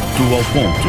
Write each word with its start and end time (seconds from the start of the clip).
Direto 0.00 0.34
ao 0.34 0.44
ponto. 0.44 0.88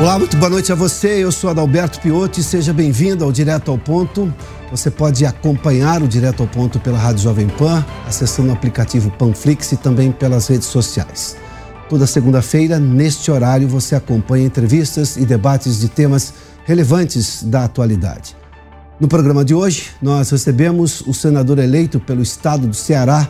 Olá, 0.00 0.18
muito 0.18 0.36
boa 0.36 0.50
noite 0.50 0.72
a 0.72 0.74
você. 0.74 1.22
Eu 1.22 1.30
sou 1.30 1.50
Adalberto 1.50 2.00
Piotti. 2.00 2.42
Seja 2.42 2.72
bem-vindo 2.72 3.24
ao 3.24 3.30
Direto 3.30 3.70
ao 3.70 3.78
Ponto. 3.78 4.32
Você 4.70 4.90
pode 4.90 5.24
acompanhar 5.24 6.02
o 6.02 6.08
Direto 6.08 6.42
ao 6.42 6.48
Ponto 6.48 6.80
pela 6.80 6.98
Rádio 6.98 7.22
Jovem 7.22 7.48
Pan, 7.48 7.84
acessando 8.06 8.50
o 8.50 8.52
aplicativo 8.52 9.10
Panflix 9.12 9.72
e 9.72 9.76
também 9.76 10.10
pelas 10.10 10.48
redes 10.48 10.66
sociais. 10.66 11.36
Toda 11.88 12.06
segunda-feira, 12.06 12.80
neste 12.80 13.30
horário, 13.30 13.68
você 13.68 13.94
acompanha 13.94 14.46
entrevistas 14.46 15.16
e 15.16 15.24
debates 15.24 15.78
de 15.80 15.88
temas 15.88 16.34
relevantes 16.64 17.42
da 17.42 17.64
atualidade. 17.64 18.36
No 19.00 19.08
programa 19.08 19.44
de 19.44 19.52
hoje, 19.52 19.90
nós 20.00 20.30
recebemos 20.30 21.00
o 21.00 21.12
senador 21.12 21.58
eleito 21.58 21.98
pelo 21.98 22.22
estado 22.22 22.68
do 22.68 22.74
Ceará, 22.74 23.28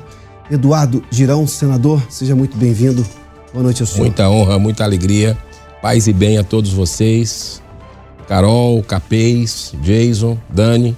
Eduardo 0.51 1.03
Girão. 1.11 1.47
Senador, 1.47 2.03
seja 2.11 2.37
muito 2.37 2.55
bem-vindo. 2.59 3.05
Boa 3.51 3.63
noite 3.63 3.83
ao 3.83 3.87
senhor. 3.87 4.05
Muita 4.05 4.29
honra, 4.29 4.59
muita 4.59 4.85
alegria. 4.85 5.39
Paz 5.81 6.07
e 6.07 6.13
bem 6.13 6.37
a 6.37 6.45
todos 6.45 6.71
vocês. 6.71 7.63
Carol, 8.29 8.83
Capês, 8.83 9.73
Jason, 9.81 10.37
Dani. 10.51 10.95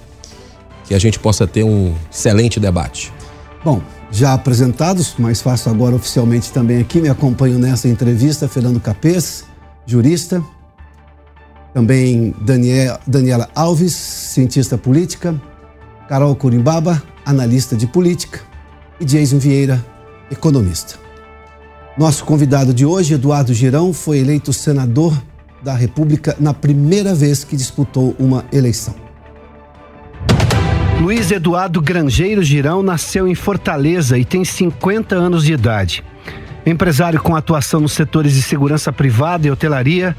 Que 0.85 0.93
a 0.93 0.99
gente 0.99 1.17
possa 1.17 1.47
ter 1.47 1.63
um 1.63 1.95
excelente 2.11 2.59
debate. 2.59 3.13
Bom, 3.63 3.81
já 4.11 4.33
apresentados, 4.33 5.15
mas 5.17 5.41
faço 5.41 5.69
agora 5.69 5.95
oficialmente 5.95 6.51
também 6.51 6.79
aqui, 6.81 6.99
me 6.99 7.09
acompanho 7.09 7.57
nessa 7.57 7.87
entrevista, 7.87 8.47
Fernando 8.47 8.79
Capês, 8.81 9.45
jurista, 9.85 10.43
também 11.77 12.33
Daniel, 12.41 12.99
Daniela 13.05 13.47
Alves, 13.53 13.93
cientista 13.93 14.79
política, 14.79 15.39
Carol 16.09 16.35
Curimbaba, 16.35 17.03
analista 17.23 17.75
de 17.75 17.85
política, 17.85 18.39
e 18.99 19.05
Jason 19.05 19.37
Vieira, 19.37 19.85
economista. 20.31 20.95
Nosso 21.95 22.25
convidado 22.25 22.73
de 22.73 22.83
hoje, 22.83 23.13
Eduardo 23.13 23.53
Girão, 23.53 23.93
foi 23.93 24.17
eleito 24.17 24.51
senador 24.51 25.15
da 25.61 25.75
República 25.75 26.35
na 26.39 26.51
primeira 26.51 27.13
vez 27.13 27.43
que 27.43 27.55
disputou 27.55 28.15
uma 28.17 28.43
eleição. 28.51 28.95
Luiz 30.99 31.29
Eduardo 31.29 31.79
Grangeiro 31.79 32.41
Girão 32.41 32.81
nasceu 32.81 33.27
em 33.27 33.35
Fortaleza 33.35 34.17
e 34.17 34.25
tem 34.25 34.43
50 34.43 35.13
anos 35.13 35.43
de 35.43 35.53
idade. 35.53 36.03
Empresário 36.65 37.21
com 37.21 37.35
atuação 37.35 37.79
nos 37.79 37.91
setores 37.91 38.33
de 38.33 38.41
segurança 38.41 38.91
privada 38.91 39.45
e 39.45 39.51
hotelaria, 39.51 40.17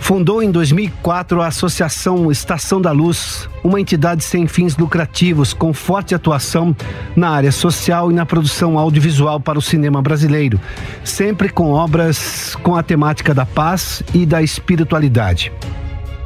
Fundou 0.00 0.42
em 0.42 0.50
2004 0.50 1.42
a 1.42 1.48
Associação 1.48 2.30
Estação 2.32 2.80
da 2.80 2.92
Luz, 2.92 3.48
uma 3.62 3.80
entidade 3.80 4.24
sem 4.24 4.46
fins 4.46 4.76
lucrativos 4.76 5.52
com 5.52 5.74
forte 5.74 6.14
atuação 6.14 6.74
na 7.14 7.30
área 7.30 7.52
social 7.52 8.10
e 8.10 8.14
na 8.14 8.24
produção 8.24 8.78
audiovisual 8.78 9.38
para 9.38 9.58
o 9.58 9.62
cinema 9.62 10.00
brasileiro, 10.00 10.58
sempre 11.04 11.50
com 11.50 11.72
obras 11.72 12.56
com 12.62 12.74
a 12.74 12.82
temática 12.82 13.34
da 13.34 13.44
paz 13.44 14.02
e 14.14 14.24
da 14.24 14.42
espiritualidade. 14.42 15.52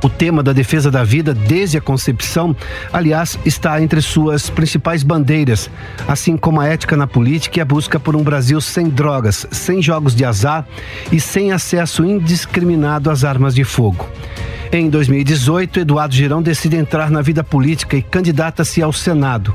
O 0.02 0.08
tema 0.08 0.42
da 0.42 0.52
defesa 0.52 0.90
da 0.90 1.04
vida 1.04 1.32
desde 1.32 1.78
a 1.78 1.80
concepção, 1.80 2.56
aliás, 2.92 3.38
está 3.44 3.80
entre 3.80 4.02
suas 4.02 4.50
principais 4.50 5.04
bandeiras, 5.04 5.70
assim 6.08 6.36
como 6.36 6.60
a 6.60 6.66
ética 6.66 6.96
na 6.96 7.06
política 7.06 7.60
e 7.60 7.62
a 7.62 7.64
busca 7.64 8.00
por 8.00 8.16
um 8.16 8.22
Brasil 8.22 8.60
sem 8.60 8.88
drogas, 8.88 9.46
sem 9.52 9.80
jogos 9.80 10.14
de 10.14 10.24
azar 10.24 10.66
e 11.12 11.20
sem 11.20 11.52
acesso 11.52 12.04
indiscriminado 12.04 13.10
às 13.10 13.22
armas 13.22 13.54
de 13.54 13.62
fogo. 13.62 14.08
Em 14.72 14.88
2018, 14.88 15.80
Eduardo 15.80 16.14
Girão 16.14 16.42
decide 16.42 16.76
entrar 16.76 17.10
na 17.10 17.20
vida 17.20 17.44
política 17.44 17.94
e 17.94 18.02
candidata-se 18.02 18.82
ao 18.82 18.92
Senado. 18.92 19.54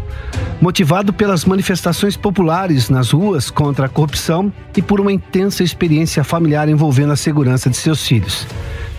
Motivado 0.62 1.12
pelas 1.12 1.44
manifestações 1.44 2.16
populares 2.16 2.88
nas 2.90 3.12
ruas 3.12 3.50
contra 3.50 3.88
a 3.88 3.90
corrupção 3.90 4.54
e 4.76 4.82
por 4.82 5.02
uma 5.02 5.12
intensa 5.12 5.64
experiência 5.64 6.24
familiar 6.24 6.70
envolvendo 6.70 7.14
a 7.14 7.18
segurança 7.18 7.70
de 7.70 7.78
seus 7.78 8.06
filhos. 8.06 8.46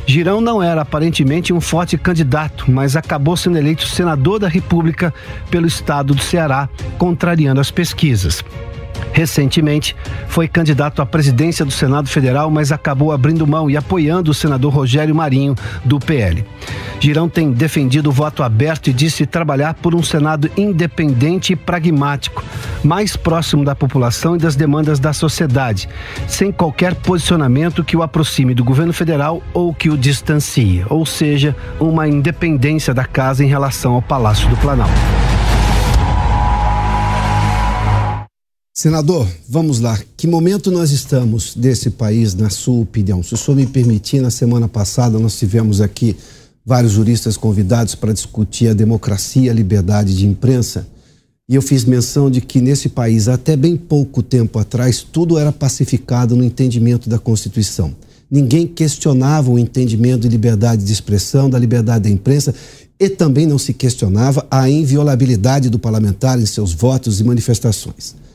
Girão 0.09 0.41
não 0.41 0.63
era 0.63 0.81
aparentemente 0.81 1.53
um 1.53 1.61
forte 1.61 1.99
candidato, 1.99 2.65
mas 2.71 2.97
acabou 2.97 3.37
sendo 3.37 3.59
eleito 3.59 3.87
senador 3.87 4.39
da 4.39 4.49
República 4.49 5.13
pelo 5.51 5.67
estado 5.67 6.15
do 6.15 6.23
Ceará, 6.23 6.67
contrariando 6.97 7.61
as 7.61 7.71
pesquisas. 7.71 8.43
Recentemente, 9.13 9.97
foi 10.29 10.47
candidato 10.47 11.03
à 11.03 11.07
presidência 11.07 11.65
do 11.65 11.71
Senado 11.71 12.09
Federal, 12.09 12.51
mas 12.51 12.71
acabou 12.71 13.13
abrindo 13.13 13.47
mão 13.47 13.69
e 13.71 13.77
apoiando 13.77 14.31
o 14.31 14.35
senador 14.35 14.73
Rogério 14.73 15.15
Marinho, 15.15 15.55
do 15.85 15.99
PL. 15.99 16.45
Girão 17.01 17.29
tem 17.29 17.53
defendido 17.53 18.11
o 18.11 18.13
voto 18.13 18.43
aberto 18.43 18.89
e 18.89 18.93
disse 18.93 19.25
trabalhar 19.25 19.75
por 19.75 19.95
um 19.95 20.03
Senado 20.03 20.51
independente 20.57 21.53
e 21.53 21.57
pragmático, 21.57 22.45
mais 22.83 23.17
próximo 23.17 23.65
da 23.65 23.75
população 23.75 24.37
e 24.37 24.39
das 24.39 24.57
demandas 24.57 24.99
da 24.99 25.13
sociedade, 25.13 25.89
sem 26.27 26.51
qualquer 26.51 26.95
posicionamento 26.95 27.85
que 27.85 27.97
o 27.97 28.03
aproxime 28.03 28.55
do 28.55 28.65
governo 28.65 28.93
federal 28.93 29.43
ou 29.53 29.73
que 29.73 29.91
o 29.91 29.97
distancie, 29.97 30.85
ou 30.89 31.07
seja, 31.07 31.57
uma 31.79 32.09
independência 32.09 32.93
da 32.93 33.05
casa 33.05 33.45
em 33.45 33.49
relação 33.49 33.95
ao 33.95 34.03
Palácio 34.03 34.49
do 34.49 34.57
Planalto. 34.57 35.28
Senador, 38.81 39.27
vamos 39.49 39.81
lá. 39.81 39.99
Que 40.17 40.29
momento 40.29 40.71
nós 40.71 40.93
estamos 40.93 41.53
desse 41.57 41.91
país, 41.91 42.33
na 42.33 42.49
sua 42.49 42.81
opinião? 42.81 43.25
Se 43.25 43.35
o 43.35 43.37
senhor 43.37 43.57
me 43.57 43.67
permitir, 43.67 44.21
na 44.21 44.31
semana 44.31 44.69
passada 44.69 45.19
nós 45.19 45.37
tivemos 45.37 45.81
aqui 45.81 46.15
vários 46.65 46.93
juristas 46.93 47.37
convidados 47.37 47.97
para 47.97 48.13
discutir 48.13 48.69
a 48.69 48.73
democracia, 48.75 49.51
a 49.51 49.55
liberdade 49.55 50.17
de 50.17 50.25
imprensa. 50.25 50.87
E 51.49 51.57
eu 51.57 51.61
fiz 51.61 51.85
menção 51.85 52.31
de 52.31 52.41
que 52.41 52.61
nesse 52.61 52.89
país, 52.89 53.27
até 53.27 53.57
bem 53.57 53.77
pouco 53.77 54.23
tempo 54.23 54.61
atrás, 54.61 55.03
tudo 55.03 55.37
era 55.37 55.51
pacificado 55.51 56.37
no 56.37 56.45
entendimento 56.45 57.09
da 57.09 57.19
Constituição. 57.19 57.97
Ninguém 58.31 58.65
questionava 58.65 59.51
o 59.51 59.59
entendimento 59.59 60.21
de 60.21 60.29
liberdade 60.29 60.85
de 60.85 60.93
expressão, 60.93 61.51
da 61.51 61.59
liberdade 61.59 62.05
da 62.05 62.11
imprensa, 62.11 62.55
e 63.01 63.09
também 63.09 63.45
não 63.45 63.59
se 63.59 63.75
questionava 63.75 64.47
a 64.49 64.71
inviolabilidade 64.71 65.69
do 65.69 65.81
parlamentar 65.81 66.39
em 66.39 66.47
seus 66.47 66.73
votos 66.73 67.19
e 67.19 67.25
manifestações. 67.25 68.28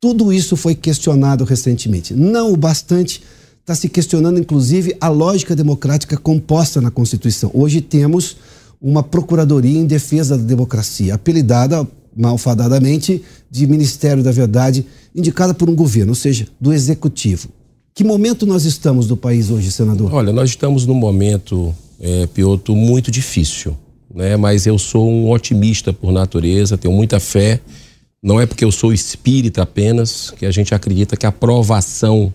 Tudo 0.00 0.32
isso 0.32 0.56
foi 0.56 0.74
questionado 0.74 1.44
recentemente. 1.44 2.14
Não 2.14 2.54
o 2.54 2.56
bastante, 2.56 3.20
está 3.60 3.74
se 3.74 3.86
questionando 3.86 4.40
inclusive 4.40 4.96
a 4.98 5.08
lógica 5.08 5.54
democrática 5.54 6.16
composta 6.16 6.80
na 6.80 6.90
Constituição. 6.90 7.50
Hoje 7.52 7.82
temos 7.82 8.38
uma 8.80 9.02
Procuradoria 9.02 9.78
em 9.78 9.84
Defesa 9.84 10.38
da 10.38 10.44
Democracia, 10.44 11.14
apelidada 11.14 11.86
malfadadamente 12.16 13.22
de 13.50 13.66
Ministério 13.66 14.22
da 14.22 14.32
Verdade, 14.32 14.86
indicada 15.14 15.52
por 15.52 15.68
um 15.68 15.74
governo, 15.74 16.12
ou 16.12 16.16
seja, 16.16 16.48
do 16.58 16.72
Executivo. 16.72 17.50
Que 17.94 18.02
momento 18.02 18.46
nós 18.46 18.64
estamos 18.64 19.06
do 19.06 19.18
país 19.18 19.50
hoje, 19.50 19.70
senador? 19.70 20.14
Olha, 20.14 20.32
nós 20.32 20.48
estamos 20.48 20.86
num 20.86 20.94
momento, 20.94 21.74
é, 22.00 22.26
Pioto, 22.26 22.74
muito 22.74 23.10
difícil, 23.10 23.76
né? 24.14 24.34
mas 24.38 24.66
eu 24.66 24.78
sou 24.78 25.10
um 25.10 25.30
otimista 25.30 25.92
por 25.92 26.10
natureza, 26.10 26.78
tenho 26.78 26.94
muita 26.94 27.20
fé 27.20 27.60
não 28.22 28.38
é 28.40 28.44
porque 28.44 28.64
eu 28.64 28.72
sou 28.72 28.92
espírita 28.92 29.62
apenas 29.62 30.30
que 30.32 30.44
a 30.44 30.50
gente 30.50 30.74
acredita 30.74 31.16
que 31.16 31.24
a 31.24 31.32
provação 31.32 32.32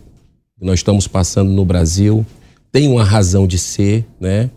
que 0.58 0.66
nós 0.66 0.80
estamos 0.80 1.08
passando 1.08 1.52
no 1.52 1.64
Brasil 1.64 2.26
tem 2.72 2.88
uma 2.88 3.04
razão 3.04 3.46
de 3.46 3.60
ser, 3.60 4.04
né? 4.20 4.50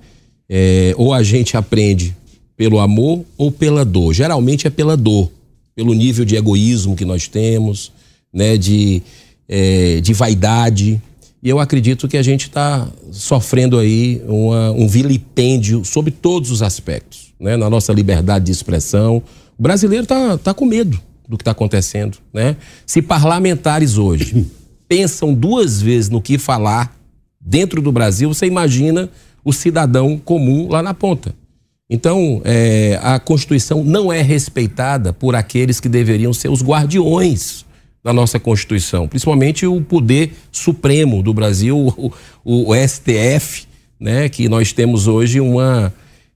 É, 0.48 0.94
ou 0.96 1.12
a 1.12 1.22
gente 1.22 1.56
aprende 1.56 2.16
pelo 2.56 2.80
amor 2.80 3.24
ou 3.36 3.52
pela 3.52 3.84
dor. 3.84 4.14
Geralmente 4.14 4.66
é 4.66 4.70
pela 4.70 4.96
dor, 4.96 5.30
pelo 5.74 5.92
nível 5.92 6.24
de 6.24 6.34
egoísmo 6.34 6.96
que 6.96 7.04
nós 7.04 7.28
temos, 7.28 7.92
né? 8.32 8.56
De, 8.56 9.02
é, 9.46 10.00
de 10.00 10.14
vaidade. 10.14 11.00
E 11.42 11.48
eu 11.48 11.60
acredito 11.60 12.08
que 12.08 12.16
a 12.16 12.22
gente 12.22 12.44
está 12.44 12.88
sofrendo 13.12 13.78
aí 13.78 14.22
uma, 14.26 14.70
um 14.70 14.88
vilipêndio 14.88 15.84
sobre 15.84 16.10
todos 16.10 16.50
os 16.50 16.62
aspectos, 16.62 17.34
né? 17.38 17.54
Na 17.56 17.68
nossa 17.68 17.92
liberdade 17.92 18.46
de 18.46 18.52
expressão. 18.52 19.22
O 19.58 19.62
brasileiro 19.62 20.04
está 20.04 20.38
tá 20.38 20.54
com 20.54 20.64
medo 20.64 20.98
do 21.28 21.36
que 21.36 21.42
está 21.42 21.50
acontecendo, 21.50 22.18
né? 22.32 22.56
Se 22.86 23.02
parlamentares 23.02 23.98
hoje 23.98 24.46
pensam 24.88 25.34
duas 25.34 25.82
vezes 25.82 26.08
no 26.08 26.22
que 26.22 26.38
falar 26.38 26.96
dentro 27.38 27.82
do 27.82 27.92
Brasil, 27.92 28.32
você 28.32 28.46
imagina 28.46 29.10
o 29.44 29.52
cidadão 29.52 30.18
comum 30.18 30.68
lá 30.68 30.82
na 30.82 30.94
ponta. 30.94 31.34
Então, 31.90 32.42
é, 32.44 32.98
a 33.02 33.18
Constituição 33.18 33.82
não 33.82 34.12
é 34.12 34.20
respeitada 34.20 35.12
por 35.12 35.34
aqueles 35.34 35.80
que 35.80 35.88
deveriam 35.88 36.32
ser 36.34 36.50
os 36.50 36.62
guardiões 36.62 37.64
da 38.04 38.12
nossa 38.12 38.38
Constituição, 38.38 39.08
principalmente 39.08 39.66
o 39.66 39.80
poder 39.80 40.32
supremo 40.52 41.22
do 41.22 41.32
Brasil, 41.34 41.94
o, 41.96 42.12
o, 42.44 42.74
STF, 42.74 43.66
né, 43.98 44.28
que 44.28 44.48
nós 44.48 44.72
temos 44.72 45.06
hoje 45.06 45.40
uma 45.40 45.92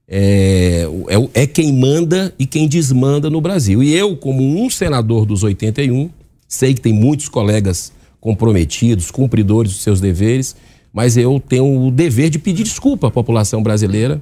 é, 0.07 0.85
é, 1.09 1.43
é, 1.43 1.47
quem 1.47 1.71
manda 1.73 2.33
e 2.37 2.45
quem 2.45 2.67
desmanda 2.67 3.29
no 3.29 3.41
Brasil. 3.41 3.81
E 3.81 3.93
eu, 3.93 4.15
como 4.17 4.43
um 4.43 4.69
senador 4.69 5.25
dos 5.25 5.43
81, 5.43 6.09
sei 6.47 6.73
que 6.73 6.81
tem 6.81 6.93
muitos 6.93 7.29
colegas 7.29 7.91
comprometidos, 8.19 9.11
cumpridores 9.11 9.71
dos 9.71 9.81
seus 9.81 9.99
deveres, 9.99 10.55
mas 10.93 11.17
eu 11.17 11.39
tenho 11.39 11.87
o 11.87 11.91
dever 11.91 12.29
de 12.29 12.39
pedir 12.39 12.63
desculpa 12.63 13.07
à 13.07 13.11
população 13.11 13.63
brasileira, 13.63 14.21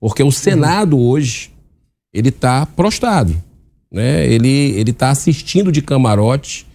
porque 0.00 0.22
o 0.22 0.30
Senado 0.30 0.98
hoje 0.98 1.50
ele 2.12 2.28
está 2.28 2.64
prostrado. 2.66 3.34
né? 3.90 4.26
Ele 4.26 4.48
ele 4.48 4.90
está 4.90 5.10
assistindo 5.10 5.72
de 5.72 5.82
camarote 5.82 6.66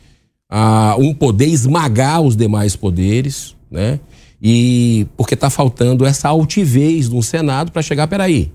a 0.49 0.95
um 0.97 1.13
poder 1.13 1.47
esmagar 1.47 2.21
os 2.21 2.35
demais 2.35 2.75
poderes, 2.75 3.55
né? 3.69 3.99
E 4.41 5.07
porque 5.17 5.33
está 5.33 5.49
faltando 5.49 6.05
essa 6.05 6.29
altivez 6.29 7.09
no 7.09 7.23
Senado 7.23 7.71
para 7.71 7.81
chegar, 7.81 8.07
peraí, 8.07 8.51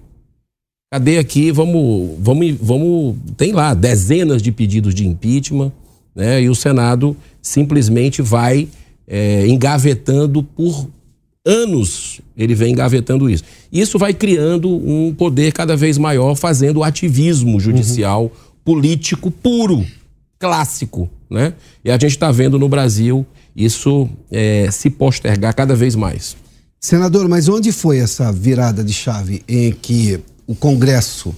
cadê 0.92 1.18
aqui? 1.18 1.50
Vamos, 1.50 2.12
vamos, 2.18 2.54
vamos, 2.60 3.16
tem 3.36 3.52
lá 3.52 3.74
dezenas 3.74 4.40
de 4.40 4.52
pedidos 4.52 4.94
de 4.94 5.06
impeachment, 5.06 5.72
né? 6.14 6.42
E 6.42 6.48
o 6.48 6.54
Senado 6.54 7.16
simplesmente 7.40 8.22
vai 8.22 8.68
é, 9.06 9.46
engavetando 9.48 10.42
por 10.42 10.88
anos 11.44 12.20
ele 12.36 12.54
vem 12.54 12.72
engavetando 12.72 13.28
isso. 13.28 13.44
Isso 13.70 13.98
vai 13.98 14.14
criando 14.14 14.68
um 14.68 15.14
poder 15.14 15.52
cada 15.52 15.76
vez 15.76 15.98
maior, 15.98 16.34
fazendo 16.34 16.82
ativismo 16.82 17.60
judicial, 17.60 18.24
uhum. 18.24 18.30
político 18.64 19.30
puro, 19.30 19.84
clássico, 20.38 21.08
né? 21.32 21.54
E 21.84 21.90
a 21.90 21.94
gente 21.94 22.12
está 22.12 22.30
vendo 22.30 22.58
no 22.58 22.68
Brasil 22.68 23.26
isso 23.56 24.08
é, 24.30 24.70
se 24.70 24.90
postergar 24.90 25.54
cada 25.54 25.74
vez 25.74 25.94
mais. 25.94 26.36
Senador, 26.80 27.28
mas 27.28 27.48
onde 27.48 27.70
foi 27.70 27.98
essa 27.98 28.32
virada 28.32 28.82
de 28.82 28.92
chave 28.92 29.42
em 29.48 29.72
que 29.72 30.20
o 30.46 30.54
Congresso 30.54 31.34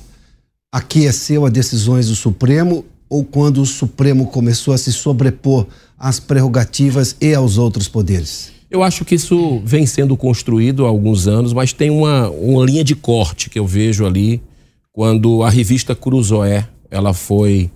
aqueceu 0.72 1.44
as 1.46 1.52
decisões 1.52 2.08
do 2.08 2.16
Supremo 2.16 2.84
ou 3.08 3.24
quando 3.24 3.60
o 3.60 3.66
Supremo 3.66 4.26
começou 4.26 4.74
a 4.74 4.78
se 4.78 4.92
sobrepor 4.92 5.66
às 5.98 6.18
prerrogativas 6.18 7.14
e 7.20 7.34
aos 7.34 7.58
outros 7.58 7.88
poderes? 7.88 8.52
Eu 8.70 8.82
acho 8.82 9.04
que 9.04 9.14
isso 9.14 9.60
vem 9.64 9.86
sendo 9.86 10.16
construído 10.16 10.84
há 10.84 10.88
alguns 10.88 11.28
anos, 11.28 11.52
mas 11.52 11.72
tem 11.72 11.90
uma, 11.90 12.28
uma 12.30 12.64
linha 12.64 12.82
de 12.82 12.96
corte 12.96 13.48
que 13.48 13.58
eu 13.58 13.66
vejo 13.66 14.04
ali 14.04 14.42
quando 14.92 15.42
a 15.42 15.50
revista 15.50 15.94
Cruzoé 15.94 16.66
ela 16.90 17.12
foi 17.12 17.70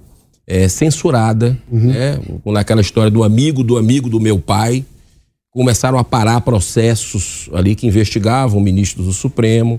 é, 0.48 0.66
censurada, 0.66 1.56
uhum. 1.70 1.92
né? 1.92 2.18
naquela 2.46 2.80
história 2.80 3.10
do 3.10 3.22
amigo 3.22 3.62
do 3.62 3.76
amigo 3.76 4.08
do 4.08 4.18
meu 4.18 4.38
pai. 4.38 4.82
Começaram 5.50 5.98
a 5.98 6.04
parar 6.04 6.40
processos 6.40 7.50
ali 7.52 7.74
que 7.74 7.86
investigavam 7.86 8.58
ministros 8.58 9.06
do 9.06 9.12
Supremo. 9.12 9.78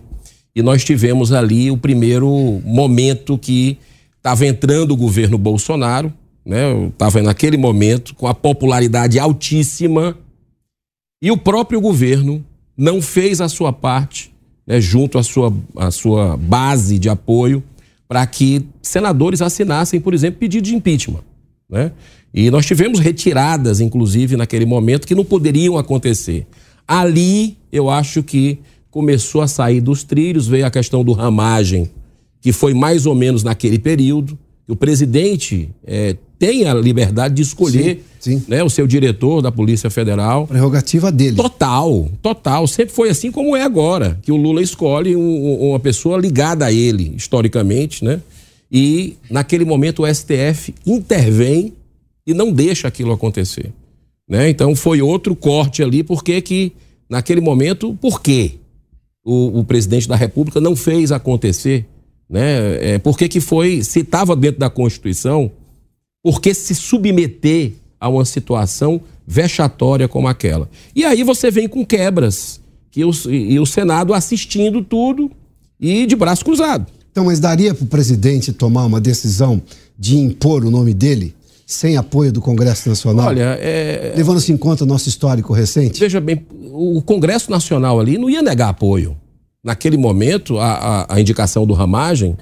E 0.56 0.62
nós 0.62 0.84
tivemos 0.84 1.32
ali 1.32 1.72
o 1.72 1.78
primeiro 1.78 2.62
momento 2.64 3.38
que 3.38 3.78
estava 4.18 4.46
entrando 4.46 4.92
o 4.92 4.98
governo 4.98 5.38
Bolsonaro, 5.38 6.14
né? 6.46 6.88
Estava 6.88 7.22
naquele 7.22 7.58
momento 7.58 8.14
com 8.14 8.28
a 8.28 8.34
popularidade 8.34 9.18
altíssima 9.18 10.16
e 11.22 11.32
o 11.32 11.38
próprio 11.38 11.82
governo 11.82 12.44
não 12.78 13.02
fez 13.02 13.42
a 13.42 13.50
sua 13.50 13.74
parte, 13.74 14.32
né, 14.66 14.80
junto 14.80 15.18
à 15.18 15.24
sua, 15.24 15.54
à 15.76 15.92
sua 15.92 16.38
base 16.38 16.98
de 16.98 17.10
apoio, 17.10 17.64
para 18.10 18.26
que 18.26 18.66
senadores 18.82 19.40
assinassem, 19.40 20.02
por 20.02 20.16
exemplo, 20.16 20.40
pedido 20.40 20.64
de 20.64 20.76
impeachment. 20.76 21.24
Né? 21.70 21.92
E 22.34 22.50
nós 22.50 22.66
tivemos 22.66 23.00
retiradas, 23.00 23.80
inclusive, 23.80 24.36
naquele 24.36 24.66
momento, 24.66 25.06
que 25.06 25.14
não 25.14 25.24
poderiam 25.24 25.78
acontecer. 25.78 26.48
Ali, 26.88 27.56
eu 27.72 27.88
acho 27.88 28.24
que 28.24 28.58
começou 28.90 29.42
a 29.42 29.48
sair 29.48 29.80
dos 29.80 30.04
trilhos, 30.04 30.48
veio 30.48 30.66
a 30.66 30.72
questão 30.72 31.04
do 31.04 31.12
ramagem, 31.12 31.92
que 32.42 32.52
foi 32.52 32.74
mais 32.74 33.06
ou 33.06 33.14
menos 33.14 33.44
naquele 33.44 33.78
período, 33.78 34.36
o 34.68 34.76
presidente 34.76 35.70
é, 35.86 36.18
tem 36.40 36.66
a 36.66 36.74
liberdade 36.74 37.36
de 37.36 37.42
escolher 37.42 38.02
sim, 38.18 38.40
sim. 38.40 38.46
Né, 38.48 38.64
o 38.64 38.70
seu 38.70 38.88
diretor 38.88 39.42
da 39.42 39.52
Polícia 39.52 39.90
Federal. 39.90 40.48
Prerrogativa 40.48 41.12
dele. 41.12 41.36
Total, 41.36 42.10
total. 42.22 42.66
Sempre 42.66 42.96
foi 42.96 43.10
assim 43.10 43.30
como 43.30 43.58
é 43.58 43.62
agora, 43.62 44.18
que 44.22 44.32
o 44.32 44.38
Lula 44.38 44.62
escolhe 44.62 45.18
um, 45.18 45.70
uma 45.70 45.80
pessoa 45.80 46.18
ligada 46.18 46.66
a 46.66 46.72
ele, 46.72 47.14
historicamente, 47.18 48.06
né? 48.06 48.22
E 48.72 49.18
naquele 49.30 49.66
momento 49.66 50.04
o 50.04 50.14
STF 50.14 50.74
intervém 50.86 51.74
e 52.26 52.34
não 52.34 52.54
deixa 52.54 52.88
aquilo 52.88 53.12
acontecer. 53.12 53.74
Né? 54.28 54.50
Então 54.50 54.76
foi 54.76 55.02
outro 55.02 55.36
corte 55.36 55.84
ali, 55.84 56.04
porque 56.04 56.40
que 56.42 56.72
naquele 57.10 57.42
momento, 57.42 57.98
por 58.00 58.22
quê? 58.22 58.54
O, 59.26 59.60
o 59.60 59.64
presidente 59.64 60.08
da 60.08 60.16
República 60.16 60.62
não 60.62 60.76
fez 60.76 61.12
acontecer, 61.12 61.86
né? 62.30 62.94
É, 62.94 63.00
porque 63.00 63.28
que 63.28 63.42
foi, 63.42 63.84
se 63.84 64.00
estava 64.00 64.36
dentro 64.36 64.60
da 64.60 64.70
Constituição, 64.70 65.52
porque 66.24 66.54
se 66.54 66.76
submeter 66.76 67.74
a 68.00 68.10
uma 68.10 68.26
situação 68.26 69.02
vexatória 69.26 70.08
como 70.08 70.28
aquela. 70.28 70.70
E 70.96 71.06
aí 71.06 71.24
você 71.24 71.52
vem 71.52 71.68
com 71.68 71.86
quebras, 71.86 72.60
que 72.92 73.04
o, 73.04 73.12
e 73.30 73.60
o 73.60 73.66
Senado 73.66 74.14
assistindo 74.14 74.84
tudo 74.84 75.32
e 75.80 76.06
de 76.06 76.16
braço 76.16 76.44
cruzado. 76.44 76.88
Então, 77.12 77.26
mas 77.26 77.40
daria 77.40 77.74
para 77.74 77.84
o 77.84 77.88
presidente 77.88 78.54
tomar 78.54 78.86
uma 78.86 79.02
decisão 79.02 79.62
de 79.98 80.18
impor 80.18 80.64
o 80.64 80.72
nome 80.72 80.94
dele 80.94 81.36
sem 81.66 81.98
apoio 81.98 82.32
do 82.32 82.42
Congresso 82.42 82.90
Nacional? 82.90 83.28
Olha, 83.28 83.58
é... 83.60 84.14
levando-se 84.16 84.52
em 84.52 84.58
conta 84.58 84.84
o 84.84 84.88
nosso 84.88 85.08
histórico 85.08 85.54
recente? 85.54 86.00
Veja 86.00 86.20
bem, 86.20 86.46
o 86.72 87.02
Congresso 87.02 87.52
Nacional 87.52 88.00
ali 88.00 88.18
não 88.18 88.30
ia 88.30 88.42
negar 88.42 88.70
apoio. 88.70 89.16
Naquele 89.64 89.98
momento, 89.98 90.58
a, 90.58 90.72
a, 90.74 91.16
a 91.16 91.22
indicação 91.22 91.68
do 91.68 91.74
Ramagem, 91.74 92.36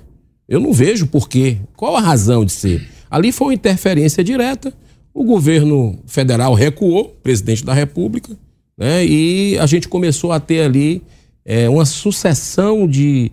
eu 0.48 0.60
não 0.62 0.72
vejo 0.72 1.08
por 1.08 1.28
quê. 1.28 1.58
Qual 1.76 1.98
a 1.98 2.00
razão 2.00 2.46
de 2.46 2.54
ser? 2.54 2.88
Ali 3.10 3.32
foi 3.32 3.48
uma 3.48 3.54
interferência 3.54 4.24
direta. 4.24 4.74
O 5.14 5.24
governo 5.24 6.00
federal 6.06 6.54
recuou, 6.54 7.18
presidente 7.24 7.66
da 7.66 7.74
República, 7.74 8.38
né? 8.78 9.06
e 9.06 9.58
a 9.58 9.66
gente 9.66 9.88
começou 9.88 10.32
a 10.32 10.40
ter 10.40 10.62
ali 10.62 11.02
é, 11.44 11.68
uma 11.68 11.86
sucessão 11.86 12.88
de, 12.88 13.32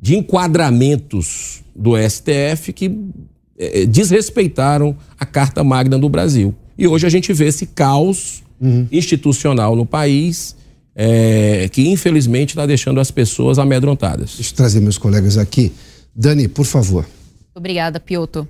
de 0.00 0.16
enquadramentos 0.16 1.62
do 1.74 1.92
STF 1.98 2.72
que 2.72 2.98
é, 3.58 3.84
desrespeitaram 3.84 4.96
a 5.18 5.26
Carta 5.26 5.62
Magna 5.62 5.98
do 5.98 6.08
Brasil. 6.08 6.54
E 6.78 6.86
hoje 6.86 7.06
a 7.06 7.10
gente 7.10 7.32
vê 7.32 7.48
esse 7.48 7.66
caos 7.66 8.42
uhum. 8.60 8.86
institucional 8.90 9.74
no 9.76 9.84
país. 9.84 10.56
É, 10.98 11.68
que 11.70 11.90
infelizmente 11.90 12.52
está 12.52 12.64
deixando 12.64 12.98
as 12.98 13.10
pessoas 13.10 13.58
amedrontadas. 13.58 14.36
Deixa 14.36 14.50
eu 14.50 14.56
trazer 14.56 14.80
meus 14.80 14.96
colegas 14.96 15.36
aqui. 15.36 15.70
Dani, 16.14 16.48
por 16.48 16.64
favor. 16.64 17.06
Obrigada, 17.54 18.00
Piotr. 18.00 18.46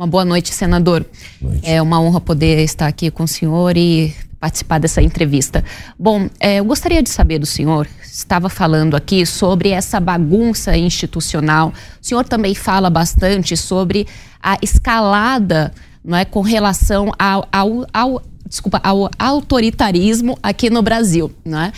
Uma 0.00 0.06
boa 0.06 0.24
noite, 0.24 0.54
senador. 0.54 1.04
Noite. 1.42 1.60
É 1.62 1.82
uma 1.82 2.00
honra 2.00 2.22
poder 2.22 2.64
estar 2.64 2.86
aqui 2.86 3.10
com 3.10 3.24
o 3.24 3.28
senhor 3.28 3.76
e 3.76 4.16
participar 4.40 4.80
dessa 4.80 5.02
entrevista. 5.02 5.62
Bom, 5.98 6.30
é, 6.40 6.56
eu 6.56 6.64
gostaria 6.64 7.02
de 7.02 7.10
saber 7.10 7.38
do 7.38 7.44
senhor, 7.44 7.86
estava 8.02 8.48
falando 8.48 8.96
aqui 8.96 9.26
sobre 9.26 9.68
essa 9.68 10.00
bagunça 10.00 10.74
institucional. 10.74 11.74
O 12.00 12.06
senhor 12.06 12.24
também 12.24 12.54
fala 12.54 12.88
bastante 12.88 13.58
sobre 13.58 14.06
a 14.42 14.56
escalada 14.62 15.70
não 16.02 16.16
é, 16.16 16.24
com 16.24 16.40
relação 16.40 17.12
ao, 17.18 17.46
ao, 17.52 17.86
ao 17.92 18.22
desculpa, 18.46 18.80
ao 18.82 19.10
autoritarismo 19.18 20.38
aqui 20.42 20.70
no 20.70 20.80
Brasil. 20.80 21.30
Não 21.44 21.60
é? 21.60 21.72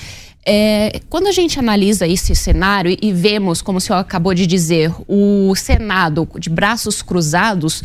É, 0.45 1.01
quando 1.09 1.29
a 1.29 1.33
gente 1.33 1.59
analisa 1.59 2.07
esse 2.07 2.35
cenário 2.35 2.97
e 3.01 3.13
vemos, 3.13 3.63
como 3.63 3.79
o 3.79 3.81
senhor 3.81 4.01
acabou 4.01 4.35
de 4.35 4.45
dizer, 4.45 4.93
o 5.07 5.55
Senado 5.55 6.29
de 6.37 6.51
braços 6.51 7.01
cruzados, 7.01 7.83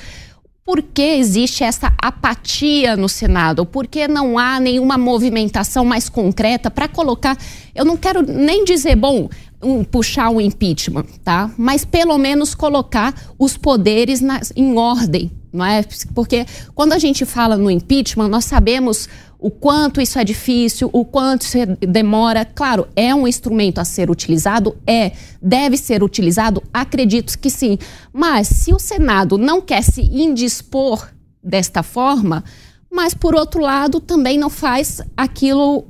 por 0.67 0.81
que 0.81 1.01
existe 1.01 1.63
essa 1.63 1.93
apatia 1.97 2.97
no 2.97 3.07
Senado? 3.07 3.65
Por 3.65 3.87
que 3.87 4.05
não 4.05 4.37
há 4.37 4.59
nenhuma 4.59 4.97
movimentação 4.97 5.85
mais 5.85 6.09
concreta 6.09 6.69
para 6.69 6.89
colocar. 6.89 7.37
Eu 7.73 7.85
não 7.85 7.95
quero 7.95 8.21
nem 8.21 8.65
dizer, 8.65 8.97
bom, 8.97 9.29
um, 9.63 9.81
puxar 9.85 10.29
um 10.29 10.41
impeachment, 10.41 11.05
tá? 11.23 11.49
Mas 11.57 11.85
pelo 11.85 12.17
menos 12.17 12.53
colocar 12.53 13.15
os 13.39 13.55
poderes 13.55 14.21
em 14.57 14.77
ordem, 14.77 15.31
não 15.51 15.65
é? 15.65 15.83
Porque 16.13 16.45
quando 16.75 16.93
a 16.93 16.99
gente 16.99 17.25
fala 17.25 17.57
no 17.57 17.71
impeachment, 17.71 18.27
nós 18.27 18.45
sabemos 18.45 19.07
o 19.39 19.51
quanto 19.51 20.01
isso 20.01 20.17
é 20.17 20.23
difícil, 20.23 20.89
o 20.91 21.05
quanto 21.05 21.43
isso 21.43 21.57
demora. 21.79 22.43
Claro, 22.43 22.87
é 22.95 23.13
um 23.13 23.27
instrumento 23.27 23.79
a 23.79 23.85
ser 23.85 24.09
utilizado? 24.09 24.75
É. 24.85 25.11
Deve 25.41 25.77
ser 25.77 26.03
utilizado? 26.03 26.63
Acredito 26.73 27.37
que 27.37 27.49
sim. 27.49 27.77
Mas 28.11 28.47
se 28.47 28.73
o 28.73 28.79
Senado 28.79 29.37
não 29.37 29.61
quer 29.61 29.83
se 29.83 30.01
indispor 30.01 31.07
desta 31.43 31.83
forma, 31.83 32.43
mas 32.91 33.13
por 33.13 33.35
outro 33.35 33.61
lado 33.61 33.99
também 33.99 34.37
não 34.37 34.49
faz 34.49 35.01
aquilo 35.15 35.85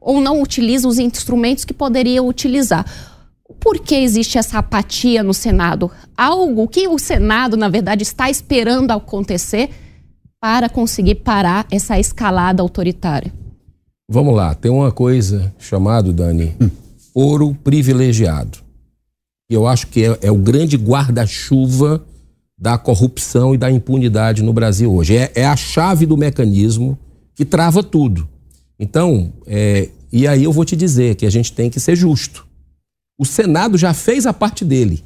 ou 0.00 0.20
não 0.20 0.40
utiliza 0.40 0.86
os 0.86 0.98
instrumentos 0.98 1.64
que 1.64 1.74
poderia 1.74 2.22
utilizar. 2.22 2.86
Por 3.68 3.80
que 3.80 3.96
existe 3.96 4.38
essa 4.38 4.60
apatia 4.60 5.22
no 5.22 5.34
Senado? 5.34 5.90
Algo 6.16 6.66
que 6.66 6.88
o 6.88 6.98
Senado, 6.98 7.54
na 7.54 7.68
verdade, 7.68 8.02
está 8.02 8.30
esperando 8.30 8.92
acontecer 8.92 9.68
para 10.40 10.70
conseguir 10.70 11.16
parar 11.16 11.66
essa 11.70 11.98
escalada 11.98 12.62
autoritária? 12.62 13.30
Vamos 14.10 14.34
lá, 14.34 14.54
tem 14.54 14.70
uma 14.70 14.90
coisa 14.90 15.54
chamada, 15.58 16.10
Dani, 16.14 16.56
hum. 16.58 16.70
ouro 17.12 17.54
privilegiado. 17.62 18.56
Eu 19.50 19.66
acho 19.66 19.88
que 19.88 20.02
é, 20.02 20.18
é 20.22 20.32
o 20.32 20.38
grande 20.38 20.78
guarda-chuva 20.78 22.02
da 22.58 22.78
corrupção 22.78 23.54
e 23.54 23.58
da 23.58 23.70
impunidade 23.70 24.42
no 24.42 24.54
Brasil 24.54 24.94
hoje. 24.94 25.14
É, 25.14 25.30
é, 25.34 25.46
a 25.46 25.56
chave 25.56 26.06
do 26.06 26.16
mecanismo 26.16 26.98
que 27.34 27.44
trava 27.44 27.82
tudo. 27.82 28.26
Então, 28.80 29.30
é, 29.46 29.90
e 30.10 30.26
aí 30.26 30.44
eu 30.44 30.52
vou 30.54 30.64
te 30.64 30.74
dizer 30.74 31.16
que 31.16 31.26
a 31.26 31.30
gente 31.30 31.52
tem 31.52 31.68
que 31.68 31.78
ser 31.78 31.94
justo. 31.94 32.47
O 33.18 33.24
Senado 33.24 33.76
já 33.76 33.92
fez 33.92 34.26
a 34.26 34.32
parte 34.32 34.64
dele 34.64 35.04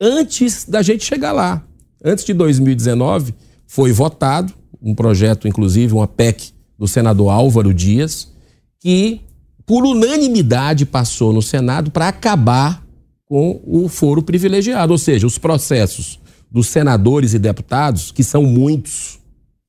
antes 0.00 0.64
da 0.64 0.82
gente 0.82 1.04
chegar 1.04 1.32
lá. 1.32 1.64
Antes 2.04 2.24
de 2.24 2.32
2019, 2.32 3.34
foi 3.66 3.92
votado 3.92 4.54
um 4.80 4.94
projeto, 4.94 5.48
inclusive, 5.48 5.92
uma 5.92 6.06
PEC 6.06 6.52
do 6.78 6.86
senador 6.86 7.30
Álvaro 7.30 7.74
Dias, 7.74 8.32
que 8.80 9.20
por 9.66 9.84
unanimidade 9.84 10.86
passou 10.86 11.32
no 11.32 11.42
Senado 11.42 11.90
para 11.90 12.08
acabar 12.08 12.86
com 13.26 13.60
o 13.66 13.88
foro 13.88 14.22
privilegiado, 14.22 14.92
ou 14.92 14.98
seja, 14.98 15.26
os 15.26 15.36
processos 15.36 16.20
dos 16.50 16.68
senadores 16.68 17.34
e 17.34 17.38
deputados, 17.38 18.10
que 18.10 18.24
são 18.24 18.44
muitos, 18.44 19.18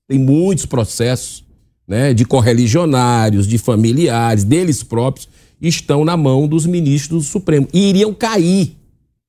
tem 0.07 0.17
muitos 0.17 0.65
processos, 0.65 1.43
né, 1.85 2.13
de 2.13 2.23
correligionários, 2.23 3.47
de 3.47 3.57
familiares, 3.57 4.43
deles 4.43 4.83
próprios, 4.83 5.27
estão 5.61 6.05
na 6.05 6.15
mão 6.15 6.47
dos 6.47 6.65
ministros 6.65 7.25
do 7.25 7.29
Supremo 7.29 7.67
e 7.73 7.89
iriam 7.89 8.13
cair 8.13 8.75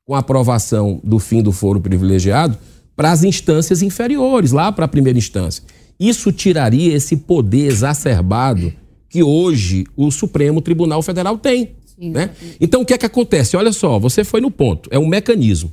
com 0.05 0.15
a 0.15 0.19
aprovação 0.19 1.01
do 1.03 1.19
fim 1.19 1.43
do 1.43 1.53
foro 1.53 1.81
privilegiado 1.81 2.59
para 2.97 3.13
as 3.13 3.25
instâncias 3.25 3.83
inferiores, 3.83 4.53
lá 4.53 4.71
para 4.71 4.85
a 4.85 4.89
primeira 4.89 5.19
instância. 5.19 5.63
Isso 5.99 6.33
tiraria 6.33 6.95
esse 6.95 7.17
poder 7.17 7.67
exacerbado 7.67 8.73
que 9.09 9.23
hoje 9.23 9.85
o 9.97 10.11
Supremo 10.11 10.61
Tribunal 10.61 11.03
Federal 11.03 11.37
tem. 11.37 11.73
Sim, 11.99 12.11
né? 12.11 12.31
Então, 12.61 12.83
o 12.83 12.87
que 12.87 12.95
é 12.95 12.99
que 12.99 13.07
acontece? 13.07 13.57
Olha 13.57 13.73
só, 13.73 13.99
você 13.99 14.25
foi 14.25 14.41
no 14.41 14.51
ponto. 14.51 14.89
É 14.93 14.99
um 14.99 15.07
mecanismo. 15.07 15.73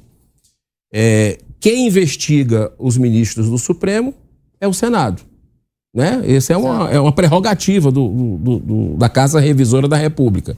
É, 0.92 1.38
quem 1.60 1.88
investiga 1.88 2.72
os 2.78 2.98
ministros 2.98 3.50
do 3.50 3.58
Supremo 3.58 4.14
é 4.60 4.68
o 4.68 4.74
Senado. 4.74 5.22
Né? 5.98 6.22
Essa 6.27 6.54
é 6.54 6.58
uma, 6.58 6.92
é 6.92 7.00
uma 7.00 7.12
prerrogativa 7.12 7.92
do, 7.92 8.08
do, 8.08 8.60
do, 8.60 8.98
da 8.98 9.10
Casa 9.10 9.39
Revisora 9.39 9.88
da 9.88 9.98
República. 9.98 10.56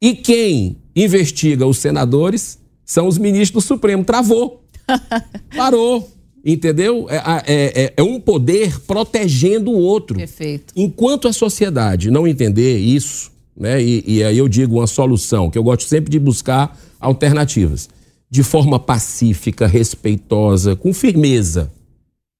E 0.00 0.14
quem 0.14 0.78
investiga 0.96 1.66
os 1.66 1.76
senadores 1.76 2.58
são 2.82 3.06
os 3.06 3.18
ministros 3.18 3.62
do 3.62 3.68
Supremo. 3.68 4.02
Travou. 4.04 4.64
Parou. 5.54 6.10
Entendeu? 6.42 7.06
É, 7.10 7.16
é, 7.16 7.82
é, 7.84 7.94
é, 7.94 8.02
um 8.02 8.18
poder 8.18 8.80
protegendo 8.86 9.70
o 9.70 9.78
outro. 9.78 10.16
Perfeito. 10.16 10.72
Enquanto 10.74 11.28
a 11.28 11.32
sociedade 11.34 12.10
não 12.10 12.26
entender 12.26 12.78
isso, 12.78 13.30
né, 13.54 13.82
e, 13.82 14.02
e 14.06 14.24
aí 14.24 14.38
eu 14.38 14.48
digo 14.48 14.76
uma 14.76 14.86
solução, 14.86 15.50
que 15.50 15.58
eu 15.58 15.62
gosto 15.62 15.84
sempre 15.84 16.10
de 16.10 16.18
buscar 16.18 16.74
alternativas, 16.98 17.86
de 18.30 18.42
forma 18.42 18.80
pacífica, 18.80 19.66
respeitosa, 19.66 20.74
com 20.74 20.94
firmeza, 20.94 21.70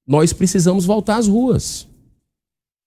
nós 0.08 0.32
precisamos 0.32 0.86
voltar 0.86 1.16
às 1.16 1.28
ruas. 1.28 1.89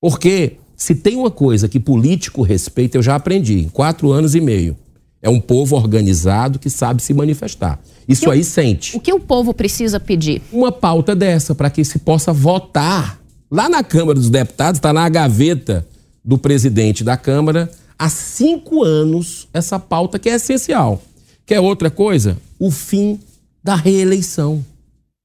Porque 0.03 0.57
se 0.75 0.95
tem 0.95 1.15
uma 1.15 1.31
coisa 1.31 1.69
que 1.69 1.79
político 1.79 2.41
respeita, 2.41 2.97
eu 2.97 3.01
já 3.01 3.15
aprendi 3.15 3.59
em 3.59 3.69
quatro 3.69 4.11
anos 4.11 4.35
e 4.35 4.41
meio. 4.41 4.75
É 5.21 5.29
um 5.29 5.39
povo 5.39 5.77
organizado 5.77 6.59
que 6.59 6.69
sabe 6.69 7.01
se 7.01 7.13
manifestar. 7.13 7.79
Isso 8.05 8.29
aí 8.29 8.43
sente. 8.43 8.97
O 8.97 8.99
que 8.99 9.13
o 9.13 9.19
povo 9.21 9.53
precisa 9.53 10.01
pedir? 10.01 10.41
Uma 10.51 10.73
pauta 10.73 11.15
dessa, 11.15 11.55
para 11.55 11.69
que 11.69 11.85
se 11.85 11.99
possa 11.99 12.33
votar. 12.33 13.17
Lá 13.49 13.69
na 13.69 13.81
Câmara 13.81 14.19
dos 14.19 14.29
Deputados, 14.29 14.77
está 14.77 14.91
na 14.91 15.07
gaveta 15.07 15.87
do 16.21 16.37
presidente 16.37 17.01
da 17.01 17.15
Câmara, 17.15 17.71
há 17.97 18.09
cinco 18.09 18.83
anos, 18.83 19.47
essa 19.53 19.79
pauta 19.79 20.19
que 20.19 20.27
é 20.27 20.35
essencial. 20.35 21.01
Que 21.45 21.53
é 21.53 21.61
outra 21.61 21.89
coisa? 21.89 22.35
O 22.59 22.69
fim 22.69 23.21
da 23.63 23.75
reeleição 23.75 24.65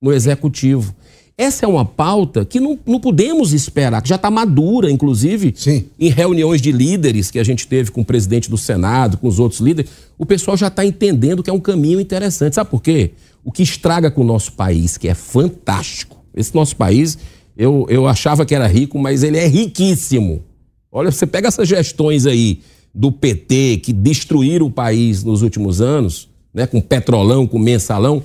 no 0.00 0.12
Executivo. 0.12 0.94
Essa 1.38 1.64
é 1.64 1.68
uma 1.68 1.84
pauta 1.84 2.44
que 2.44 2.58
não, 2.58 2.76
não 2.84 2.98
podemos 2.98 3.52
esperar, 3.52 4.02
que 4.02 4.08
já 4.08 4.16
está 4.16 4.28
madura, 4.28 4.90
inclusive, 4.90 5.54
Sim. 5.56 5.84
em 5.96 6.10
reuniões 6.10 6.60
de 6.60 6.72
líderes 6.72 7.30
que 7.30 7.38
a 7.38 7.44
gente 7.44 7.64
teve 7.68 7.92
com 7.92 8.00
o 8.00 8.04
presidente 8.04 8.50
do 8.50 8.58
Senado, 8.58 9.16
com 9.16 9.28
os 9.28 9.38
outros 9.38 9.60
líderes. 9.60 9.88
O 10.18 10.26
pessoal 10.26 10.56
já 10.56 10.66
está 10.66 10.84
entendendo 10.84 11.40
que 11.40 11.48
é 11.48 11.52
um 11.52 11.60
caminho 11.60 12.00
interessante. 12.00 12.56
Sabe 12.56 12.68
por 12.68 12.82
quê? 12.82 13.12
O 13.44 13.52
que 13.52 13.62
estraga 13.62 14.10
com 14.10 14.22
o 14.22 14.24
nosso 14.24 14.52
país, 14.54 14.98
que 14.98 15.06
é 15.06 15.14
fantástico. 15.14 16.18
Esse 16.34 16.52
nosso 16.52 16.74
país, 16.74 17.16
eu, 17.56 17.86
eu 17.88 18.08
achava 18.08 18.44
que 18.44 18.52
era 18.52 18.66
rico, 18.66 18.98
mas 18.98 19.22
ele 19.22 19.38
é 19.38 19.46
riquíssimo. 19.46 20.42
Olha, 20.90 21.12
você 21.12 21.24
pega 21.24 21.46
essas 21.46 21.68
gestões 21.68 22.26
aí 22.26 22.62
do 22.92 23.12
PT 23.12 23.80
que 23.84 23.92
destruíram 23.92 24.66
o 24.66 24.72
país 24.72 25.22
nos 25.22 25.42
últimos 25.42 25.80
anos, 25.80 26.28
né, 26.52 26.66
com 26.66 26.80
petrolão, 26.80 27.46
com 27.46 27.60
mensalão, 27.60 28.24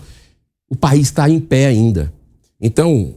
o 0.68 0.76
país 0.76 1.04
está 1.04 1.30
em 1.30 1.40
pé 1.40 1.68
ainda. 1.68 2.12
Então, 2.60 3.16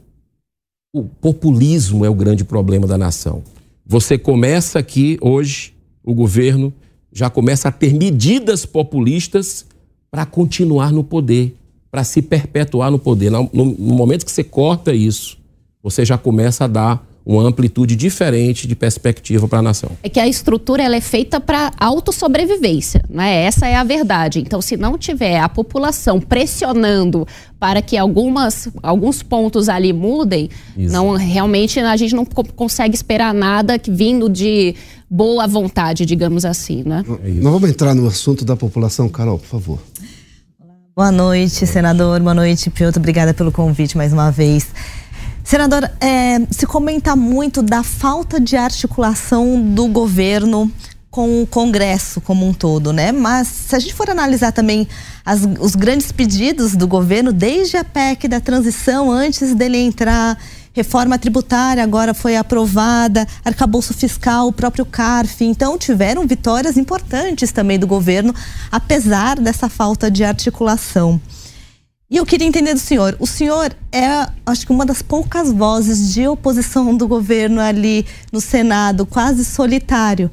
o 0.93 1.03
populismo 1.03 2.05
é 2.05 2.09
o 2.09 2.15
grande 2.15 2.43
problema 2.43 2.87
da 2.87 2.97
nação. 2.97 3.43
Você 3.85 4.17
começa 4.17 4.79
aqui 4.79 5.17
hoje, 5.21 5.73
o 6.03 6.13
governo 6.13 6.73
já 7.11 7.29
começa 7.29 7.69
a 7.69 7.71
ter 7.71 7.93
medidas 7.93 8.65
populistas 8.65 9.65
para 10.11 10.25
continuar 10.25 10.91
no 10.91 11.03
poder, 11.03 11.55
para 11.89 12.03
se 12.03 12.21
perpetuar 12.21 12.91
no 12.91 12.99
poder. 12.99 13.29
No, 13.29 13.49
no, 13.53 13.65
no 13.65 13.95
momento 13.95 14.25
que 14.25 14.31
você 14.31 14.43
corta 14.43 14.93
isso, 14.93 15.37
você 15.81 16.03
já 16.03 16.17
começa 16.17 16.65
a 16.65 16.67
dar 16.67 17.06
uma 17.27 17.43
amplitude 17.43 17.93
diferente 17.97 18.65
de 18.65 18.73
perspectiva 18.73 19.49
para 19.49 19.59
a 19.59 19.61
nação. 19.61 19.91
É 20.01 20.07
que 20.07 20.17
a 20.17 20.25
estrutura 20.25 20.81
ela 20.81 20.95
é 20.95 21.01
feita 21.01 21.41
para 21.41 21.73
autossobrevivência, 21.77 23.03
né? 23.09 23.43
Essa 23.43 23.67
é 23.67 23.75
a 23.75 23.83
verdade. 23.83 24.39
Então, 24.39 24.61
se 24.61 24.77
não 24.77 24.97
tiver 24.97 25.37
a 25.37 25.49
população 25.49 26.21
pressionando 26.21 27.27
para 27.59 27.81
que 27.81 27.97
algumas, 27.97 28.69
alguns 28.81 29.21
pontos 29.21 29.67
ali 29.67 29.91
mudem, 29.91 30.49
Isso. 30.77 30.93
não 30.93 31.15
realmente 31.15 31.81
a 31.81 31.97
gente 31.97 32.15
não 32.15 32.23
consegue 32.23 32.95
esperar 32.95 33.33
nada 33.33 33.77
vindo 33.85 34.29
de 34.29 34.73
boa 35.09 35.45
vontade, 35.47 36.05
digamos 36.05 36.45
assim, 36.45 36.83
né? 36.85 37.03
É 37.25 37.29
Nós 37.29 37.51
vamos 37.51 37.69
entrar 37.69 37.93
no 37.93 38.07
assunto 38.07 38.45
da 38.45 38.55
população, 38.55 39.09
Carol, 39.09 39.37
por 39.37 39.47
favor. 39.47 39.79
Boa 40.95 41.11
noite, 41.11 41.67
senador. 41.67 42.19
Boa 42.21 42.33
noite, 42.33 42.71
Piotr. 42.71 42.97
Obrigada 42.97 43.31
pelo 43.31 43.51
convite 43.51 43.95
mais 43.95 44.11
uma 44.11 44.31
vez. 44.31 44.67
Senadora, 45.47 45.95
é, 46.01 46.41
se 46.51 46.67
comenta 46.67 47.15
muito 47.15 47.61
da 47.61 47.81
falta 47.81 48.37
de 48.37 48.57
articulação 48.57 49.61
do 49.61 49.87
governo 49.87 50.69
com 51.09 51.41
o 51.41 51.47
Congresso 51.47 52.19
como 52.19 52.45
um 52.45 52.53
todo, 52.53 52.91
né? 52.91 53.13
Mas 53.13 53.47
se 53.47 53.73
a 53.73 53.79
gente 53.79 53.93
for 53.93 54.09
analisar 54.09 54.51
também 54.51 54.85
as, 55.25 55.47
os 55.61 55.73
grandes 55.73 56.11
pedidos 56.11 56.75
do 56.75 56.85
governo, 56.85 57.31
desde 57.31 57.77
a 57.77 57.85
PEC 57.85 58.27
da 58.27 58.41
transição, 58.41 59.09
antes 59.09 59.55
dele 59.55 59.77
entrar, 59.77 60.37
reforma 60.73 61.17
tributária 61.17 61.81
agora 61.81 62.13
foi 62.13 62.35
aprovada, 62.35 63.25
arcabouço 63.45 63.93
fiscal, 63.93 64.49
o 64.49 64.51
próprio 64.51 64.85
CARF. 64.85 65.45
Então, 65.45 65.77
tiveram 65.77 66.27
vitórias 66.27 66.75
importantes 66.75 67.53
também 67.53 67.79
do 67.79 67.87
governo, 67.87 68.35
apesar 68.69 69.39
dessa 69.39 69.69
falta 69.69 70.11
de 70.11 70.25
articulação. 70.25 71.21
E 72.09 72.15
eu 72.17 72.25
queria 72.25 72.47
entender 72.47 72.73
do 72.73 72.79
senhor. 72.79 73.17
O 73.19 73.27
senhor 73.27 73.75
é, 73.91 74.27
acho 74.45 74.65
que, 74.65 74.71
uma 74.71 74.85
das 74.85 75.01
poucas 75.01 75.51
vozes 75.51 76.13
de 76.13 76.25
oposição 76.25 76.95
do 76.95 77.05
governo 77.07 77.59
ali 77.59 78.05
no 78.31 78.39
Senado, 78.39 79.05
quase 79.05 79.43
solitário. 79.43 80.31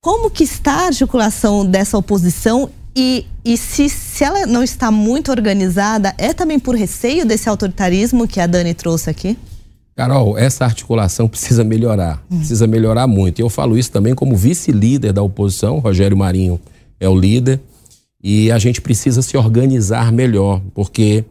Como 0.00 0.30
que 0.30 0.44
está 0.44 0.72
a 0.72 0.86
articulação 0.86 1.66
dessa 1.66 1.98
oposição 1.98 2.70
e, 2.94 3.26
e 3.44 3.56
se, 3.56 3.88
se 3.88 4.22
ela 4.22 4.46
não 4.46 4.62
está 4.62 4.90
muito 4.90 5.32
organizada, 5.32 6.14
é 6.16 6.32
também 6.32 6.60
por 6.60 6.76
receio 6.76 7.26
desse 7.26 7.48
autoritarismo 7.48 8.28
que 8.28 8.38
a 8.38 8.46
Dani 8.46 8.72
trouxe 8.72 9.10
aqui? 9.10 9.36
Carol, 9.96 10.38
essa 10.38 10.64
articulação 10.64 11.28
precisa 11.28 11.64
melhorar, 11.64 12.22
hum. 12.30 12.38
precisa 12.38 12.66
melhorar 12.66 13.06
muito. 13.08 13.40
Eu 13.40 13.48
falo 13.48 13.76
isso 13.76 13.90
também 13.90 14.14
como 14.14 14.36
vice-líder 14.36 15.12
da 15.12 15.22
oposição, 15.22 15.80
Rogério 15.80 16.16
Marinho 16.16 16.60
é 17.00 17.08
o 17.08 17.16
líder. 17.16 17.60
E 18.26 18.50
a 18.50 18.58
gente 18.58 18.80
precisa 18.80 19.20
se 19.20 19.36
organizar 19.36 20.10
melhor, 20.10 20.62
porque 20.72 21.26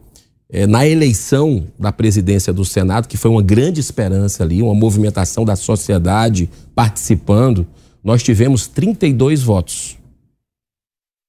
é, 0.48 0.64
na 0.64 0.86
eleição 0.86 1.66
da 1.76 1.90
presidência 1.90 2.52
do 2.52 2.64
Senado, 2.64 3.08
que 3.08 3.16
foi 3.16 3.32
uma 3.32 3.42
grande 3.42 3.80
esperança 3.80 4.44
ali, 4.44 4.62
uma 4.62 4.76
movimentação 4.76 5.44
da 5.44 5.56
sociedade 5.56 6.48
participando, 6.72 7.66
nós 8.02 8.22
tivemos 8.22 8.68
32 8.68 9.42
votos. 9.42 9.98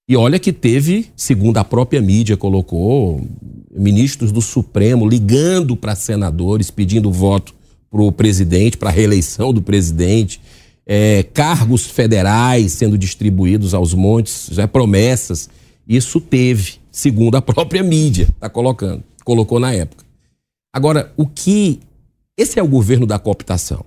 E 0.08 0.16
olha 0.16 0.38
que 0.38 0.54
teve, 0.54 1.08
segundo 1.16 1.58
a 1.58 1.64
própria 1.64 2.00
mídia 2.00 2.38
colocou, 2.38 3.28
ministros 3.76 4.32
do 4.32 4.44
Supremo 4.44 5.10
ligando 5.10 5.76
para 5.76 5.96
senadores 5.96 6.70
pedindo 6.70 7.12
voto 7.12 7.56
para 7.90 8.04
o 8.04 8.12
presidente, 8.12 8.78
para 8.78 8.90
a 8.90 8.94
reeleição 8.94 9.52
do 9.52 9.64
presidente 9.64 10.40
é, 10.86 11.24
cargos 11.24 11.86
federais 11.86 12.74
sendo 12.74 12.98
distribuídos 12.98 13.74
aos 13.74 13.94
montes, 13.94 14.50
já 14.52 14.68
promessas. 14.68 15.50
Isso 15.88 16.22
teve, 16.22 16.76
segundo 16.92 17.36
a 17.36 17.42
própria 17.42 17.84
mídia, 17.84 18.28
está 18.30 18.50
colocando, 18.50 19.04
colocou 19.24 19.60
na 19.60 19.74
época. 19.74 20.06
Agora, 20.74 21.12
o 21.18 21.26
que. 21.26 21.80
Esse 22.38 22.60
é 22.60 22.64
o 22.64 22.68
governo 22.68 23.06
da 23.06 23.18
cooptação. 23.18 23.86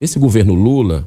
Esse 0.00 0.18
governo 0.18 0.54
Lula 0.54 1.06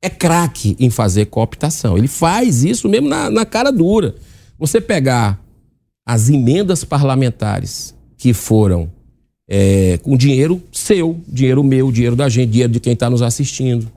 é 0.00 0.08
craque 0.08 0.74
em 0.80 0.90
fazer 0.90 1.26
cooptação. 1.26 1.98
Ele 1.98 2.08
faz 2.08 2.64
isso 2.64 2.88
mesmo 2.88 3.08
na, 3.08 3.30
na 3.30 3.44
cara 3.44 3.70
dura. 3.70 4.14
Você 4.58 4.80
pegar 4.80 5.38
as 6.06 6.30
emendas 6.30 6.82
parlamentares 6.82 7.94
que 8.16 8.32
foram 8.32 8.90
é, 9.48 9.98
com 10.02 10.16
dinheiro 10.16 10.62
seu, 10.72 11.20
dinheiro 11.28 11.62
meu, 11.62 11.92
dinheiro 11.92 12.16
da 12.16 12.28
gente, 12.28 12.50
dinheiro 12.50 12.72
de 12.72 12.80
quem 12.80 12.94
está 12.94 13.10
nos 13.10 13.20
assistindo 13.20 13.90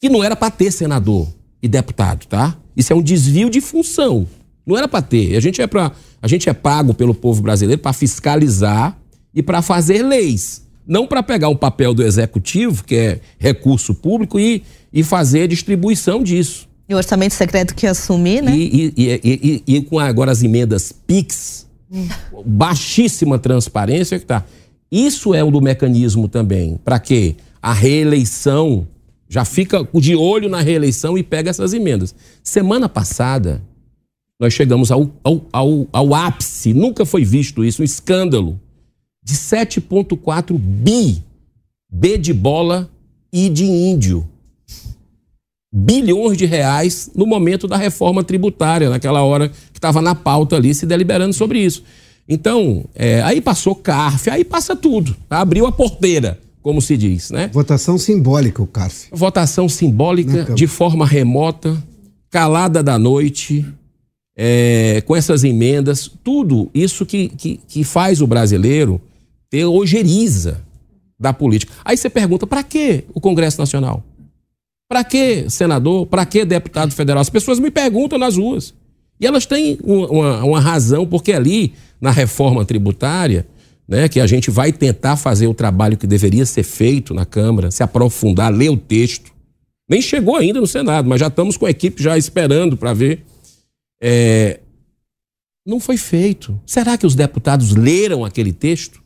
que 0.00 0.08
não 0.08 0.22
era 0.22 0.36
para 0.36 0.50
ter 0.50 0.70
senador 0.70 1.28
e 1.62 1.68
deputado, 1.68 2.26
tá? 2.26 2.56
Isso 2.76 2.92
é 2.92 2.96
um 2.96 3.02
desvio 3.02 3.50
de 3.50 3.60
função. 3.60 4.26
Não 4.64 4.76
era 4.76 4.86
para 4.86 5.02
ter. 5.02 5.36
A 5.36 5.40
gente 5.40 5.60
é 5.60 5.66
para 5.66 5.92
a 6.20 6.28
gente 6.28 6.48
é 6.48 6.52
pago 6.52 6.92
pelo 6.92 7.14
povo 7.14 7.40
brasileiro 7.42 7.80
para 7.80 7.92
fiscalizar 7.92 8.96
e 9.34 9.42
para 9.42 9.62
fazer 9.62 10.02
leis. 10.02 10.66
Não 10.86 11.06
para 11.06 11.22
pegar 11.22 11.48
um 11.48 11.56
papel 11.56 11.94
do 11.94 12.02
executivo, 12.02 12.84
que 12.84 12.94
é 12.94 13.20
recurso 13.38 13.94
público, 13.94 14.38
e, 14.38 14.62
e 14.92 15.02
fazer 15.02 15.42
a 15.42 15.46
distribuição 15.46 16.22
disso. 16.22 16.68
E 16.88 16.94
o 16.94 16.96
orçamento 16.96 17.34
secreto 17.34 17.74
que 17.74 17.86
assumir, 17.86 18.42
né? 18.42 18.56
E, 18.56 18.92
e, 18.96 19.20
e, 19.22 19.62
e, 19.76 19.82
com 19.82 19.98
agora 19.98 20.32
as 20.32 20.42
emendas 20.42 20.90
PIX, 20.90 21.66
baixíssima 22.44 23.38
transparência 23.38 24.18
que 24.18 24.24
tá. 24.24 24.44
Isso 24.90 25.34
é 25.34 25.44
o 25.44 25.50
do 25.50 25.60
mecanismo 25.60 26.28
também. 26.28 26.80
Para 26.82 26.98
quê? 26.98 27.36
A 27.60 27.72
reeleição 27.72 28.86
já 29.28 29.44
fica 29.44 29.86
de 29.94 30.16
olho 30.16 30.48
na 30.48 30.60
reeleição 30.60 31.18
e 31.18 31.22
pega 31.22 31.50
essas 31.50 31.74
emendas. 31.74 32.14
Semana 32.42 32.88
passada, 32.88 33.62
nós 34.40 34.54
chegamos 34.54 34.90
ao, 34.90 35.10
ao, 35.22 35.46
ao, 35.52 35.88
ao 35.92 36.14
ápice, 36.14 36.72
nunca 36.72 37.04
foi 37.04 37.24
visto 37.24 37.64
isso, 37.64 37.82
um 37.82 37.84
escândalo 37.84 38.58
de 39.22 39.34
7,4 39.34 40.56
bi, 40.56 41.22
B 41.90 42.16
de 42.16 42.32
bola 42.32 42.90
e 43.32 43.48
de 43.48 43.64
índio. 43.64 44.26
Bilhões 45.70 46.38
de 46.38 46.46
reais 46.46 47.10
no 47.14 47.26
momento 47.26 47.68
da 47.68 47.76
reforma 47.76 48.24
tributária, 48.24 48.88
naquela 48.88 49.22
hora 49.22 49.50
que 49.50 49.78
estava 49.78 50.00
na 50.00 50.14
pauta 50.14 50.56
ali 50.56 50.74
se 50.74 50.86
deliberando 50.86 51.34
sobre 51.34 51.58
isso. 51.58 51.84
Então, 52.26 52.84
é, 52.94 53.20
aí 53.22 53.40
passou 53.40 53.74
CARF, 53.74 54.30
aí 54.30 54.44
passa 54.44 54.74
tudo. 54.74 55.14
Abriu 55.28 55.66
a 55.66 55.72
porteira, 55.72 56.38
como 56.68 56.82
se 56.82 56.98
diz, 56.98 57.30
né? 57.30 57.48
Votação 57.50 57.96
simbólica, 57.96 58.62
o 58.62 58.66
CARF. 58.66 59.08
Votação 59.10 59.70
simbólica, 59.70 60.52
de 60.52 60.66
forma 60.66 61.06
remota, 61.06 61.82
calada 62.28 62.82
da 62.82 62.98
noite, 62.98 63.64
é, 64.36 65.02
com 65.06 65.16
essas 65.16 65.44
emendas, 65.44 66.10
tudo 66.22 66.70
isso 66.74 67.06
que, 67.06 67.30
que, 67.30 67.58
que 67.66 67.84
faz 67.84 68.20
o 68.20 68.26
brasileiro 68.26 69.00
ter 69.48 69.64
ojeriza 69.64 70.62
da 71.18 71.32
política. 71.32 71.72
Aí 71.82 71.96
você 71.96 72.10
pergunta, 72.10 72.46
para 72.46 72.62
que 72.62 73.04
o 73.14 73.20
Congresso 73.20 73.58
Nacional? 73.58 74.04
Para 74.90 75.02
que 75.04 75.48
senador? 75.48 76.04
Para 76.04 76.26
que 76.26 76.44
deputado 76.44 76.92
federal? 76.92 77.22
As 77.22 77.30
pessoas 77.30 77.58
me 77.58 77.70
perguntam 77.70 78.18
nas 78.18 78.36
ruas. 78.36 78.74
E 79.18 79.26
elas 79.26 79.46
têm 79.46 79.78
uma, 79.82 80.44
uma, 80.44 80.60
razão, 80.60 81.06
porque 81.06 81.32
ali, 81.32 81.72
na 81.98 82.10
reforma 82.10 82.62
tributária, 82.62 83.46
né, 83.88 84.08
que 84.08 84.20
a 84.20 84.26
gente 84.26 84.50
vai 84.50 84.72
tentar 84.72 85.16
fazer 85.16 85.46
o 85.46 85.54
trabalho 85.54 85.96
que 85.96 86.06
deveria 86.06 86.44
ser 86.44 86.62
feito 86.62 87.14
na 87.14 87.24
Câmara, 87.24 87.70
se 87.70 87.82
aprofundar, 87.82 88.52
ler 88.52 88.68
o 88.68 88.76
texto. 88.76 89.32
Nem 89.88 90.02
chegou 90.02 90.36
ainda 90.36 90.60
no 90.60 90.66
Senado, 90.66 91.08
mas 91.08 91.20
já 91.20 91.28
estamos 91.28 91.56
com 91.56 91.64
a 91.64 91.70
equipe 91.70 92.02
já 92.02 92.18
esperando 92.18 92.76
para 92.76 92.92
ver. 92.92 93.24
É... 94.00 94.60
Não 95.66 95.80
foi 95.80 95.96
feito. 95.96 96.60
Será 96.66 96.98
que 96.98 97.06
os 97.06 97.14
deputados 97.14 97.74
leram 97.74 98.24
aquele 98.24 98.52
texto? 98.52 99.00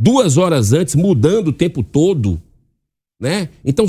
duas 0.00 0.38
horas 0.38 0.72
antes, 0.72 0.94
mudando 0.94 1.48
o 1.48 1.52
tempo 1.52 1.82
todo, 1.82 2.40
né? 3.20 3.50
Então 3.62 3.84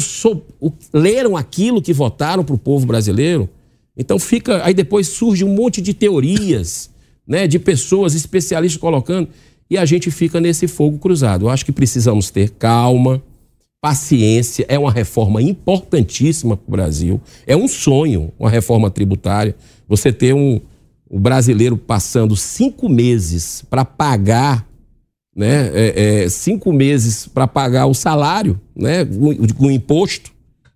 leram 0.93 1.37
aquilo 1.37 1.81
que 1.81 1.93
votaram 1.93 2.43
para 2.43 2.53
o 2.53 2.57
povo 2.57 2.85
brasileiro. 2.85 3.49
Então 3.95 4.19
fica, 4.19 4.61
aí 4.65 4.73
depois 4.73 5.07
surge 5.07 5.45
um 5.45 5.55
monte 5.55 5.81
de 5.81 5.93
teorias, 5.93 6.89
né? 7.25 7.47
De 7.47 7.57
pessoas 7.57 8.13
especialistas 8.13 8.79
colocando 8.79 9.29
e 9.71 9.77
a 9.77 9.85
gente 9.85 10.11
fica 10.11 10.41
nesse 10.41 10.67
fogo 10.67 10.99
cruzado. 10.99 11.45
Eu 11.45 11.49
acho 11.49 11.65
que 11.65 11.71
precisamos 11.71 12.29
ter 12.29 12.49
calma, 12.49 13.23
paciência. 13.79 14.65
É 14.67 14.77
uma 14.77 14.91
reforma 14.91 15.41
importantíssima 15.41 16.57
para 16.57 16.67
o 16.67 16.71
Brasil. 16.71 17.21
É 17.47 17.55
um 17.55 17.69
sonho, 17.69 18.33
uma 18.37 18.49
reforma 18.49 18.91
tributária. 18.91 19.55
Você 19.87 20.11
ter 20.11 20.35
um, 20.35 20.59
o 21.09 21.17
brasileiro 21.17 21.77
passando 21.77 22.35
cinco 22.35 22.89
meses 22.89 23.63
para 23.69 23.85
pagar 23.85 24.67
né, 25.33 25.71
é, 25.73 26.23
é, 26.23 26.29
cinco 26.29 26.73
meses 26.73 27.25
para 27.25 27.47
pagar 27.47 27.85
o 27.85 27.93
salário, 27.93 28.59
né, 28.75 29.07
o 29.57 29.71
imposto, 29.71 30.33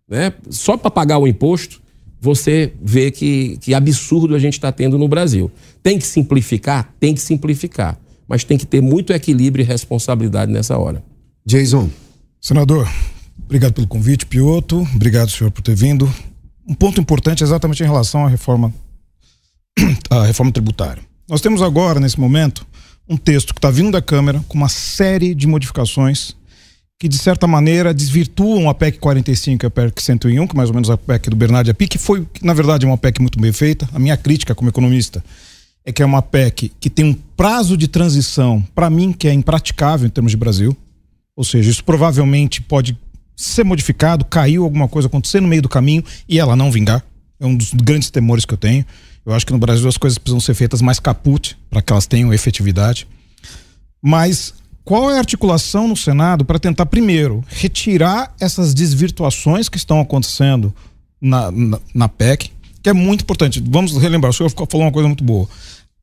né, 0.08 0.32
só 0.50 0.78
para 0.78 0.89
pagar 0.89 1.17
o 1.17 1.28
imposto, 1.28 1.82
você 2.22 2.72
vê 2.82 3.12
que, 3.12 3.58
que 3.58 3.74
absurdo 3.74 4.34
a 4.34 4.39
gente 4.39 4.54
está 4.54 4.72
tendo 4.72 4.98
no 4.98 5.10
Brasil. 5.10 5.52
Tem 5.84 6.00
que 6.00 6.08
simplificar? 6.08 6.96
Tem 6.98 7.13
que 7.13 7.20
simplificar. 7.20 8.00
Mas 8.28 8.44
tem 8.44 8.58
que 8.58 8.66
ter 8.66 8.82
muito 8.82 9.14
equilíbrio 9.14 9.64
e 9.64 9.66
responsabilidade 9.66 10.52
nessa 10.52 10.78
hora. 10.78 11.04
Jason. 11.46 11.90
Senador, 12.42 12.88
obrigado 13.44 13.74
pelo 13.74 13.88
convite, 13.88 14.26
Pioto. 14.26 14.88
Obrigado, 14.96 15.30
senhor, 15.32 15.52
por 15.52 15.62
ter 15.62 15.76
vindo. 15.76 16.12
Um 16.68 16.74
ponto 16.74 17.00
importante 17.00 17.44
é 17.44 17.46
exatamente 17.46 17.84
em 17.84 17.86
relação 17.86 18.26
à 18.26 18.30
reforma, 18.30 18.74
à 20.10 20.26
reforma 20.26 20.52
tributária. 20.52 21.04
Nós 21.28 21.42
temos 21.42 21.62
agora, 21.62 22.00
nesse 22.00 22.20
momento, 22.20 22.66
um 23.08 23.18
texto 23.18 23.54
que 23.54 23.60
está 23.60 23.70
vindo 23.70 23.92
da 23.92 24.02
Câmara 24.02 24.44
com 24.48 24.58
uma 24.58 24.70
série 24.70 25.36
de 25.36 25.48
modificações 25.48 26.36
que, 27.00 27.08
de 27.08 27.18
certa 27.18 27.46
maneira, 27.46 27.94
desvirtuam 27.94 28.70
a 28.70 28.74
PEC 28.74 29.00
45 29.00 29.66
e 29.66 29.68
a 29.68 29.70
PEC 29.70 30.02
101, 30.02 30.48
que 30.48 30.56
é 30.56 30.58
mais 30.58 30.70
ou 30.70 30.74
menos 30.74 30.90
a 30.90 30.98
PEC 30.98 31.30
do 31.30 31.36
Bernardo 31.36 31.70
Api, 31.70 31.88
que 31.88 31.98
foi, 31.98 32.26
na 32.42 32.54
verdade, 32.54 32.86
uma 32.86 32.98
PEC 32.98 33.20
muito 33.20 33.40
bem 33.40 33.52
feita. 33.52 33.88
A 33.94 34.00
minha 34.00 34.16
crítica 34.16 34.56
como 34.56 34.70
economista 34.70 35.24
é 35.86 35.91
que 35.91 36.02
é 36.02 36.06
uma 36.06 36.21
PEC 36.21 36.71
que 36.80 36.89
tem 36.89 37.06
um 37.06 37.13
prazo 37.13 37.78
de 37.78 37.88
transição, 37.88 38.65
para 38.74 38.89
mim, 38.89 39.13
que 39.13 39.28
é 39.28 39.34
impraticável 39.34 40.08
em 40.08 40.10
termos 40.10 40.32
de 40.32 40.38
Brasil. 40.38 40.76
Ou 41.36 41.43
seja, 41.43 41.69
isso 41.69 41.84
provavelmente 41.84 42.62
pode 42.62 42.98
ser 43.36 43.63
modificado, 43.63 44.26
caiu 44.26 44.63
alguma 44.63 44.88
coisa, 44.88 45.08
acontecer 45.08 45.41
no 45.41 45.48
meio 45.48 45.62
do 45.62 45.69
caminho 45.69 46.04
e 46.28 46.39
ela 46.39 46.56
não 46.56 46.71
vingar. 46.71 47.04
É 47.39 47.45
um 47.45 47.56
dos 47.56 47.74
grandes 47.74 48.10
temores 48.10 48.45
que 48.45 48.54
eu 48.54 48.58
tenho. 48.58 48.86
Eu 49.26 49.34
acho 49.34 49.45
que 49.45 49.52
no 49.52 49.60
Brasil 49.60 49.88
as 49.88 49.98
coisas 49.98 50.17
precisam 50.17 50.39
ser 50.39 50.54
feitas 50.54 50.82
mais 50.82 51.00
caput 51.00 51.58
para 51.69 51.82
que 51.82 51.91
elas 51.91 52.08
tenham 52.08 52.34
efetividade. 52.34 53.08
Mas 54.02 54.54
qual 54.84 55.10
é 55.10 55.15
a 55.15 55.19
articulação 55.19 55.88
no 55.88 55.98
Senado 55.98 56.45
para 56.45 56.60
tentar, 56.60 56.86
primeiro, 56.86 57.43
retirar 57.48 58.34
essas 58.39 58.74
desvirtuações 58.74 59.67
que 59.67 59.78
estão 59.78 60.00
acontecendo 60.00 60.74
na, 61.19 61.52
na, 61.52 61.80
na, 61.93 62.08
PEC, 62.08 62.52
que 62.86 62.89
é 62.89 62.93
muito 62.93 63.21
importante. 63.21 63.63
Vamos 63.65 63.98
relembrar, 63.98 64.30
o 64.30 64.34
senhor 64.34 64.52
falou 64.52 64.86
uma 64.86 64.91
coisa 64.91 65.08
muito 65.08 65.24
boa. 65.24 65.50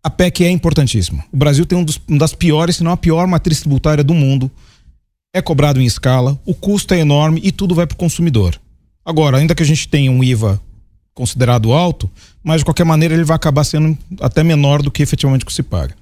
A 0.03 0.11
PEC 0.11 0.43
é 0.43 0.51
importantíssima. 0.51 1.25
O 1.33 1.37
Brasil 1.37 1.65
tem 1.65 1.79
um 1.79 1.85
dos, 1.85 2.01
uma 2.09 2.19
das 2.19 2.35
piores, 2.35 2.75
se 2.75 2.83
não 2.83 2.91
a 2.91 2.97
pior 2.97 3.25
matriz 3.29 3.61
tributária 3.61 4.03
do 4.03 4.13
mundo. 4.13 4.51
É 5.33 5.41
cobrado 5.41 5.81
em 5.81 5.85
escala, 5.85 6.37
o 6.45 6.53
custo 6.53 6.93
é 6.93 6.99
enorme 6.99 7.41
e 7.45 7.53
tudo 7.53 7.73
vai 7.73 7.87
para 7.87 7.95
o 7.95 7.97
consumidor. 7.97 8.61
Agora, 9.05 9.37
ainda 9.37 9.55
que 9.55 9.63
a 9.63 9.67
gente 9.67 9.87
tenha 9.87 10.11
um 10.11 10.25
IVA 10.25 10.61
considerado 11.15 11.73
alto, 11.73 12.11
mas 12.43 12.63
de 12.63 12.65
qualquer 12.65 12.85
maneira 12.85 13.15
ele 13.15 13.23
vai 13.23 13.37
acabar 13.37 13.63
sendo 13.63 13.97
até 14.21 14.43
menor 14.43 14.83
do 14.83 14.91
que 14.91 15.05
efetivamente 15.05 15.47
que 15.47 15.53
se 15.53 15.63
paga. 15.63 15.95
O 15.95 15.97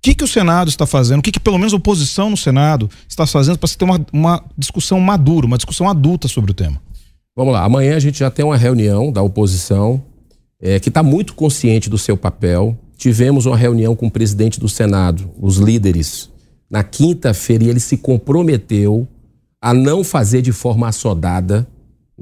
que, 0.00 0.14
que 0.14 0.24
o 0.24 0.28
Senado 0.28 0.70
está 0.70 0.86
fazendo? 0.86 1.18
O 1.18 1.22
que, 1.22 1.32
que 1.32 1.38
pelo 1.38 1.58
menos 1.58 1.74
a 1.74 1.76
oposição 1.76 2.30
no 2.30 2.36
Senado 2.36 2.88
está 3.06 3.26
fazendo 3.26 3.58
para 3.58 3.68
se 3.68 3.76
ter 3.76 3.84
uma, 3.84 4.00
uma 4.10 4.42
discussão 4.56 4.98
madura, 4.98 5.46
uma 5.46 5.58
discussão 5.58 5.86
adulta 5.86 6.28
sobre 6.28 6.50
o 6.50 6.54
tema? 6.54 6.80
Vamos 7.34 7.54
lá, 7.54 7.64
amanhã 7.64 7.96
a 7.96 8.00
gente 8.00 8.18
já 8.18 8.30
tem 8.30 8.44
uma 8.44 8.56
reunião 8.56 9.10
da 9.10 9.22
oposição 9.22 10.02
é, 10.60 10.78
que 10.78 10.88
está 10.88 11.02
muito 11.02 11.34
consciente 11.34 11.88
do 11.88 11.98
seu 11.98 12.16
papel. 12.16 12.76
Tivemos 12.96 13.46
uma 13.46 13.56
reunião 13.56 13.96
com 13.96 14.06
o 14.06 14.10
presidente 14.10 14.60
do 14.60 14.68
Senado, 14.68 15.30
os 15.40 15.56
líderes, 15.56 16.30
na 16.70 16.84
quinta-feira, 16.84 17.64
e 17.64 17.68
ele 17.68 17.80
se 17.80 17.96
comprometeu 17.96 19.08
a 19.60 19.72
não 19.72 20.04
fazer 20.04 20.42
de 20.42 20.52
forma 20.52 20.88
assodada 20.88 21.66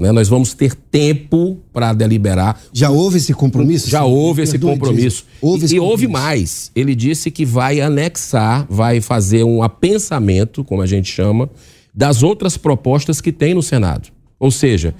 né? 0.00 0.12
Nós 0.12 0.28
vamos 0.28 0.54
ter 0.54 0.74
tempo 0.74 1.58
para 1.72 1.92
deliberar. 1.92 2.58
Já 2.72 2.88
houve 2.88 3.18
esse 3.18 3.34
compromisso? 3.34 3.90
Já 3.90 4.02
houve 4.02 4.42
esse 4.42 4.58
compromisso. 4.58 5.26
Houve 5.42 5.66
esse 5.66 5.76
e, 5.76 5.78
compromisso. 5.78 6.06
houve 6.06 6.08
mais. 6.08 6.72
Ele 6.74 6.94
disse 6.94 7.30
que 7.30 7.44
vai 7.44 7.82
anexar, 7.82 8.66
vai 8.70 9.02
fazer 9.02 9.44
um 9.44 9.62
apensamento, 9.62 10.64
como 10.64 10.80
a 10.80 10.86
gente 10.86 11.12
chama, 11.12 11.50
das 11.94 12.22
outras 12.22 12.56
propostas 12.56 13.20
que 13.20 13.30
tem 13.30 13.52
no 13.52 13.62
Senado. 13.62 14.08
Ou 14.40 14.50
seja, 14.50 14.94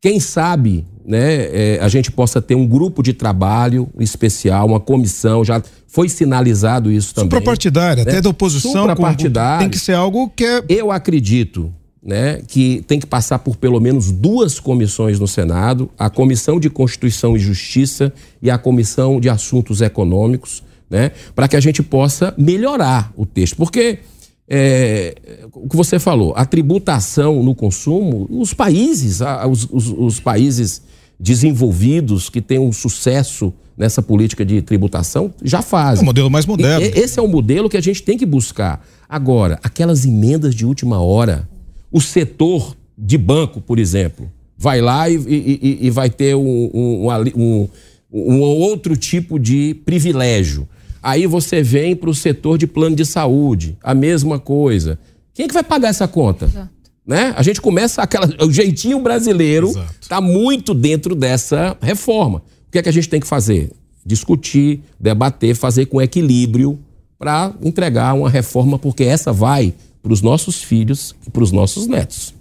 quem 0.00 0.20
sabe 0.20 0.84
né, 1.04 1.76
é, 1.76 1.78
a 1.80 1.88
gente 1.88 2.12
possa 2.12 2.42
ter 2.42 2.54
um 2.54 2.66
grupo 2.66 3.02
de 3.02 3.12
trabalho 3.12 3.88
especial, 3.98 4.66
uma 4.66 4.78
comissão, 4.78 5.44
já 5.44 5.62
foi 5.88 6.08
sinalizado 6.08 6.90
isso 6.90 7.14
também. 7.14 7.30
Suprapartidária, 7.30 8.04
né? 8.04 8.10
até 8.10 8.20
da 8.20 8.28
oposição. 8.28 8.72
Suprapartidária. 8.72 9.60
Tem 9.60 9.70
que 9.70 9.78
ser 9.78 9.94
algo 9.94 10.28
que 10.28 10.44
é. 10.44 10.62
Eu 10.68 10.90
acredito 10.90 11.72
né, 12.02 12.42
que 12.48 12.82
tem 12.86 12.98
que 12.98 13.06
passar 13.06 13.38
por 13.38 13.56
pelo 13.56 13.78
menos 13.80 14.10
duas 14.10 14.58
comissões 14.58 15.20
no 15.20 15.28
Senado, 15.28 15.88
a 15.96 16.10
Comissão 16.10 16.58
de 16.58 16.68
Constituição 16.68 17.36
e 17.36 17.38
Justiça 17.38 18.12
e 18.40 18.50
a 18.50 18.58
Comissão 18.58 19.20
de 19.20 19.28
Assuntos 19.28 19.80
Econômicos, 19.80 20.64
né, 20.90 21.12
para 21.34 21.46
que 21.46 21.56
a 21.56 21.60
gente 21.60 21.82
possa 21.82 22.34
melhorar 22.36 23.12
o 23.16 23.24
texto. 23.24 23.56
Porque 23.56 24.00
é, 24.48 25.14
o 25.52 25.68
que 25.68 25.76
você 25.76 25.98
falou, 25.98 26.32
a 26.36 26.44
tributação 26.44 27.42
no 27.42 27.54
consumo, 27.54 28.26
os 28.30 28.52
países, 28.52 29.20
os, 29.48 29.68
os, 29.70 29.88
os 29.90 30.20
países 30.20 30.82
desenvolvidos 31.18 32.28
que 32.28 32.40
têm 32.40 32.58
um 32.58 32.72
sucesso 32.72 33.52
nessa 33.76 34.02
política 34.02 34.44
de 34.44 34.60
tributação 34.60 35.32
já 35.42 35.62
fazem. 35.62 36.00
É 36.00 36.02
um 36.02 36.06
modelo 36.06 36.30
mais 36.30 36.46
moderno. 36.46 36.84
E, 36.84 36.98
esse 36.98 37.18
é 37.18 37.22
o 37.22 37.28
modelo 37.28 37.68
que 37.68 37.76
a 37.76 37.80
gente 37.80 38.02
tem 38.02 38.18
que 38.18 38.26
buscar. 38.26 38.84
Agora, 39.08 39.58
aquelas 39.62 40.04
emendas 40.04 40.54
de 40.54 40.66
última 40.66 41.00
hora, 41.00 41.48
o 41.90 42.00
setor 42.00 42.76
de 42.96 43.16
banco, 43.16 43.60
por 43.60 43.78
exemplo, 43.78 44.30
vai 44.58 44.80
lá 44.80 45.08
e, 45.08 45.16
e, 45.16 45.78
e 45.86 45.90
vai 45.90 46.10
ter 46.10 46.34
um, 46.34 46.70
um, 46.72 47.08
um, 47.36 47.68
um 48.12 48.40
outro 48.40 48.96
tipo 48.96 49.38
de 49.38 49.74
privilégio. 49.84 50.68
Aí 51.02 51.26
você 51.26 51.62
vem 51.62 51.96
para 51.96 52.08
o 52.08 52.14
setor 52.14 52.56
de 52.56 52.66
plano 52.66 52.94
de 52.94 53.04
saúde, 53.04 53.76
a 53.82 53.94
mesma 53.94 54.38
coisa. 54.38 54.98
Quem 55.34 55.44
é 55.44 55.48
que 55.48 55.54
vai 55.54 55.64
pagar 55.64 55.88
essa 55.88 56.06
conta? 56.06 56.44
Exato. 56.44 56.70
Né? 57.04 57.34
A 57.36 57.42
gente 57.42 57.60
começa 57.60 58.00
aquela. 58.00 58.28
O 58.44 58.52
jeitinho 58.52 59.00
brasileiro 59.00 59.72
está 60.00 60.20
muito 60.20 60.72
dentro 60.72 61.16
dessa 61.16 61.76
reforma. 61.82 62.38
O 62.68 62.70
que 62.70 62.78
é 62.78 62.82
que 62.82 62.88
a 62.88 62.92
gente 62.92 63.08
tem 63.08 63.18
que 63.18 63.26
fazer? 63.26 63.72
Discutir, 64.06 64.82
debater, 65.00 65.56
fazer 65.56 65.86
com 65.86 66.00
equilíbrio 66.00 66.78
para 67.18 67.52
entregar 67.62 68.14
uma 68.14 68.30
reforma, 68.30 68.78
porque 68.78 69.02
essa 69.02 69.32
vai 69.32 69.74
para 70.00 70.12
os 70.12 70.22
nossos 70.22 70.62
filhos 70.62 71.14
e 71.26 71.30
para 71.30 71.42
os 71.42 71.50
nossos 71.50 71.86
netos. 71.86 72.34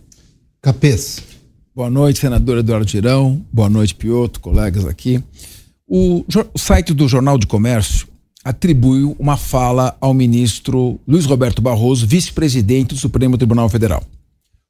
Capês. 0.62 1.22
Boa 1.76 1.90
noite, 1.90 2.20
senador 2.20 2.58
Eduardo 2.60 2.90
Girão. 2.90 3.44
Boa 3.52 3.70
noite, 3.70 3.96
Pioto, 3.96 4.40
colegas 4.40 4.86
aqui. 4.86 5.24
O, 5.88 6.24
o 6.54 6.60
site 6.60 6.94
do 6.94 7.08
Jornal 7.08 7.38
de 7.38 7.48
Comércio 7.48 8.08
atribuiu 8.44 9.16
uma 9.20 9.38
fala 9.38 9.96
ao 10.02 10.14
ministro 10.14 11.00
Luiz 11.08 11.26
Roberto 11.26 11.62
Barroso, 11.62 12.08
vice-presidente 12.08 12.96
do 12.96 13.00
Supremo 13.00 13.38
Tribunal 13.38 13.70
Federal. 13.70 14.04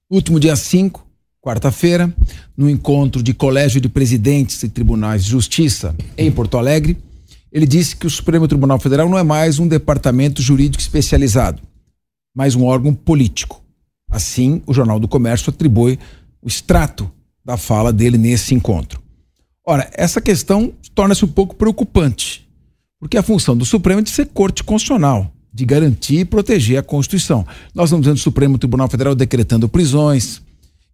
último 0.09 0.39
dia 0.39 0.55
5, 0.55 1.05
quarta-feira, 1.41 2.13
no 2.55 2.69
encontro 2.69 3.23
de 3.23 3.33
Colégio 3.33 3.79
de 3.79 3.87
Presidentes 3.87 4.59
de 4.59 4.69
Tribunais 4.69 5.23
de 5.23 5.31
Justiça 5.31 5.95
em 6.17 6.31
Porto 6.31 6.57
Alegre, 6.57 6.97
ele 7.51 7.65
disse 7.65 7.95
que 7.95 8.07
o 8.07 8.09
Supremo 8.09 8.47
Tribunal 8.47 8.79
Federal 8.79 9.09
não 9.09 9.17
é 9.17 9.23
mais 9.23 9.59
um 9.59 9.67
departamento 9.67 10.41
jurídico 10.41 10.81
especializado, 10.81 11.61
mas 12.35 12.55
um 12.55 12.65
órgão 12.65 12.93
político. 12.93 13.61
Assim, 14.09 14.61
o 14.65 14.73
Jornal 14.73 14.99
do 14.99 15.07
Comércio 15.07 15.49
atribui 15.49 15.97
o 16.41 16.47
extrato 16.47 17.09
da 17.43 17.57
fala 17.57 17.91
dele 17.91 18.17
nesse 18.17 18.53
encontro. 18.53 19.01
Ora, 19.65 19.89
essa 19.93 20.19
questão 20.19 20.73
torna-se 20.93 21.23
um 21.23 21.27
pouco 21.27 21.55
preocupante, 21.55 22.47
porque 23.01 23.17
a 23.17 23.23
função 23.23 23.57
do 23.57 23.65
Supremo 23.65 23.99
é 23.99 24.03
de 24.03 24.11
ser 24.11 24.27
corte 24.27 24.63
constitucional, 24.63 25.33
de 25.51 25.65
garantir 25.65 26.19
e 26.19 26.25
proteger 26.25 26.77
a 26.77 26.83
Constituição. 26.83 27.45
Nós 27.73 27.89
estamos 27.89 28.05
vendo 28.05 28.17
o 28.17 28.19
Supremo 28.19 28.59
Tribunal 28.59 28.87
Federal 28.87 29.15
decretando 29.15 29.67
prisões, 29.67 30.39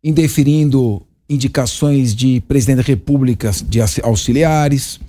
indeferindo 0.01 1.05
indicações 1.29 2.15
de 2.15 2.39
presidente 2.47 2.77
da 2.77 2.83
República 2.83 3.51
de 3.67 3.81
auxiliares, 4.01 5.01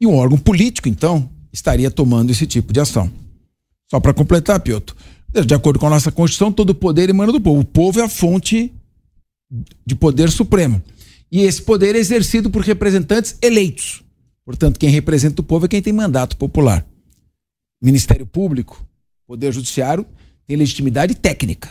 e 0.00 0.06
um 0.06 0.14
órgão 0.14 0.38
político, 0.38 0.88
então, 0.88 1.28
estaria 1.52 1.90
tomando 1.90 2.30
esse 2.30 2.46
tipo 2.46 2.72
de 2.72 2.78
ação. 2.78 3.10
Só 3.90 3.98
para 3.98 4.14
completar, 4.14 4.60
Piotr, 4.60 4.94
de 5.44 5.52
acordo 5.52 5.80
com 5.80 5.88
a 5.88 5.90
nossa 5.90 6.12
Constituição, 6.12 6.52
todo 6.52 6.72
poder 6.72 7.10
emana 7.10 7.32
do 7.32 7.40
povo. 7.40 7.60
O 7.60 7.64
povo 7.64 7.98
é 7.98 8.04
a 8.04 8.08
fonte 8.08 8.72
de 9.84 9.96
poder 9.96 10.30
supremo. 10.30 10.80
E 11.30 11.40
esse 11.40 11.60
poder 11.60 11.96
é 11.96 11.98
exercido 11.98 12.50
por 12.50 12.62
representantes 12.62 13.36
eleitos. 13.42 14.04
Portanto, 14.50 14.80
quem 14.80 14.90
representa 14.90 15.40
o 15.40 15.44
povo 15.44 15.66
é 15.66 15.68
quem 15.68 15.80
tem 15.80 15.92
mandato 15.92 16.36
popular. 16.36 16.84
Ministério 17.80 18.26
Público, 18.26 18.84
Poder 19.24 19.52
Judiciário, 19.52 20.04
tem 20.44 20.56
legitimidade 20.56 21.14
técnica, 21.14 21.70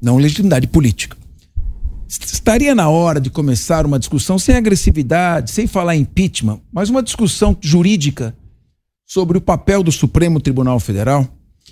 não 0.00 0.16
legitimidade 0.16 0.66
política. 0.66 1.14
Estaria 2.08 2.74
na 2.74 2.88
hora 2.88 3.20
de 3.20 3.28
começar 3.28 3.84
uma 3.84 3.98
discussão 3.98 4.38
sem 4.38 4.56
agressividade, 4.56 5.50
sem 5.50 5.66
falar 5.66 5.94
impeachment, 5.94 6.58
mas 6.72 6.88
uma 6.88 7.02
discussão 7.02 7.54
jurídica 7.60 8.34
sobre 9.04 9.36
o 9.36 9.40
papel 9.42 9.82
do 9.82 9.92
Supremo 9.92 10.40
Tribunal 10.40 10.80
Federal? 10.80 11.28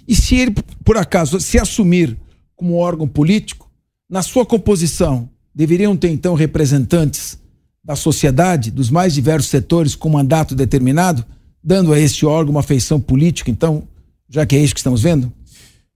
E 0.06 0.14
se 0.14 0.36
ele, 0.36 0.54
por 0.84 0.98
acaso, 0.98 1.40
se 1.40 1.58
assumir 1.58 2.18
como 2.54 2.76
órgão 2.76 3.08
político, 3.08 3.72
na 4.10 4.20
sua 4.20 4.44
composição, 4.44 5.26
deveriam 5.54 5.96
ter 5.96 6.10
então 6.10 6.34
representantes 6.34 7.40
da 7.84 7.96
sociedade, 7.96 8.70
dos 8.70 8.90
mais 8.90 9.12
diversos 9.12 9.50
setores, 9.50 9.94
com 9.94 10.08
mandato 10.08 10.54
determinado, 10.54 11.24
dando 11.62 11.92
a 11.92 11.98
este 11.98 12.24
órgão 12.24 12.52
uma 12.52 12.62
feição 12.62 13.00
política, 13.00 13.50
então, 13.50 13.82
já 14.28 14.46
que 14.46 14.56
é 14.56 14.60
isso 14.60 14.74
que 14.74 14.80
estamos 14.80 15.02
vendo? 15.02 15.32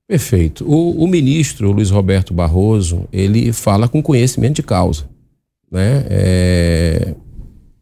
Perfeito. 0.08 0.64
O, 0.64 1.02
o 1.04 1.08
ministro 1.08 1.72
Luiz 1.72 1.90
Roberto 1.90 2.32
Barroso, 2.32 3.08
ele 3.12 3.52
fala 3.52 3.88
com 3.88 4.02
conhecimento 4.02 4.56
de 4.56 4.62
causa. 4.62 5.08
Né? 5.70 6.04
É, 6.08 7.14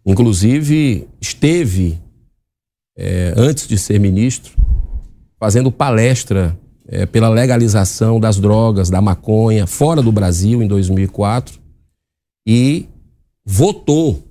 inclusive, 0.07 1.07
esteve, 1.21 1.99
é, 2.97 3.35
antes 3.37 3.69
de 3.69 3.77
ser 3.77 4.01
ministro, 4.01 4.55
fazendo 5.39 5.71
palestra 5.71 6.59
é, 6.89 7.05
pela 7.05 7.29
legalização 7.29 8.19
das 8.19 8.39
drogas, 8.39 8.89
da 8.89 9.03
maconha, 9.03 9.67
fora 9.67 10.01
do 10.01 10.13
Brasil, 10.13 10.63
em 10.63 10.67
2004, 10.67 11.61
e 12.47 12.87
votou 13.45 14.23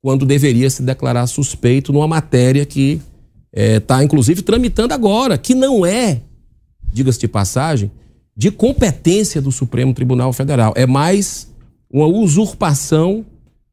quando 0.00 0.26
deveria 0.26 0.68
se 0.68 0.82
declarar 0.82 1.26
suspeito 1.26 1.92
numa 1.92 2.08
matéria 2.08 2.64
que 2.64 3.00
está, 3.52 4.00
é, 4.00 4.04
inclusive, 4.04 4.42
tramitando 4.42 4.92
agora, 4.92 5.38
que 5.38 5.54
não 5.54 5.86
é, 5.86 6.20
diga-se 6.92 7.20
de 7.20 7.28
passagem, 7.28 7.90
de 8.36 8.50
competência 8.50 9.40
do 9.40 9.52
Supremo 9.52 9.94
Tribunal 9.94 10.32
Federal. 10.32 10.72
É 10.76 10.86
mais 10.86 11.48
uma 11.90 12.06
usurpação 12.06 13.24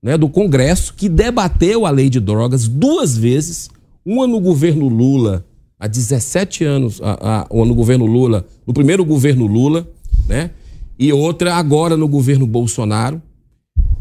né, 0.01 0.17
do 0.17 0.29
Congresso 0.29 0.93
que 0.93 1.09
debateu 1.09 1.85
a 1.85 1.89
lei 1.89 2.09
de 2.09 2.19
drogas 2.19 2.67
duas 2.67 3.17
vezes, 3.17 3.69
uma 4.05 4.27
no 4.27 4.39
governo 4.39 4.87
Lula, 4.87 5.45
há 5.79 5.87
17 5.87 6.63
anos, 6.63 7.01
a, 7.01 7.41
a, 7.41 7.65
no 7.65 7.75
governo 7.75 8.05
Lula, 8.05 8.45
no 8.65 8.73
primeiro 8.73 9.03
governo 9.03 9.47
Lula, 9.47 9.87
né, 10.27 10.51
e 10.97 11.11
outra 11.11 11.55
agora 11.55 11.97
no 11.97 12.07
governo 12.07 12.45
Bolsonaro, 12.45 13.21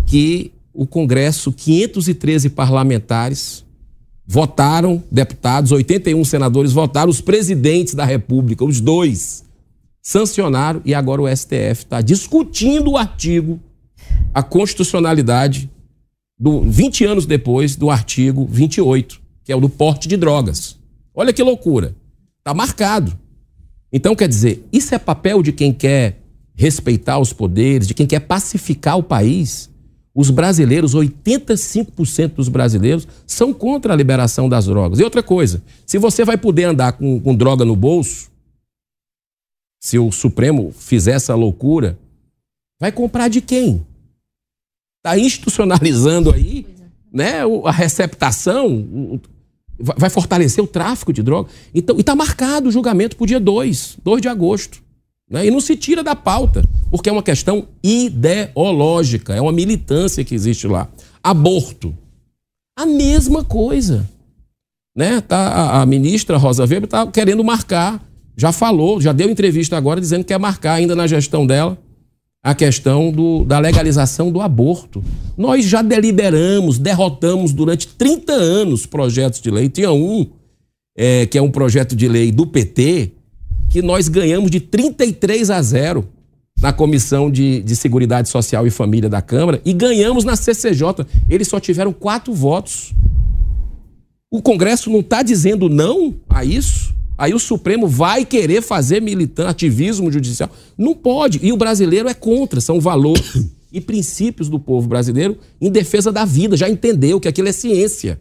que 0.07 0.53
o 0.73 0.87
Congresso, 0.87 1.53
513 1.53 2.51
parlamentares 2.51 3.65
votaram, 4.27 5.03
deputados, 5.11 5.73
81 5.73 6.25
senadores 6.25 6.73
votaram, 6.73 7.11
os 7.11 7.21
presidentes 7.21 7.95
da 7.95 8.05
República, 8.05 8.65
os 8.65 8.81
dois, 8.81 9.45
sancionaram 10.01 10.81
e 10.85 10.95
agora 10.95 11.23
o 11.23 11.37
STF 11.37 11.85
está 11.85 12.01
discutindo 12.01 12.93
o 12.93 12.97
artigo, 12.97 13.61
a 14.33 14.43
constitucionalidade, 14.43 15.69
do 16.39 16.63
20 16.63 17.05
anos 17.05 17.27
depois 17.27 17.77
do 17.77 17.91
artigo 17.91 18.47
28, 18.51 19.21
que 19.45 19.53
é 19.53 19.57
o 19.57 19.61
do 19.61 19.69
porte 19.69 20.09
de 20.09 20.17
drogas. 20.17 20.79
Olha 21.15 21.35
que 21.35 21.43
loucura. 21.43 21.95
Está 22.39 22.55
marcado. 22.55 23.19
Então, 23.93 24.17
quer 24.17 24.27
dizer, 24.27 24.65
isso 24.73 24.95
é 24.95 24.99
papel 24.99 25.43
de 25.43 25.53
quem 25.53 25.71
quer 25.71 26.23
respeitar 26.55 27.19
os 27.19 27.33
poderes, 27.33 27.87
de 27.87 27.95
quem 27.95 28.07
quer 28.07 28.21
pacificar 28.21 28.97
o 28.97 29.03
país 29.03 29.70
os 30.21 30.29
brasileiros, 30.29 30.95
85% 30.95 32.35
dos 32.35 32.51
brasileiros, 32.51 33.09
são 33.27 33.55
contra 33.55 33.95
a 33.95 33.97
liberação 33.97 34.51
das 34.51 34.67
drogas. 34.67 34.99
E 34.99 35.03
outra 35.03 35.23
coisa, 35.23 35.63
se 35.87 35.97
você 35.97 36.27
vai 36.27 36.37
poder 36.37 36.65
andar 36.65 36.93
com, 36.93 37.19
com 37.19 37.35
droga 37.35 37.65
no 37.65 37.75
bolso, 37.75 38.31
se 39.83 39.99
o 39.99 40.13
Supremo 40.13 40.73
fizer 40.73 41.13
essa 41.13 41.35
loucura, 41.35 41.99
vai 42.79 42.93
comprar 42.93 43.29
de 43.29 43.41
quem? 43.41 43.87
Está 44.99 45.19
institucionalizando 45.19 46.31
aí 46.31 46.67
né, 47.11 47.41
a 47.65 47.73
receptação, 47.73 49.19
vai 49.79 50.11
fortalecer 50.11 50.63
o 50.63 50.67
tráfico 50.67 51.15
de 51.15 51.23
droga. 51.23 51.49
Então, 51.75 51.97
e 51.97 52.01
está 52.01 52.15
marcado 52.15 52.69
o 52.69 52.73
julgamento 52.73 53.17
para 53.17 53.25
o 53.25 53.27
dia 53.27 53.41
2, 53.41 53.97
2 54.05 54.21
de 54.21 54.29
agosto. 54.29 54.83
Né? 55.31 55.47
E 55.47 55.51
não 55.51 55.61
se 55.61 55.77
tira 55.77 56.03
da 56.03 56.17
pauta, 56.17 56.65
porque 56.91 57.09
é 57.09 57.13
uma 57.13 57.23
questão 57.23 57.69
ideológica, 57.83 59.35
é 59.35 59.41
uma 59.41 59.53
militância 59.53 60.25
que 60.25 60.35
existe 60.35 60.67
lá. 60.67 60.89
Aborto. 61.23 61.97
A 62.77 62.85
mesma 62.85 63.45
coisa. 63.45 64.09
Né? 64.97 65.21
Tá, 65.21 65.39
a, 65.39 65.83
a 65.83 65.87
ministra 65.87 66.37
Rosa 66.37 66.65
Weber 66.65 66.85
está 66.85 67.07
querendo 67.07 67.45
marcar, 67.45 68.05
já 68.37 68.51
falou, 68.51 69.01
já 69.01 69.13
deu 69.13 69.31
entrevista 69.31 69.77
agora 69.77 70.01
dizendo 70.01 70.25
que 70.25 70.29
quer 70.29 70.39
marcar 70.39 70.75
ainda 70.75 70.97
na 70.97 71.07
gestão 71.07 71.47
dela 71.47 71.79
a 72.43 72.55
questão 72.55 73.13
do, 73.13 73.45
da 73.45 73.59
legalização 73.59 74.33
do 74.33 74.41
aborto. 74.41 75.05
Nós 75.37 75.67
já 75.67 75.83
deliberamos, 75.83 76.79
derrotamos 76.79 77.53
durante 77.53 77.87
30 77.87 78.33
anos 78.33 78.87
projetos 78.87 79.41
de 79.41 79.51
lei. 79.51 79.69
Tinha 79.69 79.93
um, 79.93 80.27
é, 80.97 81.27
que 81.27 81.37
é 81.37 81.43
um 81.43 81.51
projeto 81.51 81.95
de 81.95 82.09
lei 82.09 82.33
do 82.33 82.47
PT, 82.47 83.13
que 83.71 83.81
nós 83.81 84.09
ganhamos 84.09 84.51
de 84.51 84.61
33 84.61 85.49
a 85.49 85.63
0 85.63 86.07
na 86.61 86.73
Comissão 86.73 87.31
de, 87.31 87.63
de 87.63 87.75
Seguridade 87.77 88.29
Social 88.29 88.67
e 88.67 88.71
Família 88.71 89.09
da 89.09 89.23
Câmara 89.23 89.63
e 89.65 89.73
ganhamos 89.73 90.25
na 90.25 90.37
CCJ. 90.37 91.07
Eles 91.29 91.49
só 91.49 91.59
tiveram 91.59 91.93
quatro 91.93 92.35
votos. 92.35 92.93
O 94.31 94.43
Congresso 94.43 94.91
não 94.91 95.01
está 95.01 95.23
dizendo 95.23 95.69
não 95.69 96.15
a 96.29 96.45
isso? 96.45 96.95
Aí 97.17 97.33
o 97.33 97.39
Supremo 97.39 97.87
vai 97.87 98.25
querer 98.25 98.61
fazer 98.61 99.01
militante, 99.01 99.49
ativismo 99.49 100.11
judicial? 100.11 100.51
Não 100.77 100.95
pode. 100.95 101.39
E 101.43 101.53
o 101.53 101.57
brasileiro 101.57 102.09
é 102.09 102.15
contra. 102.15 102.61
São 102.61 102.81
valores 102.81 103.47
e 103.73 103.81
princípios 103.81 104.49
do 104.49 104.59
povo 104.59 104.89
brasileiro 104.89 105.39
em 105.61 105.71
defesa 105.71 106.11
da 106.11 106.25
vida. 106.25 106.57
Já 106.57 106.69
entendeu 106.69 107.21
que 107.21 107.29
aquilo 107.29 107.49
é 107.49 107.53
ciência. 107.53 108.21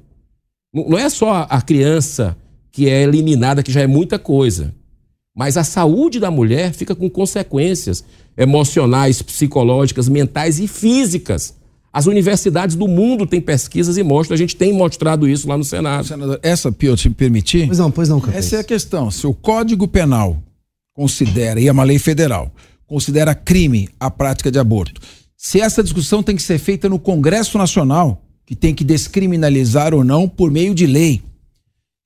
Não 0.73 0.97
é 0.97 1.09
só 1.09 1.47
a 1.49 1.61
criança 1.61 2.37
que 2.71 2.87
é 2.87 3.01
eliminada, 3.01 3.63
que 3.63 3.71
já 3.71 3.81
é 3.81 3.87
muita 3.87 4.19
coisa. 4.19 4.75
Mas 5.35 5.57
a 5.57 5.63
saúde 5.63 6.19
da 6.19 6.29
mulher 6.29 6.73
fica 6.73 6.95
com 6.95 7.09
consequências 7.09 8.03
emocionais, 8.37 9.21
psicológicas, 9.21 10.07
mentais 10.09 10.59
e 10.59 10.67
físicas 10.67 11.53
As 11.91 12.05
universidades 12.05 12.75
do 12.75 12.87
mundo 12.87 13.25
têm 13.25 13.41
pesquisas 13.41 13.97
e 13.97 14.03
mostram, 14.03 14.35
a 14.35 14.37
gente 14.37 14.55
tem 14.55 14.71
mostrado 14.71 15.27
isso 15.27 15.47
lá 15.47 15.57
no 15.57 15.63
Senado. 15.63 16.05
Senador, 16.05 16.39
essa, 16.43 16.71
Pio, 16.71 16.95
se 16.95 17.09
me 17.09 17.15
permitir. 17.15 17.65
Pois 17.65 17.79
não, 17.79 17.89
pois 17.89 18.09
não, 18.09 18.19
Capês. 18.19 18.45
Essa 18.45 18.57
é 18.57 18.59
a 18.59 18.63
questão. 18.63 19.09
Se 19.09 19.25
o 19.25 19.33
Código 19.33 19.87
Penal 19.87 20.37
considera, 20.93 21.59
e 21.59 21.67
é 21.67 21.71
uma 21.71 21.83
lei 21.83 21.97
federal, 21.97 22.51
considera 22.85 23.33
crime 23.33 23.89
a 23.99 24.11
prática 24.11 24.51
de 24.51 24.59
aborto, 24.59 25.01
se 25.35 25.59
essa 25.59 25.81
discussão 25.81 26.21
tem 26.21 26.35
que 26.35 26.41
ser 26.43 26.59
feita 26.59 26.87
no 26.87 26.99
Congresso 26.99 27.57
Nacional, 27.57 28.21
que 28.45 28.55
tem 28.55 28.75
que 28.75 28.83
descriminalizar 28.83 29.93
ou 29.93 30.03
não 30.03 30.27
por 30.27 30.51
meio 30.51 30.75
de 30.75 30.85
lei. 30.85 31.23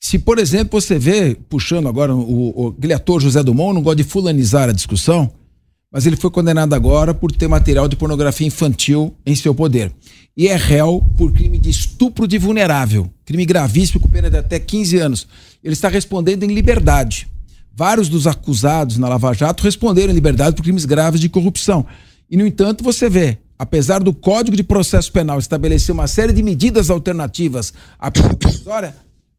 Se, 0.04 0.20
por 0.20 0.38
exemplo, 0.38 0.82
você 0.82 1.00
vê, 1.00 1.34
puxando 1.48 1.88
agora 1.88 2.14
o, 2.14 2.76
o 2.78 2.94
ator 2.94 3.22
José 3.22 3.42
Dumont, 3.42 3.74
não 3.74 3.82
gosta 3.82 3.96
de 3.96 4.04
fulanizar 4.04 4.68
a 4.68 4.74
discussão, 4.74 5.32
mas 5.90 6.06
ele 6.06 6.18
foi 6.18 6.30
condenado 6.30 6.74
agora 6.74 7.14
por 7.14 7.32
ter 7.32 7.48
material 7.48 7.88
de 7.88 7.96
pornografia 7.96 8.46
infantil 8.46 9.16
em 9.26 9.34
seu 9.34 9.56
poder. 9.56 9.94
E 10.36 10.50
é 10.50 10.58
réu 10.58 11.02
por 11.18 11.32
crime 11.32 11.58
de 11.58 11.70
estupro 11.70 12.28
de 12.28 12.38
vulnerável, 12.38 13.10
crime 13.24 13.46
gravíssimo 13.46 14.02
com 14.02 14.10
pena 14.10 14.30
de 14.30 14.36
até 14.36 14.60
15 14.60 14.98
anos. 14.98 15.26
Ele 15.64 15.74
está 15.74 15.88
respondendo 15.88 16.44
em 16.44 16.54
liberdade. 16.54 17.30
Vários 17.74 18.10
dos 18.10 18.28
acusados 18.28 18.98
na 18.98 19.08
Lava 19.08 19.32
Jato 19.34 19.64
responderam 19.64 20.12
em 20.12 20.16
liberdade 20.16 20.58
por 20.58 20.64
crimes 20.64 20.84
graves 20.84 21.22
de 21.22 21.30
corrupção. 21.30 21.86
E, 22.30 22.36
no 22.36 22.46
entanto, 22.46 22.84
você 22.84 23.10
vê, 23.10 23.38
apesar 23.58 24.04
do 24.04 24.14
Código 24.14 24.58
de 24.58 24.64
Processo 24.66 25.10
Penal 25.14 25.40
estabelecer 25.40 25.96
uma 25.96 26.08
série 26.08 26.34
de 26.34 26.44
medidas 26.44 26.90
alternativas 26.90 27.74
à 27.98 28.12
prisão 28.12 28.36
provisória, 28.36 28.94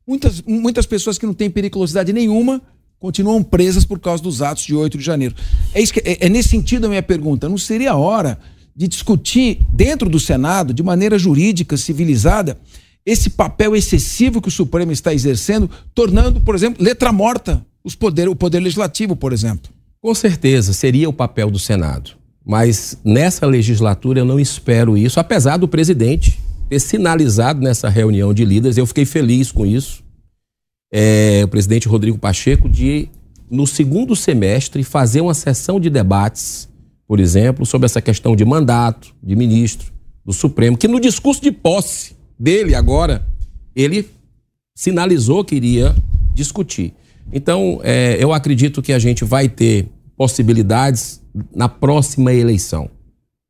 muitas, 0.07 0.43
muitas 0.43 0.87
pessoas 0.87 1.19
que 1.19 1.27
não 1.27 1.35
têm 1.35 1.51
periculosidade 1.51 2.13
nenhuma 2.13 2.63
continuam 2.99 3.43
presas 3.43 3.85
por 3.85 3.99
causa 3.99 4.23
dos 4.23 4.41
atos 4.41 4.65
de 4.65 4.75
8 4.75 4.97
de 4.97 5.05
janeiro. 5.05 5.35
É, 5.75 5.83
isso 5.83 5.93
que, 5.93 6.01
é, 6.01 6.27
é 6.27 6.29
nesse 6.29 6.49
sentido 6.49 6.87
a 6.87 6.89
minha 6.89 7.03
pergunta. 7.03 7.49
Não 7.49 7.59
seria 7.59 7.93
a 7.93 7.97
hora 7.97 8.39
de 8.75 8.89
discutir 8.89 9.61
dentro 9.73 10.09
do 10.09 10.19
Senado, 10.19 10.73
de 10.73 10.83
maneira 10.83 11.19
jurídica, 11.19 11.77
civilizada, 11.77 12.59
esse 13.05 13.31
papel 13.31 13.77
excessivo 13.77 14.41
que 14.41 14.49
o 14.49 14.51
Supremo 14.51 14.91
está 14.91 15.13
exercendo, 15.13 15.71
tornando, 15.95 16.41
por 16.41 16.55
exemplo, 16.55 16.83
letra 16.83 17.13
morta 17.13 17.65
os 17.85 17.95
poder, 17.95 18.29
o 18.29 18.35
poder 18.35 18.61
legislativo, 18.61 19.15
por 19.15 19.33
exemplo? 19.33 19.71
Com 20.01 20.15
certeza, 20.15 20.73
seria 20.73 21.09
o 21.09 21.13
papel 21.13 21.51
do 21.51 21.59
Senado. 21.59 22.13
Mas 22.45 22.99
nessa 23.05 23.47
legislatura 23.47 24.21
eu 24.21 24.25
não 24.25 24.41
espero 24.41 24.97
isso, 24.97 25.21
apesar 25.21 25.57
do 25.57 25.69
presidente 25.69 26.39
ter 26.69 26.81
sinalizado 26.81 27.61
nessa 27.61 27.89
reunião 27.89 28.33
de 28.33 28.45
líderes, 28.45 28.77
eu 28.77 28.87
fiquei 28.87 29.05
feliz 29.05 29.53
com 29.53 29.67
isso 29.67 30.05
é, 30.97 31.43
o 31.45 31.49
presidente 31.49 31.89
Rodrigo 31.89 32.17
Pacheco 32.17 32.69
de, 32.69 33.09
no 33.51 33.67
segundo 33.67 34.15
semestre, 34.15 34.85
fazer 34.85 35.21
uma 35.21 35.35
sessão 35.35 35.81
de 35.81 35.91
debates, 35.91 36.69
por 37.09 37.19
exemplo, 37.19 37.67
sobre 37.67 37.87
essa 37.87 38.01
questão 38.01 38.37
de 38.37 38.45
mandato 38.45 39.13
de 39.21 39.35
ministro 39.35 39.93
do 40.25 40.33
Supremo, 40.33 40.79
que 40.79 40.87
no 40.87 41.01
discurso 41.01 41.43
de 41.43 41.51
posse 41.51 42.15
dele 42.39 42.77
agora, 42.77 43.27
ele 43.75 44.09
sinalizou 44.73 45.45
que 45.45 45.57
iria 45.57 45.97
discutir. 46.33 46.95
Então, 47.33 47.81
é, 47.83 48.17
eu 48.21 48.33
acredito 48.33 48.81
que 48.81 48.93
a 48.93 48.99
gente 48.99 49.25
vai 49.25 49.49
ter 49.49 49.89
possibilidades 50.17 51.21
na 51.53 51.69
próxima 51.69 52.33
eleição 52.33 52.89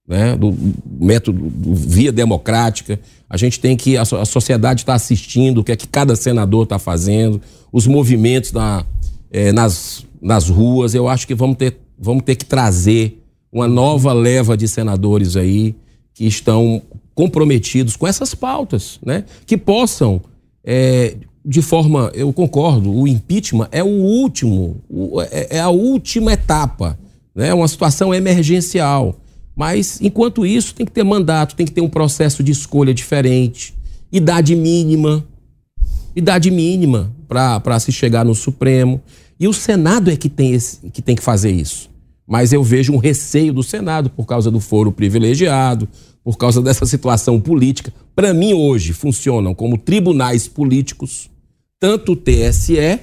né, 0.06 0.36
do 0.36 0.54
método 1.00 1.48
do 1.50 1.74
via 1.74 2.12
democrática. 2.12 3.00
A 3.28 3.36
gente 3.36 3.58
tem 3.58 3.76
que 3.76 3.96
a, 3.96 4.02
a 4.02 4.24
sociedade 4.24 4.82
está 4.82 4.94
assistindo 4.94 5.58
o 5.58 5.64
que 5.64 5.72
é 5.72 5.76
que 5.76 5.88
cada 5.88 6.14
senador 6.14 6.64
está 6.64 6.78
fazendo, 6.78 7.40
os 7.72 7.86
movimentos 7.86 8.52
na, 8.52 8.84
é, 9.30 9.52
nas, 9.52 10.04
nas 10.20 10.48
ruas. 10.48 10.94
Eu 10.94 11.08
acho 11.08 11.26
que 11.26 11.34
vamos 11.34 11.56
ter, 11.56 11.78
vamos 11.98 12.22
ter 12.24 12.36
que 12.36 12.44
trazer 12.44 13.22
uma 13.50 13.68
nova 13.68 14.12
leva 14.12 14.56
de 14.56 14.68
senadores 14.68 15.36
aí 15.36 15.74
que 16.12 16.26
estão 16.26 16.82
comprometidos 17.14 17.96
com 17.96 18.06
essas 18.06 18.34
pautas, 18.34 18.98
né, 19.04 19.24
que 19.46 19.56
possam 19.56 20.20
é, 20.64 21.16
de 21.44 21.60
forma, 21.60 22.10
eu 22.14 22.32
concordo, 22.32 22.90
o 22.90 23.06
impeachment 23.06 23.68
é 23.70 23.82
o 23.82 23.86
último, 23.86 24.82
é, 25.30 25.58
é 25.58 25.60
a 25.60 25.68
última 25.68 26.32
etapa, 26.32 26.98
né? 27.34 27.52
Uma 27.52 27.68
situação 27.68 28.14
emergencial. 28.14 29.16
Mas, 29.56 30.00
enquanto 30.00 30.44
isso, 30.44 30.74
tem 30.74 30.84
que 30.84 30.92
ter 30.92 31.04
mandato, 31.04 31.54
tem 31.54 31.66
que 31.66 31.72
ter 31.72 31.80
um 31.80 31.88
processo 31.88 32.42
de 32.42 32.50
escolha 32.50 32.92
diferente, 32.92 33.74
idade 34.10 34.56
mínima, 34.56 35.24
idade 36.14 36.50
mínima 36.50 37.14
para 37.28 37.78
se 37.78 37.92
chegar 37.92 38.24
no 38.24 38.34
Supremo. 38.34 39.00
E 39.38 39.46
o 39.46 39.52
Senado 39.52 40.10
é 40.10 40.16
que 40.16 40.28
tem, 40.28 40.52
esse, 40.52 40.78
que 40.90 41.00
tem 41.00 41.14
que 41.14 41.22
fazer 41.22 41.52
isso. 41.52 41.90
Mas 42.26 42.52
eu 42.52 42.62
vejo 42.62 42.92
um 42.92 42.96
receio 42.96 43.52
do 43.52 43.62
Senado 43.62 44.10
por 44.10 44.24
causa 44.24 44.50
do 44.50 44.58
foro 44.58 44.90
privilegiado, 44.90 45.88
por 46.22 46.36
causa 46.36 46.60
dessa 46.60 46.86
situação 46.86 47.40
política. 47.40 47.92
Para 48.14 48.32
mim, 48.32 48.54
hoje, 48.54 48.92
funcionam 48.92 49.54
como 49.54 49.76
tribunais 49.76 50.48
políticos, 50.48 51.30
tanto 51.78 52.12
o 52.12 52.16
TSE 52.16 52.98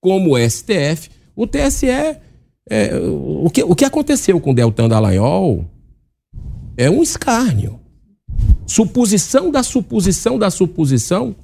como 0.00 0.34
o 0.34 0.38
STF. 0.38 1.10
O 1.36 1.46
TSE, 1.46 1.86
é, 1.86 2.18
o, 3.00 3.48
que, 3.48 3.62
o 3.62 3.74
que 3.76 3.84
aconteceu 3.84 4.40
com 4.40 4.50
o 4.50 4.54
Deltan 4.54 4.88
Dallagnol 4.88 5.64
é 6.78 6.88
um 6.88 7.02
escárnio. 7.02 7.80
Suposição 8.64 9.50
da 9.50 9.64
suposição 9.64 10.38
da 10.38 10.48
suposição 10.48 11.34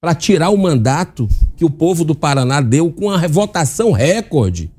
para 0.00 0.14
tirar 0.14 0.50
o 0.50 0.56
mandato 0.56 1.28
que 1.56 1.64
o 1.64 1.70
povo 1.70 2.04
do 2.04 2.14
Paraná 2.14 2.60
deu 2.60 2.92
com 2.92 3.10
a 3.10 3.26
votação 3.26 3.90
recorde 3.90 4.70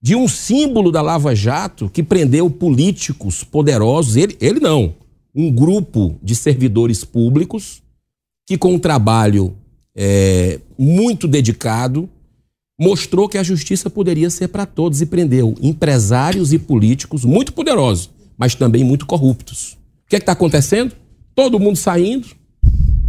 de 0.00 0.14
um 0.14 0.28
símbolo 0.28 0.92
da 0.92 1.02
Lava 1.02 1.34
Jato 1.34 1.90
que 1.90 2.02
prendeu 2.04 2.48
políticos 2.48 3.42
poderosos. 3.42 4.14
Ele, 4.14 4.36
ele 4.40 4.60
não. 4.60 4.94
Um 5.34 5.50
grupo 5.50 6.16
de 6.22 6.36
servidores 6.36 7.02
públicos 7.02 7.82
que, 8.46 8.56
com 8.56 8.74
um 8.74 8.78
trabalho 8.78 9.56
é, 9.96 10.60
muito 10.78 11.26
dedicado, 11.26 12.08
mostrou 12.78 13.28
que 13.28 13.38
a 13.38 13.42
justiça 13.42 13.90
poderia 13.90 14.30
ser 14.30 14.48
para 14.48 14.66
todos 14.66 15.00
e 15.00 15.06
prendeu 15.06 15.56
empresários 15.60 16.52
e 16.52 16.58
políticos 16.58 17.24
muito 17.24 17.52
poderosos 17.52 18.10
mas 18.42 18.56
também 18.56 18.82
muito 18.82 19.06
corruptos. 19.06 19.74
O 20.04 20.08
que 20.08 20.16
é 20.16 20.18
está 20.18 20.32
acontecendo? 20.32 20.96
Todo 21.32 21.60
mundo 21.60 21.76
saindo, 21.76 22.26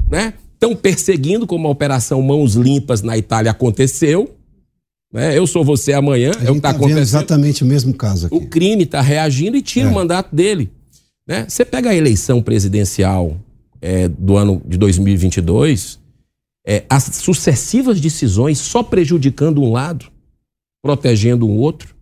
né? 0.08 0.36
Estão 0.54 0.76
perseguindo, 0.76 1.48
como 1.48 1.67
a 1.67 1.72
Operação 1.72 2.22
Mãos 2.22 2.54
Limpas 2.54 3.02
na 3.02 3.17
Itália 3.17 3.50
aconteceu. 3.50 4.36
Né? 5.12 5.36
Eu 5.36 5.48
sou 5.48 5.65
você 5.65 5.91
amanhã, 5.91 6.34
a 6.39 6.43
é 6.43 6.52
o 6.52 6.54
que 6.54 6.60
está 6.60 6.69
tá 6.69 6.76
acontecendo. 6.76 7.00
exatamente 7.00 7.63
o 7.63 7.65
mesmo 7.65 7.96
caso 7.96 8.28
aqui. 8.28 8.36
O 8.36 8.48
crime 8.48 8.84
está 8.84 9.02
reagindo 9.02 9.58
e 9.58 9.63
tira 9.63 9.88
é. 9.88 9.91
o 9.91 9.96
mandato 9.96 10.36
dele. 10.36 10.69
Né? 11.28 11.48
Você 11.50 11.65
pega 11.65 11.89
a 11.89 11.96
eleição 11.96 12.39
presidencial 12.39 13.36
é, 13.82 14.08
do 14.08 14.38
ano 14.38 14.62
de 14.67 14.78
2022, 14.78 16.00
é, 16.63 16.84
as 16.88 17.06
sucessivas 17.06 18.00
decisões 18.00 18.60
só 18.60 18.84
prejudicando 18.84 19.63
um 19.63 19.72
lado, 19.72 20.06
protegendo 20.84 21.48
um 21.48 21.58
outro. 21.58 21.96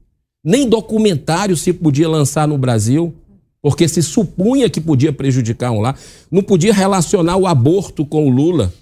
Nem 0.44 0.67
documentário 0.67 1.56
se 1.56 1.72
podia 1.72 2.10
lançar 2.10 2.46
no 2.46 2.58
Brasil, 2.58 3.15
porque 3.62 3.88
se 3.88 4.02
supunha 4.02 4.69
que 4.69 4.82
podia 4.82 5.13
prejudicar 5.13 5.71
um 5.71 5.80
lá. 5.80 5.95
Não 6.32 6.41
podia 6.41 6.74
relacionar 6.74 7.38
o 7.38 7.45
aborto 7.45 8.06
com 8.06 8.28
o 8.28 8.30
Lula. 8.30 8.74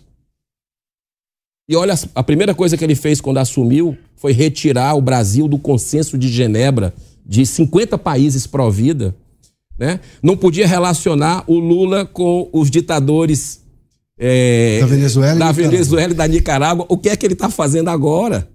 E 1.68 1.76
olha, 1.76 1.94
a 2.15 2.24
primeira 2.24 2.56
coisa 2.56 2.78
que 2.78 2.84
ele 2.84 2.96
fez 2.96 3.20
quando 3.22 3.38
assumiu 3.38 3.98
foi 4.15 4.32
retirar 4.32 4.96
o 4.96 5.02
Brasil 5.02 5.48
do 5.48 5.60
consenso 5.60 6.18
de 6.18 6.28
Genebra, 6.30 6.94
de 7.26 7.46
50 7.46 7.98
países 7.98 8.48
pró-vida. 8.48 9.15
Né? 9.78 10.00
Não 10.22 10.36
podia 10.36 10.68
relacionar 10.68 11.44
o 11.46 11.60
Lula 11.60 12.06
com 12.06 12.50
os 12.52 12.72
ditadores 12.72 13.62
é, 14.18 14.80
da 14.82 14.88
Venezuela, 14.88 15.39
da 15.39 15.52
Venezuela 15.52 16.12
e 16.12 16.15
da 16.15 16.28
Nicarágua. 16.28 16.86
O 16.89 16.98
que 16.98 17.10
é 17.10 17.15
que 17.15 17.26
ele 17.26 17.34
está 17.34 17.50
fazendo 17.50 17.89
agora? 17.89 18.50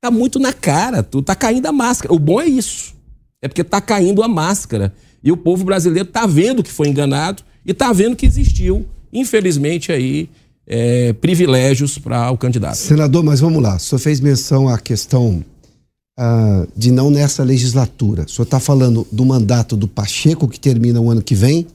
Tá 0.00 0.10
muito 0.10 0.38
na 0.38 0.52
cara, 0.52 1.02
tu 1.02 1.22
tá 1.22 1.34
caindo 1.34 1.66
a 1.66 1.72
máscara. 1.72 2.12
O 2.12 2.18
bom 2.18 2.40
é 2.40 2.46
isso. 2.46 2.94
É 3.40 3.48
porque 3.48 3.62
tá 3.62 3.80
caindo 3.80 4.22
a 4.22 4.28
máscara. 4.28 4.92
E 5.26 5.32
o 5.32 5.36
povo 5.36 5.64
brasileiro 5.64 6.08
tá 6.08 6.24
vendo 6.24 6.62
que 6.62 6.70
foi 6.70 6.86
enganado 6.86 7.42
e 7.64 7.74
tá 7.74 7.92
vendo 7.92 8.14
que 8.14 8.24
existiu, 8.24 8.86
infelizmente, 9.12 9.90
aí, 9.90 10.30
é, 10.64 11.12
privilégios 11.14 11.98
para 11.98 12.30
o 12.30 12.38
candidato. 12.38 12.76
Senador, 12.76 13.24
mas 13.24 13.40
vamos 13.40 13.60
lá. 13.60 13.74
O 13.74 13.80
senhor 13.80 13.98
fez 13.98 14.20
menção 14.20 14.68
à 14.68 14.78
questão 14.78 15.44
uh, 16.16 16.68
de 16.76 16.92
não 16.92 17.10
nessa 17.10 17.42
legislatura. 17.42 18.22
O 18.22 18.28
senhor 18.28 18.44
está 18.44 18.60
falando 18.60 19.04
do 19.10 19.24
mandato 19.24 19.76
do 19.76 19.88
Pacheco, 19.88 20.46
que 20.46 20.60
termina 20.60 21.00
o 21.00 21.10
ano 21.10 21.20
que 21.20 21.34
vem, 21.34 21.66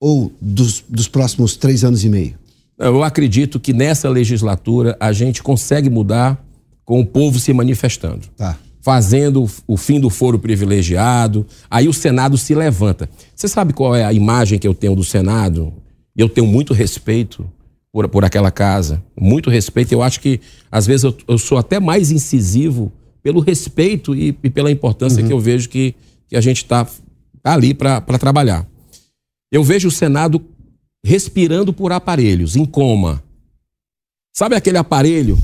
ou 0.00 0.32
dos, 0.40 0.82
dos 0.88 1.06
próximos 1.06 1.54
três 1.54 1.84
anos 1.84 2.02
e 2.02 2.08
meio? 2.08 2.34
Eu 2.78 3.02
acredito 3.02 3.60
que 3.60 3.74
nessa 3.74 4.08
legislatura 4.08 4.96
a 4.98 5.12
gente 5.12 5.42
consegue 5.42 5.90
mudar 5.90 6.42
com 6.82 6.98
o 6.98 7.04
povo 7.04 7.38
se 7.38 7.52
manifestando. 7.52 8.22
Tá. 8.38 8.56
Fazendo 8.86 9.50
o 9.66 9.76
fim 9.76 9.98
do 9.98 10.08
foro 10.08 10.38
privilegiado. 10.38 11.44
Aí 11.68 11.88
o 11.88 11.92
Senado 11.92 12.38
se 12.38 12.54
levanta. 12.54 13.10
Você 13.34 13.48
sabe 13.48 13.72
qual 13.72 13.96
é 13.96 14.04
a 14.04 14.12
imagem 14.12 14.60
que 14.60 14.68
eu 14.68 14.72
tenho 14.72 14.94
do 14.94 15.02
Senado? 15.02 15.72
Eu 16.16 16.28
tenho 16.28 16.46
muito 16.46 16.72
respeito 16.72 17.50
por, 17.92 18.08
por 18.08 18.24
aquela 18.24 18.52
casa. 18.52 19.02
Muito 19.20 19.50
respeito. 19.50 19.90
Eu 19.90 20.04
acho 20.04 20.20
que, 20.20 20.40
às 20.70 20.86
vezes, 20.86 21.02
eu, 21.02 21.16
eu 21.26 21.36
sou 21.36 21.58
até 21.58 21.80
mais 21.80 22.12
incisivo 22.12 22.92
pelo 23.24 23.40
respeito 23.40 24.14
e, 24.14 24.38
e 24.40 24.48
pela 24.48 24.70
importância 24.70 25.20
uhum. 25.20 25.26
que 25.26 25.32
eu 25.32 25.40
vejo 25.40 25.68
que, 25.68 25.96
que 26.28 26.36
a 26.36 26.40
gente 26.40 26.58
está 26.58 26.84
tá 27.42 27.54
ali 27.54 27.74
para 27.74 28.00
trabalhar. 28.20 28.68
Eu 29.50 29.64
vejo 29.64 29.88
o 29.88 29.90
Senado 29.90 30.40
respirando 31.04 31.72
por 31.72 31.90
aparelhos, 31.90 32.54
em 32.54 32.64
coma. 32.64 33.20
Sabe 34.32 34.54
aquele 34.54 34.78
aparelho 34.78 35.36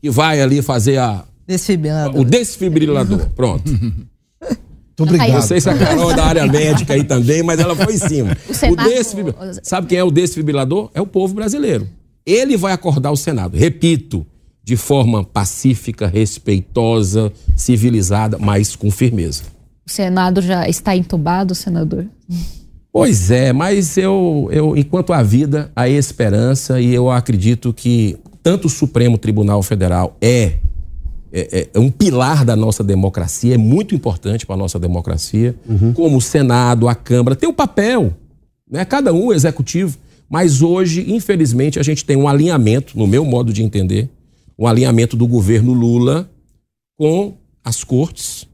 que 0.00 0.08
vai 0.08 0.40
ali 0.40 0.62
fazer 0.62 0.98
a, 0.98 1.24
Desfibrilador. 1.48 2.20
o 2.20 2.24
desfibrilador? 2.24 3.30
Pronto. 3.30 3.68
Muito 3.70 5.02
obrigado. 5.14 5.32
Não 5.32 5.42
sei 5.42 5.60
se 5.60 5.70
a 5.70 5.76
Carol 5.78 6.10
é 6.10 6.14
da 6.16 6.24
área 6.24 6.46
médica 6.46 6.92
aí 6.94 7.04
também, 7.04 7.42
mas 7.42 7.58
ela 7.58 7.74
foi 7.74 7.94
em 7.94 7.98
cima. 7.98 8.36
O 8.70 8.76
desfibri- 8.76 9.34
Sabe 9.62 9.86
quem 9.86 9.98
é 9.98 10.04
o 10.04 10.10
desfibrilador? 10.10 10.90
É 10.92 11.00
o 11.00 11.06
povo 11.06 11.34
brasileiro. 11.34 11.88
Ele 12.26 12.56
vai 12.56 12.72
acordar 12.72 13.10
o 13.10 13.16
Senado. 13.16 13.56
Repito, 13.56 14.26
de 14.62 14.76
forma 14.76 15.24
pacífica, 15.24 16.06
respeitosa, 16.06 17.32
civilizada, 17.56 18.36
mas 18.38 18.76
com 18.76 18.90
firmeza. 18.90 19.44
O 19.88 19.90
Senado 19.90 20.42
já 20.42 20.68
está 20.68 20.94
entubado, 20.94 21.54
senador? 21.54 22.04
Pois 22.92 23.30
é, 23.30 23.52
mas 23.52 23.96
eu, 23.96 24.48
eu, 24.52 24.76
enquanto 24.76 25.12
há 25.12 25.22
vida, 25.22 25.70
há 25.74 25.88
esperança 25.88 26.80
e 26.80 26.92
eu 26.92 27.10
acredito 27.10 27.72
que 27.72 28.18
tanto 28.42 28.66
o 28.66 28.70
Supremo 28.70 29.16
Tribunal 29.16 29.62
Federal 29.62 30.16
é, 30.20 30.54
é, 31.32 31.68
é 31.74 31.78
um 31.78 31.90
pilar 31.90 32.44
da 32.44 32.56
nossa 32.56 32.82
democracia, 32.82 33.54
é 33.54 33.58
muito 33.58 33.94
importante 33.94 34.46
para 34.46 34.54
a 34.54 34.58
nossa 34.58 34.78
democracia, 34.78 35.54
como 35.94 36.16
o 36.16 36.20
Senado, 36.20 36.88
a 36.88 36.94
Câmara, 36.94 37.36
tem 37.36 37.48
um 37.48 37.54
papel, 37.54 38.14
né? 38.70 38.84
cada 38.84 39.12
um 39.12 39.26
o 39.26 39.32
executivo, 39.32 39.98
mas 40.28 40.62
hoje, 40.62 41.10
infelizmente, 41.12 41.78
a 41.78 41.82
gente 41.82 42.04
tem 42.04 42.16
um 42.16 42.28
alinhamento, 42.28 42.98
no 42.98 43.06
meu 43.06 43.24
modo 43.24 43.52
de 43.52 43.62
entender, 43.62 44.08
um 44.58 44.66
alinhamento 44.66 45.16
do 45.16 45.26
governo 45.26 45.72
Lula 45.72 46.28
com 46.96 47.34
as 47.64 47.84
cortes, 47.84 48.46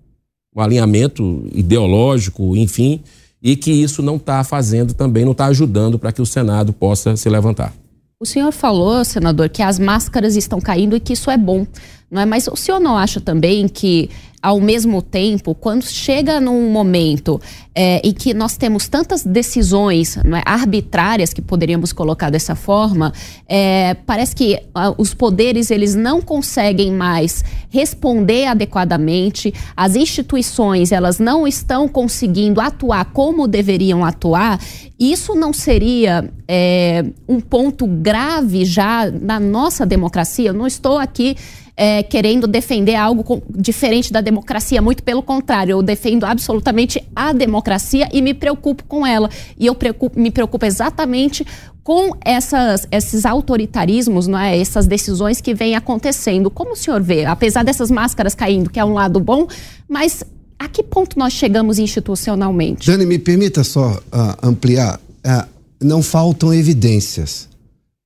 um 0.55 0.61
alinhamento 0.61 1.45
ideológico, 1.53 2.57
enfim, 2.57 3.01
e 3.43 3.57
que 3.57 3.71
isso 3.71 4.03
não 4.03 4.17
está 4.17 4.43
fazendo 4.45 4.95
também, 4.95 5.25
não 5.25 5.33
está 5.33 5.47
ajudando 5.47 5.99
para 5.99 6.13
que 6.13 6.23
o 6.23 6.27
Senado 6.27 6.73
possa 6.73 7.17
se 7.17 7.29
levantar. 7.29 7.75
O 8.19 8.25
senhor 8.27 8.53
falou, 8.53 9.05
senador, 9.05 9.49
que 9.49 9.63
as 9.63 9.79
máscaras 9.79 10.37
estão 10.37 10.61
caindo 10.61 10.97
e 10.97 11.01
que 11.01 11.13
isso 11.13 11.31
é 11.31 11.37
bom, 11.37 11.67
não 12.11 12.23
é? 12.23 12.25
Mas 12.25 12.47
o 12.47 12.57
senhor 12.57 12.79
não 12.79 12.97
acha 12.97 13.21
também 13.21 13.67
que, 13.67 14.09
ao 14.45 14.61
mesmo 14.61 15.01
tempo, 15.01 15.55
quando 15.55 15.85
chega 15.87 16.39
num 16.39 16.71
momento 16.71 17.41
é, 17.75 18.07
em 18.07 18.13
que 18.13 18.35
nós 18.35 18.59
temos 18.59 18.87
tantas 18.89 19.25
decisões 19.25 20.19
é, 20.19 20.21
arbitrárias, 20.45 21.33
que 21.33 21.41
poderíamos 21.41 21.95
colocar 21.95 22.29
dessa 22.29 22.55
forma, 22.55 23.11
é, 23.49 23.95
parece 24.05 24.37
que 24.37 24.61
os 24.99 25.15
poderes 25.15 25.71
eles 25.71 25.95
não 25.95 26.21
conseguem 26.21 26.93
mais 26.93 27.43
responder 27.71 28.45
adequadamente, 28.45 29.53
as 29.75 29.97
instituições 29.97 30.93
elas 30.93 31.19
não 31.19 31.49
estão 31.49 31.89
conseguindo 31.89 32.61
atuar 32.61 33.07
como 33.15 33.49
deveriam 33.49 34.05
atuar. 34.05 34.61
Isso 35.01 35.35
não 35.35 35.55
seria 35.55 36.31
é, 36.47 37.03
um 37.27 37.41
ponto 37.41 37.87
grave 37.87 38.67
já 38.67 39.11
na 39.11 39.41
nossa 39.41 39.87
democracia? 39.87 40.51
Eu 40.51 40.55
não 40.55 40.67
estou 40.67 40.99
aqui 40.99 41.35
é, 41.77 42.03
querendo 42.03 42.47
defender 42.47 42.95
algo 42.95 43.25
com- 43.25 43.43
diferente 43.51 44.13
da 44.13 44.21
democracia. 44.21 44.81
Muito 44.81 45.03
pelo 45.03 45.23
contrário, 45.23 45.73
eu 45.73 45.83
defendo 45.83 46.25
absolutamente 46.25 47.03
a 47.15 47.33
democracia 47.33 48.09
e 48.13 48.23
me 48.23 48.33
preocupo 48.35 48.85
com 48.85 49.07
ela. 49.07 49.29
E 49.59 49.67
eu 49.67 49.75
preocupo- 49.75 50.19
me 50.19 50.31
preocupo 50.31 50.65
exatamente 50.65 51.45
com 51.83 52.17
essas, 52.25 52.87
esses 52.91 53.27
autoritarismos, 53.27 54.27
não 54.27 54.39
é? 54.39 54.59
essas 54.59 54.87
decisões 54.87 55.41
que 55.41 55.53
vêm 55.53 55.75
acontecendo. 55.75 56.51
Como 56.51 56.73
o 56.73 56.77
senhor 56.77 57.03
vê? 57.03 57.25
Apesar 57.25 57.63
dessas 57.65 57.91
máscaras 57.91 58.35
caindo, 58.35 58.71
que 58.71 58.81
é 58.81 58.85
um 58.85 58.95
lado 58.95 59.21
bom, 59.21 59.47
mas 59.89 60.23
a 60.59 60.69
que 60.69 60.83
ponto 60.83 61.19
nós 61.19 61.33
chegamos 61.35 61.79
institucionalmente? 61.79 62.87
Dani, 62.87 63.05
me 63.05 63.19
permita 63.19 63.63
só 63.65 64.01
ah, 64.11 64.39
ampliar. 64.43 64.99
Ah, 65.23 65.47
não 65.83 66.03
faltam 66.03 66.55
evidências. 66.55 67.49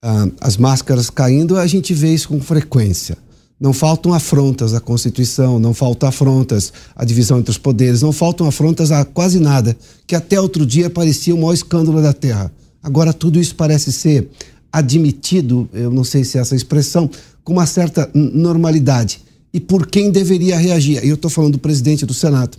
Ah, 0.02 0.26
as 0.40 0.56
máscaras 0.56 1.08
caindo, 1.10 1.56
a 1.56 1.66
gente 1.66 1.92
vê 1.94 2.12
isso 2.12 2.28
com 2.30 2.40
frequência. 2.40 3.16
Não 3.60 3.72
faltam 3.72 4.14
afrontas 4.14 4.72
à 4.72 4.80
Constituição, 4.80 5.58
não 5.58 5.74
faltam 5.74 6.08
afrontas 6.08 6.72
à 6.94 7.04
divisão 7.04 7.38
entre 7.38 7.50
os 7.50 7.58
poderes, 7.58 8.02
não 8.02 8.12
faltam 8.12 8.46
afrontas 8.46 8.92
a 8.92 9.04
quase 9.04 9.40
nada, 9.40 9.76
que 10.06 10.14
até 10.14 10.40
outro 10.40 10.64
dia 10.64 10.88
parecia 10.88 11.34
o 11.34 11.38
maior 11.38 11.54
escândalo 11.54 12.00
da 12.00 12.12
Terra. 12.12 12.52
Agora 12.82 13.12
tudo 13.12 13.40
isso 13.40 13.54
parece 13.56 13.92
ser 13.92 14.28
admitido, 14.72 15.68
eu 15.72 15.90
não 15.90 16.04
sei 16.04 16.22
se 16.22 16.38
é 16.38 16.40
essa 16.40 16.54
expressão, 16.54 17.10
com 17.42 17.54
uma 17.54 17.66
certa 17.66 18.08
normalidade. 18.14 19.20
E 19.52 19.58
por 19.58 19.86
quem 19.86 20.10
deveria 20.10 20.56
reagir? 20.56 21.04
Eu 21.04 21.14
estou 21.14 21.30
falando 21.30 21.54
do 21.54 21.58
presidente 21.58 22.06
do 22.06 22.14
Senado 22.14 22.58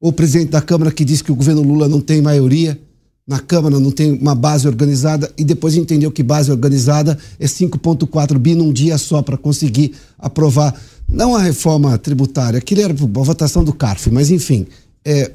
o 0.00 0.12
presidente 0.12 0.50
da 0.50 0.60
Câmara 0.60 0.92
que 0.92 1.04
diz 1.04 1.22
que 1.22 1.32
o 1.32 1.34
governo 1.34 1.62
Lula 1.62 1.88
não 1.88 2.00
tem 2.00 2.20
maioria 2.20 2.78
na 3.26 3.40
Câmara, 3.40 3.80
não 3.80 3.90
tem 3.90 4.12
uma 4.12 4.34
base 4.34 4.68
organizada, 4.68 5.32
e 5.36 5.44
depois 5.44 5.74
entendeu 5.74 6.12
que 6.12 6.22
base 6.22 6.50
organizada 6.50 7.18
é 7.40 7.46
5,4 7.46 8.38
bi 8.38 8.54
num 8.54 8.72
dia 8.72 8.96
só 8.98 9.20
para 9.20 9.36
conseguir 9.36 9.94
aprovar, 10.16 10.78
não 11.08 11.34
a 11.34 11.42
reforma 11.42 11.98
tributária, 11.98 12.58
aquilo 12.58 12.82
era 12.82 12.92
a 12.92 12.96
votação 12.96 13.64
do 13.64 13.72
CARF, 13.72 14.10
mas 14.10 14.30
enfim, 14.30 14.66
é, 15.04 15.30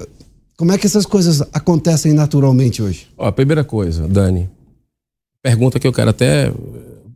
como 0.56 0.72
é 0.72 0.78
que 0.78 0.86
essas 0.86 1.04
coisas 1.04 1.42
acontecem 1.52 2.12
naturalmente 2.12 2.82
hoje? 2.82 3.08
Ó, 3.18 3.26
a 3.26 3.32
primeira 3.32 3.64
coisa, 3.64 4.08
Dani, 4.08 4.48
pergunta 5.42 5.78
que 5.78 5.86
eu 5.86 5.92
quero 5.92 6.10
até 6.10 6.52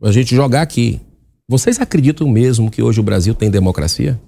a 0.03 0.11
gente 0.11 0.35
jogar 0.35 0.61
aqui. 0.61 1.01
Vocês 1.49 1.79
acreditam 1.79 2.27
mesmo 2.27 2.69
que 2.69 2.81
hoje 2.83 2.99
o 2.99 3.03
Brasil 3.03 3.33
tem 3.33 3.49
democracia? 3.49 4.19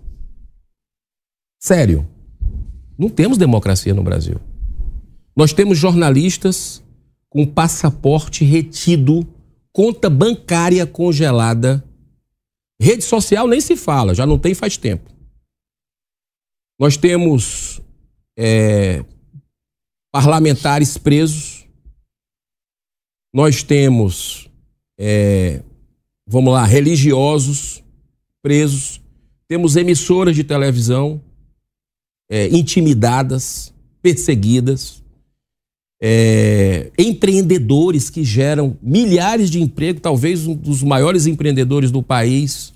Sério. 1.60 2.08
Não 2.98 3.10
temos 3.10 3.38
democracia 3.38 3.94
no 3.94 4.04
Brasil. 4.04 4.38
Nós 5.36 5.54
temos 5.54 5.78
jornalistas 5.78 6.84
com 7.30 7.46
passaporte 7.46 8.44
retido, 8.44 9.28
conta 9.72 10.10
bancária 10.10 10.86
congelada. 10.86 11.84
Rede 12.82 13.04
social 13.04 13.48
nem 13.48 13.62
se 13.62 13.76
fala, 13.76 14.16
já 14.16 14.26
não 14.26 14.40
tem 14.40 14.54
faz 14.54 14.78
tempo. 14.78 15.10
Nós 16.80 16.96
temos 16.96 17.82
é, 18.38 19.04
parlamentares 20.12 20.98
presos. 20.98 21.68
Nós 23.34 23.62
temos, 23.62 24.50
é, 24.98 25.62
vamos 26.26 26.54
lá, 26.54 26.66
religiosos 26.66 27.84
presos. 28.42 29.02
Temos 29.48 29.76
emissoras 29.76 30.36
de 30.36 30.44
televisão 30.44 31.22
é, 32.30 32.48
intimidadas, 32.48 33.74
perseguidas. 34.02 34.99
É, 36.02 36.92
empreendedores 36.98 38.10
que 38.10 38.24
geram 38.24 38.78
milhares 38.82 39.50
de 39.50 39.62
empregos, 39.62 40.02
talvez 40.02 40.48
um 40.48 40.56
dos 40.56 40.82
maiores 40.82 41.26
empreendedores 41.28 41.92
do 41.92 42.02
país. 42.02 42.74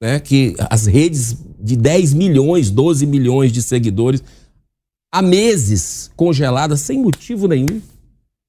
Né, 0.00 0.20
que 0.20 0.54
as 0.70 0.86
redes 0.86 1.36
de 1.58 1.76
10 1.76 2.14
milhões, 2.14 2.70
12 2.70 3.04
milhões 3.04 3.50
de 3.50 3.60
seguidores 3.60 4.22
há 5.12 5.20
meses 5.20 6.10
congeladas 6.14 6.80
sem 6.80 7.00
motivo 7.00 7.48
nenhum, 7.48 7.80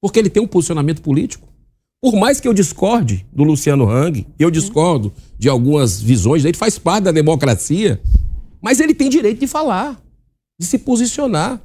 porque 0.00 0.18
ele 0.18 0.30
tem 0.30 0.42
um 0.42 0.46
posicionamento 0.46 1.02
político. 1.02 1.48
Por 2.02 2.16
mais 2.16 2.40
que 2.40 2.48
eu 2.48 2.54
discorde 2.54 3.26
do 3.30 3.44
Luciano 3.44 3.88
Hang, 3.88 4.26
eu 4.38 4.50
discordo 4.50 5.12
de 5.38 5.48
algumas 5.48 6.00
visões 6.00 6.42
dele, 6.42 6.56
faz 6.56 6.78
parte 6.78 7.04
da 7.04 7.12
democracia, 7.12 8.00
mas 8.60 8.80
ele 8.80 8.94
tem 8.94 9.10
direito 9.10 9.40
de 9.40 9.46
falar, 9.46 10.00
de 10.58 10.66
se 10.66 10.78
posicionar. 10.78 11.60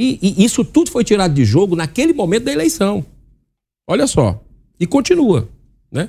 E, 0.00 0.18
e 0.22 0.42
isso 0.42 0.64
tudo 0.64 0.90
foi 0.90 1.04
tirado 1.04 1.34
de 1.34 1.44
jogo 1.44 1.76
naquele 1.76 2.14
momento 2.14 2.44
da 2.44 2.52
eleição. 2.52 3.04
Olha 3.86 4.06
só. 4.06 4.42
E 4.78 4.86
continua, 4.86 5.46
né? 5.92 6.08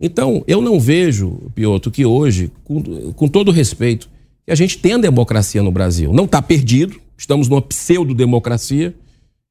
Então, 0.00 0.44
eu 0.46 0.60
não 0.62 0.78
vejo, 0.78 1.50
Piotr, 1.52 1.90
que 1.90 2.06
hoje, 2.06 2.52
com, 2.62 2.80
com 3.12 3.26
todo 3.26 3.50
respeito, 3.50 4.08
que 4.46 4.52
a 4.52 4.54
gente 4.54 4.78
tenha 4.78 4.96
democracia 4.96 5.60
no 5.60 5.72
Brasil. 5.72 6.12
Não 6.12 6.24
está 6.24 6.40
perdido, 6.40 7.00
estamos 7.18 7.48
numa 7.48 7.60
pseudo-democracia, 7.60 8.94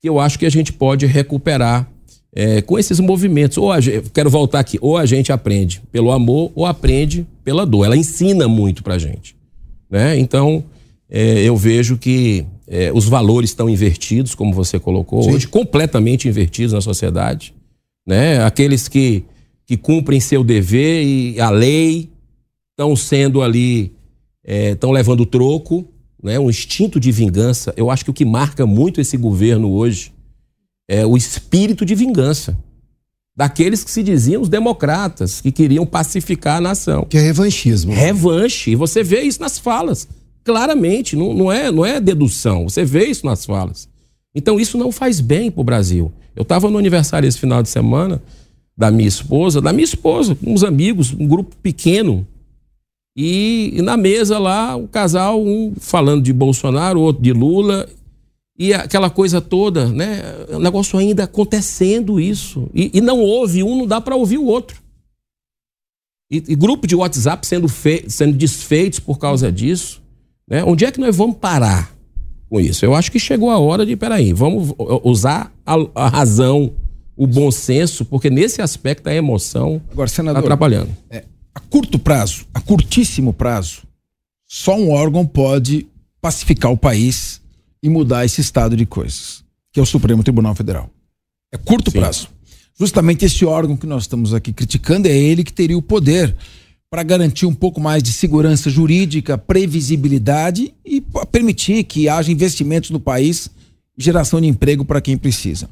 que 0.02 0.08
eu 0.08 0.22
acho 0.22 0.40
que 0.40 0.46
a 0.46 0.50
gente 0.50 0.72
pode 0.72 1.06
recuperar 1.06 1.86
é, 2.34 2.62
com 2.62 2.80
esses 2.80 2.98
movimentos. 3.02 3.58
Ou 3.58 3.74
a 3.74 3.80
quero 4.14 4.30
voltar 4.30 4.60
aqui, 4.60 4.78
ou 4.82 4.96
a 4.96 5.06
gente 5.06 5.34
aprende 5.34 5.82
pelo 5.92 6.14
amor, 6.14 6.50
ou 6.56 6.66
aprende 6.66 7.28
pela 7.44 7.66
dor. 7.66 7.84
Ela 7.86 7.98
ensina 7.98 8.48
muito 8.48 8.84
pra 8.84 8.98
gente. 8.98 9.36
Né? 9.90 10.18
Então, 10.18 10.64
é, 11.10 11.40
eu 11.44 11.58
vejo 11.58 11.98
que 11.98 12.46
é, 12.74 12.90
os 12.94 13.06
valores 13.10 13.50
estão 13.50 13.70
invertidos, 13.70 14.34
como 14.34 14.54
você 14.54 14.80
colocou, 14.80 15.24
Sim. 15.24 15.34
hoje 15.34 15.46
completamente 15.46 16.30
invertidos 16.30 16.72
na 16.72 16.80
sociedade. 16.80 17.54
Né? 18.08 18.42
Aqueles 18.42 18.88
que, 18.88 19.26
que 19.66 19.76
cumprem 19.76 20.22
seu 20.22 20.42
dever 20.42 21.04
e 21.04 21.38
a 21.42 21.50
lei 21.50 22.10
estão 22.72 22.96
sendo 22.96 23.42
ali, 23.42 23.92
estão 24.46 24.90
levando 24.90 25.26
troco, 25.26 25.86
né? 26.24 26.40
um 26.40 26.50
instinto 26.50 26.98
de 26.98 27.12
vingança. 27.12 27.74
Eu 27.76 27.92
acho 27.92 28.06
que 28.06 28.12
o 28.12 28.14
que 28.14 28.24
marca 28.24 28.66
muito 28.66 29.02
esse 29.02 29.18
governo 29.18 29.70
hoje 29.70 30.14
é 30.90 31.06
o 31.06 31.18
espírito 31.18 31.86
de 31.86 31.94
vingança 31.94 32.58
daqueles 33.36 33.84
que 33.84 33.92
se 33.92 34.02
diziam 34.02 34.42
os 34.42 34.48
democratas, 34.48 35.42
que 35.42 35.52
queriam 35.52 35.86
pacificar 35.86 36.58
a 36.58 36.62
nação. 36.62 37.04
Que 37.04 37.18
é 37.18 37.22
revanchismo. 37.22 37.92
Revanche. 37.92 38.72
E 38.72 38.76
você 38.76 39.04
vê 39.04 39.24
isso 39.24 39.42
nas 39.42 39.60
falas. 39.60 40.08
Claramente, 40.44 41.16
não, 41.16 41.34
não, 41.34 41.52
é, 41.52 41.72
não 41.72 41.86
é 41.86 42.00
dedução. 42.00 42.68
Você 42.68 42.84
vê 42.84 43.06
isso 43.06 43.26
nas 43.26 43.46
falas. 43.46 43.88
Então 44.34 44.60
isso 44.60 44.78
não 44.78 44.92
faz 44.92 45.20
bem 45.20 45.52
para 45.52 45.62
o 45.62 45.64
Brasil. 45.64 46.12
Eu 46.36 46.44
estava 46.44 46.70
no 46.70 46.78
aniversário 46.78 47.28
esse 47.28 47.40
final 47.40 47.62
de 47.62 47.70
semana 47.70 48.22
da 48.76 48.90
minha 48.90 49.08
esposa, 49.08 49.62
da 49.62 49.74
minha 49.74 49.84
esposa, 49.84 50.38
uns 50.44 50.64
amigos, 50.64 51.14
um 51.14 51.28
grupo 51.28 51.56
pequeno. 51.62 52.26
E, 53.16 53.74
e 53.76 53.82
na 53.82 53.98
mesa 53.98 54.40
lá, 54.40 54.76
o 54.76 54.84
um 54.84 54.88
casal, 54.88 55.42
um 55.44 55.74
falando 55.78 56.24
de 56.24 56.32
Bolsonaro, 56.32 57.02
outro 57.02 57.22
de 57.22 57.34
Lula, 57.34 57.88
e 58.58 58.74
aquela 58.74 59.10
coisa 59.10 59.42
toda, 59.42 59.90
né? 59.90 60.22
O 60.50 60.60
negócio 60.60 60.98
ainda 60.98 61.26
acontecendo 61.26 62.20
isso. 62.20 62.70
E, 62.74 62.92
e 62.94 63.02
não 63.02 63.20
ouve 63.20 63.64
um, 63.64 63.76
não 63.76 63.88
dá 63.88 64.00
para 64.00 64.16
ouvir 64.16 64.38
o 64.38 64.46
outro. 64.46 64.82
E, 66.32 66.44
e, 66.48 66.56
grupo 66.56 66.88
de 66.88 66.96
WhatsApp 66.96 67.46
sendo, 67.46 67.68
fe, 67.68 68.06
sendo 68.08 68.38
desfeitos 68.38 69.00
por 69.00 69.20
causa 69.20 69.52
disso. 69.52 70.01
Né? 70.52 70.66
Onde 70.66 70.84
é 70.84 70.92
que 70.92 71.00
nós 71.00 71.16
vamos 71.16 71.38
parar 71.38 71.96
com 72.50 72.60
isso? 72.60 72.84
Eu 72.84 72.94
acho 72.94 73.10
que 73.10 73.18
chegou 73.18 73.50
a 73.50 73.58
hora 73.58 73.86
de, 73.86 73.96
peraí, 73.96 74.34
vamos 74.34 74.74
usar 75.02 75.50
a, 75.66 75.76
a 75.96 76.10
razão, 76.10 76.74
o 77.16 77.26
bom 77.26 77.50
senso, 77.50 78.04
porque 78.04 78.30
nesse 78.30 78.62
aspecto 78.62 79.08
a 79.08 79.16
emoção 79.16 79.82
está 79.90 80.40
atrapalhando. 80.40 80.90
É, 81.10 81.24
a 81.56 81.60
curto 81.62 81.98
prazo, 81.98 82.46
a 82.54 82.60
curtíssimo 82.60 83.32
prazo, 83.32 83.84
só 84.46 84.76
um 84.76 84.92
órgão 84.92 85.26
pode 85.26 85.88
pacificar 86.22 86.70
o 86.70 86.78
país 86.78 87.40
e 87.82 87.88
mudar 87.88 88.26
esse 88.26 88.42
estado 88.42 88.76
de 88.76 88.86
coisas, 88.86 89.46
que 89.72 89.80
é 89.80 89.84
o 89.84 89.86
Supremo 89.86 90.22
Tribunal 90.22 90.54
Federal. 90.54 90.90
É 91.50 91.58
curto 91.58 91.92
Sim. 91.92 92.00
prazo. 92.00 92.28
Justamente 92.78 93.24
esse 93.24 93.46
órgão 93.46 93.78
que 93.78 93.88
nós 93.88 94.04
estamos 94.04 94.34
aqui 94.34 94.52
criticando 94.52 95.08
é 95.08 95.16
ele 95.16 95.46
que 95.46 95.54
teria 95.54 95.78
o 95.78 95.82
poder 95.82 96.36
para 96.92 97.04
garantir 97.04 97.46
um 97.46 97.56
pouco 97.56 97.80
mais 97.80 98.04
de 98.04 98.12
segurança 98.12 98.70
jurídica, 98.70 99.38
previsibilidade 99.38 100.76
e 100.86 101.00
permitir 101.32 101.86
que 101.86 102.10
haja 102.10 102.30
investimentos 102.30 102.90
no 102.90 103.00
país 103.00 103.50
geração 103.98 104.42
de 104.42 104.48
emprego 104.48 104.84
para 104.84 105.00
quem 105.00 105.18
precisa. 105.18 105.70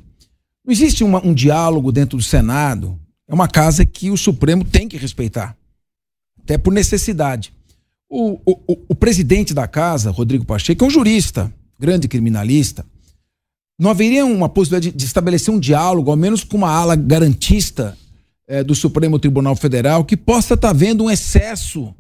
Não 0.66 0.72
existe 0.72 1.04
uma, 1.04 1.26
um 1.26 1.34
diálogo 1.34 1.92
dentro 1.92 2.18
do 2.18 2.24
Senado. 2.24 2.98
É 3.28 3.34
uma 3.34 3.50
casa 3.50 3.86
que 3.86 4.10
o 4.10 4.16
Supremo 4.16 4.64
tem 4.64 4.88
que 4.88 4.96
respeitar, 4.96 5.58
até 6.42 6.58
por 6.58 6.72
necessidade. 6.72 7.52
O, 8.10 8.40
o, 8.46 8.78
o 8.88 8.96
presidente 8.96 9.54
da 9.54 9.68
casa, 9.68 10.12
Rodrigo 10.12 10.46
Pacheco, 10.46 10.86
é 10.86 10.88
um 10.88 10.90
jurista, 10.90 11.54
grande 11.78 12.08
criminalista. 12.08 12.86
Não 13.78 13.90
haveria 13.90 14.26
uma 14.26 14.48
possibilidade 14.48 14.96
de 14.96 15.06
estabelecer 15.06 15.54
um 15.54 15.60
diálogo, 15.60 16.12
ao 16.12 16.18
menos 16.18 16.46
com 16.46 16.56
uma 16.56 16.72
ala 16.72 16.96
garantista 16.96 17.98
é, 18.50 18.64
do 18.64 18.74
Supremo 18.74 19.20
Tribunal 19.20 19.56
Federal, 19.56 20.04
que 20.04 20.18
possa 20.18 20.56
estar 20.56 20.70
tá 20.70 20.74
vendo 20.74 21.04
um 21.04 21.12
excesso 21.12 21.94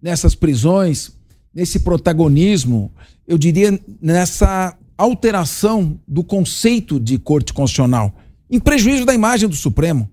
nessas 0.00 0.34
prisões, 0.34 1.10
nesse 1.54 1.80
protagonismo, 1.80 2.92
eu 3.26 3.38
diria 3.38 3.80
nessa 4.00 4.76
alteração 4.98 5.98
do 6.06 6.22
conceito 6.22 7.00
de 7.00 7.18
corte 7.18 7.54
constitucional, 7.54 8.14
em 8.50 8.60
prejuízo 8.60 9.06
da 9.06 9.14
imagem 9.14 9.48
do 9.48 9.56
Supremo, 9.56 10.08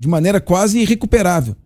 de 0.00 0.08
maneira 0.08 0.40
quase 0.40 0.80
irrecuperável. 0.80 1.56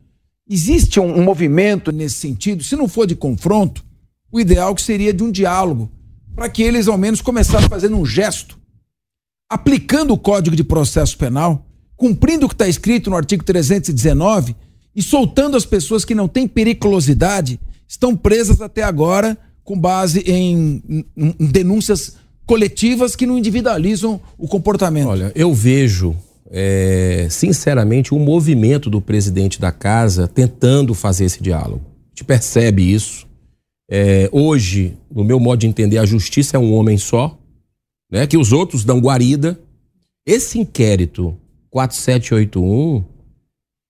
Existe 0.48 1.00
um, 1.00 1.18
um 1.18 1.24
movimento 1.24 1.90
nesse 1.90 2.16
sentido, 2.16 2.62
se 2.62 2.76
não 2.76 2.86
for 2.86 3.06
de 3.06 3.16
confronto, 3.16 3.82
o 4.30 4.38
ideal 4.38 4.74
que 4.74 4.82
seria 4.82 5.12
de 5.12 5.22
um 5.22 5.30
diálogo, 5.30 5.90
para 6.34 6.50
que 6.50 6.62
eles 6.62 6.86
ao 6.86 6.98
menos 6.98 7.22
começassem 7.22 7.68
fazendo 7.68 7.96
um 7.96 8.04
gesto 8.04 8.62
aplicando 9.48 10.12
o 10.12 10.18
Código 10.18 10.56
de 10.56 10.64
Processo 10.64 11.16
Penal, 11.16 11.64
cumprindo 11.96 12.46
o 12.46 12.48
que 12.48 12.54
está 12.54 12.68
escrito 12.68 13.10
no 13.10 13.16
artigo 13.16 13.44
319 13.44 14.54
e 14.94 15.02
soltando 15.02 15.56
as 15.56 15.66
pessoas 15.66 16.04
que 16.04 16.14
não 16.14 16.28
têm 16.28 16.46
periculosidade, 16.46 17.58
estão 17.88 18.16
presas 18.16 18.60
até 18.60 18.82
agora 18.82 19.36
com 19.62 19.78
base 19.78 20.20
em, 20.20 20.82
em, 20.88 21.34
em 21.38 21.46
denúncias 21.46 22.16
coletivas 22.46 23.16
que 23.16 23.26
não 23.26 23.38
individualizam 23.38 24.20
o 24.36 24.46
comportamento. 24.46 25.08
Olha, 25.08 25.32
eu 25.34 25.52
vejo, 25.54 26.14
é, 26.50 27.26
sinceramente, 27.30 28.14
um 28.14 28.18
movimento 28.18 28.90
do 28.90 29.00
presidente 29.00 29.60
da 29.60 29.72
casa 29.72 30.28
tentando 30.28 30.94
fazer 30.94 31.24
esse 31.24 31.42
diálogo. 31.42 31.82
A 31.86 32.08
gente 32.10 32.24
percebe 32.24 32.92
isso. 32.92 33.26
É, 33.90 34.28
hoje, 34.32 34.96
no 35.10 35.24
meu 35.24 35.40
modo 35.40 35.60
de 35.60 35.66
entender, 35.66 35.98
a 35.98 36.06
justiça 36.06 36.56
é 36.56 36.60
um 36.60 36.72
homem 36.74 36.98
só 36.98 37.38
né, 38.10 38.26
que 38.26 38.36
os 38.36 38.52
outros 38.52 38.84
dão 38.84 39.00
guarida. 39.00 39.58
Esse 40.26 40.58
inquérito 40.58 41.36
4781 41.74 43.02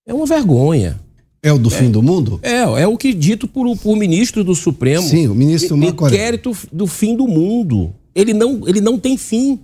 é 0.07 0.14
uma 0.14 0.24
vergonha. 0.24 0.99
É 1.43 1.53
o 1.53 1.59
do 1.59 1.68
é, 1.68 1.72
fim 1.72 1.91
do 1.91 2.03
mundo? 2.03 2.41
É, 2.43 2.61
é 2.61 2.89
o 2.89 2.97
que 2.97 3.12
dito 3.12 3.47
por, 3.47 3.76
por 3.76 3.95
ministro 3.95 4.43
do 4.43 4.55
Supremo. 4.55 5.07
Sim, 5.07 5.28
o 5.28 5.35
ministro 5.35 5.76
Macoré. 5.76 6.14
Inquérito 6.14 6.57
do 6.72 6.87
fim 6.87 7.14
do 7.14 7.28
mundo. 7.28 7.95
Ele 8.14 8.32
não, 8.32 8.66
ele 8.66 8.80
não 8.80 8.99
tem 8.99 9.18
fim. 9.18 9.61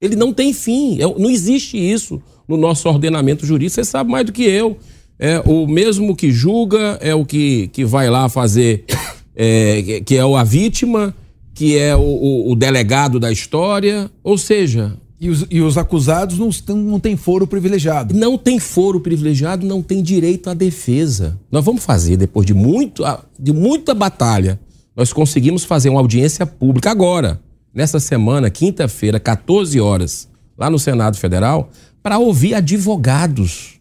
Ele 0.00 0.16
não 0.16 0.32
tem 0.32 0.52
fim. 0.52 1.00
É, 1.00 1.02
não 1.02 1.30
existe 1.30 1.76
isso 1.78 2.20
no 2.48 2.56
nosso 2.56 2.88
ordenamento 2.88 3.46
jurídico. 3.46 3.76
Você 3.76 3.84
sabe 3.84 4.10
mais 4.10 4.26
do 4.26 4.32
que 4.32 4.42
eu. 4.42 4.76
É 5.16 5.40
o 5.46 5.68
mesmo 5.68 6.16
que 6.16 6.32
julga, 6.32 6.98
é 7.00 7.14
o 7.14 7.24
que, 7.24 7.68
que 7.68 7.84
vai 7.84 8.10
lá 8.10 8.28
fazer, 8.28 8.86
é, 9.36 10.00
que 10.04 10.16
é 10.16 10.22
a 10.22 10.42
vítima, 10.42 11.14
que 11.54 11.78
é 11.78 11.94
o, 11.94 12.00
o, 12.00 12.50
o 12.50 12.56
delegado 12.56 13.20
da 13.20 13.30
história, 13.30 14.10
ou 14.24 14.36
seja. 14.36 14.96
E 15.20 15.28
os, 15.28 15.46
e 15.50 15.60
os 15.60 15.76
acusados 15.76 16.38
não, 16.38 16.48
não 16.76 16.98
têm 16.98 17.14
foro 17.14 17.46
privilegiado. 17.46 18.14
Não 18.14 18.38
tem 18.38 18.58
foro 18.58 18.98
privilegiado, 19.00 19.66
não 19.66 19.82
tem 19.82 20.02
direito 20.02 20.48
à 20.48 20.54
defesa. 20.54 21.38
Nós 21.52 21.62
vamos 21.62 21.84
fazer, 21.84 22.16
depois 22.16 22.46
de, 22.46 22.54
muito, 22.54 23.04
de 23.38 23.52
muita 23.52 23.92
batalha, 23.92 24.58
nós 24.96 25.12
conseguimos 25.12 25.62
fazer 25.62 25.90
uma 25.90 26.00
audiência 26.00 26.46
pública 26.46 26.90
agora, 26.90 27.38
nessa 27.72 28.00
semana, 28.00 28.48
quinta-feira, 28.48 29.20
14 29.20 29.78
horas, 29.78 30.26
lá 30.56 30.70
no 30.70 30.78
Senado 30.78 31.18
Federal, 31.18 31.68
para 32.02 32.18
ouvir 32.18 32.54
advogados 32.54 33.74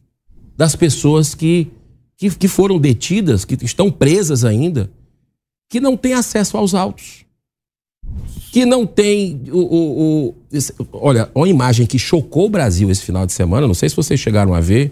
das 0.58 0.76
pessoas 0.76 1.34
que, 1.34 1.70
que, 2.18 2.30
que 2.32 2.48
foram 2.50 2.78
detidas, 2.78 3.46
que 3.46 3.58
estão 3.64 3.90
presas 3.90 4.44
ainda, 4.44 4.92
que 5.70 5.80
não 5.80 5.96
têm 5.96 6.14
acesso 6.14 6.58
aos 6.58 6.74
autos 6.74 7.29
que 8.52 8.66
não 8.66 8.86
tem 8.86 9.42
o, 9.52 9.60
o, 9.60 10.30
o, 10.30 10.36
olha, 10.94 11.30
uma 11.36 11.48
imagem 11.48 11.86
que 11.86 12.00
chocou 12.00 12.48
o 12.48 12.50
Brasil 12.50 12.90
esse 12.90 13.04
final 13.04 13.26
de 13.26 13.34
semana, 13.34 13.68
não 13.68 13.74
sei 13.74 13.90
se 13.90 13.96
vocês 13.96 14.20
chegaram 14.20 14.54
a 14.54 14.60
ver, 14.60 14.92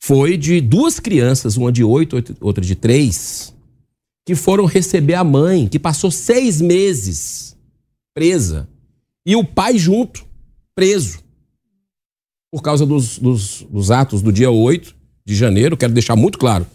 foi 0.00 0.36
de 0.36 0.60
duas 0.60 1.00
crianças, 1.00 1.56
uma 1.56 1.72
de 1.72 1.82
oito, 1.82 2.22
outra 2.40 2.64
de 2.64 2.74
três, 2.74 3.52
que 4.24 4.34
foram 4.34 4.64
receber 4.64 5.14
a 5.14 5.24
mãe, 5.24 5.68
que 5.68 5.78
passou 5.78 6.10
seis 6.10 6.60
meses 6.60 7.56
presa, 8.14 8.68
e 9.26 9.36
o 9.36 9.44
pai 9.44 9.76
junto, 9.76 10.24
preso, 10.74 11.18
por 12.50 12.62
causa 12.62 12.86
dos, 12.86 13.18
dos, 13.18 13.66
dos 13.68 13.90
atos 13.90 14.22
do 14.22 14.32
dia 14.32 14.50
8 14.50 14.94
de 15.24 15.34
janeiro. 15.34 15.76
Quero 15.76 15.92
deixar 15.92 16.16
muito 16.16 16.38
claro: 16.38 16.66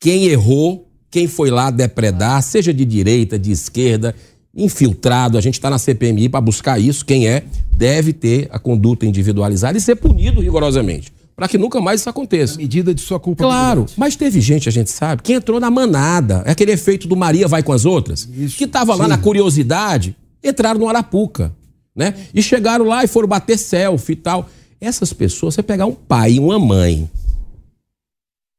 quem 0.00 0.26
errou, 0.26 0.90
quem 1.10 1.26
foi 1.26 1.50
lá 1.50 1.70
depredar, 1.70 2.42
seja 2.42 2.74
de 2.74 2.84
direita, 2.84 3.38
de 3.38 3.52
esquerda, 3.52 4.14
infiltrado, 4.54 5.38
a 5.38 5.40
gente 5.40 5.54
está 5.54 5.70
na 5.70 5.78
CPMI 5.78 6.28
para 6.28 6.40
buscar 6.40 6.78
isso, 6.78 7.04
quem 7.04 7.26
é, 7.26 7.44
deve 7.74 8.12
ter 8.12 8.48
a 8.50 8.58
conduta 8.58 9.06
individualizada 9.06 9.78
e 9.78 9.80
ser 9.80 9.96
punido 9.96 10.40
rigorosamente. 10.40 11.12
Para 11.34 11.48
que 11.48 11.56
nunca 11.56 11.80
mais 11.80 12.00
isso 12.00 12.10
aconteça. 12.10 12.54
A 12.54 12.58
medida 12.58 12.94
de 12.94 13.00
sua 13.00 13.18
culpa. 13.18 13.44
Claro, 13.44 13.86
mas 13.96 14.14
teve 14.14 14.40
gente, 14.40 14.68
a 14.68 14.72
gente 14.72 14.90
sabe, 14.90 15.22
que 15.22 15.32
entrou 15.32 15.58
na 15.58 15.70
manada. 15.70 16.42
É 16.44 16.50
aquele 16.52 16.72
efeito 16.72 17.08
do 17.08 17.16
Maria 17.16 17.48
vai 17.48 17.62
com 17.62 17.72
as 17.72 17.86
outras. 17.86 18.28
Isso, 18.36 18.56
que 18.56 18.64
estava 18.64 18.94
lá 18.94 19.08
na 19.08 19.16
curiosidade, 19.16 20.14
entraram 20.44 20.78
no 20.78 20.88
Arapuca. 20.88 21.52
Né? 21.96 22.14
E 22.34 22.42
chegaram 22.42 22.84
lá 22.84 23.02
e 23.02 23.06
foram 23.06 23.26
bater 23.26 23.58
selfie 23.58 24.12
e 24.12 24.16
tal. 24.16 24.48
Essas 24.80 25.12
pessoas, 25.12 25.54
você 25.54 25.62
pegar 25.62 25.86
um 25.86 25.94
pai 25.94 26.34
e 26.34 26.38
uma 26.38 26.58
mãe 26.58 27.08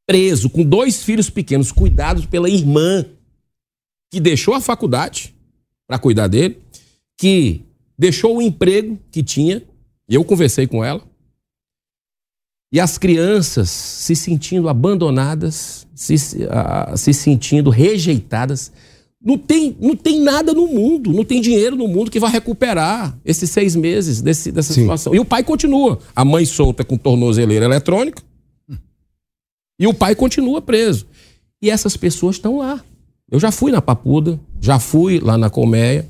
preso 0.06 0.50
com 0.50 0.64
dois 0.64 1.04
filhos 1.04 1.30
pequenos, 1.30 1.72
cuidados 1.72 2.26
pela 2.26 2.50
irmã 2.50 3.06
que 4.12 4.20
deixou 4.20 4.54
a 4.54 4.62
faculdade, 4.62 5.34
para 5.88 6.00
cuidar 6.00 6.28
dele, 6.28 6.58
que 7.18 7.62
deixou 7.98 8.38
o 8.38 8.42
emprego 8.42 9.00
que 9.12 9.24
tinha, 9.24 9.62
e 10.08 10.16
eu 10.16 10.24
conversei 10.24 10.68
com 10.68 10.84
ela, 10.84 11.02
e 12.74 12.80
as 12.80 12.98
crianças 12.98 13.70
se 13.70 14.16
sentindo 14.16 14.68
abandonadas, 14.68 15.86
se, 15.94 16.16
uh, 16.16 16.98
se 16.98 17.14
sentindo 17.14 17.70
rejeitadas. 17.70 18.72
Não 19.24 19.38
tem, 19.38 19.78
não 19.80 19.96
tem 19.96 20.20
nada 20.20 20.54
no 20.54 20.68
mundo, 20.68 21.14
não 21.14 21.24
tem 21.24 21.40
dinheiro 21.40 21.76
no 21.76 21.88
mundo 21.88 22.10
que 22.10 22.20
vai 22.20 22.32
recuperar 22.32 23.16
esses 23.24 23.52
seis 23.52 23.76
meses 23.76 24.22
desse, 24.22 24.52
dessa 24.52 24.74
Sim. 24.74 24.82
situação. 24.82 25.14
E 25.14 25.20
o 25.20 25.24
pai 25.24 25.44
continua. 25.44 26.00
A 26.16 26.26
mãe 26.26 26.46
solta 26.46 26.84
com 26.84 26.98
tornozeleira 26.98 27.64
eletrônica. 27.64 28.24
E 29.80 29.86
o 29.86 29.94
pai 29.94 30.16
continua 30.16 30.60
preso. 30.60 31.06
E 31.62 31.70
essas 31.70 31.96
pessoas 31.96 32.38
estão 32.38 32.58
lá. 32.58 32.84
Eu 33.34 33.40
já 33.40 33.52
fui 33.52 33.72
na 33.72 33.82
Papuda, 33.82 34.40
já 34.62 34.78
fui 34.78 35.20
lá 35.20 35.40
na 35.40 35.50
Colmeia, 35.50 36.06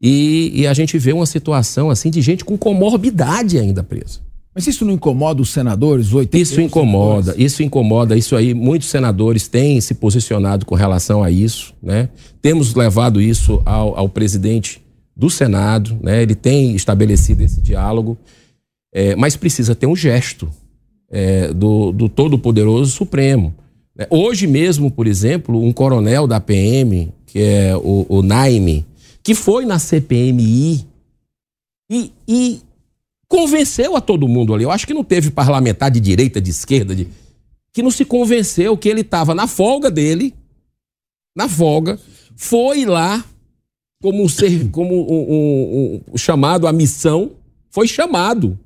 e, 0.00 0.50
e, 0.54 0.66
a 0.66 0.72
gente 0.72 0.96
vê 0.96 1.12
uma 1.12 1.26
situação 1.26 1.90
assim 1.90 2.08
de 2.08 2.22
gente 2.22 2.46
com 2.46 2.56
comorbidade 2.56 3.58
ainda 3.58 3.82
presa. 3.82 4.20
Mas 4.54 4.66
isso 4.66 4.82
não 4.82 4.94
incomoda 4.94 5.42
os 5.42 5.50
senadores? 5.50 6.06
Isso 6.32 6.62
incomoda, 6.62 7.24
senadores? 7.24 7.52
isso 7.52 7.62
incomoda. 7.62 8.16
Isso 8.16 8.34
aí, 8.34 8.54
muitos 8.54 8.88
senadores 8.88 9.48
têm 9.48 9.78
se 9.82 9.92
posicionado 9.92 10.64
com 10.64 10.74
relação 10.74 11.22
a 11.22 11.30
isso, 11.30 11.74
né? 11.82 12.08
Temos 12.40 12.74
levado 12.74 13.20
isso 13.20 13.60
ao, 13.66 13.98
ao 13.98 14.08
presidente 14.08 14.82
do 15.14 15.28
Senado, 15.28 15.98
né? 16.02 16.22
ele 16.22 16.34
tem 16.34 16.74
estabelecido 16.74 17.42
esse 17.42 17.60
diálogo, 17.60 18.16
é, 18.94 19.14
mas 19.14 19.36
precisa 19.36 19.74
ter 19.74 19.86
um 19.86 19.96
gesto 19.96 20.48
é, 21.10 21.52
do, 21.52 21.92
do 21.92 22.08
Todo-Poderoso 22.08 22.90
Supremo. 22.92 23.54
Né? 23.96 24.06
Hoje 24.10 24.46
mesmo, 24.46 24.90
por 24.90 25.06
exemplo, 25.06 25.62
um 25.62 25.72
coronel 25.72 26.26
da 26.26 26.40
PM, 26.40 27.12
que 27.26 27.40
é 27.40 27.76
o, 27.76 28.06
o 28.08 28.22
Naime, 28.22 28.84
que 29.22 29.34
foi 29.34 29.64
na 29.64 29.78
CPMI 29.78 30.86
e, 31.90 32.12
e 32.28 32.60
convenceu 33.28 33.96
a 33.96 34.00
todo 34.00 34.28
mundo 34.28 34.54
ali. 34.54 34.64
Eu 34.64 34.70
acho 34.70 34.86
que 34.86 34.94
não 34.94 35.04
teve 35.04 35.30
parlamentar 35.30 35.90
de 35.90 36.00
direita, 36.00 36.40
de 36.40 36.50
esquerda, 36.50 36.94
de, 36.94 37.08
que 37.72 37.82
não 37.82 37.90
se 37.90 38.04
convenceu 38.04 38.76
que 38.76 38.88
ele 38.88 39.00
estava 39.00 39.34
na 39.34 39.46
folga 39.46 39.90
dele, 39.90 40.34
na 41.36 41.48
folga, 41.48 41.98
foi 42.36 42.84
lá 42.84 43.24
como, 44.00 44.28
ser, 44.28 44.70
como 44.70 44.94
um, 44.94 45.34
um, 45.34 46.02
um, 46.12 46.16
chamado 46.16 46.66
a 46.66 46.72
missão, 46.72 47.32
foi 47.70 47.88
chamado. 47.88 48.58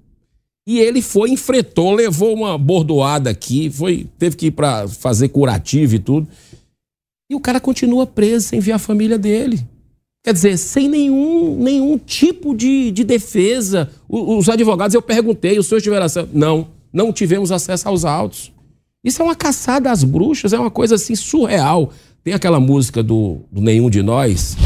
E 0.67 0.79
ele 0.79 1.03
foi, 1.03 1.31
enfrentou, 1.31 1.93
levou 1.93 2.35
uma 2.35 2.57
bordoada 2.57 3.31
aqui, 3.31 3.71
foi, 3.71 4.07
teve 4.19 4.37
que 4.37 4.47
ir 4.47 4.51
para 4.51 4.87
fazer 4.87 5.29
curativo 5.29 5.95
e 5.95 5.99
tudo. 5.99 6.29
E 7.31 7.35
o 7.35 7.41
cara 7.41 7.61
continua 7.61 8.07
preso 8.07 8.49
sem 8.49 8.61
ver 8.61 8.73
a 8.73 8.79
família 8.79 9.19
dele. 9.19 9.61
Quer 10.23 10.35
dizer, 10.35 10.59
sem 10.59 10.89
nenhum, 10.89 11.57
nenhum 11.57 11.97
tipo 11.97 12.55
de, 12.55 12.91
de 12.91 13.05
defesa. 13.05 13.91
Os, 14.09 14.49
advogados, 14.49 14.95
eu 14.95 15.01
perguntei, 15.01 15.59
os 15.59 15.67
senhores 15.67 15.83
tiveram 15.83 16.07
acesso? 16.07 16.29
Não, 16.33 16.69
não 16.93 17.13
tivemos 17.13 17.51
acesso 17.51 17.89
aos 17.89 18.05
autos. 18.05 18.53
Isso 19.03 19.23
é 19.23 19.25
uma 19.25 19.35
caçada 19.35 19.91
às 19.91 20.05
bruxas, 20.05 20.53
é 20.53 20.59
uma 20.59 20.71
coisa 20.71 20.97
assim 20.97 21.15
surreal. 21.15 21.91
Tem 22.23 22.35
aquela 22.35 22.61
música 22.61 23.03
do, 23.03 23.39
do 23.51 23.63
Nenhum 23.63 23.89
de 23.89 24.03
Nós, 24.03 24.57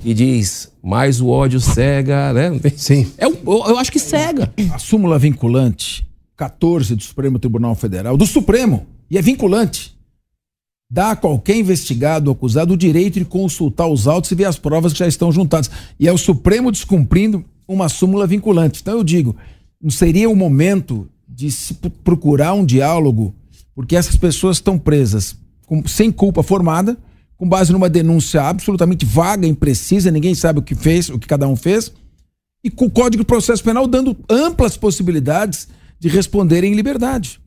que 0.00 0.14
diz, 0.14 0.70
mais 0.80 1.20
o 1.20 1.26
ódio 1.26 1.58
cega, 1.58 2.32
né? 2.32 2.60
Sim. 2.76 3.10
É, 3.18 3.26
eu, 3.44 3.64
eu 3.68 3.78
acho 3.78 3.92
que 3.92 3.98
cega. 3.98 4.52
A 4.72 4.78
súmula 4.78 5.18
vinculante 5.18 6.06
14 6.36 6.94
do 6.96 7.02
Supremo 7.02 7.38
Tribunal 7.38 7.74
Federal, 7.74 8.16
do 8.16 8.26
Supremo, 8.26 8.86
e 9.10 9.18
é 9.18 9.22
vinculante, 9.22 9.94
dá 10.90 11.10
a 11.10 11.16
qualquer 11.16 11.56
investigado 11.56 12.30
ou 12.30 12.34
acusado 12.34 12.72
o 12.72 12.76
direito 12.76 13.18
de 13.18 13.26
consultar 13.26 13.86
os 13.86 14.08
autos 14.08 14.30
e 14.30 14.34
ver 14.34 14.46
as 14.46 14.58
provas 14.58 14.92
que 14.92 14.98
já 14.98 15.06
estão 15.06 15.30
juntadas. 15.30 15.70
E 15.98 16.08
é 16.08 16.12
o 16.12 16.18
Supremo 16.18 16.72
descumprindo 16.72 17.44
uma 17.68 17.88
súmula 17.88 18.26
vinculante. 18.26 18.80
Então 18.80 18.96
eu 18.96 19.04
digo, 19.04 19.36
não 19.80 19.90
seria 19.90 20.30
o 20.30 20.34
momento 20.34 21.08
de 21.28 21.50
se 21.50 21.74
procurar 22.02 22.54
um 22.54 22.64
diálogo, 22.64 23.34
porque 23.74 23.94
essas 23.94 24.16
pessoas 24.16 24.56
estão 24.56 24.78
presas 24.78 25.36
com, 25.66 25.86
sem 25.86 26.10
culpa 26.10 26.42
formada, 26.42 26.96
com 27.36 27.48
base 27.48 27.72
numa 27.72 27.88
denúncia 27.88 28.42
absolutamente 28.42 29.06
vaga, 29.06 29.46
imprecisa, 29.46 30.10
ninguém 30.10 30.34
sabe 30.34 30.58
o 30.58 30.62
que 30.62 30.74
fez, 30.74 31.08
o 31.08 31.18
que 31.18 31.28
cada 31.28 31.46
um 31.46 31.54
fez, 31.54 31.92
e 32.62 32.70
com 32.70 32.86
o 32.86 32.90
Código 32.90 33.22
de 33.22 33.26
Processo 33.26 33.62
Penal 33.62 33.86
dando 33.86 34.16
amplas 34.28 34.76
possibilidades 34.76 35.68
de 35.98 36.08
responder 36.08 36.64
em 36.64 36.74
liberdade. 36.74 37.40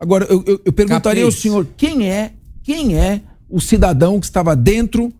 Agora, 0.00 0.26
eu, 0.28 0.42
eu, 0.46 0.60
eu 0.64 0.72
perguntaria 0.72 1.22
Capriz. 1.22 1.36
ao 1.36 1.40
senhor 1.40 1.66
quem 1.76 2.10
é, 2.10 2.32
quem 2.62 2.96
é 2.96 3.22
o 3.48 3.60
cidadão 3.60 4.18
que 4.18 4.26
estava 4.26 4.56
dentro 4.56 5.12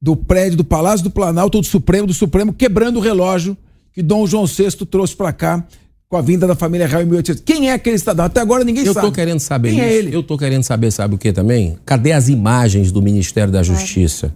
do 0.00 0.16
prédio 0.16 0.58
do 0.58 0.64
Palácio 0.64 1.04
do 1.04 1.10
Planalto, 1.10 1.60
do 1.60 1.66
Supremo, 1.66 2.06
do 2.06 2.14
Supremo, 2.14 2.52
quebrando 2.52 2.98
o 2.98 3.00
relógio 3.00 3.56
que 3.92 4.02
Dom 4.02 4.26
João 4.26 4.46
VI 4.46 4.70
trouxe 4.86 5.14
para 5.14 5.32
cá 5.32 5.64
com 6.08 6.16
a 6.16 6.20
vinda 6.20 6.46
da 6.46 6.54
família 6.54 6.86
real 6.86 7.02
em 7.02 7.06
1800. 7.06 7.42
Quem 7.42 7.70
é 7.70 7.72
aquele 7.72 7.98
cidadão? 7.98 8.26
Até 8.26 8.40
agora 8.40 8.64
ninguém 8.64 8.84
eu 8.84 8.92
sabe. 8.92 9.06
Eu 9.06 9.10
tô 9.10 9.14
querendo 9.14 9.40
saber 9.40 9.70
Quem 9.70 9.80
é 9.80 9.86
isso. 9.86 9.94
É 9.94 9.98
ele? 9.98 10.14
Eu 10.14 10.22
tô 10.22 10.36
querendo 10.36 10.62
saber, 10.62 10.90
sabe 10.90 11.14
o 11.14 11.18
que 11.18 11.32
também? 11.32 11.76
Cadê 11.84 12.12
as 12.12 12.28
imagens 12.28 12.92
do 12.92 13.00
Ministério 13.00 13.52
da 13.52 13.62
Justiça? 13.62 14.34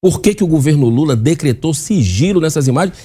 Por 0.00 0.20
que, 0.20 0.34
que 0.34 0.44
o 0.44 0.46
governo 0.46 0.88
Lula 0.88 1.16
decretou 1.16 1.74
sigilo 1.74 2.40
nessas 2.40 2.68
imagens? 2.68 2.96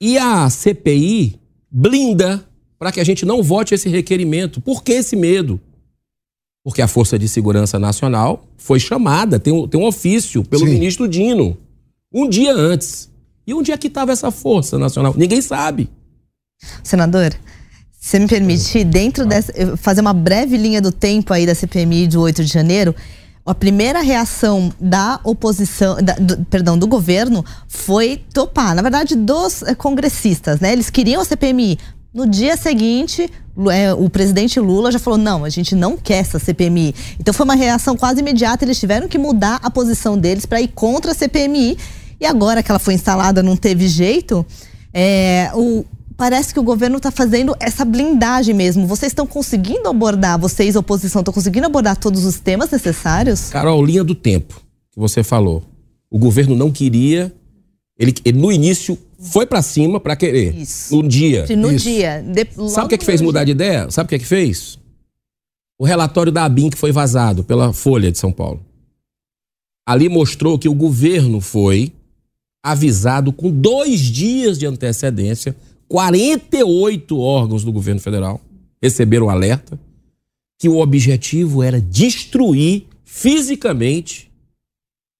E 0.00 0.16
a 0.16 0.48
CPI 0.48 1.38
blinda 1.70 2.44
para 2.78 2.92
que 2.92 3.00
a 3.00 3.04
gente 3.04 3.26
não 3.26 3.42
vote 3.42 3.74
esse 3.74 3.88
requerimento. 3.88 4.60
Por 4.60 4.82
que 4.82 4.92
esse 4.92 5.16
medo? 5.16 5.60
Porque 6.64 6.80
a 6.80 6.88
Força 6.88 7.18
de 7.18 7.28
Segurança 7.28 7.78
Nacional 7.78 8.46
foi 8.56 8.78
chamada, 8.78 9.38
tem 9.38 9.52
um, 9.52 9.66
tem 9.66 9.80
um 9.80 9.86
ofício 9.86 10.44
pelo 10.44 10.66
Sim. 10.66 10.72
ministro 10.74 11.08
Dino, 11.08 11.56
um 12.12 12.28
dia 12.28 12.54
antes. 12.54 13.10
E 13.46 13.54
onde 13.54 13.72
é 13.72 13.78
que 13.78 13.86
estava 13.88 14.12
essa 14.12 14.30
Força 14.30 14.78
Nacional? 14.78 15.14
Ninguém 15.16 15.40
sabe. 15.40 15.88
Senador, 16.82 17.34
se 17.98 18.18
me 18.18 18.26
permite, 18.26 18.84
dentro 18.84 19.26
dessa. 19.26 19.76
fazer 19.76 20.00
uma 20.00 20.12
breve 20.12 20.56
linha 20.56 20.80
do 20.80 20.92
tempo 20.92 21.32
aí 21.32 21.46
da 21.46 21.54
CPMI 21.54 22.06
de 22.06 22.18
8 22.18 22.44
de 22.44 22.52
janeiro. 22.52 22.94
A 23.48 23.54
primeira 23.54 24.00
reação 24.00 24.72
da 24.78 25.18
oposição, 25.24 25.96
da, 26.02 26.14
do, 26.14 26.44
perdão, 26.46 26.78
do 26.78 26.86
governo 26.86 27.44
foi 27.66 28.22
topar. 28.32 28.74
Na 28.74 28.82
verdade, 28.82 29.16
dos 29.16 29.62
eh, 29.62 29.74
congressistas, 29.74 30.60
né? 30.60 30.72
Eles 30.72 30.90
queriam 30.90 31.22
a 31.22 31.24
CPMI. 31.24 31.78
No 32.12 32.26
dia 32.26 32.56
seguinte, 32.56 33.30
é, 33.70 33.92
o 33.92 34.10
presidente 34.10 34.60
Lula 34.60 34.92
já 34.92 34.98
falou: 34.98 35.18
não, 35.18 35.44
a 35.44 35.48
gente 35.48 35.74
não 35.74 35.96
quer 35.96 36.18
essa 36.18 36.38
CPMI. 36.38 36.94
Então 37.18 37.32
foi 37.32 37.44
uma 37.44 37.54
reação 37.54 37.96
quase 37.96 38.20
imediata. 38.20 38.64
Eles 38.64 38.78
tiveram 38.78 39.08
que 39.08 39.18
mudar 39.18 39.58
a 39.62 39.70
posição 39.70 40.18
deles 40.18 40.44
para 40.44 40.60
ir 40.60 40.68
contra 40.68 41.12
a 41.12 41.14
CPMI. 41.14 41.78
E 42.20 42.26
agora 42.26 42.62
que 42.62 42.70
ela 42.70 42.78
foi 42.78 42.94
instalada, 42.94 43.42
não 43.42 43.56
teve 43.56 43.88
jeito. 43.88 44.44
É, 44.92 45.50
o, 45.54 45.84
parece 46.18 46.52
que 46.52 46.58
o 46.58 46.64
governo 46.64 46.96
está 46.96 47.12
fazendo 47.12 47.56
essa 47.60 47.84
blindagem 47.84 48.52
mesmo. 48.52 48.88
Vocês 48.88 49.12
estão 49.12 49.24
conseguindo 49.24 49.88
abordar, 49.88 50.36
vocês, 50.36 50.74
oposição, 50.74 51.20
estão 51.20 51.32
conseguindo 51.32 51.66
abordar 51.66 51.96
todos 51.96 52.24
os 52.24 52.40
temas 52.40 52.68
necessários? 52.70 53.50
Carol, 53.50 53.82
linha 53.82 54.02
do 54.02 54.16
tempo 54.16 54.60
que 54.90 54.98
você 54.98 55.22
falou. 55.22 55.62
O 56.10 56.18
governo 56.18 56.56
não 56.56 56.72
queria, 56.72 57.32
ele, 57.96 58.12
ele 58.24 58.36
no 58.36 58.50
início 58.50 58.98
foi 59.20 59.46
para 59.46 59.62
cima 59.62 60.00
para 60.00 60.16
querer. 60.16 60.56
Isso. 60.56 60.96
No 60.96 61.08
dia. 61.08 61.46
No 61.56 61.70
Isso. 61.70 61.84
dia. 61.84 62.20
De, 62.20 62.68
Sabe 62.68 62.86
o 62.86 62.88
que, 62.88 62.94
é 62.96 62.98
que 62.98 63.06
fez 63.06 63.20
mudar 63.20 63.44
de 63.44 63.52
ideia? 63.52 63.88
Sabe 63.88 64.06
o 64.06 64.08
que 64.08 64.16
é 64.16 64.18
que 64.18 64.26
fez? 64.26 64.76
O 65.78 65.84
relatório 65.84 66.32
da 66.32 66.44
ABIN 66.44 66.68
que 66.68 66.76
foi 66.76 66.90
vazado 66.90 67.44
pela 67.44 67.72
Folha 67.72 68.10
de 68.10 68.18
São 68.18 68.32
Paulo. 68.32 68.60
Ali 69.86 70.08
mostrou 70.08 70.58
que 70.58 70.68
o 70.68 70.74
governo 70.74 71.40
foi 71.40 71.92
avisado 72.60 73.32
com 73.32 73.50
dois 73.50 74.00
dias 74.00 74.58
de 74.58 74.66
antecedência 74.66 75.54
48 75.88 77.18
órgãos 77.18 77.64
do 77.64 77.72
governo 77.72 78.00
federal 78.00 78.40
receberam 78.80 79.26
um 79.26 79.30
alerta 79.30 79.78
que 80.58 80.68
o 80.68 80.78
objetivo 80.78 81.62
era 81.62 81.80
destruir 81.80 82.86
fisicamente 83.04 84.30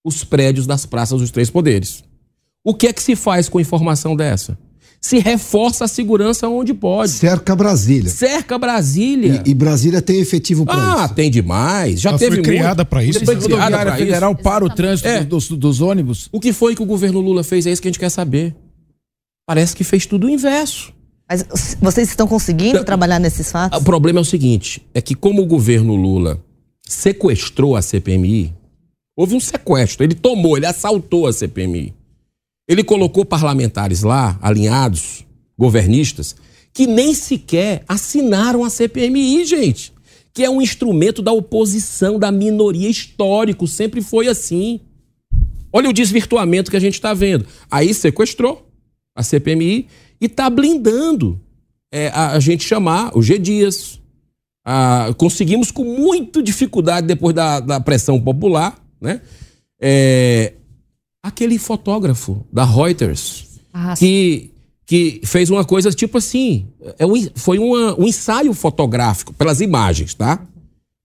os 0.03 0.23
prédios 0.23 0.67
das 0.67 0.85
praças 0.85 1.19
dos 1.19 1.31
três 1.31 1.49
poderes. 1.49 2.03
O 2.63 2.73
que 2.73 2.87
é 2.87 2.93
que 2.93 3.01
se 3.01 3.15
faz 3.15 3.49
com 3.49 3.59
informação 3.59 4.15
dessa? 4.15 4.57
Se 5.01 5.17
reforça 5.17 5.85
a 5.85 5.87
segurança 5.87 6.47
onde 6.49 6.73
pode. 6.73 7.13
Cerca 7.13 7.55
Brasília. 7.55 8.09
Cerca 8.09 8.57
Brasília. 8.57 9.41
E, 9.45 9.51
e 9.51 9.53
Brasília 9.53 10.01
tem 10.01 10.19
efetivo 10.19 10.65
para 10.65 10.75
ah, 10.75 10.95
isso. 10.95 11.03
Ah, 11.03 11.07
tem 11.07 11.31
demais. 11.31 12.01
Já 12.01 12.09
Ela 12.09 12.19
teve 12.19 12.35
foi 12.35 12.43
criada 12.43 12.83
para 12.83 13.03
isso. 13.03 13.23
Foi 13.23 13.37
criada 13.37 13.77
para 13.77 13.95
federal 13.95 14.35
para 14.35 14.65
o 14.65 14.69
trânsito 14.69 15.07
é. 15.07 15.23
dos, 15.23 15.47
dos 15.47 15.79
ônibus. 15.79 16.27
O 16.33 16.39
que 16.39 16.51
foi 16.51 16.75
que 16.75 16.83
o 16.83 16.85
governo 16.85 17.21
Lula 17.21 17.45
fez? 17.45 17.65
É 17.65 17.71
isso 17.71 17.81
que 17.81 17.87
a 17.87 17.91
gente 17.91 17.99
quer 17.99 18.09
saber 18.09 18.53
parece 19.49 19.75
que 19.75 19.83
fez 19.83 20.05
tudo 20.05 20.27
o 20.27 20.29
inverso. 20.29 20.93
Mas 21.27 21.75
vocês 21.81 22.07
estão 22.07 22.27
conseguindo 22.27 22.83
trabalhar 22.83 23.17
nesses 23.17 23.51
fatos? 23.51 23.81
O 23.81 23.83
problema 23.83 24.19
é 24.19 24.21
o 24.21 24.25
seguinte: 24.25 24.85
é 24.93 25.01
que, 25.01 25.15
como 25.15 25.41
o 25.41 25.45
governo 25.47 25.95
Lula 25.95 26.39
sequestrou 26.87 27.75
a 27.75 27.81
CPMI, 27.81 28.53
houve 29.17 29.33
um 29.33 29.39
sequestro. 29.39 30.03
Ele 30.03 30.13
tomou, 30.13 30.55
ele 30.55 30.67
assaltou 30.67 31.25
a 31.25 31.33
CPMI. 31.33 31.95
Ele 32.67 32.83
colocou 32.83 33.25
parlamentares 33.25 34.03
lá, 34.03 34.37
alinhados, 34.39 35.25
governistas, 35.57 36.35
que 36.71 36.85
nem 36.85 37.15
sequer 37.15 37.83
assinaram 37.87 38.63
a 38.63 38.69
CPMI, 38.69 39.45
gente. 39.45 39.91
Que 40.31 40.43
é 40.43 40.49
um 40.49 40.61
instrumento 40.61 41.23
da 41.23 41.31
oposição, 41.31 42.19
da 42.19 42.31
minoria 42.31 42.87
histórico, 42.87 43.65
sempre 43.65 43.99
foi 43.99 44.27
assim. 44.27 44.79
Olha 45.73 45.89
o 45.89 45.93
desvirtuamento 45.93 46.69
que 46.69 46.77
a 46.77 46.79
gente 46.79 46.93
está 46.93 47.15
vendo. 47.15 47.47
Aí 47.71 47.95
sequestrou 47.95 48.68
a 49.15 49.23
CPMI, 49.23 49.87
e 50.21 50.25
está 50.25 50.49
blindando 50.49 51.39
é, 51.91 52.07
a, 52.09 52.31
a, 52.31 52.39
gente 52.39 52.63
chamar 52.63 53.17
o 53.17 53.21
G 53.21 53.37
Dias. 53.37 53.99
A, 54.65 55.13
conseguimos 55.17 55.71
com 55.71 55.83
muita 55.83 56.41
dificuldade, 56.43 57.07
depois 57.07 57.33
da, 57.33 57.59
da 57.59 57.79
pressão 57.79 58.19
popular, 58.19 58.77
né? 59.01 59.21
É, 59.81 60.53
aquele 61.23 61.57
fotógrafo 61.57 62.45
da 62.51 62.65
Reuters 62.65 63.47
ah, 63.73 63.93
que, 63.97 64.51
que 64.85 65.21
fez 65.23 65.49
uma 65.49 65.63
coisa 65.63 65.91
tipo 65.91 66.17
assim: 66.17 66.67
é 66.97 67.05
um, 67.05 67.13
foi 67.35 67.59
uma, 67.59 67.99
um 67.99 68.07
ensaio 68.07 68.53
fotográfico 68.53 69.33
pelas 69.33 69.61
imagens, 69.61 70.13
tá? 70.13 70.45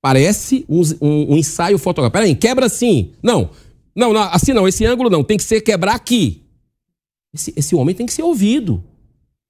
Parece 0.02 0.64
um, 0.68 0.82
um, 1.00 1.32
um 1.32 1.36
ensaio 1.36 1.78
fotográfico. 1.78 2.18
Peraí, 2.18 2.34
quebra 2.34 2.66
assim. 2.66 3.12
Não, 3.22 3.50
não, 3.96 4.12
não, 4.12 4.22
assim 4.22 4.52
não, 4.52 4.68
esse 4.68 4.84
ângulo 4.84 5.08
não, 5.08 5.24
tem 5.24 5.36
que 5.36 5.44
ser 5.44 5.60
quebrar 5.60 5.94
aqui. 5.94 6.42
Esse, 7.34 7.52
esse 7.56 7.74
homem 7.74 7.94
tem 7.94 8.06
que 8.06 8.12
ser 8.12 8.22
ouvido. 8.22 8.82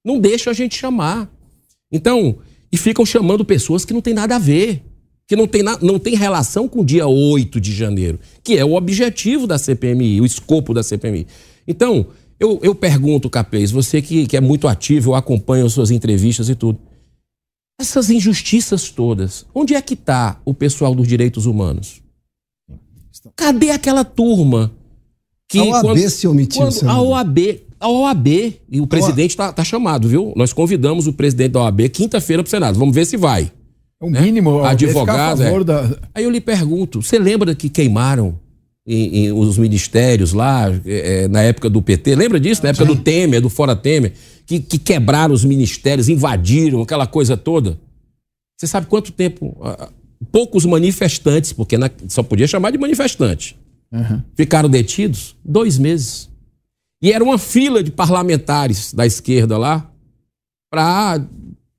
Não 0.04 0.18
deixa 0.18 0.50
a 0.50 0.54
gente 0.54 0.74
chamar. 0.74 1.30
Então, 1.92 2.38
e 2.72 2.76
ficam 2.76 3.04
chamando 3.04 3.44
pessoas 3.44 3.84
que 3.84 3.92
não 3.92 4.00
tem 4.00 4.14
nada 4.14 4.36
a 4.36 4.38
ver, 4.38 4.82
que 5.26 5.36
não 5.36 5.46
tem, 5.46 5.62
na, 5.62 5.78
não 5.80 5.98
tem 5.98 6.14
relação 6.16 6.68
com 6.68 6.80
o 6.80 6.84
dia 6.84 7.06
8 7.06 7.60
de 7.60 7.72
janeiro, 7.72 8.18
que 8.42 8.56
é 8.56 8.64
o 8.64 8.74
objetivo 8.74 9.46
da 9.46 9.58
CPMI, 9.58 10.20
o 10.20 10.26
escopo 10.26 10.74
da 10.74 10.82
CPMI. 10.82 11.26
Então, 11.68 12.06
eu, 12.38 12.58
eu 12.62 12.74
pergunto, 12.74 13.30
Capês, 13.30 13.70
você 13.70 14.02
que, 14.02 14.26
que 14.26 14.36
é 14.36 14.40
muito 14.40 14.66
ativo, 14.66 15.10
eu 15.10 15.14
acompanho 15.14 15.66
as 15.66 15.72
suas 15.72 15.90
entrevistas 15.90 16.48
e 16.48 16.54
tudo. 16.54 16.78
Essas 17.80 18.10
injustiças 18.10 18.90
todas, 18.90 19.46
onde 19.54 19.74
é 19.74 19.82
que 19.82 19.94
está 19.94 20.40
o 20.44 20.54
pessoal 20.54 20.94
dos 20.94 21.08
direitos 21.08 21.46
humanos? 21.46 22.02
Cadê 23.36 23.70
aquela 23.70 24.04
turma 24.04 24.72
que. 25.48 25.58
A 25.58 25.64
OAB 25.64 25.82
quando, 25.82 26.10
se 26.10 26.26
omitiu, 26.28 26.62
quando, 26.62 26.88
A. 26.88 27.00
OAB, 27.00 27.38
a 27.80 27.88
OAB, 27.88 28.26
e 28.70 28.80
o 28.80 28.86
presidente 28.86 29.30
está 29.30 29.52
tá 29.52 29.62
chamado, 29.64 30.08
viu? 30.08 30.32
Nós 30.36 30.52
convidamos 30.52 31.06
o 31.06 31.12
presidente 31.12 31.52
da 31.52 31.60
OAB 31.60 31.88
quinta-feira 31.88 32.42
para 32.42 32.48
o 32.48 32.50
Senado. 32.50 32.78
Vamos 32.78 32.94
ver 32.94 33.04
se 33.06 33.16
vai. 33.16 33.50
É 34.00 34.04
o 34.04 34.10
mínimo. 34.10 34.50
ó, 34.50 34.64
Advogado, 34.64 35.38
ficar 35.38 35.46
a 35.46 35.50
favor 35.50 35.60
é. 35.60 35.64
da- 35.64 35.98
Aí 36.14 36.24
eu 36.24 36.30
lhe 36.30 36.40
pergunto, 36.40 37.02
você 37.02 37.18
lembra 37.18 37.54
que 37.54 37.68
queimaram 37.68 38.38
em- 38.86 39.26
em 39.26 39.32
os 39.32 39.56
ministérios 39.56 40.32
lá, 40.32 40.70
eh, 40.70 41.24
eh, 41.24 41.28
na 41.28 41.42
época 41.42 41.70
do 41.70 41.80
PT? 41.80 42.14
Lembra 42.14 42.38
disso? 42.40 42.62
Na 42.62 42.70
época 42.70 42.84
do 42.84 42.96
Temer, 42.96 43.40
do 43.40 43.48
Fora 43.48 43.74
Temer? 43.76 44.12
Que, 44.46 44.60
que 44.60 44.76
quebraram 44.78 45.32
os 45.34 45.42
ministérios, 45.44 46.08
invadiram 46.08 46.82
aquela 46.82 47.06
coisa 47.06 47.36
toda? 47.36 47.78
Você 48.58 48.66
sabe 48.66 48.86
quanto 48.86 49.10
tempo? 49.12 49.56
Poucos 50.30 50.64
manifestantes, 50.66 51.52
porque 51.52 51.76
na- 51.78 51.90
só 52.08 52.22
podia 52.22 52.46
chamar 52.46 52.70
de 52.70 52.78
manifestante, 52.78 53.56
ficaram 54.36 54.68
detidos? 54.68 55.34
Dois 55.44 55.78
meses. 55.78 56.28
E 57.04 57.12
era 57.12 57.22
uma 57.22 57.36
fila 57.36 57.82
de 57.82 57.90
parlamentares 57.90 58.94
da 58.94 59.04
esquerda 59.04 59.58
lá 59.58 59.90
para 60.70 61.20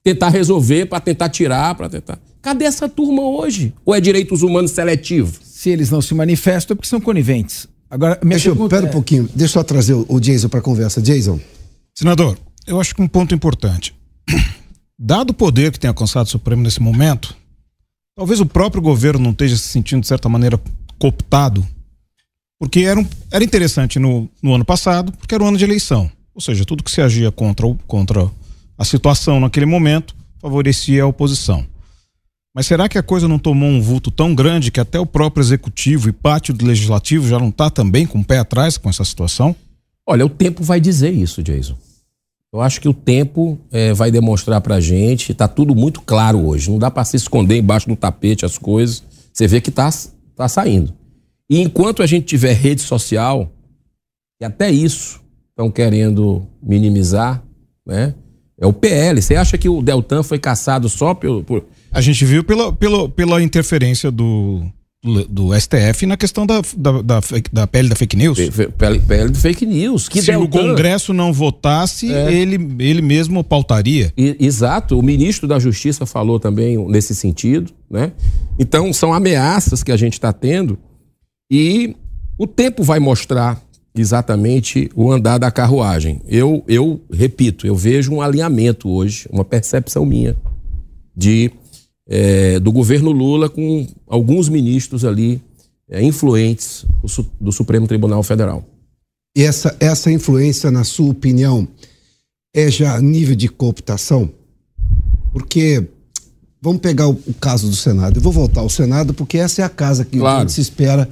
tentar 0.03 0.30
resolver, 0.30 0.86
para 0.86 0.99
tentar 0.99 1.30
tirar, 1.30 1.73
para 1.73 1.89
tentar. 1.89 2.19
Cadê 2.43 2.65
essa 2.65 2.88
turma 2.88 3.23
hoje? 3.23 3.73
Ou 3.84 3.95
é 3.95 3.99
direitos 3.99 4.43
humanos 4.43 4.69
seletivo? 4.69 5.36
Se 5.41 5.71
eles 5.71 5.89
não 5.89 5.99
se 5.99 6.13
manifestam, 6.13 6.76
é 6.76 6.76
porque 6.76 6.88
são 6.88 7.01
coniventes. 7.01 7.67
Agora, 7.89 8.19
minha 8.21 8.36
Deixa 8.36 8.49
eu, 8.49 8.69
pera 8.69 8.86
um 8.86 8.89
é- 8.89 8.91
pouquinho, 8.91 9.23
deixa 9.34 9.57
eu 9.57 9.61
só 9.61 9.63
trazer 9.63 9.95
o, 9.95 10.05
o 10.07 10.19
Jason 10.19 10.47
para 10.47 10.61
conversa. 10.61 11.01
Jason, 11.01 11.39
Senador, 11.97 12.38
eu 12.67 12.80
acho 12.80 12.93
que 12.93 13.01
um 13.01 13.07
ponto 13.07 13.34
importante. 13.34 13.95
Dado 14.99 15.32
o 15.32 15.34
poder 15.34 15.71
que 15.71 15.80
tem 15.80 15.89
a 15.89 15.93
Conselho 15.93 16.28
Supremo 16.28 16.61
nesse 16.61 16.84
momento, 16.84 17.36
talvez 18.15 18.39
o 18.39 18.45
próprio 18.45 18.80
governo 18.80 19.23
não 19.23 19.32
esteja 19.32 19.57
se 19.57 19.69
sentindo, 19.69 20.01
de 20.01 20.07
certa 20.07 20.30
maneira, 20.30 20.61
cooptado, 20.99 21.65
porque 22.60 22.82
era, 22.82 22.99
um- 22.99 23.08
era 23.32 23.43
interessante 23.43 23.99
no, 23.99 24.30
no 24.41 24.53
ano 24.56 24.66
passado, 24.66 25.12
porque 25.14 25.34
era 25.36 25.43
um 25.43 25.47
ano 25.47 25.58
de 25.58 25.64
eleição. 25.64 26.10
Ou 26.34 26.41
seja, 26.41 26.66
tudo 26.66 26.84
que 26.84 26.91
se 26.91 27.01
agia 27.01 27.32
contra, 27.32 27.68
contra 27.88 28.30
a 28.78 28.86
situação 28.86 29.39
naquele 29.39 29.66
momento 29.66 30.16
favorecia 30.41 31.03
a 31.03 31.08
oposição. 31.08 31.66
Mas 32.53 32.68
será 32.68 32.88
que 32.88 32.97
a 32.97 33.03
coisa 33.03 33.28
não 33.28 33.38
tomou 33.39 33.68
um 33.70 33.82
vulto 33.82 34.10
tão 34.10 34.34
grande 34.34 34.72
que 34.72 34.80
até 34.80 34.97
o 34.99 35.06
próprio 35.06 35.41
executivo 35.41 36.08
e 36.08 36.14
pátio 36.14 36.53
do 36.53 36.66
legislativo 36.66 37.28
já 37.28 37.38
não 37.38 37.49
está 37.49 37.70
também 37.70 38.06
com 38.06 38.20
o 38.20 38.24
pé 38.24 38.38
atrás 38.39 38.78
com 38.78 38.89
essa 38.89 39.03
situação? 39.03 39.53
Olha, 40.08 40.26
o 40.26 40.30
tempo 40.30 40.64
vai 40.64 40.80
dizer 40.80 41.12
isso, 41.14 41.43
Jason. 41.43 41.76
Eu 42.53 42.62
acho 42.62 42.80
que 42.80 42.88
o 42.88 42.93
tempo 42.93 43.60
eh, 43.72 43.93
vai 43.93 44.10
demonstrar 44.10 44.62
pra 44.62 44.80
gente, 44.80 45.34
tá 45.34 45.47
tudo 45.47 45.76
muito 45.76 45.99
claro 45.99 46.39
hoje. 46.47 46.70
Não 46.72 46.80
dá 46.80 46.89
para 46.89 47.03
se 47.03 47.18
esconder 47.18 47.58
embaixo 47.58 47.89
do 47.89 47.95
tapete 47.97 48.45
as 48.45 48.58
coisas. 48.58 49.03
Você 49.34 49.47
vê 49.47 49.60
que 49.60 49.72
tá, 49.72 49.89
tá 50.36 50.47
saindo. 50.47 50.93
E 51.50 51.62
enquanto 51.62 52.02
a 52.02 52.06
gente 52.08 52.26
tiver 52.26 52.54
rede 52.54 52.82
social, 52.82 53.52
e 54.41 54.46
até 54.46 54.70
isso 54.72 55.22
estão 55.52 55.70
querendo 55.72 56.46
minimizar, 56.62 57.43
né? 57.86 58.14
É 58.60 58.66
o 58.66 58.74
PL. 58.74 59.22
Você 59.22 59.36
acha 59.36 59.58
que 59.58 59.68
o 59.70 59.82
Deltan 59.82 60.24
foi 60.24 60.39
caçado 60.39 60.88
só 60.89 61.14
por. 61.14 61.43
por- 61.43 61.66
A 61.91 62.02
gente 62.02 62.24
viu 62.26 62.43
pela, 62.43 62.72
pela, 62.74 63.08
pela 63.10 63.41
interferência 63.43 64.10
do, 64.10 64.62
do, 65.30 65.54
STF 65.60 66.06
na 66.06 66.16
questão 66.18 66.46
da, 66.46 66.62
da, 66.76 67.02
da, 67.02 67.20
da 67.52 67.68
pele 67.68 67.89
da 67.89 67.96
fake 67.96 68.16
news. 68.16 68.38
PL, 68.78 69.00
PL 69.02 69.30
do 69.30 69.38
fake 69.38 69.66
news. 69.66 70.08
Que 70.10 70.22
Se 70.22 70.32
o 70.32 70.48
Deltan- 70.48 70.70
Congresso 70.70 71.14
não 71.14 71.32
votasse, 71.34 72.12
É. 72.14 72.34
ele, 72.34 72.56
ele 72.80 73.02
mesmo 73.02 73.43
pautaria. 73.43 74.12
Exato, 74.18 74.98
o 74.98 75.04
ministro 75.04 75.48
da 75.50 75.60
Justiça 75.60 76.06
falou 76.06 76.39
também 76.39 76.78
nesse 76.88 77.14
sentido, 77.14 77.72
né? 77.91 78.14
Então 78.58 78.91
são 78.93 79.14
ameaças 79.14 79.84
que 79.84 79.91
a 79.91 79.98
gente 79.98 80.14
está 80.14 80.32
tendo 80.34 80.78
e 81.50 81.96
o 82.38 82.46
tempo 82.48 82.84
vai 82.84 83.00
mostrar 83.00 83.62
exatamente 83.98 84.89
o 84.96 85.12
andar 85.12 85.38
da 85.38 85.50
carruagem. 85.50 86.22
Eu, 86.28 86.64
eu 86.68 87.00
repito, 87.12 87.66
eu 87.66 87.76
vejo 87.76 88.12
um 88.14 88.22
alinhamento 88.22 88.89
hoje, 88.89 89.28
uma 89.32 89.46
percepção 89.46 90.06
minha 90.06 90.36
de 91.16 91.50
eh, 92.10 92.60
do 92.60 92.72
governo 92.72 93.12
Lula 93.12 93.50
com 93.50 93.88
alguns 94.08 94.50
ministros 94.50 95.06
ali 95.06 95.41
eh, 95.89 96.04
influentes 96.04 96.86
do, 97.02 97.26
do 97.39 97.52
Supremo 97.54 97.88
Tribunal 97.88 98.22
Federal. 98.22 98.66
e 99.38 99.43
essa, 99.43 99.76
essa 99.80 100.12
influência, 100.12 100.70
na 100.70 100.84
sua 100.84 101.10
opinião, 101.10 101.66
é 102.54 102.70
já 102.70 103.00
nível 103.02 103.36
de 103.36 103.48
cooptação? 103.48 104.30
Porque, 105.32 105.86
vamos 106.62 106.82
pegar 106.82 107.08
o, 107.08 107.12
o 107.28 107.34
caso 107.34 107.70
do 107.70 107.76
Senado. 107.76 108.18
Eu 108.18 108.22
vou 108.22 108.32
voltar 108.32 108.62
ao 108.62 108.70
Senado 108.70 109.14
porque 109.14 109.38
essa 109.38 109.62
é 109.62 109.66
a 109.66 109.70
casa 109.70 110.04
que 110.06 110.18
Claro. 110.18 110.50
se 110.50 110.60
espera 110.62 111.08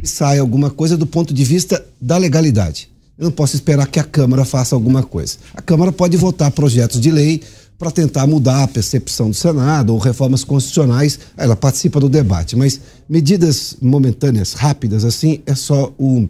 que 0.00 0.06
saia 0.06 0.40
alguma 0.40 0.70
coisa 0.70 0.96
do 0.96 1.06
ponto 1.06 1.32
de 1.32 1.44
vista 1.44 1.84
da 2.00 2.16
legalidade. 2.16 2.88
Eu 3.18 3.24
não 3.24 3.32
posso 3.32 3.54
esperar 3.54 3.86
que 3.86 3.98
a 3.98 4.04
Câmara 4.04 4.44
faça 4.44 4.74
alguma 4.74 5.02
coisa. 5.02 5.38
A 5.54 5.62
Câmara 5.62 5.90
pode 5.90 6.16
votar 6.16 6.50
projetos 6.50 7.00
de 7.00 7.10
lei 7.10 7.42
para 7.78 7.90
tentar 7.90 8.26
mudar 8.26 8.62
a 8.62 8.68
percepção 8.68 9.30
do 9.30 9.34
Senado 9.34 9.92
ou 9.92 9.98
reformas 9.98 10.44
constitucionais. 10.44 11.18
Ela 11.36 11.56
participa 11.56 11.98
do 11.98 12.08
debate, 12.08 12.56
mas 12.56 12.80
medidas 13.08 13.76
momentâneas, 13.80 14.52
rápidas, 14.52 15.04
assim, 15.04 15.40
é 15.46 15.54
só 15.54 15.92
o, 15.98 16.28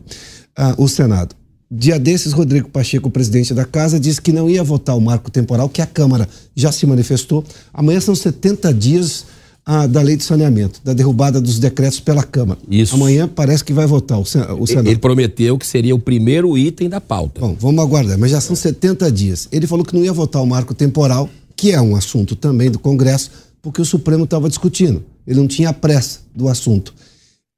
o 0.77 0.89
Senado. 0.89 1.35
Dia 1.69 1.99
desses, 1.99 2.33
Rodrigo 2.33 2.69
Pacheco, 2.69 3.11
presidente 3.11 3.53
da 3.53 3.64
casa, 3.64 3.99
disse 3.99 4.23
que 4.23 4.33
não 4.33 4.49
ia 4.49 4.62
votar 4.62 4.97
o 4.97 5.01
marco 5.01 5.33
temporal, 5.33 5.69
que 5.69 5.83
a 5.83 5.87
Câmara 5.87 6.29
já 6.55 6.71
se 6.71 6.87
manifestou. 6.87 7.45
Amanhã 7.75 8.01
são 8.01 8.14
70 8.14 8.73
dias 8.73 9.25
ah, 9.69 9.89
da 9.89 10.01
lei 10.01 10.17
de 10.17 10.23
saneamento, 10.23 10.81
da 10.85 10.93
derrubada 10.93 11.41
dos 11.41 11.59
decretos 11.59 11.99
pela 11.99 12.23
Câmara. 12.23 12.61
Isso. 12.71 12.95
Amanhã 12.95 13.27
parece 13.27 13.64
que 13.64 13.73
vai 13.73 13.85
votar 13.85 14.17
o, 14.17 14.23
o 14.23 14.67
Senado. 14.67 14.87
Ele 14.87 14.99
prometeu 14.99 15.59
que 15.59 15.67
seria 15.67 15.93
o 15.93 15.99
primeiro 15.99 16.57
item 16.57 16.89
da 16.89 17.01
pauta. 17.01 17.41
Bom, 17.41 17.57
vamos 17.59 17.83
aguardar, 17.83 18.17
mas 18.17 18.31
já 18.31 18.41
são 18.41 18.55
70 18.55 19.11
dias. 19.11 19.49
Ele 19.51 19.67
falou 19.67 19.85
que 19.85 19.93
não 19.93 20.05
ia 20.05 20.12
votar 20.12 20.41
o 20.41 20.47
marco 20.47 20.73
temporal, 20.73 21.29
que 21.57 21.73
é 21.73 21.81
um 21.81 21.97
assunto 21.97 22.37
também 22.37 22.71
do 22.71 22.79
Congresso, 22.79 23.33
porque 23.61 23.83
o 23.83 23.85
Supremo 23.85 24.23
estava 24.23 24.49
discutindo. 24.49 25.03
Ele 25.27 25.41
não 25.41 25.49
tinha 25.49 25.73
pressa 25.73 26.21
do 26.33 26.49
assunto. 26.49 26.95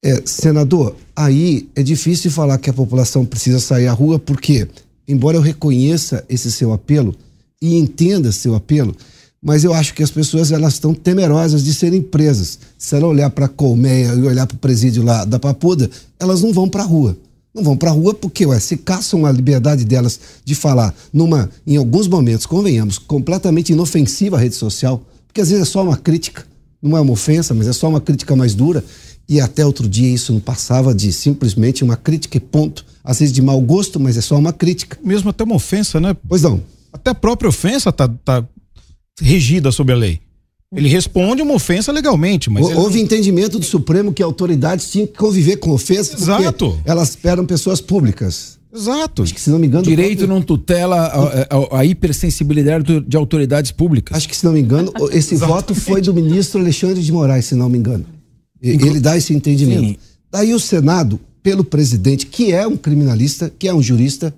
É, 0.03 0.23
senador, 0.25 0.97
aí 1.15 1.69
é 1.77 1.83
difícil 1.83 2.31
falar 2.31 2.57
que 2.57 2.71
a 2.71 2.73
população 2.73 3.27
precisa 3.27 3.61
sair 3.61 3.87
à 3.87 3.93
rua, 3.93 4.19
porque, 4.19 4.67
embora 5.07 5.37
eu 5.37 5.43
reconheça 5.43 6.25
esse 6.27 6.51
seu 6.51 6.73
apelo 6.73 7.15
e 7.61 7.77
entenda 7.77 8.33
seu 8.33 8.55
apelo, 8.55 8.97
mas 9.43 9.65
eu 9.65 9.73
acho 9.73 9.95
que 9.95 10.03
as 10.03 10.11
pessoas 10.11 10.51
elas 10.51 10.75
estão 10.75 10.93
temerosas 10.93 11.65
de 11.65 11.73
serem 11.73 12.03
presas. 12.03 12.59
Se 12.77 12.97
ela 12.97 13.07
olhar 13.07 13.31
para 13.31 13.47
a 13.47 13.49
colmeia 13.49 14.15
e 14.15 14.23
olhar 14.23 14.47
para 14.47 14.57
o 14.57 14.59
presídio 14.59 15.03
lá 15.05 15.25
da 15.25 15.39
Papuda, 15.39 15.89
elas 16.19 16.43
não 16.43 16.53
vão 16.53 16.69
para 16.69 16.83
a 16.83 16.87
rua. 16.87 17.17
Não 17.55 17.63
vão 17.63 17.77
para 17.77 17.91
a 17.91 17.93
rua 17.93 18.15
porque, 18.15 18.45
ué, 18.45 18.59
se 18.61 18.77
caçam 18.77 19.25
a 19.25 19.33
liberdade 19.33 19.85
delas 19.85 20.19
de 20.45 20.55
falar 20.55 20.95
numa, 21.13 21.49
em 21.67 21.77
alguns 21.77 22.07
momentos, 22.07 22.47
convenhamos, 22.47 22.99
completamente 22.99 23.73
inofensiva 23.73 24.37
à 24.37 24.41
rede 24.41 24.55
social, 24.55 25.03
porque 25.27 25.41
às 25.41 25.51
vezes 25.51 25.69
é 25.69 25.71
só 25.71 25.83
uma 25.83 25.97
crítica, 25.97 26.45
não 26.83 26.97
é 26.97 27.01
uma 27.01 27.13
ofensa, 27.13 27.55
mas 27.55 27.67
é 27.67 27.73
só 27.73 27.89
uma 27.89 28.01
crítica 28.01 28.37
mais 28.37 28.55
dura. 28.55 28.85
E 29.29 29.41
até 29.41 29.65
outro 29.65 29.87
dia 29.87 30.09
isso 30.09 30.33
não 30.33 30.41
passava 30.41 30.95
de 30.95 31.13
simplesmente 31.13 31.85
uma 31.85 31.97
crítica 31.97 32.39
e 32.39 32.41
ponto. 32.41 32.85
Às 33.05 33.19
vezes 33.19 33.35
de 33.35 33.43
mau 33.43 33.61
gosto, 33.61 34.01
mas 34.01 34.17
é 34.17 34.23
só 34.23 34.37
uma 34.39 34.55
crítica. 34.55 34.99
Mesmo 35.05 35.29
até 35.29 35.45
uma 35.45 35.55
ofensa, 35.55 36.01
né? 36.01 36.17
Pois 36.27 36.43
não. 36.43 36.63
Até 36.91 37.11
a 37.11 37.15
própria 37.15 37.49
ofensa 37.49 37.93
tá, 37.93 38.09
tá 38.09 38.43
regida 39.21 39.71
sob 39.73 39.93
a 39.93 39.97
lei. 39.97 40.21
Ele 40.75 40.89
responde 40.89 41.41
uma 41.41 41.55
ofensa 41.55 41.91
legalmente, 41.91 42.51
mas. 42.51 42.63
Hou- 42.65 42.71
ele- 42.71 42.79
Houve 42.81 43.01
entendimento 43.01 43.59
do 43.59 43.65
Supremo 43.65 44.13
que 44.13 44.23
autoridades 44.23 44.91
tinham 44.91 45.07
que 45.07 45.15
conviver 45.17 45.57
com 45.57 45.71
ofensas, 45.71 46.17
porque 46.17 46.25
Exato. 46.43 46.79
elas 46.85 47.11
esperam 47.11 47.47
pessoas 47.47 47.81
públicas. 47.81 48.59
Exato. 48.75 49.23
Acho 49.23 49.33
que, 49.35 49.41
se 49.41 49.49
não 49.49 49.59
me 49.59 49.67
engano. 49.67 49.83
o 49.83 49.89
Direito 49.89 50.19
próprio- 50.19 50.35
não 50.35 50.43
tutela 50.43 50.97
a, 51.07 51.29
a- 51.77 51.79
a 51.81 51.85
hipersensibilidade 51.87 53.01
de 53.01 53.17
autoridades 53.17 53.71
públicas. 53.71 54.15
Acho 54.17 54.29
que, 54.29 54.37
se 54.37 54.45
não 54.45 54.53
me 54.53 54.61
engano, 54.61 54.93
esse 55.11 55.37
voto 55.37 55.75
foi 55.75 56.03
do 56.03 56.13
ministro 56.13 56.61
Alexandre 56.61 57.03
de 57.03 57.11
Moraes, 57.11 57.47
se 57.47 57.55
não 57.55 57.69
me 57.71 57.79
engano. 57.79 58.05
Ele 58.61 59.01
dá 59.01 59.17
esse 59.17 59.33
entendimento. 59.33 59.81
Sim. 59.81 59.97
Daí 60.31 60.53
o 60.53 60.61
Senado, 60.61 61.19
pelo 61.43 61.65
presidente, 61.65 62.27
que 62.27 62.53
é 62.53 62.67
um 62.67 62.77
criminalista, 62.77 63.51
que 63.59 63.67
é 63.69 63.73
um 63.75 63.81
jurista, 63.83 64.35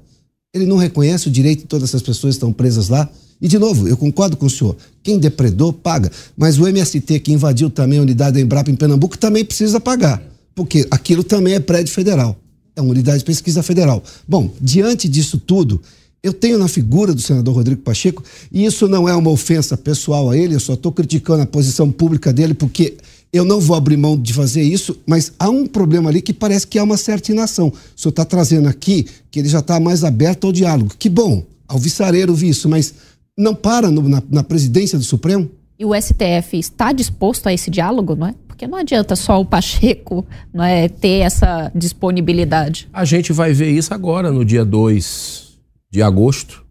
ele 0.55 0.65
não 0.65 0.77
reconhece 0.77 1.27
o 1.27 1.31
direito 1.31 1.61
de 1.61 1.67
todas 1.67 1.89
essas 1.89 2.03
pessoas 2.03 2.35
que 2.35 2.37
estão 2.37 2.53
presas 2.53 2.89
lá. 2.89 3.09
E, 3.41 3.49
de 3.49 3.59
novo, 3.59 3.89
eu 3.89 3.97
concordo 3.97 4.37
com 4.37 4.47
o 4.47 4.51
senhor. 4.51 4.77
Quem 5.03 5.19
depredou, 5.19 5.73
paga. 5.73 6.11
Mas 6.37 6.59
o 6.59 6.67
MST, 6.67 7.21
que 7.21 7.33
invadiu 7.33 7.71
também 7.71 7.99
a 7.99 8.03
unidade 8.03 8.35
da 8.35 8.41
Embrapa 8.41 8.71
em 8.71 8.77
Pernambuco, 8.77 9.17
também 9.17 9.45
precisa 9.45 9.81
pagar. 9.81 10.23
Porque 10.55 10.87
aquilo 10.91 11.25
também 11.25 11.55
é 11.55 11.61
prédio 11.61 11.93
federal. 11.93 12.37
É 12.77 12.81
uma 12.81 12.91
unidade 12.91 13.21
de 13.21 13.25
pesquisa 13.25 13.63
federal. 13.63 14.03
Bom, 14.29 14.53
diante 14.61 15.09
disso 15.09 15.39
tudo, 15.39 15.81
eu 16.23 16.33
tenho 16.33 16.59
na 16.59 16.69
figura 16.69 17.15
do 17.15 17.21
senador 17.21 17.55
Rodrigo 17.55 17.81
Pacheco, 17.81 18.23
e 18.53 18.65
isso 18.65 18.87
não 18.87 19.09
é 19.09 19.15
uma 19.15 19.31
ofensa 19.31 19.77
pessoal 19.77 20.29
a 20.29 20.37
ele, 20.37 20.55
eu 20.55 20.61
só 20.61 20.75
estou 20.75 20.93
criticando 20.93 21.43
a 21.43 21.47
posição 21.47 21.91
pública 21.91 22.33
dele, 22.33 22.53
porque 22.53 22.99
eu 23.33 23.45
não 23.45 23.61
vou 23.61 23.77
abrir 23.77 23.97
mão 23.97 24.19
de 24.19 24.35
fazer 24.35 24.63
isso, 24.63 24.97
mas 25.07 25.33
há 25.39 25.49
um 25.49 25.67
problema 25.67 26.11
ali 26.11 26.21
que 26.21 26.33
parece 26.33 26.67
que 26.67 26.79
há 26.79 26.85
uma 26.85 26.97
certa 26.97 27.33
inação. 27.33 27.69
O 27.69 28.01
senhor 28.01 28.11
está 28.11 28.25
trazendo 28.25 28.69
aqui 28.69 29.07
que 29.31 29.39
ele 29.39 29.49
já 29.49 29.61
está 29.61 29.79
mais 29.79 30.05
aberto 30.05 30.47
ao 30.47 30.53
diálogo. 30.53 30.93
Que 30.99 31.09
bom, 31.09 31.45
alvissareiro 31.69 32.35
vi 32.35 32.49
isso, 32.49 32.69
mas 32.69 32.93
não 33.41 33.55
para 33.55 33.91
no, 33.91 34.09
na, 34.09 34.23
na 34.31 34.43
presidência 34.43 34.99
do 34.99 35.05
Supremo? 35.05 35.51
E 35.79 35.85
o 35.85 35.99
STF 35.99 36.59
está 36.59 36.93
disposto 36.93 37.47
a 37.47 37.55
esse 37.55 37.71
diálogo, 37.71 38.15
não 38.15 38.27
é? 38.27 38.35
Porque 38.47 38.67
não 38.67 38.77
adianta 38.77 39.17
só 39.17 39.41
o 39.41 39.47
Pacheco 39.47 40.27
não 40.53 40.63
é, 40.63 40.89
ter 40.89 41.21
essa 41.21 41.73
disponibilidade. 41.75 42.87
A 42.93 43.05
gente 43.05 43.33
vai 43.33 43.53
ver 43.53 43.71
isso 43.71 43.95
agora, 43.95 44.31
no 44.31 44.45
dia 44.45 44.65
2 44.65 45.59
de 45.91 46.03
agosto, 46.03 46.63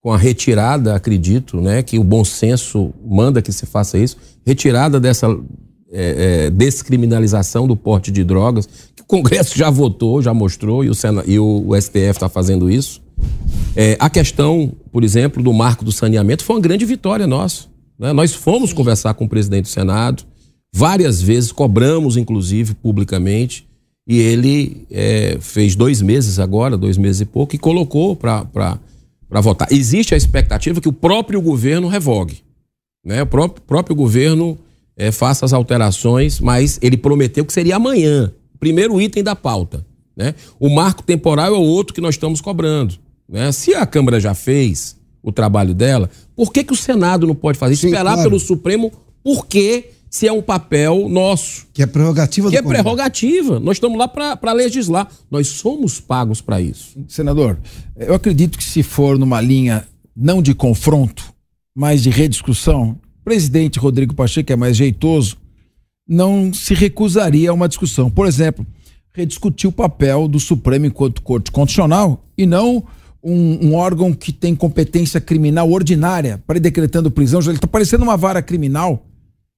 com 0.00 0.12
a 0.12 0.16
retirada, 0.16 0.94
acredito, 0.94 1.60
né, 1.60 1.82
que 1.82 1.98
o 1.98 2.04
bom 2.04 2.24
senso 2.24 2.94
manda 3.04 3.42
que 3.42 3.50
se 3.50 3.66
faça 3.66 3.98
isso, 3.98 4.16
retirada 4.46 5.00
dessa 5.00 5.26
é, 5.90 6.44
é, 6.46 6.50
descriminalização 6.50 7.66
do 7.66 7.76
porte 7.76 8.12
de 8.12 8.22
drogas, 8.22 8.68
que 8.94 9.02
o 9.02 9.06
Congresso 9.06 9.58
já 9.58 9.68
votou, 9.68 10.22
já 10.22 10.32
mostrou, 10.32 10.84
e 10.84 10.88
o, 10.88 10.94
Sena, 10.94 11.24
e 11.26 11.38
o, 11.40 11.64
o 11.66 11.80
STF 11.80 12.10
está 12.10 12.28
fazendo 12.28 12.70
isso. 12.70 13.02
É, 13.74 13.96
a 14.00 14.08
questão, 14.08 14.72
por 14.90 15.04
exemplo, 15.04 15.42
do 15.42 15.52
marco 15.52 15.84
do 15.84 15.92
saneamento 15.92 16.44
foi 16.44 16.56
uma 16.56 16.62
grande 16.62 16.84
vitória 16.84 17.26
nossa. 17.26 17.66
Né? 17.98 18.12
Nós 18.12 18.32
fomos 18.32 18.72
conversar 18.72 19.14
com 19.14 19.24
o 19.24 19.28
presidente 19.28 19.64
do 19.64 19.68
Senado, 19.68 20.24
várias 20.74 21.20
vezes, 21.20 21.52
cobramos, 21.52 22.16
inclusive, 22.16 22.74
publicamente, 22.74 23.66
e 24.08 24.18
ele 24.18 24.86
é, 24.90 25.36
fez 25.40 25.74
dois 25.74 26.00
meses 26.00 26.38
agora, 26.38 26.76
dois 26.76 26.96
meses 26.96 27.22
e 27.22 27.24
pouco, 27.24 27.54
e 27.54 27.58
colocou 27.58 28.14
para 28.14 28.78
votar. 29.42 29.68
Existe 29.70 30.14
a 30.14 30.16
expectativa 30.16 30.80
que 30.80 30.88
o 30.88 30.92
próprio 30.92 31.40
governo 31.40 31.88
revogue. 31.88 32.38
Né? 33.04 33.22
O 33.22 33.26
próprio, 33.26 33.62
próprio 33.62 33.96
governo 33.96 34.56
é, 34.96 35.10
faça 35.10 35.44
as 35.44 35.52
alterações, 35.52 36.40
mas 36.40 36.78
ele 36.80 36.96
prometeu 36.96 37.44
que 37.44 37.52
seria 37.52 37.76
amanhã, 37.76 38.32
primeiro 38.58 39.00
item 39.00 39.22
da 39.22 39.36
pauta. 39.36 39.84
Né? 40.16 40.34
O 40.58 40.70
marco 40.70 41.02
temporal 41.02 41.54
é 41.54 41.58
o 41.58 41.62
outro 41.62 41.92
que 41.92 42.00
nós 42.00 42.14
estamos 42.14 42.40
cobrando. 42.40 42.94
Né? 43.28 43.50
Se 43.52 43.74
a 43.74 43.86
Câmara 43.86 44.20
já 44.20 44.34
fez 44.34 44.96
o 45.22 45.32
trabalho 45.32 45.74
dela, 45.74 46.08
por 46.34 46.52
que, 46.52 46.62
que 46.62 46.72
o 46.72 46.76
Senado 46.76 47.26
não 47.26 47.34
pode 47.34 47.58
fazer? 47.58 47.76
Sim, 47.76 47.88
Esperar 47.88 48.14
claro. 48.14 48.30
pelo 48.30 48.40
Supremo, 48.40 48.92
por 49.22 49.46
quê? 49.46 49.90
Se 50.08 50.26
é 50.26 50.32
um 50.32 50.40
papel 50.40 51.08
nosso. 51.08 51.66
Que 51.74 51.82
é 51.82 51.86
prerrogativa 51.86 52.48
Que 52.48 52.56
é 52.56 52.62
prerrogativa. 52.62 53.58
Nós 53.58 53.76
estamos 53.76 53.98
lá 53.98 54.06
para 54.06 54.52
legislar. 54.52 55.08
Nós 55.30 55.48
somos 55.48 56.00
pagos 56.00 56.40
para 56.40 56.60
isso. 56.60 56.96
Senador, 57.08 57.58
eu 57.96 58.14
acredito 58.14 58.56
que 58.56 58.64
se 58.64 58.82
for 58.82 59.18
numa 59.18 59.40
linha 59.40 59.86
não 60.16 60.40
de 60.40 60.54
confronto, 60.54 61.24
mas 61.74 62.02
de 62.02 62.08
rediscussão, 62.08 62.98
o 63.20 63.24
presidente 63.24 63.78
Rodrigo 63.78 64.14
Pacheco, 64.14 64.46
que 64.46 64.52
é 64.52 64.56
mais 64.56 64.76
jeitoso, 64.76 65.36
não 66.08 66.54
se 66.54 66.72
recusaria 66.72 67.50
a 67.50 67.52
uma 67.52 67.68
discussão. 67.68 68.08
Por 68.08 68.26
exemplo, 68.26 68.64
rediscutir 69.12 69.68
o 69.68 69.72
papel 69.72 70.28
do 70.28 70.38
Supremo 70.38 70.86
enquanto 70.86 71.20
Corte 71.20 71.50
Constitucional 71.50 72.24
e 72.38 72.46
não 72.46 72.84
um, 73.22 73.68
um, 73.68 73.74
órgão 73.74 74.12
que 74.12 74.32
tem 74.32 74.54
competência 74.54 75.20
criminal 75.20 75.70
ordinária 75.70 76.42
para 76.46 76.58
ir 76.58 76.60
decretando 76.60 77.10
prisão. 77.10 77.40
Ele 77.40 77.52
está 77.52 77.66
parecendo 77.66 78.04
uma 78.04 78.16
vara 78.16 78.42
criminal 78.42 79.04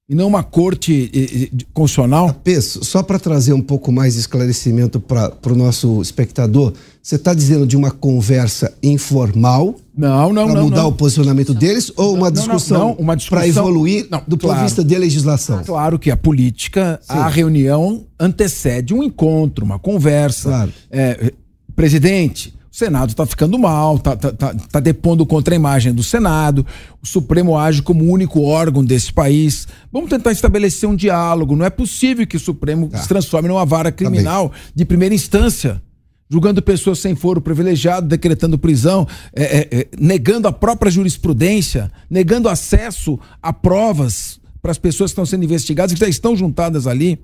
e 0.09 0.15
não 0.15 0.27
uma 0.27 0.43
corte 0.43 1.11
eh, 1.15 1.19
eh, 1.21 1.65
constitucional. 1.75 2.35
Peço, 2.43 2.83
só 2.83 3.03
para 3.03 3.19
trazer 3.19 3.53
um 3.53 3.61
pouco 3.61 3.93
mais 3.93 4.15
de 4.15 4.21
esclarecimento 4.21 4.99
para 4.99 5.35
o 5.45 5.55
nosso 5.55 6.01
espectador, 6.01 6.73
você 7.03 7.17
está 7.17 7.35
dizendo 7.35 7.67
de 7.67 7.77
uma 7.77 7.91
conversa 7.91 8.73
informal? 8.83 9.77
Não, 9.95 10.33
não, 10.33 10.51
Para 10.51 10.63
mudar 10.63 10.83
não. 10.83 10.89
o 10.89 10.93
posicionamento 10.93 11.53
deles 11.53 11.93
ou 11.95 12.15
uma 12.15 12.33
discussão, 12.33 12.97
não, 12.99 13.17
para 13.29 13.47
evoluir 13.47 14.07
não, 14.11 14.23
do 14.27 14.39
claro, 14.39 14.55
ponto 14.55 14.57
de 14.57 14.65
vista 14.65 14.85
de 14.85 14.97
legislação? 14.97 15.63
Claro 15.63 15.99
que 15.99 16.11
a 16.11 16.17
política, 16.17 16.99
Sim. 17.03 17.13
a 17.13 17.29
reunião 17.29 18.07
antecede 18.19 18.95
um 18.95 19.03
encontro, 19.03 19.63
uma 19.63 19.79
conversa. 19.79 20.49
Claro. 20.49 20.73
É, 20.91 21.33
presidente, 21.77 22.55
Senado 22.79 23.11
está 23.11 23.27
ficando 23.27 23.59
mal, 23.59 23.97
está 23.97 24.15
tá, 24.15 24.33
tá, 24.33 24.55
tá 24.55 24.79
depondo 24.79 25.27
contra 25.27 25.53
a 25.53 25.57
imagem 25.57 25.93
do 25.93 26.05
Senado, 26.05 26.65
o 27.03 27.07
Supremo 27.09 27.59
age 27.59 27.83
como 27.83 28.05
o 28.05 28.09
único 28.09 28.43
órgão 28.43 28.85
desse 28.85 29.13
país. 29.13 29.67
Vamos 29.93 30.09
tentar 30.09 30.31
estabelecer 30.31 30.89
um 30.89 30.95
diálogo. 30.95 31.57
Não 31.57 31.67
é 31.67 31.71
possível 31.71 32.25
que 32.25 32.37
o 32.37 32.41
Supremo 32.41 32.89
tá. 32.89 32.99
se 32.99 33.09
transforme 33.09 33.49
numa 33.49 33.67
vara 33.67 33.91
criminal 33.91 34.53
de 34.73 34.85
primeira 34.85 35.13
instância, 35.13 35.83
julgando 36.31 36.63
pessoas 36.63 37.01
sem 37.01 37.17
foro 37.17 37.41
privilegiado, 37.41 38.07
decretando 38.07 38.57
prisão, 38.57 39.09
é, 39.35 39.43
é, 39.43 39.69
é, 39.81 39.89
negando 39.99 40.47
a 40.47 40.53
própria 40.53 40.89
jurisprudência, 40.89 41.91
negando 42.09 42.49
acesso 42.49 43.19
a 43.43 43.53
provas 43.53 44.39
para 44.63 44.71
as 44.71 44.79
pessoas 44.79 45.11
que 45.11 45.15
estão 45.15 45.27
sendo 45.27 45.45
investigadas, 45.45 45.95
que 45.95 46.01
já 46.01 46.09
estão 46.09 46.37
juntadas 46.37 46.87
ali. 46.87 47.19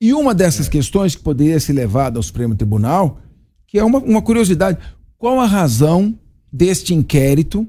E 0.00 0.12
uma 0.12 0.34
dessas 0.34 0.66
é. 0.66 0.70
questões 0.70 1.14
que 1.14 1.22
poderia 1.22 1.60
ser 1.60 1.74
levada 1.74 2.18
ao 2.18 2.22
Supremo 2.24 2.56
Tribunal 2.56 3.20
que 3.74 3.78
é 3.80 3.82
uma, 3.82 3.98
uma 3.98 4.22
curiosidade. 4.22 4.78
Qual 5.18 5.40
a 5.40 5.46
razão 5.46 6.16
deste 6.52 6.94
inquérito, 6.94 7.66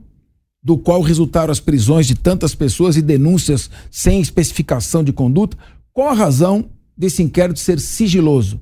do 0.61 0.77
qual 0.77 1.01
resultaram 1.01 1.51
as 1.51 1.59
prisões 1.59 2.05
de 2.05 2.13
tantas 2.13 2.53
pessoas 2.53 2.95
e 2.95 3.01
denúncias 3.01 3.71
sem 3.89 4.21
especificação 4.21 5.03
de 5.03 5.11
conduta? 5.11 5.57
Qual 5.91 6.07
a 6.07 6.13
razão 6.13 6.69
desse 6.95 7.23
inquérito 7.23 7.57
ser 7.57 7.79
sigiloso? 7.79 8.61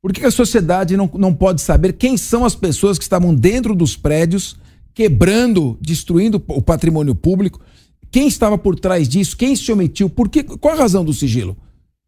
Por 0.00 0.12
que 0.12 0.24
a 0.24 0.30
sociedade 0.30 0.96
não, 0.96 1.10
não 1.14 1.34
pode 1.34 1.62
saber 1.62 1.94
quem 1.94 2.16
são 2.16 2.44
as 2.44 2.54
pessoas 2.54 2.96
que 2.96 3.02
estavam 3.02 3.34
dentro 3.34 3.74
dos 3.74 3.96
prédios, 3.96 4.56
quebrando, 4.94 5.76
destruindo 5.80 6.40
o 6.46 6.62
patrimônio 6.62 7.16
público? 7.16 7.60
Quem 8.08 8.28
estava 8.28 8.56
por 8.56 8.78
trás 8.78 9.08
disso? 9.08 9.36
Quem 9.36 9.56
se 9.56 9.72
omitiu? 9.72 10.08
Por 10.08 10.28
que, 10.28 10.44
qual 10.44 10.74
a 10.74 10.78
razão 10.78 11.04
do 11.04 11.12
sigilo? 11.12 11.56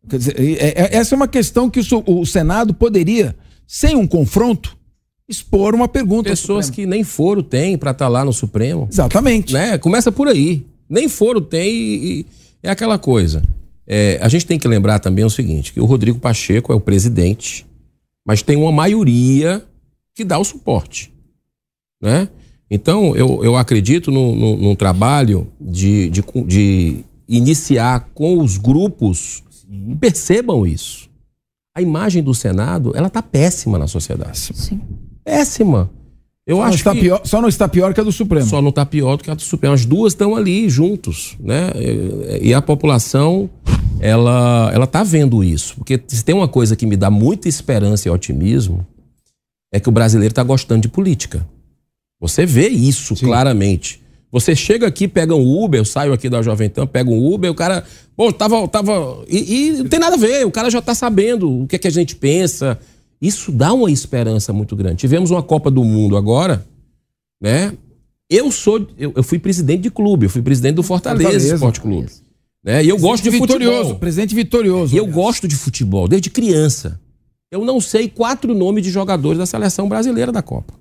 Dizer, 0.04 0.38
é, 0.38 0.68
é, 0.68 0.96
essa 0.96 1.12
é 1.12 1.16
uma 1.16 1.26
questão 1.26 1.68
que 1.68 1.80
o, 1.80 2.20
o 2.20 2.24
Senado 2.24 2.72
poderia, 2.72 3.34
sem 3.66 3.96
um 3.96 4.06
confronto, 4.06 4.75
expor 5.28 5.74
uma 5.74 5.88
pergunta. 5.88 6.30
Pessoas 6.30 6.70
que 6.70 6.86
nem 6.86 7.02
foro 7.02 7.42
tem 7.42 7.76
para 7.76 7.90
estar 7.90 8.06
tá 8.06 8.08
lá 8.08 8.24
no 8.24 8.32
Supremo. 8.32 8.88
Exatamente. 8.90 9.52
Né? 9.52 9.76
Começa 9.78 10.12
por 10.12 10.28
aí. 10.28 10.64
Nem 10.88 11.08
foro 11.08 11.40
tem 11.40 11.72
e, 11.72 12.20
e 12.20 12.26
é 12.62 12.70
aquela 12.70 12.98
coisa. 12.98 13.42
É, 13.86 14.18
a 14.20 14.28
gente 14.28 14.46
tem 14.46 14.58
que 14.58 14.66
lembrar 14.66 14.98
também 14.98 15.24
o 15.24 15.30
seguinte, 15.30 15.72
que 15.72 15.80
o 15.80 15.84
Rodrigo 15.84 16.18
Pacheco 16.18 16.72
é 16.72 16.76
o 16.76 16.80
presidente, 16.80 17.64
mas 18.26 18.42
tem 18.42 18.56
uma 18.56 18.72
maioria 18.72 19.64
que 20.14 20.24
dá 20.24 20.38
o 20.38 20.44
suporte. 20.44 21.12
Né? 22.02 22.28
Então, 22.68 23.14
eu, 23.14 23.44
eu 23.44 23.56
acredito 23.56 24.10
no, 24.10 24.34
no, 24.34 24.56
num 24.56 24.74
trabalho 24.74 25.46
de, 25.60 26.10
de, 26.10 26.24
de 26.44 27.04
iniciar 27.28 28.10
com 28.12 28.40
os 28.40 28.56
grupos 28.56 29.44
e 29.70 29.94
percebam 29.94 30.66
isso. 30.66 31.08
A 31.72 31.80
imagem 31.80 32.22
do 32.22 32.34
Senado, 32.34 32.92
ela 32.96 33.10
tá 33.10 33.22
péssima 33.22 33.78
na 33.78 33.86
sociedade. 33.86 34.38
Sim 34.38 34.80
péssima. 35.26 35.90
Eu 36.46 36.58
só 36.58 36.62
acho 36.62 36.84
que 36.84 37.00
pior, 37.00 37.20
só 37.24 37.42
não 37.42 37.48
está 37.48 37.68
pior 37.68 37.92
que 37.92 38.00
a 38.00 38.04
do 38.04 38.12
Supremo. 38.12 38.46
Só 38.46 38.62
não 38.62 38.68
está 38.68 38.86
pior 38.86 39.16
do 39.16 39.24
que 39.24 39.30
a 39.30 39.34
do 39.34 39.42
Supremo. 39.42 39.74
As 39.74 39.84
duas 39.84 40.12
estão 40.12 40.36
ali 40.36 40.68
juntos, 40.70 41.36
né? 41.40 41.72
E 42.40 42.54
a 42.54 42.62
população 42.62 43.50
ela 43.98 44.70
ela 44.72 44.84
está 44.84 45.02
vendo 45.02 45.42
isso, 45.42 45.74
porque 45.76 46.00
se 46.06 46.24
tem 46.24 46.34
uma 46.34 46.46
coisa 46.46 46.76
que 46.76 46.86
me 46.86 46.96
dá 46.96 47.10
muita 47.10 47.48
esperança 47.48 48.06
e 48.06 48.10
otimismo 48.10 48.86
é 49.72 49.80
que 49.80 49.88
o 49.88 49.92
brasileiro 49.92 50.30
está 50.30 50.44
gostando 50.44 50.82
de 50.82 50.88
política. 50.88 51.44
Você 52.20 52.46
vê 52.46 52.68
isso 52.68 53.16
Sim. 53.16 53.26
claramente. 53.26 54.00
Você 54.30 54.54
chega 54.54 54.86
aqui, 54.86 55.08
pega 55.08 55.34
um 55.34 55.64
Uber, 55.64 55.80
eu 55.80 55.84
saio 55.84 56.12
aqui 56.12 56.28
da 56.28 56.42
Jovem 56.42 56.68
Pan, 56.68 56.86
pega 56.86 57.10
um 57.10 57.32
Uber, 57.32 57.50
o 57.50 57.54
cara, 57.54 57.84
pô, 58.16 58.32
tava, 58.32 58.68
tava 58.68 59.24
e, 59.28 59.68
e 59.68 59.72
não 59.78 59.88
tem 59.88 59.98
nada 59.98 60.14
a 60.14 60.18
ver. 60.18 60.46
O 60.46 60.50
cara 60.50 60.70
já 60.70 60.78
está 60.78 60.94
sabendo 60.94 61.62
o 61.62 61.66
que, 61.66 61.76
é 61.76 61.78
que 61.78 61.88
a 61.88 61.92
gente 61.92 62.14
pensa 62.14 62.78
isso 63.20 63.50
dá 63.50 63.72
uma 63.72 63.90
esperança 63.90 64.52
muito 64.52 64.76
grande. 64.76 64.96
Tivemos 64.96 65.30
uma 65.30 65.42
Copa 65.42 65.70
do 65.70 65.82
Mundo 65.82 66.16
agora, 66.16 66.66
né? 67.40 67.72
Eu 68.28 68.50
sou, 68.50 68.86
eu, 68.98 69.12
eu 69.16 69.22
fui 69.22 69.38
presidente 69.38 69.82
de 69.82 69.90
clube, 69.90 70.26
eu 70.26 70.30
fui 70.30 70.42
presidente 70.42 70.74
do 70.74 70.82
Fortaleza, 70.82 71.22
Fortaleza 71.30 71.54
Esporte 71.54 71.80
Clube. 71.80 72.08
Né? 72.64 72.84
E 72.84 72.88
eu 72.88 72.98
gosto 72.98 73.22
de 73.22 73.30
vitorioso, 73.30 73.76
futebol. 73.76 73.98
Presidente 74.00 74.34
vitorioso. 74.34 74.94
E 74.94 74.98
eu 74.98 75.06
gosto 75.06 75.46
de 75.46 75.54
futebol 75.54 76.08
desde 76.08 76.28
criança. 76.28 77.00
Eu 77.50 77.64
não 77.64 77.80
sei 77.80 78.08
quatro 78.08 78.52
nomes 78.52 78.82
de 78.82 78.90
jogadores 78.90 79.38
da 79.38 79.46
seleção 79.46 79.88
brasileira 79.88 80.32
da 80.32 80.42
Copa. 80.42 80.74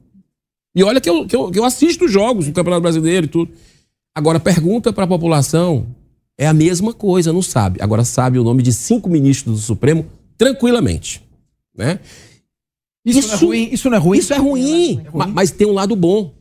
E 0.76 0.84
olha 0.84 1.00
que 1.00 1.10
eu, 1.10 1.28
que 1.28 1.36
eu, 1.36 1.52
que 1.52 1.60
eu 1.60 1.64
assisto 1.64 2.08
jogos 2.08 2.48
no 2.48 2.54
Campeonato 2.54 2.82
Brasileiro 2.82 3.28
e 3.28 3.30
tudo. 3.30 3.52
Agora, 4.16 4.40
pergunta 4.40 4.92
para 4.92 5.04
a 5.04 5.08
população, 5.08 5.86
é 6.38 6.48
a 6.48 6.54
mesma 6.54 6.94
coisa, 6.94 7.32
não 7.32 7.42
sabe. 7.42 7.82
Agora 7.82 8.04
sabe 8.04 8.40
o 8.40 8.44
nome 8.44 8.64
de 8.64 8.74
cinco 8.74 9.10
ministros 9.10 9.56
do 9.56 9.62
Supremo 9.62 10.06
tranquilamente. 10.38 11.24
Né? 11.78 11.99
Isso, 13.05 13.19
isso, 13.19 13.28
não 13.28 13.36
é 13.36 13.38
ruim? 13.38 13.69
Isso 13.71 13.89
não 13.89 13.97
é 13.97 13.99
ruim? 13.99 14.17
Isso 14.17 14.34
é 14.34 14.38
ruim, 14.38 14.91
é 15.05 15.09
ruim. 15.09 15.11
Mas, 15.13 15.34
mas 15.34 15.51
tem 15.51 15.67
um 15.67 15.73
lado 15.73 15.95
bom. 15.95 16.34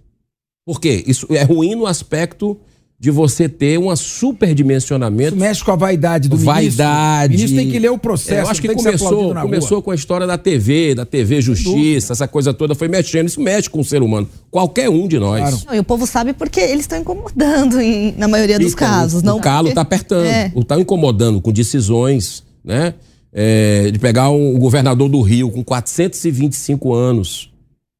Por 0.64 0.80
quê? 0.80 1.05
Isso 1.07 1.26
é 1.30 1.43
ruim 1.43 1.74
no 1.74 1.87
aspecto 1.87 2.59
de 2.99 3.11
você 3.11 3.51
ter 3.51 3.78
um 3.78 3.95
superdimensionamento. 3.95 5.35
Isso 5.35 5.37
mexe 5.37 5.62
com 5.62 5.72
a 5.72 5.76
vaidade 5.76 6.26
do 6.26 6.39
vaidade. 6.39 7.32
ministro. 7.32 7.53
O 7.53 7.57
ministro 7.57 7.57
tem 7.59 7.70
que 7.70 7.78
ler 7.78 7.91
o 7.91 7.99
processo. 7.99 8.32
É, 8.32 8.41
eu 8.41 8.49
acho 8.49 8.62
que 8.62 8.74
começou, 8.74 9.35
começou 9.35 9.82
com 9.82 9.91
a 9.91 9.95
história 9.95 10.26
da 10.26 10.39
TV, 10.39 10.95
da 10.95 11.05
TV 11.05 11.43
Justiça, 11.43 12.14
essa 12.14 12.26
coisa 12.26 12.55
toda 12.55 12.74
foi 12.74 12.89
mexendo. 12.89 13.28
Isso 13.28 13.43
mexe 13.43 13.68
com 13.68 13.80
o 13.80 13.85
ser 13.85 14.03
humano. 14.03 14.26
Qualquer 14.51 14.89
um 14.89 15.07
de 15.07 15.18
nós. 15.18 15.41
Claro. 15.41 15.59
Não, 15.66 15.74
e 15.74 15.80
o 15.80 15.85
povo 15.85 16.07
sabe 16.07 16.32
porque 16.32 16.61
eles 16.61 16.85
estão 16.85 16.99
incomodando 16.99 17.78
em, 17.78 18.14
na 18.16 18.26
maioria 18.26 18.59
dos 18.59 18.74
casos. 18.74 19.22
O, 19.22 19.26
não 19.26 19.37
o 19.37 19.41
calo 19.41 19.68
está 19.68 19.82
apertando, 19.82 20.24
está 20.57 20.76
é. 20.76 20.80
incomodando 20.80 21.43
com 21.43 21.53
decisões, 21.53 22.43
né? 22.64 22.95
É, 23.37 23.91
de 23.91 23.99
pegar 23.99 24.30
um, 24.30 24.55
um 24.55 24.59
governador 24.61 25.09
do 25.09 25.20
Rio 25.20 25.51
com 25.51 25.64
425 25.64 26.95
anos 26.95 27.51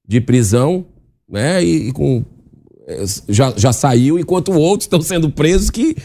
de 0.07 0.21
prisão, 0.21 0.87
né? 1.29 1.65
E, 1.65 1.89
e 1.89 1.93
com 1.93 2.25
já, 3.29 3.53
já 3.57 3.73
saiu, 3.73 4.19
enquanto 4.19 4.53
outros 4.53 4.85
estão 4.85 5.01
sendo 5.01 5.31
presos 5.31 5.71
que, 5.71 5.97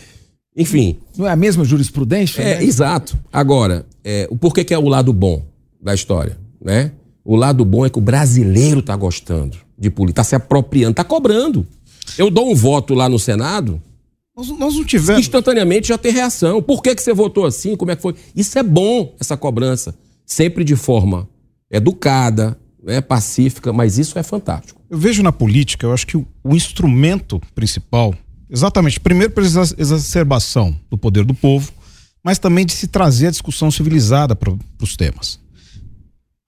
enfim. 0.56 0.98
Não 1.18 1.28
é 1.28 1.32
a 1.32 1.36
mesma 1.36 1.64
jurisprudência? 1.64 2.42
É, 2.42 2.56
né? 2.56 2.64
exato. 2.64 3.18
Agora, 3.32 3.86
é, 4.04 4.28
o 4.30 4.38
porquê 4.38 4.64
que 4.64 4.74
é 4.74 4.80
o 4.80 4.88
lado 4.88 5.12
bom 5.12 5.44
da 5.82 5.94
história, 5.94 6.38
né? 6.64 6.92
O 7.24 7.36
lado 7.36 7.64
bom 7.66 7.86
é 7.86 7.90
que 7.90 8.00
o 8.00 8.02
brasileiro 8.02 8.80
está 8.80 8.96
gostando 8.96 9.58
de 9.78 9.90
política, 9.90 10.22
está 10.22 10.30
se 10.30 10.36
apropriando, 10.36 10.92
está 10.92 11.04
cobrando. 11.04 11.68
Eu 12.18 12.30
dou 12.30 12.50
um 12.50 12.56
voto 12.56 12.94
lá 12.94 13.08
no 13.08 13.20
Senado, 13.20 13.82
nós, 14.40 14.50
nós, 14.58 14.76
não 14.76 14.86
tivemos. 14.86 15.20
Instantaneamente 15.20 15.90
já 15.90 15.98
tem 15.98 16.14
reação. 16.14 16.62
Por 16.62 16.82
que, 16.82 16.96
que 16.96 17.02
você 17.02 17.14
votou 17.14 17.46
assim? 17.46 17.76
Como 17.76 17.92
é 17.92 17.96
que 17.96 18.02
foi? 18.02 18.16
Isso 18.36 18.58
é 18.58 18.64
bom, 18.64 19.14
essa 19.20 19.36
cobrança. 19.36 19.94
Sempre 20.26 20.64
de 20.64 20.76
forma 20.76 21.28
educada, 21.70 22.58
né, 22.82 23.02
pacífica, 23.02 23.74
mas 23.74 23.98
isso 23.98 24.18
é 24.18 24.24
fantástico. 24.24 24.82
Eu 24.90 24.98
vejo 24.98 25.22
na 25.22 25.32
política, 25.32 25.86
eu 25.86 25.94
acho 25.94 26.08
que 26.08 26.18
o, 26.18 26.26
o 26.44 26.56
instrumento 26.56 27.42
principal, 27.54 28.16
exatamente, 28.50 29.00
primeiro 29.00 29.34
pela 29.34 29.46
exacerbação 29.46 30.76
do 30.90 30.98
poder 30.98 31.26
do 31.26 31.34
povo, 31.34 31.72
mas 32.24 32.40
também 32.40 32.66
de 32.66 32.74
se 32.74 32.88
trazer 32.88 33.28
a 33.28 33.32
discussão 33.32 33.70
civilizada 33.70 34.36
para 34.36 34.56
os 34.82 34.96
temas. 34.96 35.40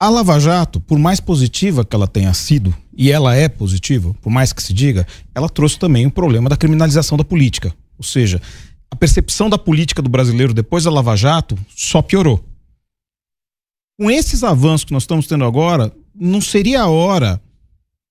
A 0.00 0.08
Lava 0.08 0.40
Jato, 0.40 0.80
por 0.80 0.98
mais 0.98 1.20
positiva 1.20 1.84
que 1.84 1.94
ela 1.94 2.08
tenha 2.08 2.34
sido, 2.34 2.74
e 2.92 3.10
ela 3.10 3.36
é 3.36 3.48
positiva, 3.48 4.12
por 4.20 4.30
mais 4.30 4.52
que 4.52 4.62
se 4.62 4.72
diga, 4.72 5.06
ela 5.34 5.48
trouxe 5.48 5.78
também 5.78 6.06
o 6.06 6.10
problema 6.10 6.48
da 6.48 6.56
criminalização 6.56 7.16
da 7.16 7.24
política. 7.24 7.72
Ou 8.02 8.04
seja, 8.04 8.42
a 8.90 8.96
percepção 8.96 9.48
da 9.48 9.56
política 9.56 10.02
do 10.02 10.10
brasileiro 10.10 10.52
depois 10.52 10.82
da 10.82 10.90
Lava 10.90 11.14
Jato 11.16 11.56
só 11.68 12.02
piorou. 12.02 12.44
Com 13.96 14.10
esses 14.10 14.42
avanços 14.42 14.84
que 14.84 14.92
nós 14.92 15.04
estamos 15.04 15.28
tendo 15.28 15.44
agora, 15.44 15.94
não 16.12 16.40
seria 16.40 16.82
a 16.82 16.88
hora 16.88 17.40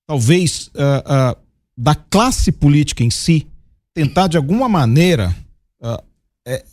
talvez, 0.08 0.68
uh, 0.68 1.34
uh, 1.34 1.42
da 1.78 1.94
classe 1.94 2.54
política 2.54 3.04
em 3.04 3.10
si 3.10 3.46
tentar, 3.94 4.28
de 4.28 4.38
alguma 4.38 4.70
maneira, 4.70 5.36
uh, 5.82 6.02
é, 6.48 6.64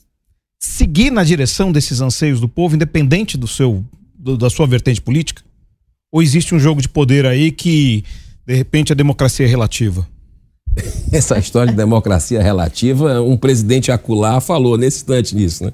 seguir 0.60 1.10
na 1.10 1.24
direção 1.24 1.72
desses 1.72 2.00
anseios 2.00 2.40
do 2.40 2.48
povo, 2.48 2.76
independente 2.76 3.36
do 3.36 3.48
seu, 3.48 3.84
do, 4.14 4.38
da 4.38 4.48
sua 4.48 4.66
vertente 4.66 5.00
política? 5.00 5.42
Ou 6.12 6.22
existe 6.22 6.54
um 6.54 6.60
jogo 6.60 6.80
de 6.80 6.88
poder 6.88 7.26
aí 7.26 7.50
que, 7.50 8.04
de 8.46 8.54
repente, 8.54 8.92
a 8.92 8.96
democracia 8.96 9.44
é 9.44 9.48
relativa? 9.48 10.08
Essa 11.12 11.38
história 11.38 11.70
de 11.70 11.76
democracia 11.76 12.42
relativa, 12.42 13.20
um 13.20 13.36
presidente 13.36 13.90
acular 13.90 14.40
falou 14.40 14.76
nesse 14.76 14.98
instante 14.98 15.34
nisso, 15.34 15.64
né? 15.64 15.72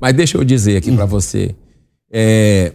Mas 0.00 0.14
deixa 0.14 0.36
eu 0.36 0.44
dizer 0.44 0.76
aqui 0.76 0.90
hum. 0.90 0.96
para 0.96 1.06
você, 1.06 1.54
é, 2.12 2.72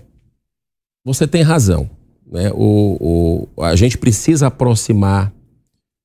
você 1.05 1.27
tem 1.27 1.41
razão. 1.41 1.89
Né? 2.31 2.51
O, 2.53 3.47
o, 3.57 3.63
a 3.63 3.75
gente 3.75 3.97
precisa 3.97 4.47
aproximar 4.47 5.33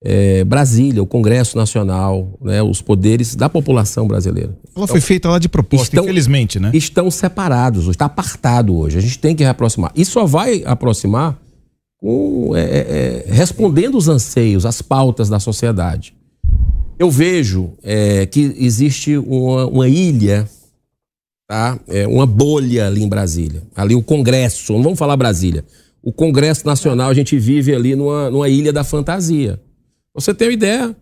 é, 0.05 0.45
Brasília, 0.45 1.03
o 1.03 1.07
Congresso 1.07 1.57
Nacional, 1.57 2.39
né, 2.41 2.62
os 2.62 2.83
poderes 2.83 3.35
da 3.35 3.49
população 3.49 4.07
brasileira. 4.07 4.55
Ela 4.77 4.87
foi 4.87 5.01
feita 5.01 5.31
lá 5.31 5.39
de 5.39 5.49
propósito, 5.49 5.95
estão, 5.95 6.05
infelizmente, 6.05 6.61
né? 6.61 6.70
Estão 6.75 7.11
separados, 7.11 7.89
está 7.89 8.05
apartado 8.05 8.77
hoje. 8.77 8.99
A 8.99 9.01
gente 9.01 9.18
tem 9.18 9.35
que 9.35 9.43
reaproximar. 9.43 9.93
E 9.95 10.05
só 10.05 10.27
vai 10.27 10.62
aproximar 10.66 11.39
é, 12.55 12.61
é, 12.61 13.25
é 13.29 13.33
respondendo 13.33 13.97
os 13.97 14.09
anseios, 14.09 14.67
as 14.67 14.83
pautas 14.83 15.29
da 15.29 15.41
sociedade. 15.41 16.15
Eu 16.99 17.11
vejo 17.11 17.73
é, 17.83 18.27
que 18.27 18.55
existe 18.59 19.17
uma, 19.17 19.67
uma 19.67 19.89
ilha, 19.89 20.49
tá? 21.49 21.79
É, 21.89 22.07
uma 22.07 22.27
bolha 22.27 22.87
ali 22.87 23.03
em 23.03 23.09
Brasília. 23.09 23.63
Ali 23.75 23.95
o 23.95 24.03
Congresso, 24.03 24.73
não 24.73 24.83
vamos 24.83 24.99
falar 24.99 25.17
Brasília 25.17 25.65
o 26.05 26.13
Congresso 26.13 26.67
Nacional, 26.67 27.09
a 27.09 27.15
gente 27.15 27.39
vive 27.39 27.75
ali 27.75 27.97
numa, 27.97 28.31
numa 28.31 28.49
ilha 28.49 28.73
da 28.73 28.85
fantasia. 28.85 29.59
Você 30.15 30.35
tem 30.35 30.49
uma 30.49 30.55
ideia? 30.55 30.97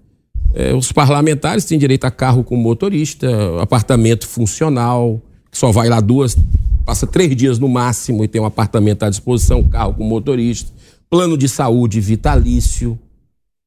É, 0.54 0.72
os 0.72 0.92
parlamentares 0.92 1.64
têm 1.64 1.76
direito 1.76 2.04
a 2.04 2.10
carro 2.10 2.44
com 2.44 2.54
motorista, 2.54 3.28
apartamento 3.60 4.28
funcional, 4.28 5.20
que 5.50 5.58
só 5.58 5.72
vai 5.72 5.88
lá 5.88 6.00
duas, 6.00 6.36
passa 6.84 7.06
três 7.06 7.34
dias 7.36 7.58
no 7.58 7.68
máximo 7.68 8.24
e 8.24 8.28
tem 8.28 8.40
um 8.40 8.44
apartamento 8.44 9.02
à 9.04 9.10
disposição, 9.10 9.66
carro 9.68 9.94
com 9.94 10.04
motorista, 10.04 10.70
plano 11.08 11.36
de 11.36 11.48
saúde 11.48 12.00
vitalício. 12.00 12.92
O 12.92 12.98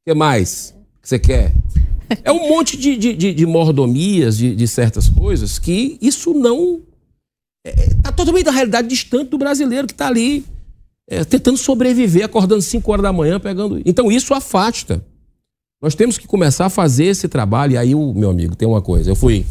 que 0.10 0.14
mais 0.14 0.76
que 1.02 1.10
você 1.10 1.20
quer? 1.20 1.54
É 2.24 2.32
um 2.32 2.50
monte 2.50 2.78
de, 2.78 2.96
de, 2.96 3.14
de, 3.14 3.34
de 3.34 3.46
mordomias, 3.46 4.38
de, 4.38 4.56
de, 4.56 4.68
certas 4.68 5.10
coisas, 5.10 5.58
que 5.58 5.98
isso 6.02 6.34
não. 6.34 6.82
Está 7.66 7.82
é, 7.82 7.90
tá 8.04 8.12
totalmente 8.12 8.46
da 8.46 8.52
realidade 8.52 8.88
distante 8.88 9.30
do 9.30 9.38
brasileiro 9.38 9.88
que 9.88 9.94
está 9.94 10.08
ali 10.08 10.46
é, 11.10 11.24
tentando 11.24 11.58
sobreviver, 11.58 12.26
acordando 12.26 12.62
5 12.62 12.92
horas 12.92 13.04
da 13.04 13.14
manhã, 13.14 13.40
pegando. 13.40 13.82
Então 13.86 14.12
isso 14.12 14.34
afasta. 14.34 15.04
Nós 15.82 15.96
temos 15.96 16.18
que 16.18 16.28
começar 16.28 16.66
a 16.66 16.70
fazer 16.70 17.06
esse 17.06 17.28
trabalho. 17.28 17.74
E 17.74 17.78
aí, 17.78 17.94
meu 17.94 18.30
amigo, 18.30 18.56
tem 18.56 18.68
uma 18.68 18.82
coisa. 18.82 19.12
Eu 19.12 19.16
fui, 19.16 19.46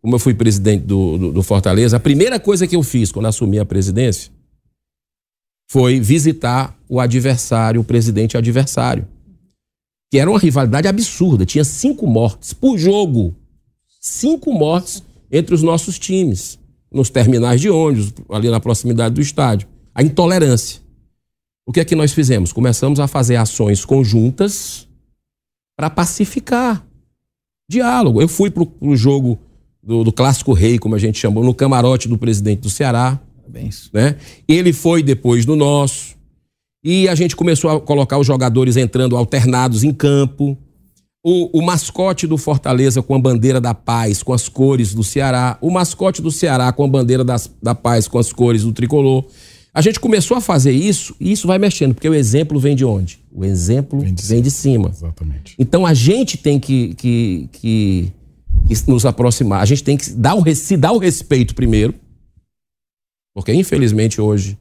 como 0.00 0.14
eu 0.14 0.18
fui 0.18 0.34
presidente 0.34 0.84
do, 0.84 1.18
do, 1.18 1.32
do 1.32 1.42
Fortaleza, 1.42 1.96
a 1.96 2.00
primeira 2.00 2.38
coisa 2.38 2.66
que 2.66 2.76
eu 2.76 2.82
fiz 2.82 3.10
quando 3.10 3.26
assumi 3.26 3.58
a 3.58 3.64
presidência 3.64 4.30
foi 5.70 6.00
visitar 6.00 6.76
o 6.88 6.98
adversário, 6.98 7.80
o 7.80 7.84
presidente 7.84 8.36
adversário. 8.36 9.06
Que 10.10 10.18
era 10.18 10.30
uma 10.30 10.38
rivalidade 10.38 10.88
absurda. 10.88 11.44
Tinha 11.44 11.64
cinco 11.64 12.06
mortes 12.06 12.54
por 12.54 12.78
jogo. 12.78 13.36
Cinco 14.00 14.52
mortes 14.52 15.02
entre 15.30 15.54
os 15.54 15.62
nossos 15.62 15.98
times. 15.98 16.58
Nos 16.90 17.10
terminais 17.10 17.60
de 17.60 17.68
ônibus, 17.68 18.14
ali 18.30 18.48
na 18.48 18.58
proximidade 18.58 19.14
do 19.14 19.20
estádio. 19.20 19.68
A 19.94 20.02
intolerância. 20.02 20.80
O 21.66 21.72
que 21.72 21.80
é 21.80 21.84
que 21.84 21.94
nós 21.94 22.12
fizemos? 22.12 22.50
Começamos 22.50 22.98
a 22.98 23.06
fazer 23.06 23.36
ações 23.36 23.84
conjuntas 23.84 24.88
para 25.76 25.90
pacificar. 25.90 26.86
Diálogo. 27.68 28.22
Eu 28.22 28.28
fui 28.28 28.48
para 28.48 28.66
o 28.80 28.96
jogo 28.96 29.38
do, 29.88 30.04
do, 30.04 30.12
Clássico 30.12 30.52
Rei, 30.52 30.78
como 30.78 30.94
a 30.94 30.98
gente 30.98 31.18
chamou, 31.18 31.42
no 31.42 31.54
camarote 31.54 32.08
do 32.08 32.18
presidente 32.18 32.60
do 32.60 32.68
Ceará. 32.68 33.18
Né? 33.90 34.16
Ele 34.46 34.70
foi 34.70 35.02
depois 35.02 35.46
do 35.46 35.56
nosso. 35.56 36.14
E 36.84 37.08
a 37.08 37.14
gente 37.14 37.34
começou 37.34 37.70
a 37.70 37.80
colocar 37.80 38.18
os 38.18 38.26
jogadores 38.26 38.76
entrando 38.76 39.16
alternados 39.16 39.84
em 39.84 39.92
campo. 39.92 40.58
O, 41.24 41.58
o, 41.58 41.62
mascote 41.62 42.26
do 42.26 42.36
Fortaleza 42.36 43.02
com 43.02 43.14
a 43.14 43.18
bandeira 43.18 43.62
da 43.62 43.72
paz, 43.72 44.22
com 44.22 44.34
as 44.34 44.46
cores 44.46 44.92
do 44.92 45.02
Ceará. 45.02 45.56
O 45.58 45.70
mascote 45.70 46.20
do 46.20 46.30
Ceará 46.30 46.70
com 46.70 46.84
a 46.84 46.88
bandeira 46.88 47.24
das, 47.24 47.50
da 47.62 47.74
paz, 47.74 48.06
com 48.06 48.18
as 48.18 48.30
cores 48.30 48.64
do 48.64 48.72
tricolor. 48.72 49.24
A 49.72 49.80
gente 49.80 49.98
começou 49.98 50.36
a 50.36 50.40
fazer 50.40 50.72
isso 50.72 51.16
e 51.18 51.32
isso 51.32 51.46
vai 51.46 51.58
mexendo, 51.58 51.94
porque 51.94 52.08
o 52.08 52.14
exemplo 52.14 52.60
vem 52.60 52.76
de 52.76 52.84
onde? 52.84 53.20
O 53.32 53.44
exemplo 53.44 54.00
vem 54.00 54.12
de, 54.12 54.22
vem 54.22 54.42
de 54.42 54.50
cima. 54.50 54.90
Exatamente. 54.90 55.54
Então 55.58 55.86
a 55.86 55.94
gente 55.94 56.36
tem 56.36 56.60
que, 56.60 56.94
que, 56.94 57.48
que, 57.52 58.12
nos 58.86 59.06
aproximar, 59.06 59.62
a 59.62 59.64
gente 59.64 59.82
tem 59.82 59.96
que 59.96 60.10
dar 60.10 60.34
o, 60.34 60.54
se 60.54 60.76
dar 60.76 60.92
o 60.92 60.98
respeito 60.98 61.54
primeiro, 61.54 61.94
porque 63.34 63.52
infelizmente 63.52 64.20
hoje 64.20 64.58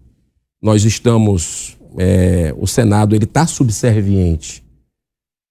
nós 0.61 0.83
estamos, 0.85 1.77
é, 1.97 2.53
o 2.57 2.65
Senado 2.65 3.15
ele 3.15 3.25
está 3.25 3.45
subserviente, 3.45 4.63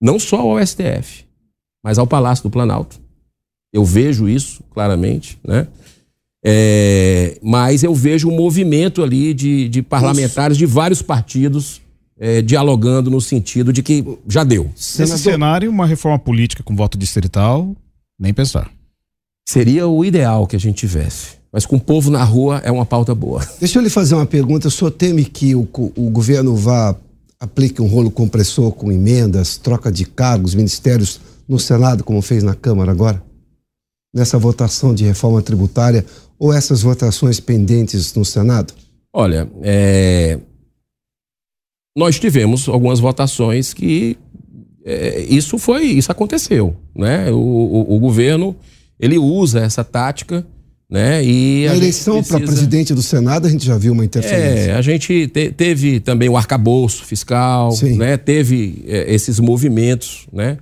não 0.00 0.18
só 0.18 0.40
ao 0.40 0.66
STF, 0.66 1.24
mas 1.84 1.98
ao 1.98 2.06
Palácio 2.06 2.44
do 2.44 2.50
Planalto. 2.50 3.00
Eu 3.72 3.84
vejo 3.84 4.28
isso 4.28 4.62
claramente, 4.70 5.38
né? 5.46 5.68
É, 6.44 7.38
mas 7.42 7.82
eu 7.82 7.94
vejo 7.94 8.28
um 8.28 8.36
movimento 8.36 9.02
ali 9.02 9.34
de, 9.34 9.68
de 9.68 9.82
parlamentares 9.82 10.56
de 10.56 10.64
vários 10.64 11.02
partidos 11.02 11.80
é, 12.18 12.40
dialogando 12.40 13.10
no 13.10 13.20
sentido 13.20 13.72
de 13.72 13.82
que 13.82 14.04
já 14.28 14.44
deu. 14.44 14.64
Nesse 14.66 15.18
cenário, 15.18 15.70
uma 15.70 15.86
reforma 15.86 16.18
política 16.18 16.62
com 16.62 16.74
voto 16.76 16.96
distrital, 16.96 17.74
nem 18.18 18.32
pensar. 18.34 18.70
Seria 19.48 19.86
o 19.86 20.04
ideal 20.04 20.46
que 20.46 20.56
a 20.56 20.58
gente 20.58 20.76
tivesse. 20.76 21.36
Mas 21.52 21.64
com 21.64 21.76
o 21.76 21.80
povo 21.80 22.10
na 22.10 22.22
rua 22.24 22.60
é 22.64 22.70
uma 22.70 22.84
pauta 22.84 23.14
boa. 23.14 23.46
Deixa 23.58 23.78
eu 23.78 23.82
lhe 23.82 23.88
fazer 23.88 24.14
uma 24.14 24.26
pergunta. 24.26 24.68
O 24.68 24.70
senhor 24.70 24.90
teme 24.90 25.24
que 25.24 25.54
o, 25.54 25.68
o 25.96 26.10
governo 26.10 26.54
vá 26.54 26.96
aplique 27.38 27.80
um 27.80 27.86
rolo 27.86 28.10
compressor 28.10 28.72
com 28.72 28.90
emendas, 28.90 29.56
troca 29.56 29.92
de 29.92 30.04
cargos, 30.04 30.54
ministérios 30.54 31.20
no 31.48 31.58
Senado, 31.58 32.02
como 32.02 32.20
fez 32.22 32.42
na 32.42 32.54
Câmara 32.54 32.90
agora? 32.90 33.22
Nessa 34.14 34.38
votação 34.38 34.94
de 34.94 35.04
reforma 35.04 35.42
tributária, 35.42 36.04
ou 36.38 36.52
essas 36.52 36.82
votações 36.82 37.38
pendentes 37.38 38.12
no 38.14 38.24
Senado? 38.24 38.74
Olha, 39.12 39.48
é... 39.62 40.38
nós 41.96 42.18
tivemos 42.18 42.68
algumas 42.68 43.00
votações 43.00 43.72
que 43.72 44.18
é, 44.88 45.26
isso 45.28 45.58
foi, 45.58 45.82
isso 45.86 46.12
aconteceu, 46.12 46.76
né? 46.94 47.28
O, 47.32 47.34
o, 47.34 47.96
o, 47.96 47.98
governo 47.98 48.54
ele 49.00 49.18
usa 49.18 49.58
essa 49.58 49.82
tática, 49.82 50.46
né? 50.88 51.24
E 51.24 51.66
a, 51.66 51.72
a 51.72 51.76
eleição 51.76 52.18
precisa... 52.18 52.38
para 52.38 52.46
presidente 52.46 52.94
do 52.94 53.02
Senado 53.02 53.48
a 53.48 53.50
gente 53.50 53.66
já 53.66 53.76
viu 53.76 53.92
uma 53.92 54.04
interferência. 54.04 54.70
É, 54.70 54.76
a 54.76 54.82
gente 54.82 55.26
te, 55.26 55.50
teve 55.50 55.98
também 55.98 56.28
o 56.28 56.36
arcabouço 56.36 57.04
fiscal, 57.04 57.72
Sim. 57.72 57.96
né? 57.96 58.16
Teve 58.16 58.84
é, 58.86 59.12
esses 59.12 59.40
movimentos, 59.40 60.28
né? 60.32 60.56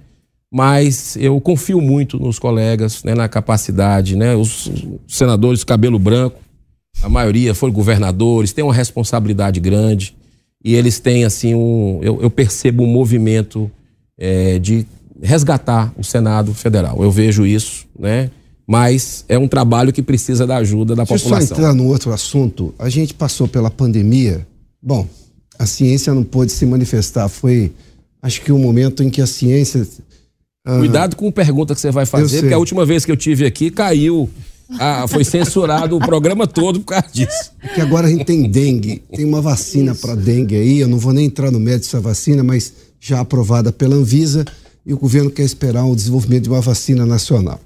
Mas 0.51 1.17
eu 1.21 1.39
confio 1.39 1.83
muito 1.83 2.19
nos 2.19 2.39
colegas, 2.39 3.05
né? 3.05 3.15
Na 3.15 3.29
capacidade, 3.29 4.17
né? 4.17 4.35
Os 4.35 4.71
senadores 5.07 5.63
cabelo 5.65 5.99
branco, 5.99 6.41
a 7.03 7.11
maioria 7.11 7.55
foram 7.55 7.75
governadores, 7.75 8.55
têm 8.55 8.65
uma 8.65 8.73
responsabilidade 8.73 9.61
grande 9.61 10.17
e 10.65 10.75
eles 10.75 10.99
têm 10.99 11.27
assim 11.27 11.55
um, 11.55 12.01
eu, 12.03 12.23
eu 12.23 12.31
percebo 12.31 12.85
um 12.85 12.87
movimento 12.87 13.71
é, 14.19 14.59
de 14.59 14.87
resgatar 15.23 15.93
o 15.97 16.05
Senado 16.05 16.53
Federal. 16.55 17.03
Eu 17.03 17.11
vejo 17.11 17.47
isso, 17.47 17.87
né? 17.99 18.31
Mas 18.67 19.25
é 19.29 19.39
um 19.39 19.47
trabalho 19.47 19.93
que 19.93 20.03
precisa 20.03 20.47
da 20.47 20.57
ajuda 20.57 20.95
da 20.95 21.05
Deixa 21.05 21.15
população. 21.15 21.39
Deixa 21.39 21.53
eu 21.53 21.57
só 21.57 21.63
entrar 21.63 21.75
no 21.75 21.89
outro 21.89 22.13
assunto. 22.13 22.75
A 22.79 22.89
gente 22.89 23.13
passou 23.13 23.47
pela 23.47 23.71
pandemia. 23.71 24.47
Bom, 24.83 25.07
a 25.59 25.67
ciência 25.67 26.15
não 26.15 26.25
pôde 26.25 26.51
se 26.51 26.65
manifestar. 26.65 27.29
Foi, 27.29 27.73
acho 28.23 28.41
que 28.41 28.51
o 28.51 28.57
um 28.57 28.59
momento 28.59 29.03
em 29.03 29.11
que 29.11 29.21
a 29.21 29.27
ciência. 29.27 29.87
Ah, 30.67 30.79
Cuidado 30.79 31.15
com 31.15 31.29
a 31.29 31.33
pergunta 31.33 31.75
que 31.75 31.81
você 31.81 31.91
vai 31.91 32.07
fazer, 32.07 32.41
porque 32.41 32.55
a 32.55 32.59
última 32.59 32.87
vez 32.87 33.05
que 33.05 33.13
eu 33.13 33.17
tive 33.17 33.45
aqui 33.45 33.71
caiu 33.71 34.31
ah, 34.79 35.07
foi 35.07 35.25
censurado 35.25 35.97
o 35.97 36.01
programa 36.01 36.47
todo 36.47 36.81
por 36.81 36.87
causa 36.87 37.09
disso. 37.13 37.53
Porque 37.61 37.83
agora 37.83 38.07
a 38.07 38.11
gente 38.11 38.25
tem 38.25 38.49
dengue, 38.49 39.03
tem 39.15 39.27
uma 39.27 39.43
vacina 39.43 39.95
para 39.95 40.15
dengue 40.15 40.57
aí, 40.57 40.81
eu 40.81 40.89
não 40.89 40.99
vou 40.99 41.13
nem 41.13 41.27
entrar 41.27 41.51
no 41.51 41.61
mérito 41.61 41.85
dessa 41.85 42.01
vacina, 42.01 42.43
mas 42.43 42.73
já 43.05 43.21
aprovada 43.21 43.71
pela 43.71 43.95
Anvisa 43.95 44.47
e 44.87 44.95
o 44.95 44.99
governo 44.99 45.31
quer 45.31 45.43
esperar 45.43 45.85
o 45.85 45.95
desenvolvimento 45.95 46.45
de 46.45 46.49
uma 46.49 46.63
vacina 46.63 47.05
nacional. 47.05 47.61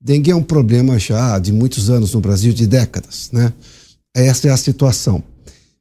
Dengue 0.00 0.30
é 0.30 0.36
um 0.36 0.42
problema 0.42 0.96
já 0.96 1.36
de 1.40 1.52
muitos 1.52 1.90
anos 1.90 2.14
no 2.14 2.20
Brasil, 2.20 2.52
de 2.52 2.68
décadas, 2.68 3.30
né? 3.32 3.52
Essa 4.14 4.46
é 4.46 4.50
a 4.52 4.56
situação. 4.56 5.24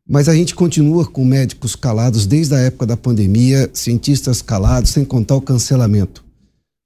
Mas 0.09 0.27
a 0.27 0.33
gente 0.33 0.55
continua 0.55 1.05
com 1.05 1.23
médicos 1.23 1.75
calados 1.75 2.25
desde 2.25 2.55
a 2.55 2.59
época 2.59 2.87
da 2.87 2.97
pandemia, 2.97 3.69
cientistas 3.73 4.41
calados, 4.41 4.89
sem 4.89 5.05
contar 5.05 5.35
o 5.35 5.41
cancelamento. 5.41 6.23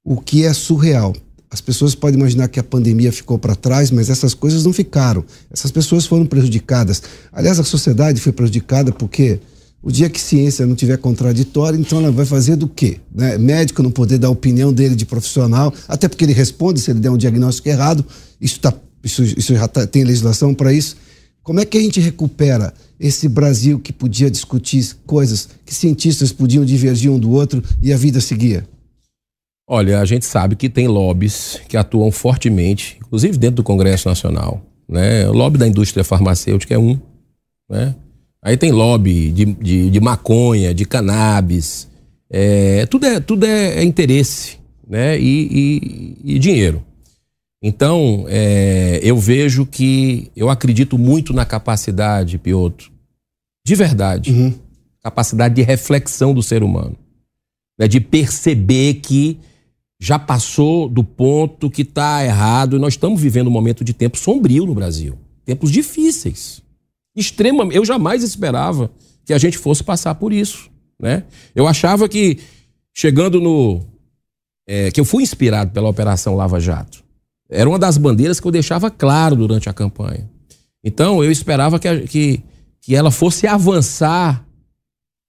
O 0.04 0.20
que 0.20 0.44
é 0.44 0.52
surreal. 0.54 1.16
As 1.50 1.62
pessoas 1.62 1.96
podem 1.96 2.20
imaginar 2.20 2.50
que 2.50 2.60
a 2.60 2.64
pandemia 2.64 3.14
ficou 3.14 3.40
para 3.40 3.56
trás, 3.56 3.92
mas 3.92 4.10
essas 4.10 4.34
coisas 4.34 4.66
não 4.66 4.74
ficaram. 4.74 5.24
Essas 5.50 5.72
pessoas 5.72 6.06
foram 6.06 6.26
prejudicadas. 6.26 7.02
Aliás, 7.32 7.60
a 7.60 7.64
sociedade 7.64 8.20
foi 8.20 8.34
prejudicada 8.34 8.92
porque 8.92 9.40
o 9.82 9.92
dia 9.92 10.10
que 10.10 10.20
ciência 10.20 10.66
não 10.66 10.76
tiver 10.76 10.98
contraditória, 10.98 11.78
então 11.78 12.00
ela 12.00 12.12
vai 12.12 12.26
fazer 12.26 12.56
do 12.56 12.68
quê? 12.68 12.98
Né? 13.14 13.38
Médico 13.38 13.82
não 13.82 13.92
poder 13.92 14.18
dar 14.18 14.28
a 14.28 14.32
opinião 14.32 14.74
dele 14.74 14.96
de 14.96 15.06
profissional, 15.06 15.74
até 15.88 16.08
porque 16.08 16.26
ele 16.26 16.34
responde 16.34 16.82
se 16.82 16.92
ele 16.92 17.00
der 17.00 17.10
um 17.10 17.18
diagnóstico 17.18 17.70
errado. 17.70 18.06
Isso, 18.42 18.60
tá, 18.60 18.74
isso, 19.04 19.24
isso 19.24 19.54
já 19.54 19.68
tá, 19.68 19.88
tem 19.88 20.04
legislação 20.04 20.54
para 20.54 20.74
isso. 20.74 20.98
Como 21.42 21.60
é 21.60 21.66
que 21.66 21.78
a 21.78 21.82
gente 21.82 22.00
recupera 22.00 22.74
esse 23.00 23.30
Brasil 23.30 23.80
que 23.80 23.94
podia 23.94 24.30
discutir 24.30 24.96
coisas 25.06 25.50
que 25.66 25.74
cientistas 25.74 26.32
podiam 26.32 26.66
divergir 26.66 27.10
um 27.10 27.18
do 27.18 27.32
outro 27.32 27.64
e 27.82 27.94
a 27.94 27.98
vida 27.98 28.20
seguia? 28.20 28.68
Olha, 29.66 30.00
a 30.02 30.06
gente 30.06 30.26
sabe 30.26 30.56
que 30.56 30.68
tem 30.68 30.88
lobbies 30.88 31.62
que 31.70 31.78
atuam 31.78 32.12
fortemente, 32.12 32.98
inclusive 33.00 33.38
dentro 33.38 33.58
do 33.58 33.64
Congresso 33.64 34.10
Nacional. 34.10 34.62
Né? 34.88 35.28
O 35.30 35.32
lobby 35.32 35.58
da 35.58 35.68
indústria 35.68 36.04
farmacêutica 36.04 36.74
é 36.74 36.78
um. 36.78 37.00
Né? 37.70 37.96
Aí 38.44 38.56
tem 38.56 38.72
lobby 38.72 39.32
de, 39.32 39.46
de, 39.46 39.90
de 39.90 40.00
maconha, 40.00 40.74
de 40.74 40.86
cannabis. 40.86 41.88
É, 42.30 42.86
tudo 42.86 43.06
é, 43.06 43.20
tudo 43.20 43.46
é, 43.46 43.80
é 43.80 43.84
interesse 43.84 44.60
né? 44.90 45.20
E, 45.20 46.18
e, 46.26 46.36
e, 46.36 46.40
dinheiro. 46.40 46.84
Então, 47.62 48.26
é, 48.28 49.00
eu 49.04 49.18
vejo 49.18 49.66
que 49.66 50.32
eu 50.36 50.50
acredito 50.50 50.98
muito 50.98 51.32
na 51.32 51.46
capacidade, 51.46 52.40
Piotr, 52.40 52.90
de 53.66 53.76
verdade, 53.76 54.32
uhum. 54.32 54.54
capacidade 55.04 55.56
de 55.56 55.62
reflexão 55.62 56.34
do 56.34 56.42
ser 56.42 56.64
humano, 56.64 56.98
né? 57.78 57.88
de 57.88 58.00
perceber 58.00 58.96
que 58.96 59.38
já 60.02 60.18
passou 60.18 60.88
do 60.88 61.04
ponto 61.04 61.70
que 61.70 61.82
está 61.82 62.24
errado 62.24 62.78
e 62.78 62.80
nós 62.80 62.94
estamos 62.94 63.22
vivendo 63.22 63.48
um 63.48 63.52
momento 63.52 63.84
de 63.84 63.94
tempo 63.94 64.18
sombrio 64.18 64.66
no 64.66 64.74
Brasil. 64.74 65.18
Tempos 65.46 65.72
difíceis. 65.72 66.64
Extrema, 67.20 67.68
eu 67.72 67.84
jamais 67.86 68.24
esperava 68.24 68.92
que 69.26 69.34
a 69.34 69.38
gente 69.38 69.58
fosse 69.58 69.84
passar 69.84 70.16
por 70.16 70.34
isso. 70.34 70.70
Né? 71.00 71.24
Eu 71.56 71.68
achava 71.68 72.08
que, 72.10 72.40
chegando 72.94 73.40
no. 73.40 73.82
É, 74.68 74.92
que 74.92 75.00
eu 75.00 75.06
fui 75.06 75.24
inspirado 75.24 75.72
pela 75.72 75.90
Operação 75.90 76.36
Lava 76.36 76.60
Jato. 76.60 77.04
Era 77.50 77.68
uma 77.68 77.80
das 77.80 77.98
bandeiras 77.98 78.40
que 78.40 78.46
eu 78.46 78.52
deixava 78.52 78.92
claro 78.92 79.36
durante 79.36 79.68
a 79.68 79.74
campanha. 79.74 80.30
Então, 80.84 81.24
eu 81.24 81.32
esperava 81.32 81.80
que, 81.80 82.02
que, 82.02 82.44
que 82.82 82.96
ela 82.96 83.10
fosse 83.10 83.48
avançar 83.48 84.46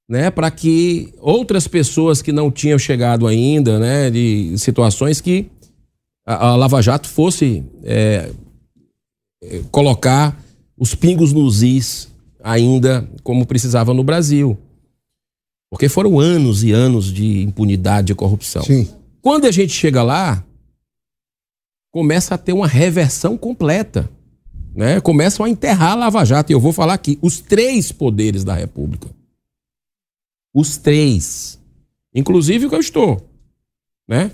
né, 0.08 0.30
para 0.30 0.50
que 0.50 1.14
outras 1.18 1.68
pessoas 1.68 2.20
que 2.20 2.32
não 2.32 2.50
tinham 2.50 2.78
chegado 2.78 3.26
ainda, 3.26 3.78
né, 3.78 4.10
de 4.10 4.58
situações 4.58 5.20
que 5.20 5.46
a, 6.26 6.48
a 6.48 6.56
Lava 6.56 6.82
Jato 6.82 7.08
fosse 7.08 7.64
é, 7.84 8.30
é, 9.42 9.62
colocar 9.70 10.36
os 10.80 10.94
pingos 10.94 11.32
nos 11.32 11.62
is 11.62 12.08
ainda 12.42 13.08
como 13.22 13.46
precisava 13.46 13.94
no 13.94 14.02
Brasil. 14.02 14.58
Porque 15.70 15.88
foram 15.88 16.18
anos 16.18 16.64
e 16.64 16.72
anos 16.72 17.12
de 17.12 17.42
impunidade 17.42 18.10
e 18.10 18.16
corrupção. 18.16 18.62
Sim. 18.62 18.88
Quando 19.22 19.44
a 19.44 19.52
gente 19.52 19.72
chega 19.72 20.02
lá, 20.02 20.44
começa 21.92 22.34
a 22.34 22.38
ter 22.38 22.52
uma 22.52 22.66
reversão 22.66 23.36
completa. 23.36 24.10
Né? 24.74 25.00
Começam 25.00 25.46
a 25.46 25.50
enterrar 25.50 25.92
a 25.92 25.96
Lava 25.96 26.24
Jato. 26.24 26.50
E 26.50 26.54
eu 26.54 26.60
vou 26.60 26.72
falar 26.72 26.94
aqui: 26.94 27.18
os 27.22 27.38
três 27.40 27.92
poderes 27.92 28.42
da 28.42 28.54
República 28.54 29.08
os 30.54 30.76
três. 30.76 31.58
Inclusive 32.14 32.66
o 32.66 32.68
que 32.68 32.74
eu 32.74 32.80
estou. 32.80 33.28
Né? 34.06 34.30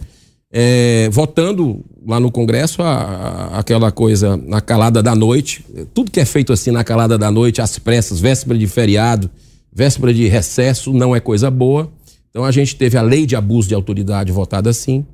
É, 0.58 1.10
votando 1.10 1.84
lá 2.06 2.18
no 2.18 2.30
Congresso 2.30 2.80
a, 2.80 2.88
a, 2.90 3.58
aquela 3.58 3.92
coisa 3.92 4.38
na 4.38 4.58
calada 4.58 5.02
da 5.02 5.14
noite. 5.14 5.62
Tudo 5.92 6.10
que 6.10 6.18
é 6.18 6.24
feito 6.24 6.50
assim 6.50 6.70
na 6.70 6.82
calada 6.82 7.18
da 7.18 7.30
noite, 7.30 7.60
às 7.60 7.78
pressas, 7.78 8.18
véspera 8.20 8.58
de 8.58 8.66
feriado, 8.66 9.30
véspera 9.70 10.14
de 10.14 10.26
recesso, 10.26 10.94
não 10.94 11.14
é 11.14 11.20
coisa 11.20 11.50
boa. 11.50 11.92
Então 12.30 12.42
a 12.42 12.50
gente 12.50 12.74
teve 12.74 12.96
a 12.96 13.02
lei 13.02 13.26
de 13.26 13.36
abuso 13.36 13.68
de 13.68 13.74
autoridade 13.74 14.32
votada 14.32 14.70
assim. 14.70 15.04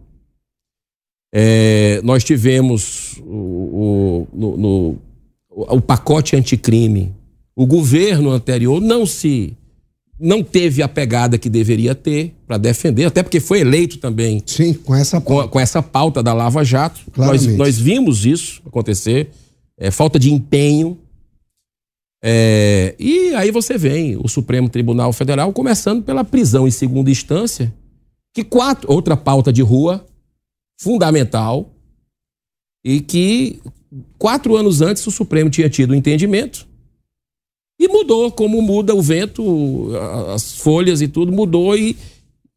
É, 1.35 2.01
nós 2.05 2.23
tivemos 2.23 3.19
o, 3.25 3.35
o, 3.35 4.29
no, 4.33 4.57
no, 4.57 4.97
o 5.51 5.81
pacote 5.81 6.37
anticrime. 6.37 7.13
O 7.57 7.67
governo 7.67 8.31
anterior 8.31 8.81
não 8.81 9.05
se 9.05 9.57
não 10.23 10.45
teve 10.45 10.83
a 10.83 10.89
pegada 10.89 11.37
que 11.37 11.51
deveria 11.51 11.97
ter 11.97 12.33
para 12.47 12.57
defender, 12.57 13.07
até 13.07 13.25
porque 13.25 13.41
foi 13.41 13.61
eleito 13.61 13.99
também. 13.99 14.41
Sim, 14.47 14.73
com 14.73 14.95
essa 14.95 15.21
pauta. 15.21 15.43
Com, 15.43 15.49
com 15.49 15.61
essa 15.61 15.83
pauta 15.83 16.23
da 16.23 16.33
Lava 16.33 16.63
Jato. 16.63 17.01
Nós, 17.17 17.45
nós, 17.57 17.77
vimos 17.77 18.25
isso 18.25 18.63
acontecer. 18.65 19.31
É, 19.77 19.91
falta 19.91 20.21
de 20.21 20.33
empenho. 20.33 20.97
É, 22.23 22.95
e 23.01 23.35
aí 23.35 23.51
você 23.51 23.77
vem 23.77 24.17
o 24.17 24.29
Supremo 24.29 24.69
Tribunal 24.69 25.13
Federal 25.13 25.53
começando 25.53 26.05
pela 26.05 26.23
prisão 26.23 26.69
em 26.69 26.71
segunda 26.71 27.11
instância, 27.11 27.75
que 28.33 28.45
quatro, 28.45 28.93
outra 28.93 29.17
pauta 29.17 29.53
de 29.53 29.61
rua 29.61 30.07
fundamental, 30.81 31.75
e 32.85 33.01
que 33.01 33.61
quatro 34.19 34.57
anos 34.57 34.81
antes 34.81 35.05
o 35.05 35.11
Supremo 35.11 35.51
tinha 35.51 35.69
tido 35.69 35.91
o 35.91 35.93
um 35.95 35.97
entendimento 35.97 36.67
e 37.85 37.89
mudou, 37.89 38.31
como 38.31 38.63
muda 38.63 38.95
o 38.95 39.03
vento, 39.03 39.91
as 40.33 40.57
folhas 40.59 41.03
e 41.03 41.09
tudo, 41.09 41.33
mudou 41.33 41.77
e, 41.77 41.97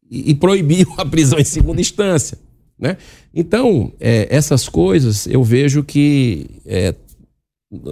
e 0.08 0.34
proibiu 0.34 0.86
a 0.96 1.04
prisão 1.04 1.38
em 1.38 1.44
segunda 1.44 1.80
instância. 1.80 2.38
Né? 2.78 2.96
Então, 3.34 3.92
é, 3.98 4.28
essas 4.30 4.68
coisas 4.68 5.26
eu 5.26 5.42
vejo 5.42 5.82
que. 5.82 6.46
É, 6.64 6.94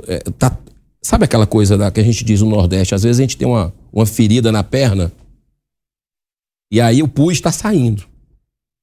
é, 0.07 0.18
tá, 0.39 0.57
sabe 1.03 1.24
aquela 1.24 1.47
coisa 1.47 1.76
da, 1.76 1.91
que 1.91 1.99
a 1.99 2.05
gente 2.05 2.24
diz 2.24 2.41
no 2.41 2.51
Nordeste? 2.51 2.95
Às 2.95 3.03
vezes 3.03 3.18
a 3.18 3.22
gente 3.22 3.37
tem 3.37 3.49
uma, 3.49 3.74
uma 3.93 4.07
ferida 4.07 4.53
na 4.53 4.62
perna 4.62 5.11
e 6.70 6.80
aí 6.80 7.03
o 7.03 7.09
pus 7.09 7.32
está 7.32 7.51
saindo. 7.51 8.05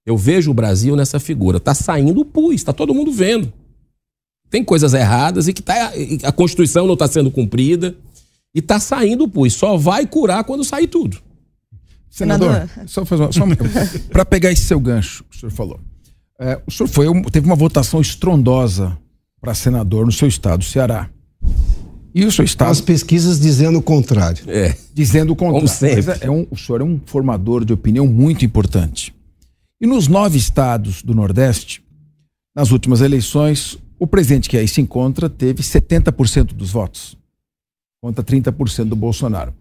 Eu 0.05 0.17
vejo 0.17 0.51
o 0.51 0.53
Brasil 0.53 0.95
nessa 0.95 1.19
figura. 1.19 1.57
Está 1.57 1.73
saindo 1.73 2.21
o 2.21 2.25
pus, 2.25 2.55
está 2.55 2.73
todo 2.73 2.93
mundo 2.93 3.11
vendo. 3.13 3.51
Tem 4.49 4.63
coisas 4.63 4.93
erradas 4.93 5.47
e 5.47 5.53
que 5.53 5.61
tá, 5.61 5.93
a 6.23 6.31
Constituição 6.31 6.85
não 6.85 6.95
está 6.95 7.07
sendo 7.07 7.31
cumprida. 7.31 7.95
E 8.53 8.59
está 8.59 8.79
saindo 8.79 9.23
o 9.23 9.27
pus. 9.27 9.53
Só 9.53 9.77
vai 9.77 10.05
curar 10.05 10.43
quando 10.43 10.63
sair 10.63 10.87
tudo. 10.87 11.17
Senador, 12.09 12.69
só 12.87 13.05
fazer 13.05 13.23
uma, 13.23 13.31
só 13.31 13.43
uma 13.45 13.55
para 14.11 14.25
pegar 14.25 14.51
esse 14.51 14.65
seu 14.65 14.79
gancho 14.79 15.23
que 15.23 15.37
o 15.37 15.39
senhor 15.39 15.51
falou. 15.51 15.79
É, 16.37 16.59
o 16.67 16.71
senhor 16.71 16.89
foi, 16.89 17.05
teve 17.31 17.45
uma 17.45 17.55
votação 17.55 18.01
estrondosa 18.01 18.97
para 19.39 19.53
senador 19.53 20.05
no 20.05 20.11
seu 20.11 20.27
estado, 20.27 20.63
Ceará. 20.63 21.09
E 22.13 22.25
o 22.25 22.31
seu 22.31 22.43
estado. 22.43 22.71
As 22.71 22.81
pesquisas 22.81 23.39
dizendo 23.39 23.79
o 23.79 23.81
contrário. 23.81 24.43
É. 24.47 24.75
Dizendo 24.93 25.31
o 25.31 25.35
contrário. 25.35 25.67
Como 25.67 25.67
sempre. 25.67 26.11
É, 26.11 26.27
é 26.27 26.31
um, 26.31 26.45
o 26.51 26.57
senhor 26.57 26.81
é 26.81 26.83
um 26.83 26.99
formador 27.05 27.63
de 27.63 27.71
opinião 27.71 28.05
muito 28.05 28.43
importante. 28.43 29.15
E 29.79 29.87
nos 29.87 30.07
nove 30.07 30.37
estados 30.37 31.01
do 31.01 31.15
Nordeste, 31.15 31.81
nas 32.55 32.71
últimas 32.71 33.01
eleições, 33.01 33.77
o 33.97 34.05
presidente 34.05 34.49
que 34.49 34.57
aí 34.57 34.67
se 34.67 34.81
encontra 34.81 35.29
teve 35.29 35.63
70% 35.63 36.53
dos 36.53 36.71
votos, 36.71 37.17
contra 38.01 38.23
30% 38.23 38.85
do 38.85 38.95
Bolsonaro. 38.95 39.53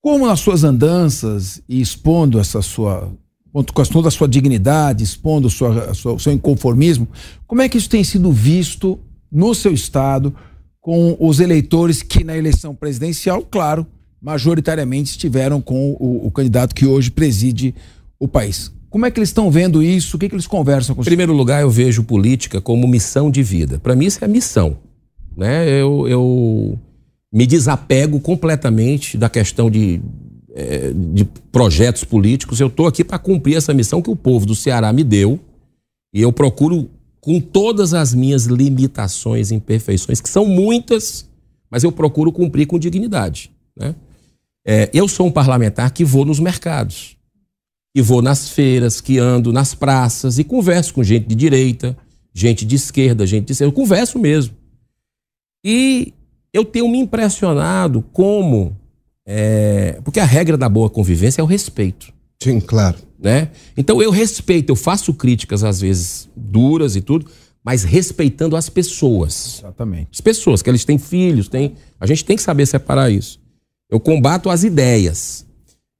Como 0.00 0.26
nas 0.26 0.38
suas 0.38 0.62
andanças 0.62 1.60
e 1.68 1.80
expondo 1.80 2.38
essa 2.38 2.62
sua 2.62 3.12
com 3.52 3.62
toda 3.62 4.08
a 4.08 4.10
sua 4.10 4.28
dignidade, 4.28 5.02
expondo 5.02 5.48
sua, 5.48 5.94
sua, 5.94 6.12
o 6.12 6.18
seu 6.20 6.30
inconformismo, 6.30 7.08
como 7.46 7.62
é 7.62 7.68
que 7.68 7.78
isso 7.78 7.88
tem 7.88 8.04
sido 8.04 8.30
visto 8.30 8.98
no 9.32 9.54
seu 9.54 9.72
estado 9.72 10.34
com 10.78 11.16
os 11.18 11.40
eleitores 11.40 12.02
que 12.02 12.22
na 12.22 12.36
eleição 12.36 12.74
presidencial, 12.74 13.42
claro, 13.42 13.86
majoritariamente 14.20 15.12
estiveram 15.12 15.60
com 15.60 15.96
o, 15.98 16.26
o 16.26 16.30
candidato 16.30 16.74
que 16.74 16.84
hoje 16.84 17.10
preside 17.10 17.74
o 18.20 18.28
país? 18.28 18.70
Como 18.90 19.06
é 19.06 19.10
que 19.10 19.18
eles 19.18 19.30
estão 19.30 19.50
vendo 19.50 19.82
isso? 19.82 20.16
O 20.16 20.20
que, 20.20 20.28
que 20.28 20.34
eles 20.34 20.46
conversam 20.46 20.94
com 20.94 21.00
Em 21.00 21.04
primeiro 21.04 21.32
lugar, 21.32 21.62
eu 21.62 21.70
vejo 21.70 22.04
política 22.04 22.60
como 22.60 22.86
missão 22.86 23.30
de 23.30 23.42
vida. 23.42 23.78
Para 23.78 23.96
mim, 23.96 24.04
isso 24.04 24.22
é 24.22 24.28
missão. 24.28 24.76
Né? 25.36 25.68
Eu, 25.68 26.06
eu 26.06 26.78
me 27.36 27.46
desapego 27.46 28.18
completamente 28.18 29.18
da 29.18 29.28
questão 29.28 29.70
de 29.70 30.00
é, 30.54 30.90
de 30.90 31.26
projetos 31.52 32.02
políticos. 32.02 32.60
Eu 32.60 32.68
estou 32.68 32.86
aqui 32.86 33.04
para 33.04 33.18
cumprir 33.18 33.56
essa 33.56 33.74
missão 33.74 34.00
que 34.00 34.08
o 34.08 34.16
povo 34.16 34.46
do 34.46 34.54
Ceará 34.54 34.90
me 34.90 35.04
deu. 35.04 35.38
E 36.14 36.22
eu 36.22 36.32
procuro, 36.32 36.88
com 37.20 37.38
todas 37.38 37.92
as 37.92 38.14
minhas 38.14 38.46
limitações 38.46 39.50
e 39.50 39.54
imperfeições, 39.54 40.18
que 40.18 40.30
são 40.30 40.46
muitas, 40.46 41.28
mas 41.70 41.84
eu 41.84 41.92
procuro 41.92 42.32
cumprir 42.32 42.64
com 42.66 42.78
dignidade. 42.78 43.50
Né? 43.78 43.94
É, 44.66 44.88
eu 44.94 45.06
sou 45.06 45.26
um 45.26 45.30
parlamentar 45.30 45.90
que 45.90 46.06
vou 46.06 46.24
nos 46.24 46.40
mercados, 46.40 47.18
que 47.94 48.00
vou 48.00 48.22
nas 48.22 48.48
feiras, 48.48 48.98
que 49.02 49.18
ando 49.18 49.52
nas 49.52 49.74
praças 49.74 50.38
e 50.38 50.44
converso 50.44 50.94
com 50.94 51.04
gente 51.04 51.26
de 51.26 51.34
direita, 51.34 51.94
gente 52.32 52.64
de 52.64 52.76
esquerda, 52.76 53.26
gente 53.26 53.44
de 53.44 53.52
esquerda. 53.52 53.68
Eu 53.68 53.76
converso 53.76 54.18
mesmo. 54.18 54.56
E 55.62 56.14
eu 56.56 56.64
tenho 56.64 56.88
me 56.88 56.98
impressionado 56.98 58.02
como 58.12 58.74
é, 59.26 60.00
porque 60.02 60.20
a 60.20 60.24
regra 60.24 60.56
da 60.56 60.68
boa 60.68 60.88
convivência 60.88 61.40
é 61.40 61.44
o 61.44 61.46
respeito. 61.46 62.12
Sim, 62.42 62.60
claro. 62.60 62.96
Né? 63.18 63.50
Então 63.76 64.00
eu 64.00 64.10
respeito, 64.10 64.70
eu 64.70 64.76
faço 64.76 65.12
críticas 65.12 65.64
às 65.64 65.80
vezes 65.80 66.28
duras 66.34 66.96
e 66.96 67.00
tudo, 67.00 67.26
mas 67.64 67.82
respeitando 67.82 68.56
as 68.56 68.70
pessoas. 68.70 69.58
Exatamente. 69.58 70.08
As 70.12 70.20
pessoas, 70.20 70.62
que 70.62 70.70
eles 70.70 70.84
têm 70.84 70.96
filhos, 70.96 71.48
têm, 71.48 71.74
a 72.00 72.06
gente 72.06 72.24
tem 72.24 72.36
que 72.36 72.42
saber 72.42 72.64
separar 72.66 73.10
isso. 73.10 73.40
Eu 73.90 74.00
combato 74.00 74.48
as 74.48 74.64
ideias. 74.64 75.44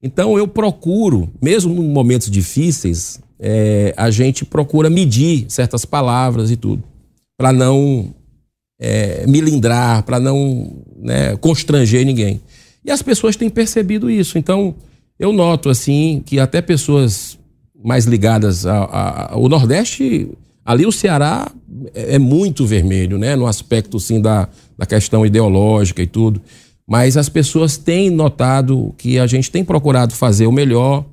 Então 0.02 0.38
eu 0.38 0.46
procuro, 0.46 1.28
mesmo 1.42 1.74
em 1.82 1.88
momentos 1.88 2.30
difíceis, 2.30 3.20
é, 3.38 3.92
a 3.96 4.11
gente 4.11 4.44
procura 4.44 4.88
medir 4.88 5.46
certas 5.48 5.84
palavras 5.84 6.50
e 6.50 6.57
tudo, 6.57 6.82
para 7.36 7.52
não 7.52 8.14
é, 8.79 9.24
milindrar, 9.27 10.03
para 10.03 10.20
não 10.20 10.83
né, 10.97 11.37
constranger 11.37 12.05
ninguém. 12.05 12.41
E 12.85 12.91
as 12.91 13.03
pessoas 13.03 13.37
têm 13.37 13.51
percebido 13.51 14.11
isso. 14.11 14.39
Então, 14.39 14.74
eu 15.18 15.33
noto, 15.33 15.68
assim, 15.68 16.22
que 16.24 16.39
até 16.39 16.61
pessoas 16.61 17.39
mais 17.83 18.05
ligadas 18.05 18.66
ao 18.66 19.49
Nordeste, 19.49 20.29
ali 20.64 20.87
o 20.87 20.93
Ceará 20.93 21.51
é, 21.95 22.14
é 22.14 22.18
muito 22.18 22.66
vermelho, 22.66 23.18
né? 23.18 23.35
No 23.37 23.47
aspecto, 23.47 23.99
sim, 23.99 24.20
da, 24.20 24.49
da 24.77 24.87
questão 24.87 25.24
ideológica 25.24 26.03
e 26.03 26.07
tudo. 26.07 26.41
Mas 26.87 27.16
as 27.16 27.29
pessoas 27.29 27.77
têm 27.77 28.11
notado 28.11 28.95
que 28.97 29.18
a 29.18 29.27
gente 29.27 29.51
tem 29.51 29.64
procurado 29.64 30.14
fazer 30.14 30.47
o 30.47 30.53
melhor 30.53 31.05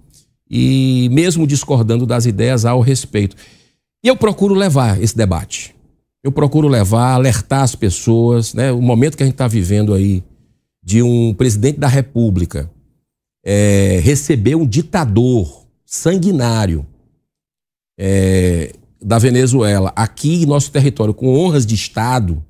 e, 0.50 1.10
mesmo 1.12 1.48
discordando 1.48 2.06
das 2.06 2.26
ideias, 2.26 2.66
ao 2.66 2.80
respeito. 2.82 3.36
E 4.04 4.08
eu 4.08 4.16
procuro 4.16 4.54
levar 4.54 5.02
esse 5.02 5.18
debate. 5.18 5.74
Eu 6.24 6.32
procuro 6.32 6.68
levar, 6.68 7.14
alertar 7.14 7.64
as 7.64 7.76
pessoas, 7.76 8.54
né? 8.54 8.72
O 8.72 8.82
momento 8.82 9.18
que 9.18 9.24
a 9.24 9.26
gente 9.26 9.36
está 9.36 9.48
vivendo 9.48 9.94
aí 9.94 10.24
de 10.84 11.02
um 11.02 11.34
presidente 11.34 11.80
da 11.80 11.88
República 11.88 12.70
é, 13.44 14.00
receber 14.02 14.56
um 14.56 14.66
ditador 14.66 15.66
sanguinário 15.86 16.86
é, 18.00 18.74
da 19.02 19.20
Venezuela 19.20 19.92
aqui 19.96 20.44
em 20.44 20.46
nosso 20.46 20.72
território 20.72 21.14
com 21.14 21.38
honras 21.38 21.66
de 21.66 21.76
Estado, 21.76 22.44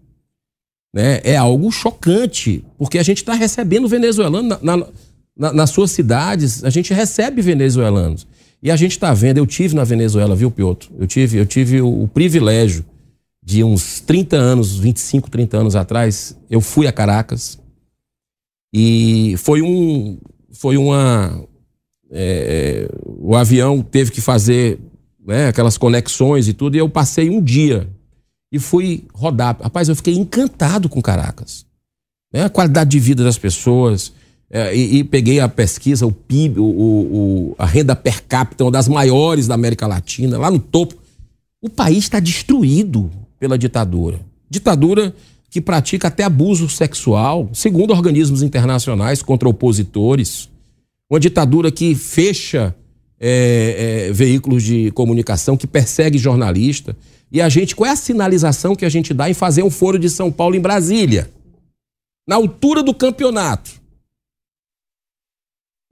né, 0.94 1.20
é 1.24 1.36
algo 1.36 1.72
chocante, 1.72 2.64
porque 2.78 3.00
a 3.00 3.04
gente 3.04 3.18
está 3.18 3.34
recebendo 3.34 3.88
venezuelanos 3.88 4.50
na, 4.62 4.78
na, 4.78 4.88
na, 5.36 5.54
nas 5.54 5.72
suas 5.72 5.92
cidades, 5.92 6.64
a 6.64 6.70
gente 6.70 6.94
recebe 6.94 7.42
venezuelanos. 7.42 8.28
E 8.62 8.72
a 8.72 8.76
gente 8.76 8.92
está 8.92 9.14
vendo, 9.14 9.40
eu 9.40 9.48
tive 9.48 9.76
na 9.76 9.84
Venezuela, 9.84 10.36
viu, 10.36 10.50
Piotr? 10.50 10.90
Eu 10.98 11.06
tive, 11.06 11.38
eu 11.38 11.46
tive 11.46 11.82
o, 11.82 12.04
o 12.04 12.08
privilégio 12.08 12.86
de 13.44 13.64
uns 13.64 14.00
30 14.00 14.38
anos, 14.38 14.78
25, 14.78 15.30
30 15.30 15.58
anos 15.58 15.76
atrás, 15.76 16.38
eu 16.50 16.62
fui 16.62 16.88
a 16.88 16.92
Caracas, 16.92 17.60
e 18.74 19.36
foi 19.38 19.62
um. 19.62 20.18
Foi 20.52 20.78
uma. 20.78 21.46
É, 22.10 22.90
o 23.06 23.36
avião 23.36 23.82
teve 23.82 24.12
que 24.12 24.22
fazer 24.22 24.80
né, 25.26 25.48
aquelas 25.48 25.78
conexões 25.78 26.48
e 26.48 26.54
tudo, 26.54 26.76
e 26.76 26.80
eu 26.80 26.90
passei 26.90 27.30
um 27.30 27.42
dia 27.42 27.88
e 28.52 28.58
fui 28.58 29.06
rodar. 29.14 29.58
Rapaz, 29.62 29.90
eu 29.90 29.96
fiquei 29.96 30.16
encantado 30.16 30.90
com 30.90 31.02
Caracas. 31.02 31.66
Né, 32.34 32.46
a 32.46 32.50
qualidade 32.50 32.90
de 32.90 33.00
vida 33.00 33.24
das 33.24 33.38
pessoas. 33.38 34.12
É, 34.50 34.76
e, 34.76 34.98
e, 34.98 35.04
peguei 35.04 35.40
a 35.40 35.50
pesquisa, 35.50 36.06
o 36.06 36.12
PIB, 36.12 36.60
o, 36.60 36.64
o, 36.64 37.56
a 37.58 37.66
renda 37.66 37.96
per 37.96 38.24
capita, 38.24 38.64
uma 38.64 38.72
das 38.72 38.88
maiores 38.88 39.48
da 39.48 39.56
América 39.56 39.88
Latina, 39.88 40.38
lá 40.38 40.52
no 40.52 40.60
topo. 40.60 40.96
O 41.60 41.70
país 41.70 42.00
está 42.00 42.20
destruído 42.20 43.10
pela 43.44 43.58
ditadura. 43.58 44.22
Ditadura 44.50 45.14
que 45.50 45.60
pratica 45.60 46.08
até 46.08 46.24
abuso 46.24 46.70
sexual, 46.70 47.50
segundo 47.52 47.92
organismos 47.92 48.42
internacionais, 48.42 49.22
contra 49.22 49.50
opositores. 49.50 50.50
Uma 51.10 51.20
ditadura 51.20 51.70
que 51.70 51.94
fecha 51.94 52.74
é, 53.20 54.06
é, 54.08 54.14
veículos 54.14 54.64
de 54.64 54.92
comunicação, 54.92 55.58
que 55.58 55.68
persegue 55.68 56.18
jornalista. 56.18 56.96
E 57.30 57.42
a 57.42 57.50
gente, 57.50 57.76
qual 57.76 57.90
é 57.90 57.92
a 57.92 57.98
sinalização 57.98 58.78
que 58.78 58.86
a 58.86 58.90
gente 58.90 59.14
dá 59.14 59.30
em 59.30 59.34
fazer 59.34 59.62
um 59.62 59.70
foro 59.70 60.00
de 60.00 60.10
São 60.10 60.32
Paulo 60.32 60.56
em 60.56 60.62
Brasília? 60.62 61.30
Na 62.26 62.36
altura 62.36 62.82
do 62.82 62.94
campeonato. 62.94 63.72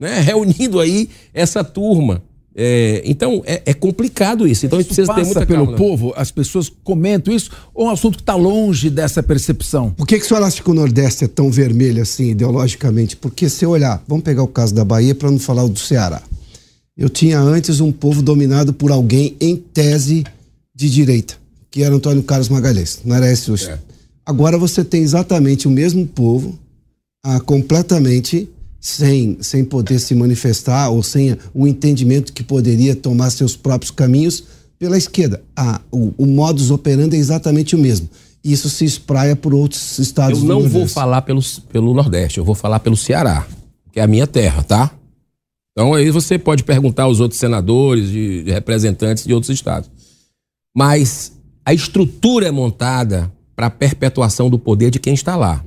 Né? 0.00 0.20
Reunindo 0.20 0.80
aí 0.80 1.10
essa 1.34 1.62
turma. 1.62 2.22
É, 2.54 3.02
então 3.04 3.42
é, 3.46 3.62
é, 3.64 3.74
complicado 3.74 4.46
isso. 4.46 4.66
Então 4.66 4.78
isso 4.78 4.92
a 4.92 4.94
gente 4.94 5.06
precisa 5.06 5.14
ter 5.14 5.24
muita 5.24 5.46
pelo 5.46 5.64
calma. 5.64 5.78
povo, 5.78 6.12
as 6.16 6.30
pessoas 6.30 6.70
comentam 6.82 7.32
isso, 7.34 7.50
ou 7.74 7.86
é 7.86 7.88
um 7.88 7.92
assunto 7.92 8.16
que 8.16 8.22
está 8.22 8.34
longe 8.34 8.90
dessa 8.90 9.22
percepção? 9.22 9.90
Por 9.90 10.06
que, 10.06 10.18
que 10.18 10.24
o 10.24 10.28
senhor 10.28 10.42
acha 10.42 10.62
que 10.62 10.70
o 10.70 10.74
Nordeste 10.74 11.24
é 11.24 11.28
tão 11.28 11.50
vermelho 11.50 12.02
assim, 12.02 12.30
ideologicamente? 12.30 13.16
Porque 13.16 13.48
se 13.48 13.64
olhar, 13.64 14.02
vamos 14.06 14.24
pegar 14.24 14.42
o 14.42 14.48
caso 14.48 14.74
da 14.74 14.84
Bahia 14.84 15.14
para 15.14 15.30
não 15.30 15.38
falar 15.38 15.64
o 15.64 15.68
do 15.68 15.78
Ceará. 15.78 16.22
Eu 16.96 17.08
tinha 17.08 17.40
antes 17.40 17.80
um 17.80 17.90
povo 17.90 18.20
dominado 18.20 18.72
por 18.72 18.90
alguém 18.90 19.34
em 19.40 19.56
tese 19.56 20.24
de 20.74 20.90
direita, 20.90 21.34
que 21.70 21.82
era 21.82 21.94
Antônio 21.94 22.22
Carlos 22.22 22.50
Magalhães. 22.50 23.00
Não 23.04 23.16
era 23.16 23.30
esse 23.32 23.50
hoje. 23.50 23.70
É. 23.70 23.78
Agora 24.26 24.58
você 24.58 24.84
tem 24.84 25.02
exatamente 25.02 25.66
o 25.66 25.70
mesmo 25.70 26.06
povo, 26.06 26.58
ah, 27.24 27.40
completamente 27.40 28.48
sem, 28.82 29.38
sem 29.40 29.64
poder 29.64 30.00
se 30.00 30.12
manifestar 30.12 30.90
ou 30.90 31.04
sem 31.04 31.36
o 31.54 31.68
entendimento 31.68 32.32
que 32.32 32.42
poderia 32.42 32.96
tomar 32.96 33.30
seus 33.30 33.54
próprios 33.54 33.92
caminhos 33.92 34.42
pela 34.76 34.98
esquerda. 34.98 35.40
Ah, 35.56 35.80
o, 35.92 36.12
o 36.18 36.26
modus 36.26 36.72
operandi 36.72 37.14
é 37.14 37.18
exatamente 37.20 37.76
o 37.76 37.78
mesmo. 37.78 38.10
Isso 38.42 38.68
se 38.68 38.84
espraia 38.84 39.36
por 39.36 39.54
outros 39.54 40.00
estados 40.00 40.40
Eu 40.40 40.48
não 40.48 40.68
vou 40.68 40.88
falar 40.88 41.22
pelo, 41.22 41.40
pelo 41.70 41.94
Nordeste, 41.94 42.38
eu 42.38 42.44
vou 42.44 42.56
falar 42.56 42.80
pelo 42.80 42.96
Ceará, 42.96 43.46
que 43.92 44.00
é 44.00 44.02
a 44.02 44.08
minha 44.08 44.26
terra, 44.26 44.64
tá? 44.64 44.90
Então 45.70 45.94
aí 45.94 46.10
você 46.10 46.36
pode 46.36 46.64
perguntar 46.64 47.04
aos 47.04 47.20
outros 47.20 47.38
senadores, 47.38 48.10
de, 48.10 48.42
de 48.42 48.50
representantes 48.50 49.24
de 49.24 49.32
outros 49.32 49.50
estados. 49.50 49.88
Mas 50.76 51.30
a 51.64 51.72
estrutura 51.72 52.48
é 52.48 52.50
montada 52.50 53.32
para 53.54 53.68
a 53.68 53.70
perpetuação 53.70 54.50
do 54.50 54.58
poder 54.58 54.90
de 54.90 54.98
quem 54.98 55.14
está 55.14 55.36
lá. 55.36 55.64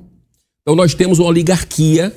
Então 0.64 0.76
nós 0.76 0.94
temos 0.94 1.18
uma 1.18 1.30
oligarquia 1.30 2.14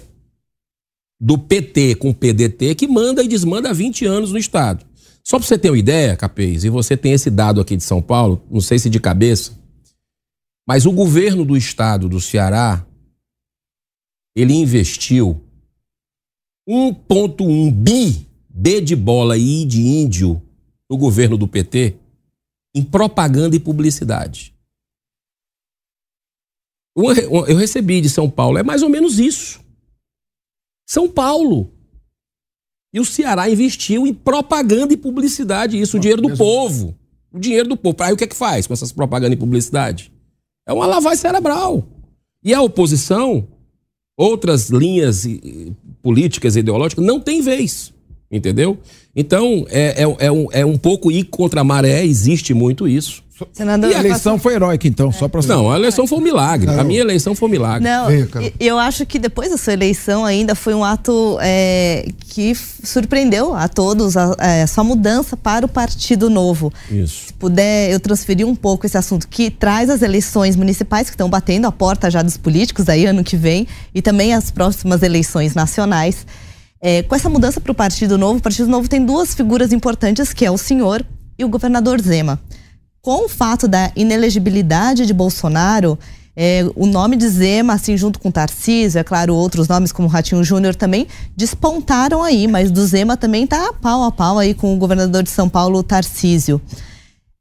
do 1.20 1.36
PT 1.36 1.96
com 1.96 2.10
o 2.10 2.14
PDT 2.14 2.74
que 2.74 2.86
manda 2.86 3.22
e 3.22 3.28
desmanda 3.28 3.70
há 3.70 3.72
20 3.72 4.04
anos 4.06 4.32
no 4.32 4.38
Estado. 4.38 4.86
Só 5.24 5.38
para 5.38 5.46
você 5.46 5.58
ter 5.58 5.70
uma 5.70 5.78
ideia, 5.78 6.16
Capês, 6.16 6.64
e 6.64 6.70
você 6.70 6.96
tem 6.96 7.12
esse 7.12 7.30
dado 7.30 7.60
aqui 7.60 7.76
de 7.76 7.82
São 7.82 8.00
Paulo, 8.00 8.42
não 8.50 8.60
sei 8.60 8.78
se 8.78 8.88
de 8.88 9.00
cabeça, 9.00 9.58
mas 10.66 10.86
o 10.86 10.92
governo 10.92 11.44
do 11.44 11.56
Estado 11.56 12.08
do 12.08 12.20
Ceará, 12.20 12.86
ele 14.36 14.54
investiu 14.54 15.42
1,1 16.68 17.72
bi, 17.72 18.26
B 18.48 18.80
de 18.80 18.94
bola 18.94 19.36
e 19.36 19.64
de 19.64 19.80
índio, 19.80 20.40
no 20.88 20.96
governo 20.96 21.36
do 21.36 21.48
PT, 21.48 21.96
em 22.74 22.82
propaganda 22.82 23.56
e 23.56 23.60
publicidade. 23.60 24.54
Eu 26.96 27.56
recebi 27.56 28.00
de 28.00 28.08
São 28.08 28.30
Paulo, 28.30 28.58
é 28.58 28.62
mais 28.62 28.82
ou 28.82 28.88
menos 28.88 29.18
isso. 29.18 29.60
São 30.88 31.06
Paulo. 31.06 31.70
E 32.94 32.98
o 32.98 33.04
Ceará 33.04 33.50
investiu 33.50 34.06
em 34.06 34.14
propaganda 34.14 34.94
e 34.94 34.96
publicidade, 34.96 35.78
isso, 35.78 35.98
o 35.98 36.00
dinheiro 36.00 36.22
do 36.22 36.34
povo. 36.34 36.96
O 37.30 37.38
dinheiro 37.38 37.68
do 37.68 37.76
povo. 37.76 37.96
Aí 38.00 38.12
o 38.14 38.16
que 38.16 38.24
é 38.24 38.26
que 38.26 38.34
faz 38.34 38.66
com 38.66 38.72
essas 38.72 38.90
propaganda 38.90 39.34
e 39.34 39.36
publicidade? 39.36 40.10
É 40.66 40.72
uma 40.72 40.86
lavagem 40.86 41.18
cerebral. 41.18 41.86
E 42.42 42.54
a 42.54 42.62
oposição, 42.62 43.46
outras 44.16 44.70
linhas 44.70 45.24
políticas 46.02 46.56
e 46.56 46.60
ideológicas, 46.60 47.04
não 47.04 47.20
tem 47.20 47.42
vez. 47.42 47.92
Entendeu? 48.30 48.78
Então, 49.14 49.66
é, 49.68 50.02
é, 50.02 50.26
é, 50.26 50.32
um, 50.32 50.46
é 50.52 50.64
um 50.64 50.78
pouco 50.78 51.10
ir 51.10 51.24
contra 51.24 51.60
a 51.60 51.64
maré, 51.64 52.04
existe 52.04 52.54
muito 52.54 52.88
isso. 52.88 53.22
Senador, 53.52 53.90
e 53.90 53.94
a 53.94 53.98
eleição 53.98 54.38
foi 54.38 54.54
heróica, 54.54 54.88
então, 54.88 55.10
é. 55.10 55.12
só 55.12 55.28
para 55.28 55.40
Não, 55.42 55.70
a 55.70 55.76
eleição 55.76 56.06
foi 56.06 56.18
um 56.18 56.20
milagre. 56.20 56.66
Não. 56.66 56.80
A 56.80 56.84
minha 56.84 57.00
eleição 57.00 57.34
foi 57.34 57.48
um 57.48 57.50
milagre. 57.50 57.88
Não, 57.88 58.08
eu 58.58 58.78
acho 58.78 59.06
que 59.06 59.18
depois 59.18 59.50
da 59.50 59.56
sua 59.56 59.72
eleição 59.72 60.24
ainda 60.24 60.54
foi 60.54 60.74
um 60.74 60.84
ato 60.84 61.38
é, 61.40 62.08
que 62.20 62.54
surpreendeu 62.54 63.54
a 63.54 63.68
todos 63.68 64.16
a, 64.16 64.34
a, 64.38 64.46
é, 64.46 64.62
a, 64.62 64.66
sua 64.66 64.84
mudança 64.84 65.36
para 65.36 65.64
o 65.66 65.68
Partido 65.68 66.28
Novo. 66.28 66.72
Isso. 66.90 67.26
Se 67.26 67.32
puder 67.32 67.90
eu 67.90 68.00
transferir 68.00 68.46
um 68.46 68.54
pouco 68.54 68.86
esse 68.86 68.96
assunto 68.96 69.28
que 69.28 69.50
traz 69.50 69.90
as 69.90 70.02
eleições 70.02 70.56
municipais 70.56 71.08
que 71.08 71.14
estão 71.14 71.28
batendo 71.28 71.66
a 71.66 71.72
porta 71.72 72.10
já 72.10 72.22
dos 72.22 72.36
políticos 72.36 72.88
aí 72.88 73.06
ano 73.06 73.22
que 73.22 73.36
vem 73.36 73.66
e 73.94 74.02
também 74.02 74.34
as 74.34 74.50
próximas 74.50 75.02
eleições 75.02 75.54
nacionais. 75.54 76.26
É, 76.80 77.02
com 77.02 77.14
essa 77.14 77.28
mudança 77.28 77.60
para 77.60 77.72
o 77.72 77.74
Partido 77.74 78.16
Novo, 78.16 78.38
o 78.38 78.42
Partido 78.42 78.68
Novo 78.68 78.88
tem 78.88 79.04
duas 79.04 79.34
figuras 79.34 79.72
importantes, 79.72 80.32
que 80.32 80.44
é 80.44 80.50
o 80.50 80.56
senhor 80.56 81.04
e 81.36 81.44
o 81.44 81.48
governador 81.48 82.00
Zema 82.00 82.40
com 83.02 83.24
o 83.24 83.28
fato 83.28 83.66
da 83.66 83.90
inelegibilidade 83.96 85.06
de 85.06 85.14
Bolsonaro, 85.14 85.98
é, 86.40 86.64
o 86.76 86.86
nome 86.86 87.16
de 87.16 87.28
Zema, 87.28 87.72
assim, 87.72 87.96
junto 87.96 88.20
com 88.20 88.30
Tarcísio, 88.30 89.00
é 89.00 89.02
claro, 89.02 89.34
outros 89.34 89.66
nomes 89.66 89.90
como 89.90 90.06
Ratinho 90.06 90.44
Júnior 90.44 90.74
também 90.74 91.08
despontaram 91.36 92.22
aí, 92.22 92.46
mas 92.46 92.70
do 92.70 92.86
Zema 92.86 93.16
também 93.16 93.44
tá 93.44 93.72
pau 93.72 94.04
a 94.04 94.12
pau 94.12 94.38
aí 94.38 94.54
com 94.54 94.72
o 94.72 94.78
governador 94.78 95.24
de 95.24 95.30
São 95.30 95.48
Paulo, 95.48 95.82
Tarcísio. 95.82 96.60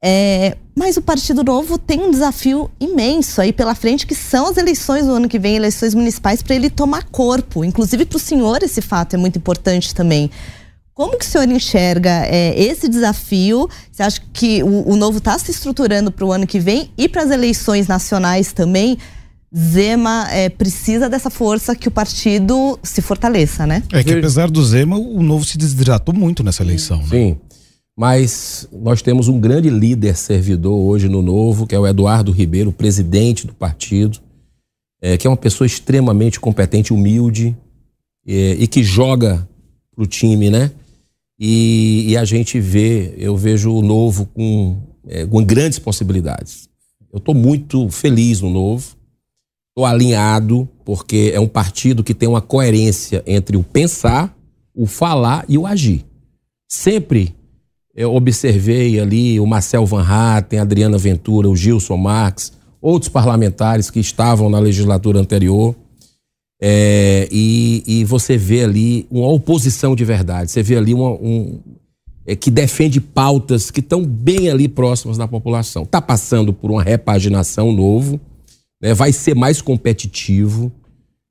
É, 0.04 0.58
mas 0.76 0.96
o 0.96 1.02
Partido 1.02 1.44
Novo 1.44 1.78
tem 1.78 2.00
um 2.00 2.10
desafio 2.12 2.72
imenso 2.80 3.42
aí 3.42 3.52
pela 3.52 3.76
frente, 3.76 4.08
que 4.08 4.16
são 4.16 4.48
as 4.48 4.58
eleições 4.58 5.06
do 5.06 5.12
ano 5.12 5.28
que 5.28 5.38
vem, 5.38 5.56
eleições 5.56 5.94
municipais, 5.94 6.42
para 6.42 6.56
ele 6.56 6.70
tomar 6.70 7.04
corpo. 7.06 7.64
Inclusive 7.64 8.06
para 8.06 8.18
o 8.18 8.20
senhor 8.20 8.64
esse 8.64 8.82
fato 8.82 9.16
é 9.16 9.18
muito 9.18 9.38
importante 9.38 9.94
também. 9.94 10.32
Como 10.98 11.16
que 11.16 11.24
o 11.24 11.28
senhor 11.28 11.48
enxerga 11.48 12.26
é, 12.26 12.60
esse 12.60 12.90
desafio? 12.90 13.70
Você 13.92 14.02
acha 14.02 14.20
que 14.34 14.64
o, 14.64 14.94
o 14.94 14.96
novo 14.96 15.20
está 15.20 15.38
se 15.38 15.52
estruturando 15.52 16.12
para 16.12 16.26
o 16.26 16.32
ano 16.32 16.48
que 16.48 16.60
vem 16.60 16.90
e 16.98 17.08
para 17.08 17.22
as 17.22 17.30
eleições 17.30 17.88
nacionais 17.88 18.52
também? 18.52 18.98
Zema 19.56 20.28
é, 20.32 20.50
precisa 20.50 21.08
dessa 21.08 21.30
força 21.30 21.76
que 21.76 21.88
o 21.88 21.92
partido 21.92 22.80
se 22.82 23.00
fortaleça, 23.04 23.68
né? 23.68 23.84
É 23.94 24.04
que 24.04 24.12
apesar 24.12 24.50
do 24.50 24.66
Zema, 24.66 24.98
o 24.98 25.22
novo 25.22 25.46
se 25.46 25.56
desidratou 25.56 26.16
muito 26.16 26.44
nessa 26.44 26.64
eleição. 26.64 26.98
Né? 26.98 27.08
Sim. 27.12 27.38
Mas 27.96 28.68
nós 28.72 29.00
temos 29.04 29.28
um 29.28 29.40
grande 29.40 29.70
líder 29.70 30.18
servidor 30.18 30.80
hoje 30.80 31.08
no 31.08 31.22
Novo, 31.22 31.68
que 31.68 31.76
é 31.76 31.80
o 31.80 31.86
Eduardo 31.86 32.32
Ribeiro, 32.32 32.72
presidente 32.72 33.46
do 33.46 33.54
partido, 33.54 34.20
é, 35.00 35.16
que 35.16 35.28
é 35.28 35.30
uma 35.30 35.38
pessoa 35.38 35.68
extremamente 35.68 36.40
competente, 36.40 36.92
humilde 36.92 37.56
é, 38.26 38.56
e 38.58 38.66
que 38.66 38.82
joga 38.82 39.48
pro 39.96 40.08
time, 40.08 40.50
né? 40.50 40.72
E, 41.40 42.06
e, 42.10 42.18
a 42.18 42.26
gente 42.26 42.60
vê, 42.60 43.14
eu 43.18 43.38
vejo 43.38 43.72
o 43.72 43.82
novo 43.82 44.26
com, 44.34 44.78
é, 45.08 45.26
com 45.26 45.44
grandes 45.44 45.78
possibilidades. 45.78 46.68
Eu 47.14 47.20
estou 47.20 47.36
muito 47.36 47.90
feliz 47.90 48.42
no 48.42 48.50
novo, 48.50 48.96
estou 49.70 49.86
alinhado, 49.86 50.68
porque 50.84 51.32
é 51.34 51.40
um 51.40 51.48
partido 51.48 52.04
que 52.04 52.14
tem 52.14 52.28
uma 52.28 52.42
coerência 52.42 53.24
entre 53.28 53.56
o 53.56 53.64
pensar, 53.64 54.36
o 54.74 54.88
falar 54.88 55.46
e 55.48 55.58
o 55.58 55.68
agir. 55.68 56.04
Sempre 56.68 57.36
eu 57.98 58.14
observei 58.14 59.00
ali 59.00 59.40
o 59.40 59.48
Marcel 59.48 59.84
Van 59.84 60.06
Hatten, 60.08 60.60
a 60.60 60.62
Adriana 60.62 61.00
Ventura, 61.00 61.50
o 61.50 61.56
Gilson 61.56 61.98
Marques, 61.98 62.54
outros 62.80 63.10
parlamentares 63.10 63.90
que 63.90 64.00
estavam 64.00 64.52
na 64.52 64.60
legislatura 64.60 65.20
anterior 65.20 65.76
é, 66.60 67.28
e, 67.32 67.84
e, 67.86 68.04
você 68.04 68.36
vê 68.36 68.64
ali 68.64 69.06
uma 69.12 69.28
oposição 69.28 69.96
de 69.96 70.04
verdade. 70.04 70.52
Você 70.52 70.64
vê 70.64 70.76
ali 70.76 70.94
uma, 70.94 71.12
um, 71.12 71.60
é, 72.26 72.36
que 72.36 72.50
defende 72.50 73.00
pautas 73.00 73.70
que 73.70 73.80
estão 73.80 74.04
bem 74.04 74.50
ali 74.50 74.68
próximas 74.68 75.18
da 75.18 75.28
população. 75.28 75.84
Está 75.84 76.02
passando 76.02 76.52
por 76.52 76.72
uma 76.72 76.82
repaginação 76.82 77.72
novo, 77.72 78.20
né, 78.82 78.94
vai 78.94 79.14
ser 79.14 79.36
mais 79.36 79.62
competitivo, 79.62 80.72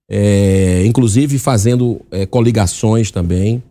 é, 0.09 0.85
inclusive 0.87 1.39
fazendo 1.39 2.01
é, 2.11 2.25
coligações 2.25 3.11
também. 3.11 3.63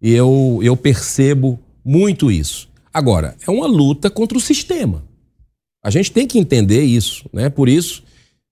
E 0.00 0.12
eu, 0.12 0.60
eu 0.62 0.76
percebo 0.76 1.58
muito 1.84 2.30
isso. 2.30 2.68
Agora, 2.94 3.36
é 3.46 3.50
uma 3.50 3.66
luta 3.66 4.08
contra 4.08 4.38
o 4.38 4.40
sistema. 4.40 5.04
A 5.82 5.90
gente 5.90 6.12
tem 6.12 6.26
que 6.26 6.38
entender 6.38 6.82
isso, 6.82 7.28
né? 7.32 7.48
Por 7.48 7.68
isso 7.68 8.02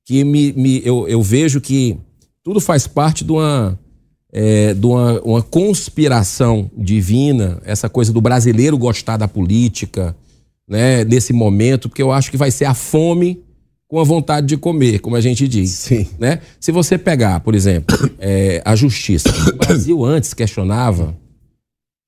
que 0.04 0.24
me, 0.24 0.52
me 0.52 0.82
eu, 0.84 1.06
eu 1.08 1.22
vejo 1.22 1.60
que 1.60 1.98
tudo 2.48 2.62
faz 2.62 2.86
parte 2.86 3.26
de 3.26 3.32
uma, 3.32 3.78
é, 4.32 4.72
de 4.72 4.86
uma, 4.86 5.20
uma 5.20 5.42
conspiração 5.42 6.70
divina, 6.74 7.60
essa 7.62 7.90
coisa 7.90 8.10
do 8.10 8.22
brasileiro 8.22 8.78
gostar 8.78 9.18
da 9.18 9.28
política, 9.28 10.16
né, 10.66 11.04
nesse 11.04 11.34
momento, 11.34 11.90
porque 11.90 12.00
eu 12.00 12.10
acho 12.10 12.30
que 12.30 12.38
vai 12.38 12.50
ser 12.50 12.64
a 12.64 12.72
fome 12.72 13.44
com 13.86 14.00
a 14.00 14.04
vontade 14.04 14.46
de 14.46 14.56
comer, 14.56 15.00
como 15.00 15.14
a 15.14 15.20
gente 15.20 15.46
diz. 15.46 15.72
Sim. 15.72 16.08
Né? 16.18 16.40
Se 16.58 16.72
você 16.72 16.96
pegar, 16.96 17.40
por 17.40 17.54
exemplo, 17.54 17.94
é, 18.18 18.62
a 18.64 18.74
justiça, 18.74 19.28
o 19.52 19.56
Brasil 19.58 20.02
antes 20.02 20.32
questionava 20.32 21.14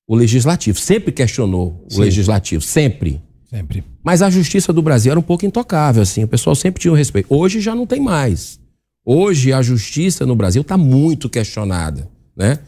o 0.07 0.15
legislativo, 0.15 0.79
sempre 0.79 1.11
questionou 1.11 1.85
o 1.87 1.93
Sim. 1.93 2.01
legislativo, 2.01 2.63
sempre. 2.63 3.21
Sempre. 3.47 3.83
Mas 4.03 4.23
a 4.23 4.29
justiça 4.31 4.73
do 4.73 4.81
Brasil 4.81 5.11
era 5.11 5.19
um 5.19 5.23
pouco 5.23 5.45
intocável, 5.45 6.01
assim, 6.01 6.23
o 6.23 6.27
pessoal 6.27 6.55
sempre 6.55 6.81
tinha 6.81 6.91
um 6.91 6.97
respeito. 6.97 7.27
Hoje 7.29 7.61
já 7.61 7.75
não 7.75 7.85
tem 7.85 7.99
mais. 7.99 8.59
Hoje 9.05 9.51
a 9.51 9.61
justiça 9.61 10.25
no 10.25 10.35
Brasil 10.35 10.61
está 10.61 10.77
muito 10.77 11.29
questionada, 11.29 12.07
né? 12.35 12.59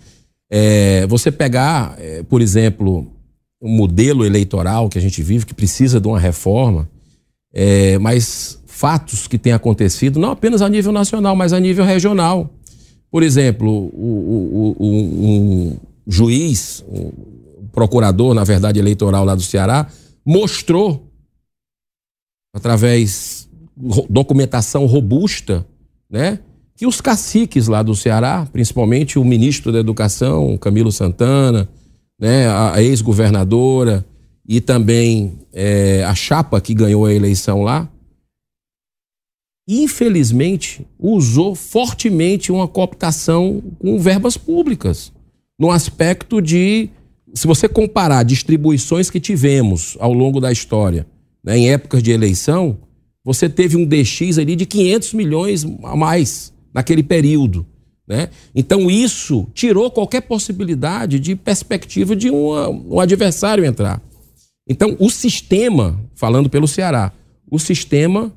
É, 0.50 1.06
você 1.08 1.32
pegar, 1.32 1.96
é, 2.00 2.24
por 2.24 2.42
exemplo, 2.42 3.12
um 3.62 3.70
modelo 3.70 4.26
eleitoral 4.26 4.90
que 4.90 4.98
a 4.98 5.02
gente 5.02 5.22
vive 5.22 5.46
que 5.46 5.54
precisa 5.54 6.00
de 6.00 6.08
uma 6.08 6.20
reforma, 6.20 6.90
é, 7.54 7.98
mas 8.00 8.60
fatos 8.66 9.28
que 9.28 9.38
têm 9.38 9.54
acontecido 9.54 10.20
não 10.20 10.32
apenas 10.32 10.62
a 10.62 10.70
nível 10.70 10.92
nacional, 10.92 11.36
mas 11.36 11.54
a 11.54 11.60
nível 11.60 11.86
regional. 11.86 12.52
Por 13.10 13.24
exemplo, 13.24 13.70
o, 13.72 14.76
o, 14.76 14.76
o, 14.80 14.86
um 14.86 15.78
juiz, 16.08 16.84
um 16.88 17.12
procurador, 17.72 18.34
na 18.34 18.44
verdade, 18.44 18.80
eleitoral 18.80 19.24
lá 19.24 19.36
do 19.36 19.42
Ceará, 19.42 19.88
mostrou 20.26 21.08
através 22.54 23.48
documentação 24.10 24.86
robusta 24.86 25.66
né? 26.14 26.38
Que 26.76 26.86
os 26.86 27.02
caciques 27.02 27.68
lá 27.68 27.82
do 27.82 27.96
Ceará, 27.96 28.48
principalmente 28.54 29.18
o 29.18 29.26
ministro 29.26 29.72
da 29.72 29.80
Educação, 29.80 30.56
Camilo 30.60 30.92
Santana, 30.92 31.68
né? 32.20 32.48
A, 32.48 32.82
ex-governadora 32.84 34.06
e 34.48 34.62
também 34.62 35.40
é, 35.52 36.04
a 36.04 36.14
chapa 36.14 36.62
que 36.62 36.76
ganhou 36.76 37.06
a 37.06 37.14
eleição 37.14 37.64
lá, 37.64 37.90
infelizmente 39.68 40.86
usou 41.00 41.56
fortemente 41.56 42.52
uma 42.52 42.68
cooptação 42.68 43.64
com 43.80 43.98
verbas 43.98 44.38
públicas, 44.38 45.12
no 45.58 45.72
aspecto 45.72 46.42
de, 46.42 46.90
se 47.34 47.48
você 47.48 47.68
comparar 47.70 48.24
distribuições 48.24 49.10
que 49.10 49.20
tivemos 49.20 49.98
ao 50.00 50.14
longo 50.14 50.42
da 50.42 50.52
história, 50.52 51.08
né, 51.44 51.58
em 51.58 51.72
épocas 51.72 52.04
de 52.04 52.12
eleição, 52.12 52.78
você 53.24 53.48
teve 53.48 53.78
um 53.78 53.86
DX 53.86 54.38
ali 54.38 54.56
de 54.56 54.66
500 54.66 55.14
milhões 55.14 55.66
a 55.84 55.96
mais 55.96 56.54
naquele 56.74 57.04
período. 57.04 57.66
Né? 58.08 58.30
Então 58.54 58.92
isso 58.92 59.48
tirou 59.54 59.90
qualquer 59.90 60.22
possibilidade 60.22 61.20
de 61.20 61.36
perspectiva 61.36 62.16
de 62.16 62.30
uma, 62.30 62.70
um 62.70 63.00
adversário 63.00 63.64
entrar. 63.64 64.02
Então 64.68 64.96
o 65.00 65.10
sistema, 65.10 66.00
falando 66.16 66.50
pelo 66.50 66.68
Ceará, 66.68 67.14
o 67.50 67.58
sistema 67.58 68.34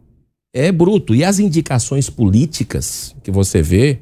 é 0.54 0.70
bruto. 0.70 1.14
E 1.14 1.24
as 1.24 1.38
indicações 1.38 2.08
políticas 2.08 3.14
que 3.22 3.30
você 3.30 3.60
vê 3.60 3.98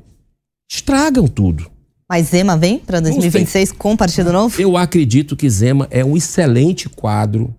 estragam 0.70 1.26
tudo. 1.26 1.70
Mas 2.08 2.28
Zema 2.28 2.56
vem 2.56 2.78
para 2.78 3.00
2026 3.00 3.72
com 3.72 3.94
o 3.94 3.96
Partido 3.96 4.32
Novo? 4.32 4.60
Eu 4.60 4.76
acredito 4.76 5.34
que 5.34 5.48
Zema 5.48 5.88
é 5.90 6.04
um 6.04 6.16
excelente 6.16 6.88
quadro 6.88 7.54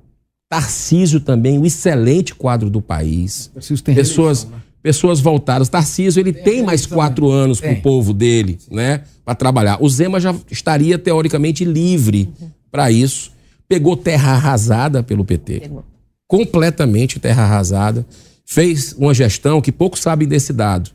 Tarcísio 0.55 1.19
também, 1.19 1.59
um 1.59 1.65
excelente 1.65 2.33
quadro 2.33 2.69
do 2.69 2.81
país. 2.81 3.51
pessoas, 3.53 4.43
reeleição, 4.43 4.49
né? 4.51 4.63
pessoas 4.81 5.19
voltadas. 5.19 5.67
Tarcísio, 5.67 6.21
ele 6.21 6.31
tem, 6.31 6.43
tem 6.43 6.63
mais 6.63 6.85
quatro 6.85 7.27
né? 7.27 7.35
anos 7.35 7.59
para 7.59 7.73
o 7.73 7.81
povo 7.81 8.13
dele, 8.13 8.57
né? 8.71 9.03
Para 9.25 9.35
trabalhar. 9.35 9.83
O 9.83 9.89
Zema 9.89 10.17
já 10.17 10.33
estaria 10.49 10.97
teoricamente 10.97 11.65
livre 11.65 12.29
uhum. 12.39 12.49
para 12.71 12.89
isso. 12.89 13.33
Pegou 13.67 13.97
terra 13.97 14.31
arrasada 14.31 15.03
pelo 15.03 15.25
PT. 15.25 15.59
Pegou. 15.59 15.83
Completamente 16.25 17.19
terra 17.19 17.43
arrasada. 17.43 18.05
Fez 18.45 18.93
uma 18.93 19.13
gestão 19.13 19.59
que 19.59 19.73
poucos 19.73 19.99
sabem 19.99 20.25
desse 20.25 20.53
dado, 20.53 20.91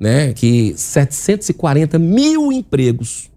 né? 0.00 0.32
Que 0.32 0.74
740 0.76 1.96
mil 1.96 2.50
empregos 2.50 3.30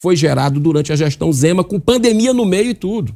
foi 0.00 0.16
gerado 0.16 0.58
durante 0.58 0.90
a 0.90 0.96
gestão 0.96 1.30
Zema, 1.30 1.62
com 1.62 1.78
pandemia 1.78 2.32
no 2.32 2.46
meio 2.46 2.70
e 2.70 2.74
tudo. 2.74 3.14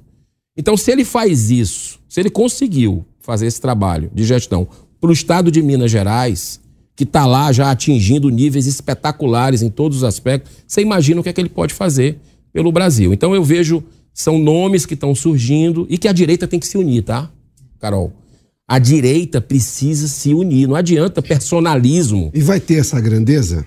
Então, 0.56 0.76
se 0.76 0.90
ele 0.90 1.04
faz 1.04 1.50
isso, 1.50 1.98
se 2.08 2.20
ele 2.20 2.30
conseguiu 2.30 3.04
fazer 3.20 3.46
esse 3.46 3.60
trabalho 3.60 4.10
de 4.14 4.24
gestão 4.24 4.68
para 5.00 5.10
o 5.10 5.12
estado 5.12 5.50
de 5.50 5.62
Minas 5.62 5.90
Gerais, 5.90 6.60
que 6.94 7.04
está 7.04 7.24
lá 7.24 7.50
já 7.52 7.70
atingindo 7.70 8.28
níveis 8.28 8.66
espetaculares 8.66 9.62
em 9.62 9.70
todos 9.70 9.98
os 9.98 10.04
aspectos, 10.04 10.52
você 10.66 10.82
imagina 10.82 11.20
o 11.20 11.22
que 11.22 11.30
é 11.30 11.32
que 11.32 11.40
ele 11.40 11.48
pode 11.48 11.72
fazer 11.72 12.18
pelo 12.52 12.70
Brasil. 12.70 13.14
Então, 13.14 13.34
eu 13.34 13.42
vejo, 13.42 13.82
são 14.12 14.38
nomes 14.38 14.84
que 14.84 14.94
estão 14.94 15.14
surgindo 15.14 15.86
e 15.88 15.96
que 15.96 16.06
a 16.06 16.12
direita 16.12 16.46
tem 16.46 16.60
que 16.60 16.66
se 16.66 16.76
unir, 16.76 17.02
tá, 17.02 17.30
Carol? 17.80 18.12
A 18.68 18.78
direita 18.78 19.40
precisa 19.40 20.06
se 20.06 20.32
unir. 20.32 20.68
Não 20.68 20.76
adianta 20.76 21.20
personalismo. 21.20 22.30
E 22.32 22.40
vai 22.40 22.60
ter 22.60 22.76
essa 22.76 23.00
grandeza? 23.00 23.66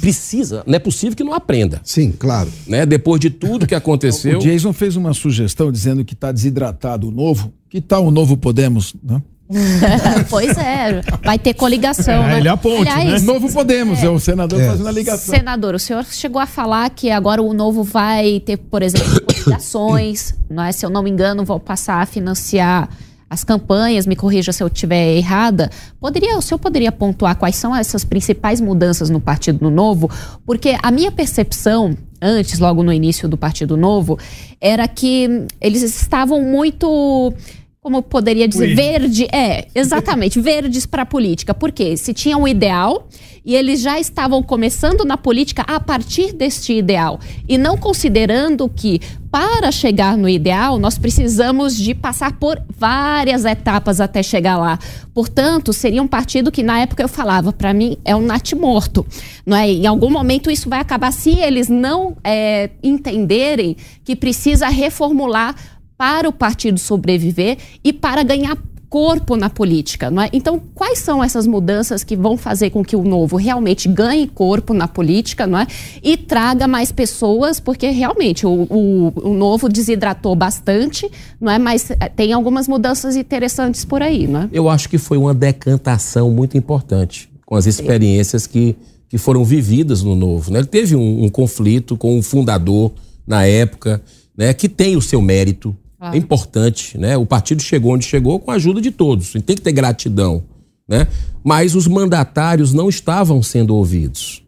Precisa. 0.00 0.62
Não 0.66 0.74
é 0.74 0.78
possível 0.78 1.16
que 1.16 1.24
não 1.24 1.34
aprenda. 1.34 1.80
Sim, 1.84 2.12
claro. 2.12 2.50
Né? 2.66 2.86
Depois 2.86 3.20
de 3.20 3.30
tudo 3.30 3.66
que 3.66 3.74
aconteceu. 3.74 4.38
O 4.42 4.42
Jason 4.42 4.72
fez 4.72 4.96
uma 4.96 5.12
sugestão 5.14 5.70
dizendo 5.70 6.04
que 6.04 6.14
está 6.14 6.32
desidratado 6.32 7.08
o 7.08 7.10
novo. 7.10 7.52
Que 7.68 7.80
tal 7.80 8.06
o 8.06 8.10
novo 8.10 8.36
Podemos? 8.36 8.94
Né? 9.02 9.20
pois 10.30 10.56
é, 10.56 11.02
vai 11.22 11.38
ter 11.38 11.54
coligação. 11.54 12.24
É, 12.24 12.26
né? 12.26 12.38
Ele 12.38 12.48
é 12.48 12.56
ponte, 12.56 12.88
Aliás, 12.88 13.22
né? 13.22 13.32
Novo 13.32 13.52
Podemos, 13.52 14.02
é, 14.02 14.06
é 14.06 14.08
o 14.08 14.18
senador 14.18 14.60
é. 14.60 14.66
fazendo 14.66 14.88
a 14.88 14.92
ligação. 14.92 15.34
Senador, 15.34 15.74
o 15.74 15.78
senhor 15.78 16.04
chegou 16.04 16.40
a 16.40 16.46
falar 16.46 16.88
que 16.90 17.10
agora 17.10 17.42
o 17.42 17.52
novo 17.52 17.82
vai 17.82 18.40
ter, 18.40 18.56
por 18.56 18.82
exemplo, 18.82 19.20
coligações, 19.20 20.34
não 20.48 20.62
é? 20.62 20.72
se 20.72 20.84
eu 20.84 20.90
não 20.90 21.02
me 21.02 21.10
engano, 21.10 21.44
vão 21.44 21.60
passar 21.60 22.00
a 22.00 22.06
financiar 22.06 22.88
as 23.32 23.42
campanhas, 23.42 24.06
me 24.06 24.14
corrija 24.14 24.52
se 24.52 24.62
eu 24.62 24.66
estiver 24.66 25.16
errada, 25.16 25.70
poderia, 25.98 26.36
o 26.36 26.42
senhor 26.42 26.58
poderia 26.58 26.92
pontuar 26.92 27.34
quais 27.34 27.56
são 27.56 27.74
essas 27.74 28.04
principais 28.04 28.60
mudanças 28.60 29.08
no 29.08 29.18
Partido 29.18 29.70
Novo? 29.70 30.10
Porque 30.44 30.76
a 30.82 30.90
minha 30.90 31.10
percepção, 31.10 31.96
antes, 32.20 32.58
logo 32.58 32.82
no 32.82 32.92
início 32.92 33.26
do 33.30 33.38
Partido 33.38 33.74
Novo, 33.74 34.18
era 34.60 34.86
que 34.86 35.46
eles 35.62 35.82
estavam 35.82 36.42
muito 36.42 37.32
como 37.80 38.02
poderia 38.02 38.46
dizer, 38.46 38.68
Ui. 38.68 38.74
verde, 38.74 39.26
é, 39.32 39.66
exatamente, 39.74 40.38
verdes 40.40 40.84
para 40.84 41.02
a 41.02 41.06
política. 41.06 41.54
Porque 41.54 41.96
se 41.96 42.12
tinha 42.12 42.36
um 42.36 42.46
ideal 42.46 43.08
e 43.44 43.54
eles 43.54 43.80
já 43.80 43.98
estavam 43.98 44.42
começando 44.42 45.04
na 45.04 45.16
política 45.16 45.62
a 45.62 45.80
partir 45.80 46.32
deste 46.32 46.72
ideal 46.72 47.18
e 47.48 47.58
não 47.58 47.76
considerando 47.76 48.68
que 48.68 49.00
para 49.30 49.72
chegar 49.72 50.16
no 50.16 50.28
ideal 50.28 50.78
nós 50.78 50.98
precisamos 50.98 51.76
de 51.76 51.94
passar 51.94 52.32
por 52.34 52.60
várias 52.78 53.44
etapas 53.44 54.00
até 54.00 54.22
chegar 54.22 54.58
lá. 54.58 54.78
Portanto, 55.14 55.72
seria 55.72 56.02
um 56.02 56.06
partido 56.06 56.52
que 56.52 56.62
na 56.62 56.80
época 56.80 57.02
eu 57.02 57.08
falava, 57.08 57.52
para 57.52 57.72
mim 57.72 57.96
é 58.04 58.14
um 58.14 58.20
natimorto, 58.22 59.06
não 59.44 59.56
é? 59.56 59.70
Em 59.70 59.86
algum 59.86 60.10
momento 60.10 60.50
isso 60.50 60.68
vai 60.68 60.80
acabar 60.80 61.12
se 61.12 61.30
eles 61.30 61.68
não 61.68 62.16
é, 62.22 62.70
entenderem 62.82 63.76
que 64.04 64.14
precisa 64.14 64.68
reformular 64.68 65.56
para 65.96 66.28
o 66.28 66.32
partido 66.32 66.78
sobreviver 66.78 67.56
e 67.82 67.92
para 67.92 68.22
ganhar 68.22 68.56
corpo 68.92 69.36
na 69.36 69.48
política, 69.48 70.08
é? 70.08 70.28
Então, 70.34 70.60
quais 70.74 70.98
são 70.98 71.24
essas 71.24 71.46
mudanças 71.46 72.04
que 72.04 72.14
vão 72.14 72.36
fazer 72.36 72.68
com 72.68 72.84
que 72.84 72.94
o 72.94 73.02
novo 73.02 73.38
realmente 73.38 73.88
ganhe 73.88 74.26
corpo 74.26 74.74
na 74.74 74.86
política, 74.86 75.46
não 75.46 75.58
é? 75.58 75.66
E 76.02 76.14
traga 76.14 76.68
mais 76.68 76.92
pessoas, 76.92 77.58
porque 77.58 77.88
realmente 77.88 78.46
o, 78.46 78.50
o, 78.68 79.30
o 79.30 79.32
novo 79.32 79.66
desidratou 79.66 80.36
bastante, 80.36 81.10
não 81.40 81.50
é? 81.50 81.58
Mas 81.58 81.90
eh, 81.90 81.96
tem 82.14 82.34
algumas 82.34 82.68
mudanças 82.68 83.16
interessantes 83.16 83.82
por 83.82 84.02
aí, 84.02 84.26
não 84.26 84.42
é? 84.42 84.48
Eu 84.52 84.68
acho 84.68 84.90
que 84.90 84.98
foi 84.98 85.16
uma 85.16 85.32
decantação 85.32 86.30
muito 86.30 86.58
importante 86.58 87.30
com 87.46 87.56
as 87.56 87.64
experiências 87.64 88.46
que, 88.46 88.76
que 89.08 89.16
foram 89.16 89.42
vividas 89.42 90.02
no 90.02 90.14
novo, 90.14 90.52
né? 90.52 90.58
Ele 90.58 90.68
teve 90.68 90.94
um, 90.94 91.24
um 91.24 91.30
conflito 91.30 91.96
com 91.96 92.18
o 92.18 92.22
fundador 92.22 92.92
na 93.26 93.46
época, 93.46 94.02
né? 94.36 94.52
Que 94.52 94.68
tem 94.68 94.98
o 94.98 95.00
seu 95.00 95.22
mérito, 95.22 95.74
É 96.10 96.16
importante, 96.16 96.98
né? 96.98 97.16
O 97.16 97.24
partido 97.24 97.62
chegou 97.62 97.92
onde 97.92 98.04
chegou 98.04 98.40
com 98.40 98.50
a 98.50 98.54
ajuda 98.54 98.80
de 98.80 98.90
todos. 98.90 99.32
Tem 99.32 99.54
que 99.54 99.60
ter 99.60 99.70
gratidão, 99.70 100.42
né? 100.88 101.06
Mas 101.44 101.76
os 101.76 101.86
mandatários 101.86 102.72
não 102.72 102.88
estavam 102.88 103.40
sendo 103.42 103.76
ouvidos. 103.76 104.42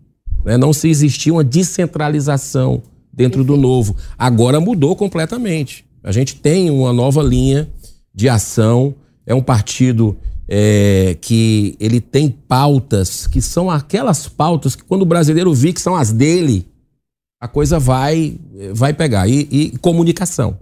Né? 0.45 0.57
Não 0.57 0.73
se 0.73 0.89
existia 0.89 1.33
uma 1.33 1.45
descentralização 1.45 2.83
dentro 3.13 3.45
do 3.45 3.57
novo. 3.57 3.97
Agora 4.19 4.61
mudou 4.61 4.97
completamente. 4.97 5.85
A 6.03 6.11
gente 6.11 6.37
tem 6.37 6.71
uma 6.71 6.93
nova 6.93 7.23
linha 7.23 7.69
de 8.13 8.29
ação. 8.29 8.95
É 9.25 9.35
um 9.35 9.43
partido 9.43 10.17
é, 10.49 11.17
que 11.21 11.77
ele 11.79 12.01
tem 12.01 12.29
pautas 12.29 13.27
que 13.27 13.41
são 13.41 13.71
aquelas 13.71 14.29
pautas 14.29 14.77
que 14.77 14.85
quando 14.85 15.03
o 15.03 15.07
brasileiro 15.07 15.55
vê 15.55 15.73
que 15.73 15.81
são 15.81 15.95
as 15.95 16.13
dele, 16.13 16.67
a 17.41 17.49
coisa 17.49 17.79
vai 17.79 18.39
vai 18.73 18.93
pegar. 18.93 19.29
E, 19.29 19.49
e 19.51 19.79
comunicação. 19.79 20.59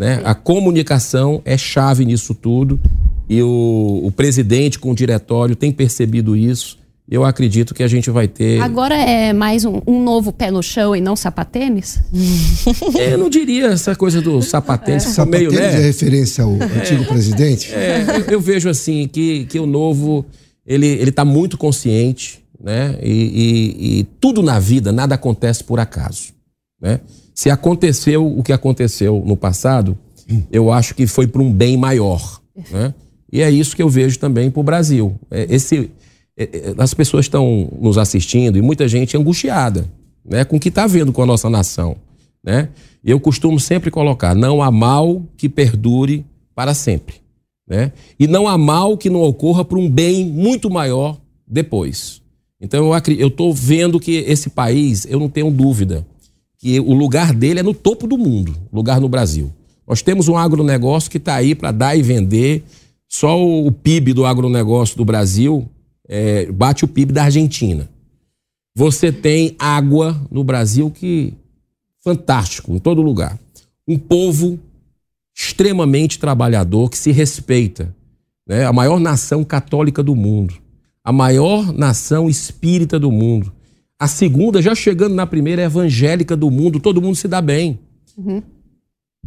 Né? 0.00 0.18
A 0.24 0.34
comunicação 0.34 1.42
é 1.44 1.58
chave 1.58 2.06
nisso 2.06 2.34
tudo 2.34 2.80
e 3.28 3.42
o, 3.42 4.00
o 4.02 4.10
presidente 4.10 4.78
com 4.78 4.92
o 4.92 4.94
diretório 4.94 5.54
tem 5.54 5.70
percebido 5.70 6.34
isso. 6.34 6.78
Eu 7.06 7.22
acredito 7.22 7.74
que 7.74 7.82
a 7.82 7.86
gente 7.88 8.08
vai 8.08 8.26
ter. 8.26 8.62
Agora 8.62 8.94
é 8.94 9.34
mais 9.34 9.66
um, 9.66 9.82
um 9.86 10.02
novo 10.02 10.32
pé 10.32 10.50
no 10.50 10.62
chão 10.62 10.96
e 10.96 11.02
não 11.02 11.14
sapatênis? 11.14 12.00
É, 12.96 13.12
eu 13.12 13.18
não 13.18 13.28
diria 13.28 13.66
essa 13.66 13.94
coisa 13.94 14.22
do 14.22 14.40
sapatênis. 14.40 15.04
É. 15.04 15.08
Sapatênis 15.10 15.52
meio, 15.52 15.60
né? 15.60 15.66
é 15.66 15.80
referência 15.80 16.44
ao 16.44 16.52
é, 16.54 16.80
antigo 16.80 17.04
presidente? 17.04 17.70
É, 17.74 18.02
eu, 18.16 18.32
eu, 18.32 18.40
vejo 18.40 18.70
assim 18.70 19.06
que, 19.06 19.44
que 19.46 19.60
o 19.60 19.66
novo 19.66 20.24
ele 20.66 20.86
ele 20.86 21.10
está 21.10 21.26
muito 21.26 21.58
consciente, 21.58 22.42
né? 22.58 22.96
E, 23.02 23.10
e, 23.12 23.98
e, 24.00 24.04
tudo 24.18 24.42
na 24.42 24.58
vida 24.58 24.92
nada 24.92 25.14
acontece 25.14 25.62
por 25.62 25.78
acaso, 25.78 26.32
né? 26.80 27.00
Se 27.40 27.48
aconteceu 27.48 28.26
o 28.26 28.42
que 28.42 28.52
aconteceu 28.52 29.22
no 29.24 29.34
passado, 29.34 29.96
eu 30.52 30.70
acho 30.70 30.94
que 30.94 31.06
foi 31.06 31.26
para 31.26 31.40
um 31.40 31.50
bem 31.50 31.74
maior. 31.74 32.38
Né? 32.70 32.92
E 33.32 33.40
é 33.40 33.50
isso 33.50 33.74
que 33.74 33.82
eu 33.82 33.88
vejo 33.88 34.18
também 34.18 34.50
para 34.50 34.60
o 34.60 34.62
Brasil. 34.62 35.18
É, 35.30 35.46
esse, 35.48 35.90
é, 36.36 36.42
é, 36.42 36.74
as 36.76 36.92
pessoas 36.92 37.24
estão 37.24 37.72
nos 37.80 37.96
assistindo 37.96 38.58
e 38.58 38.60
muita 38.60 38.86
gente 38.86 39.16
angustiada 39.16 39.90
né, 40.22 40.44
com 40.44 40.56
o 40.56 40.60
que 40.60 40.68
está 40.68 40.86
vendo 40.86 41.14
com 41.14 41.22
a 41.22 41.26
nossa 41.26 41.48
nação. 41.48 41.96
Né? 42.44 42.68
Eu 43.02 43.18
costumo 43.18 43.58
sempre 43.58 43.90
colocar: 43.90 44.34
não 44.34 44.62
há 44.62 44.70
mal 44.70 45.22
que 45.38 45.48
perdure 45.48 46.26
para 46.54 46.74
sempre. 46.74 47.22
Né? 47.66 47.90
E 48.18 48.26
não 48.26 48.46
há 48.46 48.58
mal 48.58 48.98
que 48.98 49.08
não 49.08 49.22
ocorra 49.22 49.64
para 49.64 49.78
um 49.78 49.88
bem 49.88 50.26
muito 50.26 50.68
maior 50.68 51.18
depois. 51.46 52.20
Então 52.60 52.92
eu 53.08 53.28
estou 53.28 53.54
vendo 53.54 53.98
que 53.98 54.16
esse 54.28 54.50
país, 54.50 55.06
eu 55.08 55.18
não 55.18 55.30
tenho 55.30 55.50
dúvida, 55.50 56.06
que 56.60 56.78
o 56.78 56.92
lugar 56.92 57.32
dele 57.32 57.60
é 57.60 57.62
no 57.62 57.72
topo 57.72 58.06
do 58.06 58.18
mundo, 58.18 58.54
lugar 58.70 59.00
no 59.00 59.08
Brasil. 59.08 59.50
Nós 59.88 60.02
temos 60.02 60.28
um 60.28 60.36
agronegócio 60.36 61.10
que 61.10 61.16
está 61.16 61.34
aí 61.34 61.54
para 61.54 61.72
dar 61.72 61.96
e 61.96 62.02
vender. 62.02 62.62
Só 63.08 63.42
o 63.42 63.72
PIB 63.72 64.12
do 64.12 64.26
agronegócio 64.26 64.96
do 64.96 65.04
Brasil 65.04 65.68
é, 66.06 66.52
bate 66.52 66.84
o 66.84 66.88
PIB 66.88 67.12
da 67.12 67.24
Argentina. 67.24 67.88
Você 68.76 69.10
tem 69.10 69.56
água 69.58 70.20
no 70.30 70.44
Brasil 70.44 70.90
que 70.90 71.34
fantástico, 72.04 72.74
em 72.74 72.78
todo 72.78 73.02
lugar. 73.02 73.38
Um 73.88 73.98
povo 73.98 74.58
extremamente 75.34 76.18
trabalhador 76.18 76.90
que 76.90 76.98
se 76.98 77.10
respeita. 77.10 77.94
Né? 78.46 78.66
A 78.66 78.72
maior 78.72 79.00
nação 79.00 79.42
católica 79.42 80.02
do 80.02 80.14
mundo. 80.14 80.54
A 81.02 81.10
maior 81.10 81.72
nação 81.72 82.28
espírita 82.28 82.98
do 82.98 83.10
mundo. 83.10 83.50
A 84.00 84.08
segunda, 84.08 84.62
já 84.62 84.74
chegando 84.74 85.14
na 85.14 85.26
primeira, 85.26 85.60
é 85.60 85.66
evangélica 85.66 86.34
do 86.34 86.50
mundo, 86.50 86.80
todo 86.80 87.02
mundo 87.02 87.16
se 87.16 87.28
dá 87.28 87.42
bem. 87.42 87.78
Uhum. 88.16 88.42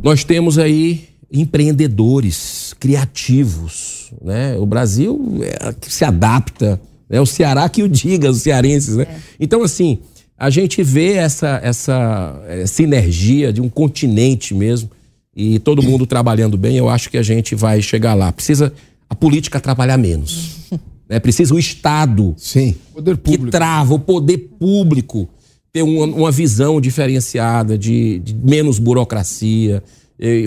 Nós 0.02 0.24
temos 0.24 0.58
aí 0.58 1.10
empreendedores 1.32 2.74
criativos, 2.80 4.12
né? 4.20 4.58
O 4.58 4.66
Brasil 4.66 5.40
é, 5.44 5.76
se 5.88 6.04
adapta, 6.04 6.82
é 7.08 7.16
né? 7.16 7.22
o 7.22 7.26
Ceará 7.26 7.70
que 7.70 7.84
o 7.84 7.88
diga, 7.88 8.32
os 8.32 8.42
cearenses, 8.42 8.98
né? 8.98 9.04
É. 9.04 9.18
Então, 9.40 9.62
assim, 9.62 10.00
a 10.36 10.50
gente 10.50 10.82
vê 10.82 11.14
essa, 11.14 11.60
essa 11.64 12.44
é, 12.48 12.66
sinergia 12.66 13.54
de 13.54 13.62
um 13.62 13.70
continente 13.70 14.56
mesmo 14.56 14.90
e 15.36 15.60
todo 15.60 15.84
mundo 15.84 16.08
trabalhando 16.08 16.58
bem, 16.58 16.78
eu 16.78 16.90
acho 16.90 17.12
que 17.12 17.18
a 17.18 17.24
gente 17.24 17.54
vai 17.54 17.80
chegar 17.80 18.16
lá. 18.16 18.32
Precisa 18.32 18.74
a 19.08 19.14
política 19.16 19.60
trabalhar 19.60 19.98
menos. 19.98 20.63
É 21.10 21.20
preciso 21.20 21.56
o 21.56 21.60
Estado 21.60 22.34
Sim. 22.38 22.76
que 23.24 23.38
trava, 23.52 23.94
o 23.94 24.00
poder 24.00 24.38
público 24.60 25.30
ter 25.72 25.84
uma, 25.84 26.06
uma 26.06 26.32
visão 26.32 26.80
diferenciada 26.80 27.78
de, 27.78 28.20
de 28.20 28.34
menos 28.34 28.80
burocracia, 28.80 29.84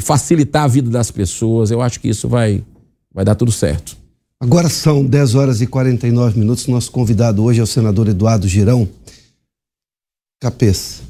facilitar 0.01 0.65
a 0.65 0.69
vida 0.69 0.89
das 0.89 1.11
pessoas. 1.11 1.71
Eu 1.71 1.83
acho 1.83 2.01
que 2.01 2.09
isso 2.09 2.29
vai, 2.29 2.63
vai 3.13 3.25
dar 3.25 3.35
tudo 3.35 3.53
certo. 3.53 3.97
Agora 4.39 4.69
são 4.69 5.05
10 5.05 5.35
horas 5.35 5.61
e 5.61 5.67
49 5.67 6.39
minutos. 6.39 6.67
Nosso 6.67 6.93
convidado 6.93 7.43
hoje 7.43 7.61
é 7.61 7.63
o 7.63 7.67
senador 7.67 8.09
Eduardo 8.09 8.47
Girão. 8.47 8.89
Capês. 10.41 11.03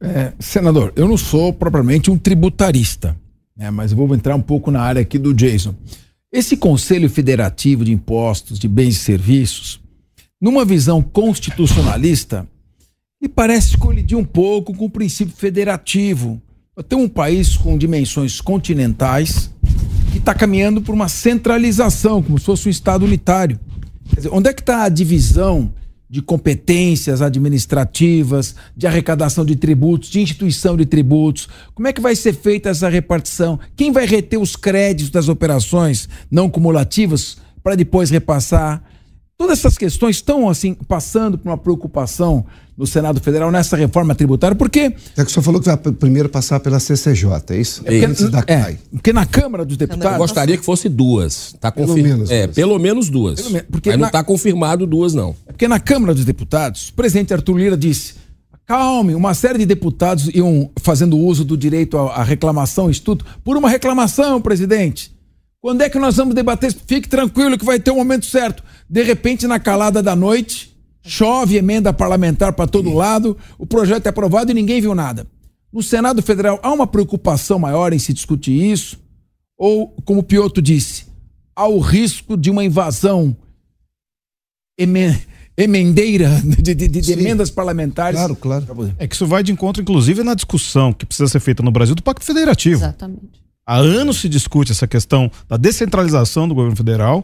É, 0.00 0.32
senador, 0.38 0.92
eu 0.94 1.08
não 1.08 1.16
sou 1.16 1.52
propriamente 1.52 2.08
um 2.08 2.16
tributarista, 2.16 3.16
né, 3.56 3.68
mas 3.68 3.90
eu 3.90 3.98
vou 3.98 4.14
entrar 4.14 4.36
um 4.36 4.40
pouco 4.40 4.70
na 4.70 4.80
área 4.80 5.02
aqui 5.02 5.18
do 5.18 5.34
Jason. 5.34 5.74
Esse 6.30 6.58
Conselho 6.58 7.08
Federativo 7.08 7.86
de 7.86 7.92
Impostos 7.92 8.58
de 8.58 8.68
Bens 8.68 8.96
e 8.96 8.98
Serviços, 8.98 9.80
numa 10.38 10.62
visão 10.62 11.00
constitucionalista, 11.00 12.46
e 13.20 13.26
parece 13.26 13.78
colidir 13.78 14.16
um 14.16 14.24
pouco 14.24 14.74
com 14.74 14.84
o 14.84 14.90
princípio 14.90 15.34
federativo. 15.34 16.40
Tem 16.86 16.98
um 16.98 17.08
país 17.08 17.56
com 17.56 17.78
dimensões 17.78 18.42
continentais 18.42 19.50
que 20.12 20.18
está 20.18 20.34
caminhando 20.34 20.82
por 20.82 20.94
uma 20.94 21.08
centralização, 21.08 22.22
como 22.22 22.38
se 22.38 22.44
fosse 22.44 22.68
um 22.68 22.70
Estado 22.70 23.06
unitário. 23.06 23.58
Dizer, 24.14 24.28
onde 24.30 24.50
é 24.50 24.52
que 24.52 24.60
está 24.60 24.84
a 24.84 24.88
divisão 24.90 25.72
de 26.10 26.22
competências 26.22 27.20
administrativas, 27.20 28.54
de 28.76 28.86
arrecadação 28.86 29.44
de 29.44 29.56
tributos, 29.56 30.08
de 30.08 30.20
instituição 30.20 30.76
de 30.76 30.86
tributos? 30.86 31.48
Como 31.74 31.86
é 31.86 31.92
que 31.92 32.00
vai 32.00 32.16
ser 32.16 32.32
feita 32.32 32.70
essa 32.70 32.88
repartição? 32.88 33.60
Quem 33.76 33.92
vai 33.92 34.06
reter 34.06 34.38
os 34.38 34.56
créditos 34.56 35.10
das 35.10 35.28
operações 35.28 36.08
não 36.30 36.48
cumulativas 36.48 37.36
para 37.62 37.74
depois 37.74 38.10
repassar? 38.10 38.82
Todas 39.40 39.60
essas 39.60 39.78
questões 39.78 40.16
estão 40.16 40.50
assim 40.50 40.74
passando 40.74 41.38
por 41.38 41.48
uma 41.48 41.56
preocupação 41.56 42.44
no 42.76 42.84
Senado 42.84 43.20
Federal 43.20 43.52
nessa 43.52 43.76
reforma 43.76 44.12
tributária, 44.12 44.56
porque. 44.56 44.92
É 45.16 45.24
que 45.24 45.30
o 45.30 45.30
senhor 45.30 45.44
falou 45.44 45.60
que 45.60 45.66
vai 45.66 45.76
primeiro 45.76 46.28
passar 46.28 46.58
pela 46.58 46.80
CCJ, 46.80 47.30
é 47.50 47.56
isso? 47.56 47.82
É, 47.84 48.04
porque, 48.04 48.24
da 48.24 48.44
é, 48.48 48.76
porque 48.90 49.12
na 49.12 49.24
Câmara 49.24 49.64
dos 49.64 49.76
Deputados. 49.76 50.12
Eu 50.12 50.18
gostaria 50.18 50.56
que 50.58 50.64
fosse 50.64 50.88
duas. 50.88 51.54
Tá 51.60 51.70
pelo 51.70 51.86
confir... 51.86 52.02
menos. 52.02 52.28
É, 52.32 52.48
duas. 52.48 52.56
pelo 52.56 52.78
menos 52.80 53.08
duas. 53.08 53.40
Pelo 53.40 53.64
porque 53.70 53.90
Mas 53.90 53.98
na... 53.98 54.00
não 54.00 54.06
está 54.08 54.24
confirmado 54.24 54.84
duas, 54.88 55.14
não. 55.14 55.36
É 55.46 55.52
porque 55.52 55.68
na 55.68 55.78
Câmara 55.78 56.12
dos 56.12 56.24
Deputados, 56.24 56.88
o 56.88 56.94
presidente 56.94 57.32
Arthur 57.32 57.58
Lira 57.58 57.76
disse. 57.76 58.14
Calme, 58.66 59.14
uma 59.14 59.34
série 59.34 59.58
de 59.58 59.64
deputados 59.64 60.28
iam 60.34 60.70
fazendo 60.80 61.16
uso 61.16 61.42
do 61.42 61.56
direito 61.56 61.96
à 61.96 62.22
reclamação, 62.22 62.90
estudo, 62.90 63.24
por 63.42 63.56
uma 63.56 63.70
reclamação, 63.70 64.42
presidente. 64.42 65.16
Quando 65.60 65.82
é 65.82 65.90
que 65.90 65.98
nós 65.98 66.16
vamos 66.16 66.34
debater? 66.34 66.72
Fique 66.72 67.08
tranquilo 67.08 67.58
que 67.58 67.64
vai 67.64 67.80
ter 67.80 67.90
o 67.90 67.94
um 67.94 67.96
momento 67.96 68.26
certo. 68.26 68.62
De 68.88 69.02
repente, 69.02 69.46
na 69.46 69.58
calada 69.58 70.02
da 70.02 70.14
noite, 70.14 70.76
chove 71.02 71.56
emenda 71.56 71.92
parlamentar 71.92 72.52
para 72.52 72.66
todo 72.66 72.94
lado, 72.94 73.36
o 73.58 73.66
projeto 73.66 74.06
é 74.06 74.08
aprovado 74.10 74.50
e 74.50 74.54
ninguém 74.54 74.80
viu 74.80 74.94
nada. 74.94 75.26
No 75.72 75.82
Senado 75.82 76.22
Federal, 76.22 76.60
há 76.62 76.72
uma 76.72 76.86
preocupação 76.86 77.58
maior 77.58 77.92
em 77.92 77.98
se 77.98 78.12
discutir 78.12 78.52
isso? 78.52 78.98
Ou, 79.58 79.88
como 80.04 80.20
o 80.20 80.22
Piotr 80.22 80.62
disse, 80.62 81.06
há 81.54 81.66
o 81.66 81.80
risco 81.80 82.36
de 82.36 82.50
uma 82.50 82.64
invasão 82.64 83.36
emendeira 85.56 86.40
de, 86.62 86.74
de, 86.74 86.88
de 86.88 87.12
emendas 87.12 87.50
parlamentares? 87.50 88.16
Claro, 88.16 88.36
claro. 88.36 88.94
É 88.96 89.08
que 89.08 89.14
isso 89.14 89.26
vai 89.26 89.42
de 89.42 89.50
encontro, 89.50 89.82
inclusive, 89.82 90.22
na 90.22 90.34
discussão 90.34 90.92
que 90.92 91.04
precisa 91.04 91.28
ser 91.28 91.40
feita 91.40 91.62
no 91.64 91.72
Brasil 91.72 91.96
do 91.96 92.02
Pacto 92.02 92.24
Federativo. 92.24 92.76
Exatamente. 92.76 93.47
Há 93.68 93.76
anos 93.76 94.22
se 94.22 94.30
discute 94.30 94.72
essa 94.72 94.86
questão 94.86 95.30
da 95.46 95.58
descentralização 95.58 96.48
do 96.48 96.54
governo 96.54 96.74
federal, 96.74 97.22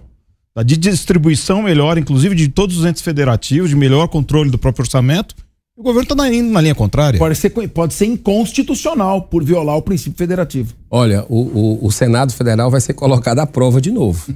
da 0.55 0.63
distribuição 0.63 1.63
melhor, 1.63 1.97
inclusive 1.97 2.35
de 2.35 2.49
todos 2.49 2.77
os 2.77 2.85
entes 2.85 3.01
federativos, 3.01 3.71
de 3.71 3.75
melhor 3.75 4.09
controle 4.09 4.51
do 4.51 4.59
próprio 4.59 4.83
orçamento. 4.83 5.35
O 5.75 5.83
governo 5.83 6.13
está 6.13 6.31
indo 6.31 6.53
na 6.53 6.61
linha 6.61 6.75
contrária. 6.75 7.19
Pode 7.19 7.35
ser, 7.35 7.49
pode 7.49 7.95
ser 7.95 8.05
inconstitucional 8.05 9.23
por 9.23 9.43
violar 9.43 9.75
o 9.79 9.81
princípio 9.81 10.19
federativo. 10.19 10.75
Olha, 10.91 11.25
o, 11.31 11.79
o, 11.81 11.87
o 11.87 11.91
Senado 11.91 12.31
Federal 12.35 12.71
vai 12.71 12.83
ser 12.83 12.93
colocado 12.93 13.39
à 13.39 13.47
prova 13.47 13.81
de 13.81 13.91
novo. 13.91 14.31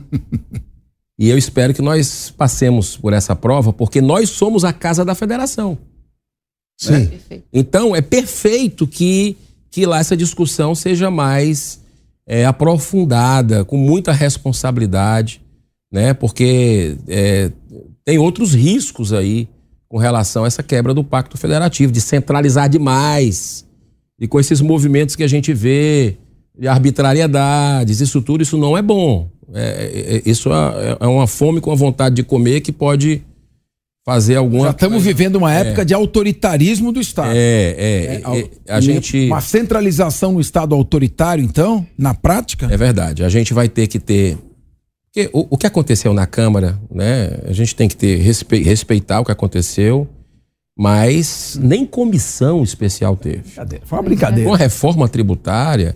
e 1.21 1.29
eu 1.29 1.37
espero 1.37 1.75
que 1.75 1.83
nós 1.83 2.33
passemos 2.35 2.97
por 2.97 3.13
essa 3.13 3.37
prova, 3.37 3.71
porque 3.71 4.01
nós 4.01 4.31
somos 4.31 4.65
a 4.65 4.73
casa 4.73 5.05
da 5.05 5.15
federação. 5.15 5.77
Sim. 6.81 7.11
Né? 7.31 7.43
Então, 7.53 7.95
é 7.95 8.01
perfeito 8.01 8.87
que, 8.87 9.37
que 9.71 9.85
lá 9.85 9.99
essa 9.99 10.17
discussão 10.17 10.75
seja 10.75 11.11
mais 11.11 11.87
é, 12.29 12.45
aprofundada, 12.45 13.65
com 13.65 13.79
muita 13.79 14.13
responsabilidade, 14.13 15.41
né? 15.91 16.13
Porque 16.13 16.99
é, 17.09 17.51
tem 18.05 18.19
outros 18.19 18.53
riscos 18.53 19.15
aí 19.15 19.49
com 19.89 19.97
relação 19.97 20.45
a 20.45 20.47
essa 20.47 20.63
quebra 20.63 20.93
do 20.93 21.03
pacto 21.03 21.39
federativo, 21.39 21.91
de 21.91 22.03
centralizar 22.03 22.69
demais, 22.69 23.67
e 24.21 24.29
com 24.29 24.39
esses 24.39 24.61
movimentos 24.61 25.17
que 25.17 25.23
a 25.23 25.29
gente 25.29 25.55
vê, 25.55 26.19
de 26.59 26.69
arbitrariedades, 26.69 28.01
isso 28.01 28.21
tudo, 28.21 28.43
isso 28.43 28.59
não 28.59 28.77
é 28.77 28.83
bom. 28.83 29.31
É, 29.55 30.23
é, 30.27 30.31
isso 30.31 30.51
é, 30.53 30.99
é 31.01 31.07
uma 31.07 31.27
fome 31.27 31.63
com 31.63 31.73
a 31.73 31.75
vontade 31.75 32.17
de 32.17 32.23
comer 32.23 32.61
que 32.61 32.73
pode 32.73 33.23
fazer 34.09 34.37
alguma. 34.37 34.65
Já 34.65 34.71
estamos 34.71 35.03
vivendo 35.05 35.37
uma 35.37 35.55
é. 35.55 35.61
época 35.61 35.83
é. 35.83 35.85
de 35.85 35.93
autoritarismo 35.93 36.91
do 36.91 36.99
Estado. 36.99 37.33
É, 37.35 37.75
é. 37.79 38.23
é 38.67 38.73
a 38.73 38.81
gente. 38.81 39.27
Uma 39.27 39.43
centralização 39.43 40.33
no 40.33 40.41
Estado 40.41 40.75
autoritário, 40.75 41.45
então, 41.45 41.87
na 41.97 42.15
prática? 42.15 42.69
É 42.71 42.77
verdade. 42.77 43.23
A 43.23 43.29
gente 43.29 43.53
vai 43.53 43.69
ter 43.69 43.87
que 43.87 43.99
ter. 43.99 44.39
Porque 45.13 45.29
o, 45.31 45.49
o 45.51 45.59
que 45.59 45.67
aconteceu 45.67 46.15
na 46.15 46.25
Câmara, 46.25 46.81
né? 46.91 47.39
A 47.47 47.53
gente 47.53 47.77
tem 47.77 47.87
que 47.87 47.95
ter 47.95 48.17
respe... 48.17 48.63
respeitar 48.63 49.21
o 49.21 49.27
que 49.27 49.33
aconteceu, 49.33 50.09
mas 50.75 51.61
nem 51.63 51.85
comissão 51.85 52.63
especial 52.63 53.15
teve. 53.15 53.43
Foi 53.85 53.99
uma 53.99 54.05
brincadeira. 54.05 54.49
Uma 54.49 54.57
reforma 54.57 55.07
tributária 55.07 55.95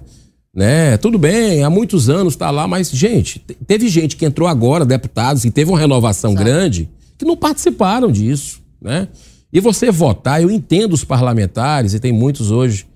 né? 0.55 0.99
Tudo 0.99 1.19
bem, 1.19 1.63
há 1.65 1.71
muitos 1.71 2.11
anos 2.11 2.35
está 2.35 2.51
lá, 2.51 2.69
mas, 2.69 2.91
gente, 2.91 3.39
teve 3.67 3.89
gente 3.89 4.19
que 4.19 4.27
entrou 4.27 4.47
agora, 4.47 4.85
deputados, 4.85 5.47
e 5.47 5.51
teve 5.51 5.71
uma 5.71 5.79
renovação 5.79 6.33
Exato. 6.33 6.45
grande, 6.45 6.91
que 7.23 7.29
não 7.29 7.37
participaram 7.37 8.11
disso, 8.11 8.61
né? 8.81 9.09
E 9.53 9.61
você 9.61 9.91
votar, 9.91 10.43
eu 10.43 10.51
entendo 10.51 10.93
os 10.93 11.05
parlamentares, 11.05 11.95
e 11.95 12.01
tem 12.01 12.13
muitos 12.13 12.51
hoje 12.51 12.87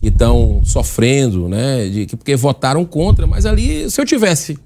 que 0.00 0.08
estão 0.08 0.60
sofrendo, 0.64 1.48
né? 1.48 1.88
De, 1.88 2.06
porque 2.16 2.34
votaram 2.34 2.84
contra, 2.84 3.26
mas 3.26 3.46
ali, 3.46 3.88
se 3.88 4.00
eu 4.00 4.04
tivesse 4.04 4.58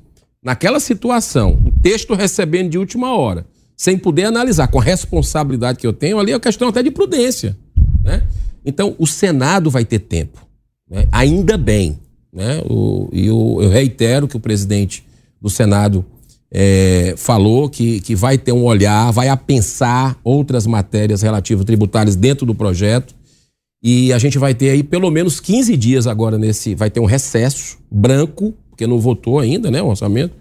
naquela 0.43 0.81
situação, 0.81 1.59
o 1.67 1.83
texto 1.83 2.15
recebendo 2.15 2.71
de 2.71 2.79
última 2.79 3.15
hora, 3.15 3.47
sem 3.77 3.99
poder 3.99 4.25
analisar 4.25 4.69
com 4.69 4.81
a 4.81 4.83
responsabilidade 4.83 5.79
que 5.79 5.87
eu 5.87 5.93
tenho, 5.93 6.19
ali 6.19 6.33
é 6.33 6.35
uma 6.35 6.41
questão 6.41 6.69
até 6.69 6.83
de 6.83 6.91
prudência, 6.91 7.57
né? 8.03 8.23
Então, 8.65 8.95
o 8.99 9.07
Senado 9.07 9.71
vai 9.71 9.85
ter 9.85 9.99
tempo, 9.99 10.47
né? 10.89 11.07
ainda 11.13 11.59
bem, 11.59 11.99
né? 12.33 12.63
O, 12.65 13.11
e 13.13 13.31
o, 13.31 13.61
eu 13.61 13.69
reitero 13.69 14.27
que 14.27 14.37
o 14.37 14.41
presidente 14.41 15.05
do 15.41 15.51
Senado 15.51 16.05
é, 16.55 17.15
falou 17.16 17.70
que, 17.70 18.01
que 18.01 18.15
vai 18.15 18.37
ter 18.37 18.53
um 18.53 18.65
olhar, 18.65 19.11
vai 19.11 19.29
a 19.29 19.37
pensar 19.37 20.19
outras 20.23 20.66
matérias 20.66 21.23
relativas 21.23 21.65
tributárias 21.65 22.15
dentro 22.15 22.45
do 22.45 22.55
projeto. 22.55 23.15
E 23.83 24.12
a 24.12 24.19
gente 24.19 24.39
vai 24.39 24.55
ter 24.55 24.70
aí 24.70 24.83
pelo 24.83 25.11
menos 25.11 25.41
15 25.41 25.77
dias 25.77 26.07
agora 26.07 26.39
nesse. 26.39 26.74
Vai 26.74 26.91
ter 26.91 27.01
um 27.01 27.07
recesso 27.07 27.79
branco, 27.91 28.55
porque 28.69 28.87
não 28.87 29.01
votou 29.01 29.41
ainda, 29.41 29.70
né? 29.70 29.83
O 29.83 29.89
orçamento. 29.89 30.37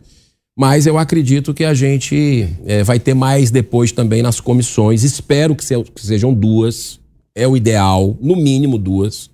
Mas 0.55 0.85
eu 0.85 0.97
acredito 0.97 1.53
que 1.53 1.63
a 1.63 1.73
gente 1.73 2.47
é, 2.65 2.83
vai 2.83 2.99
ter 2.99 3.13
mais 3.13 3.49
depois 3.49 3.91
também 3.91 4.21
nas 4.21 4.39
comissões. 4.39 5.03
Espero 5.03 5.55
que, 5.55 5.63
se, 5.63 5.81
que 5.81 6.05
sejam 6.05 6.33
duas. 6.33 6.99
É 7.33 7.47
o 7.47 7.55
ideal, 7.55 8.17
no 8.19 8.35
mínimo 8.35 8.77
duas. 8.77 9.31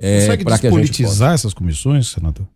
É, 0.00 0.20
Consegue 0.20 0.44
despolitizar 0.44 1.34
essas 1.34 1.52
comissões, 1.52 2.06
senador? 2.06 2.46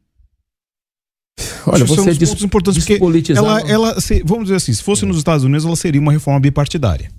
Olha, 1.67 1.85
você 1.85 2.15
diz 2.15 2.31
pontos 2.31 2.45
importantes 2.45 2.85
porque 2.85 3.33
ela, 3.33 3.61
ela 3.61 4.01
se, 4.01 4.23
vamos 4.25 4.45
dizer 4.45 4.57
assim, 4.57 4.73
se 4.73 4.83
fosse 4.83 5.05
é. 5.05 5.09
nos 5.09 5.17
Estados 5.17 5.45
Unidos, 5.45 5.65
ela 5.65 5.77
seria 5.77 6.01
uma 6.01 6.13
reforma 6.13 6.41
bipartidária. 6.41 7.11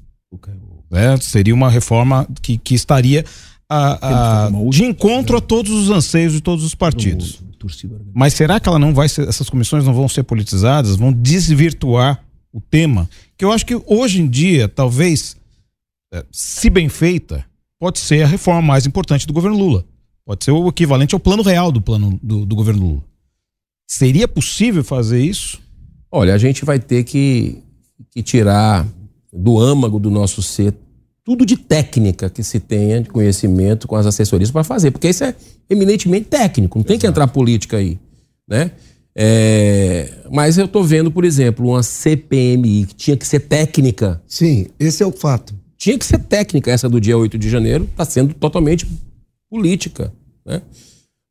É, 0.91 1.15
seria 1.18 1.53
uma 1.53 1.69
reforma 1.69 2.27
que, 2.41 2.57
que 2.57 2.76
estaria 2.76 3.23
a, 3.69 4.48
a, 4.48 4.49
de 4.69 4.84
encontro 4.84 5.38
a 5.38 5.41
todos 5.41 5.72
os 5.72 5.89
anseios 5.89 6.34
de 6.34 6.41
todos 6.41 6.65
os 6.65 6.76
partidos. 6.76 7.41
Mas 8.14 8.34
será 8.34 8.60
que 8.60 8.68
ela 8.68 8.80
não 8.80 8.93
vai 8.93 9.07
ser, 9.07 9.27
essas 9.27 9.49
comissões 9.49 9.85
não 9.85 9.93
vão 9.93 10.10
ser 10.10 10.23
politizadas, 10.23 10.95
vão 10.95 11.14
desvirtuar 11.14 12.22
o 12.52 12.60
tema? 12.60 13.10
Que 13.38 13.45
eu 13.45 13.52
acho 13.52 13.65
que 13.65 13.81
hoje 13.85 14.22
em 14.22 14.27
dia, 14.27 14.68
talvez, 14.68 15.38
é, 16.14 16.26
se 16.31 16.69
bem 16.69 16.89
feita, 16.89 17.45
pode 17.80 17.99
ser 17.99 18.23
a 18.23 18.27
reforma 18.27 18.61
mais 18.61 18.85
importante 18.85 19.26
do 19.26 19.34
governo 19.34 19.57
Lula. 19.57 19.85
Pode 20.26 20.43
ser 20.43 20.52
o 20.52 20.68
equivalente 20.68 21.15
ao 21.15 21.19
plano 21.19 21.41
real 21.41 21.72
do 21.72 21.81
plano 21.81 22.19
do, 22.22 22.45
do 22.45 22.56
governo 22.56 22.85
Lula. 22.85 23.03
Seria 23.92 24.26
possível 24.26 24.86
fazer 24.86 25.20
isso? 25.20 25.60
Olha, 26.10 26.34
a 26.34 26.38
gente 26.38 26.64
vai 26.64 26.80
ter 26.80 27.04
que, 27.04 27.62
que 28.10 28.24
tirar 28.24 28.88
do 29.34 29.60
âmago 29.60 30.00
do 30.00 30.10
nosso 30.10 30.42
ser 30.42 30.74
tudo 31.26 31.46
de 31.46 31.58
técnica 31.58 32.30
que 32.30 32.42
se 32.42 32.58
tenha 32.58 33.02
de 33.02 33.10
conhecimento 33.10 33.90
com 33.90 33.98
as 33.98 34.06
assessorias 34.06 34.50
para 34.50 34.64
fazer, 34.64 34.92
porque 34.92 35.10
isso 35.10 35.26
é 35.26 35.36
eminentemente 35.70 36.28
técnico, 36.28 36.80
não 36.80 36.86
tem 36.86 36.94
Exato. 36.94 37.02
que 37.02 37.08
entrar 37.08 37.28
política 37.28 37.78
aí, 37.78 38.00
né? 38.48 38.72
É, 39.14 40.10
mas 40.32 40.58
eu 40.58 40.68
estou 40.68 40.86
vendo, 40.86 41.12
por 41.12 41.26
exemplo, 41.26 41.68
uma 41.68 41.84
CPMI 41.84 42.86
que 42.86 42.96
tinha 42.96 43.18
que 43.18 43.28
ser 43.28 43.42
técnica. 43.42 44.22
Sim, 44.26 44.68
esse 44.80 45.04
é 45.04 45.06
o 45.06 45.12
fato. 45.12 45.54
Tinha 45.78 46.00
que 46.00 46.06
ser 46.06 46.20
técnica, 46.20 46.72
essa 46.72 46.88
do 46.88 47.02
dia 47.02 47.18
8 47.18 47.38
de 47.38 47.50
janeiro 47.50 47.84
está 47.92 48.06
sendo 48.06 48.34
totalmente 48.34 48.88
política, 49.50 50.14
né? 50.46 50.62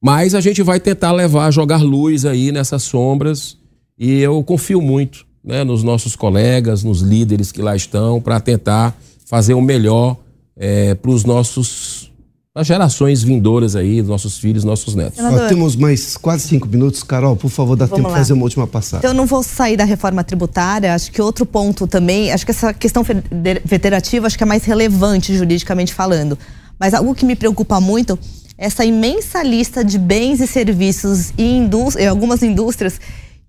Mas 0.02 0.34
a 0.34 0.40
gente 0.40 0.62
vai 0.62 0.80
tentar 0.80 1.12
levar, 1.12 1.50
jogar 1.50 1.82
luz 1.82 2.24
aí 2.24 2.50
nessas 2.50 2.82
sombras 2.82 3.58
e 3.98 4.20
eu 4.20 4.42
confio 4.42 4.80
muito 4.80 5.26
né, 5.44 5.62
nos 5.62 5.82
nossos 5.82 6.16
colegas, 6.16 6.82
nos 6.82 7.00
líderes 7.00 7.52
que 7.52 7.60
lá 7.60 7.76
estão, 7.76 8.20
para 8.20 8.40
tentar 8.40 8.96
fazer 9.26 9.54
o 9.54 9.60
melhor 9.60 10.16
é, 10.56 10.94
para 10.94 11.10
os 11.10 11.24
nossos 11.24 12.10
as 12.52 12.66
gerações 12.66 13.22
vindouras 13.22 13.76
aí, 13.76 14.02
nossos 14.02 14.36
filhos, 14.36 14.64
nossos 14.64 14.96
netos. 14.96 15.20
Temos 15.48 15.76
mais 15.76 16.16
quase 16.16 16.48
cinco 16.48 16.66
minutos. 16.66 17.00
Carol, 17.02 17.36
por 17.36 17.48
favor, 17.48 17.76
dá 17.76 17.86
Vamos 17.86 18.02
tempo 18.02 18.08
de 18.08 18.18
fazer 18.18 18.32
uma 18.32 18.42
última 18.42 18.66
passagem. 18.66 18.98
Então, 18.98 19.12
eu 19.12 19.14
não 19.16 19.24
vou 19.24 19.40
sair 19.42 19.76
da 19.76 19.84
reforma 19.84 20.24
tributária. 20.24 20.92
Acho 20.92 21.12
que 21.12 21.22
outro 21.22 21.46
ponto 21.46 21.86
também, 21.86 22.32
acho 22.32 22.44
que 22.44 22.50
essa 22.50 22.74
questão 22.74 23.04
federativa 23.04 24.26
acho 24.26 24.36
que 24.36 24.42
é 24.42 24.46
mais 24.46 24.64
relevante 24.64 25.34
juridicamente 25.36 25.94
falando. 25.94 26.36
Mas 26.78 26.92
algo 26.92 27.14
que 27.14 27.24
me 27.24 27.36
preocupa 27.36 27.80
muito 27.80 28.18
essa 28.60 28.84
imensa 28.84 29.42
lista 29.42 29.82
de 29.82 29.98
bens 29.98 30.38
e 30.38 30.46
serviços 30.46 31.32
e 31.38 31.56
indústria, 31.56 32.10
algumas 32.10 32.42
indústrias 32.42 33.00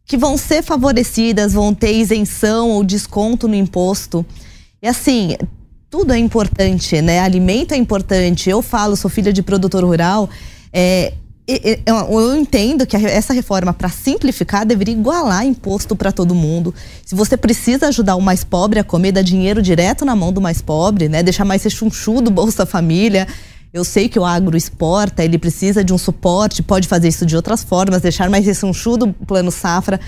que 0.05 0.15
vão 0.17 0.37
ser 0.37 0.63
favorecidas, 0.63 1.51
vão 1.51 1.73
ter 1.73 1.91
isenção 1.91 2.69
ou 2.69 2.81
desconto 2.81 3.45
no 3.45 3.53
imposto. 3.53 4.25
E 4.81 4.87
assim, 4.87 5.35
tudo 5.89 6.13
é 6.13 6.17
importante, 6.17 7.01
né? 7.01 7.19
Alimento 7.19 7.73
é 7.73 7.77
importante. 7.77 8.49
Eu 8.49 8.61
falo, 8.61 8.95
sou 8.95 9.11
filha 9.11 9.33
de 9.33 9.43
produtor 9.43 9.83
rural. 9.83 10.29
É, 10.71 11.11
eu 11.45 12.37
entendo 12.37 12.87
que 12.87 12.95
essa 12.95 13.33
reforma, 13.33 13.73
para 13.73 13.89
simplificar, 13.89 14.65
deveria 14.65 14.93
igualar 14.93 15.45
imposto 15.45 15.93
para 15.93 16.13
todo 16.13 16.33
mundo. 16.33 16.73
Se 17.05 17.15
você 17.15 17.35
precisa 17.35 17.89
ajudar 17.89 18.15
o 18.15 18.21
mais 18.21 18.45
pobre 18.45 18.79
a 18.79 18.83
comer, 18.83 19.11
dar 19.11 19.23
dinheiro 19.23 19.61
direto 19.61 20.05
na 20.05 20.15
mão 20.15 20.31
do 20.31 20.39
mais 20.39 20.61
pobre, 20.61 21.09
né? 21.09 21.21
Deixar 21.21 21.43
mais 21.43 21.61
rechonchudo 21.61 22.31
Bolsa 22.31 22.65
Família. 22.65 23.27
Eu 23.73 23.85
sei 23.85 24.09
que 24.09 24.19
o 24.19 24.25
agro 24.25 24.57
exporta, 24.57 25.23
ele 25.23 25.37
precisa 25.37 25.83
de 25.83 25.93
um 25.93 25.97
suporte, 25.97 26.61
pode 26.61 26.87
fazer 26.87 27.07
isso 27.07 27.25
de 27.25 27.35
outras 27.35 27.63
formas, 27.63 28.01
deixar 28.01 28.29
mais 28.29 28.45
rechonchudo 28.45 29.15
o 29.19 29.25
plano 29.25 29.49
safra. 29.49 29.99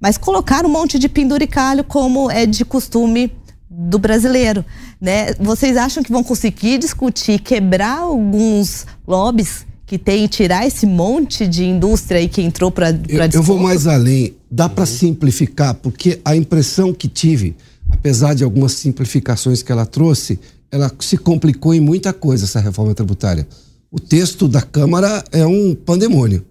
Mas 0.00 0.18
colocar 0.18 0.66
um 0.66 0.68
monte 0.68 0.98
de 0.98 1.08
penduricalho, 1.08 1.84
como 1.84 2.28
é 2.28 2.44
de 2.44 2.64
costume 2.64 3.32
do 3.70 3.98
brasileiro, 3.98 4.64
né? 5.00 5.34
Vocês 5.38 5.76
acham 5.76 6.02
que 6.02 6.10
vão 6.10 6.22
conseguir 6.22 6.78
discutir, 6.78 7.38
quebrar 7.38 8.00
alguns 8.00 8.86
lobbies 9.06 9.64
que 9.86 9.98
tem 9.98 10.26
tirar 10.26 10.66
esse 10.66 10.86
monte 10.86 11.46
de 11.46 11.64
indústria 11.64 12.18
aí 12.18 12.28
que 12.28 12.42
entrou 12.42 12.70
para 12.70 12.90
eu, 12.90 13.20
eu 13.32 13.42
vou 13.42 13.58
mais 13.58 13.86
além. 13.86 14.34
Dá 14.50 14.68
para 14.68 14.84
simplificar, 14.84 15.74
porque 15.74 16.20
a 16.24 16.34
impressão 16.34 16.92
que 16.92 17.08
tive, 17.08 17.54
apesar 17.90 18.34
de 18.34 18.42
algumas 18.42 18.72
simplificações 18.72 19.62
que 19.62 19.70
ela 19.70 19.86
trouxe, 19.86 20.40
ela 20.72 20.90
se 20.98 21.18
complicou 21.18 21.74
em 21.74 21.80
muita 21.80 22.14
coisa 22.14 22.44
essa 22.44 22.58
reforma 22.58 22.94
tributária. 22.94 23.46
O 23.90 24.00
texto 24.00 24.48
da 24.48 24.62
Câmara 24.62 25.22
é 25.30 25.46
um 25.46 25.74
pandemônio. 25.74 26.42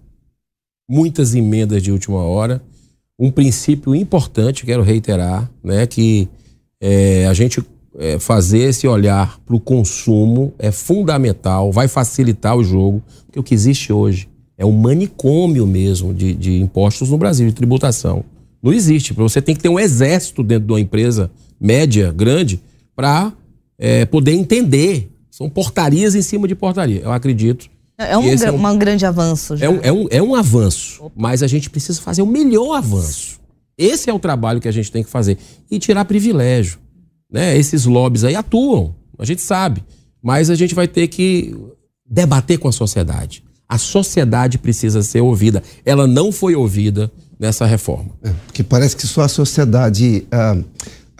Muitas 0.88 1.34
emendas 1.34 1.82
de 1.82 1.90
última 1.90 2.22
hora. 2.22 2.62
Um 3.18 3.32
princípio 3.32 3.96
importante, 3.96 4.64
quero 4.64 4.82
reiterar, 4.82 5.50
né, 5.62 5.86
que 5.88 6.28
é, 6.80 7.26
a 7.26 7.34
gente 7.34 7.60
é, 7.98 8.18
fazer 8.18 8.60
esse 8.60 8.86
olhar 8.86 9.40
para 9.40 9.56
o 9.56 9.60
consumo 9.60 10.54
é 10.58 10.70
fundamental, 10.70 11.72
vai 11.72 11.88
facilitar 11.88 12.56
o 12.56 12.64
jogo, 12.64 13.02
porque 13.26 13.40
o 13.40 13.42
que 13.42 13.54
existe 13.54 13.92
hoje 13.92 14.28
é 14.56 14.64
um 14.64 14.72
manicômio 14.72 15.66
mesmo 15.66 16.14
de, 16.14 16.32
de 16.34 16.60
impostos 16.60 17.10
no 17.10 17.18
Brasil, 17.18 17.48
de 17.48 17.54
tributação. 17.54 18.24
Não 18.62 18.72
existe. 18.72 19.12
Você 19.12 19.42
tem 19.42 19.56
que 19.56 19.62
ter 19.62 19.68
um 19.68 19.80
exército 19.80 20.44
dentro 20.44 20.66
de 20.66 20.72
uma 20.72 20.80
empresa 20.80 21.30
média, 21.60 22.12
grande, 22.12 22.60
para 22.94 23.32
é, 23.82 24.06
poder 24.06 24.32
entender. 24.32 25.10
São 25.28 25.50
portarias 25.50 26.14
em 26.14 26.22
cima 26.22 26.46
de 26.46 26.54
portaria. 26.54 27.00
Eu 27.00 27.10
acredito. 27.10 27.68
É 27.98 28.16
um, 28.16 28.28
é 28.28 28.52
um, 28.52 28.66
um 28.66 28.78
grande 28.78 29.04
avanço. 29.04 29.56
Já. 29.56 29.66
É, 29.66 29.68
um, 29.68 29.80
é, 29.82 29.92
um, 29.92 30.06
é 30.10 30.22
um 30.22 30.34
avanço, 30.34 31.10
mas 31.16 31.42
a 31.42 31.46
gente 31.46 31.68
precisa 31.68 32.00
fazer 32.00 32.22
o 32.22 32.26
melhor 32.26 32.76
avanço. 32.76 33.40
Esse 33.76 34.08
é 34.08 34.12
o 34.12 34.18
trabalho 34.18 34.60
que 34.60 34.68
a 34.68 34.72
gente 34.72 34.92
tem 34.92 35.02
que 35.02 35.10
fazer. 35.10 35.36
E 35.70 35.78
tirar 35.78 36.04
privilégio. 36.04 36.78
Né? 37.30 37.56
Esses 37.56 37.84
lobbies 37.84 38.24
aí 38.24 38.36
atuam, 38.36 38.94
a 39.18 39.24
gente 39.24 39.42
sabe. 39.42 39.82
Mas 40.22 40.50
a 40.50 40.54
gente 40.54 40.74
vai 40.74 40.86
ter 40.86 41.08
que 41.08 41.56
debater 42.08 42.58
com 42.58 42.68
a 42.68 42.72
sociedade. 42.72 43.42
A 43.68 43.78
sociedade 43.78 44.58
precisa 44.58 45.02
ser 45.02 45.22
ouvida. 45.22 45.62
Ela 45.84 46.06
não 46.06 46.30
foi 46.30 46.54
ouvida 46.54 47.10
nessa 47.38 47.66
reforma. 47.66 48.10
É, 48.22 48.30
porque 48.46 48.62
parece 48.62 48.96
que 48.96 49.06
só 49.06 49.22
a 49.22 49.28
sociedade, 49.28 50.26
a, 50.30 50.56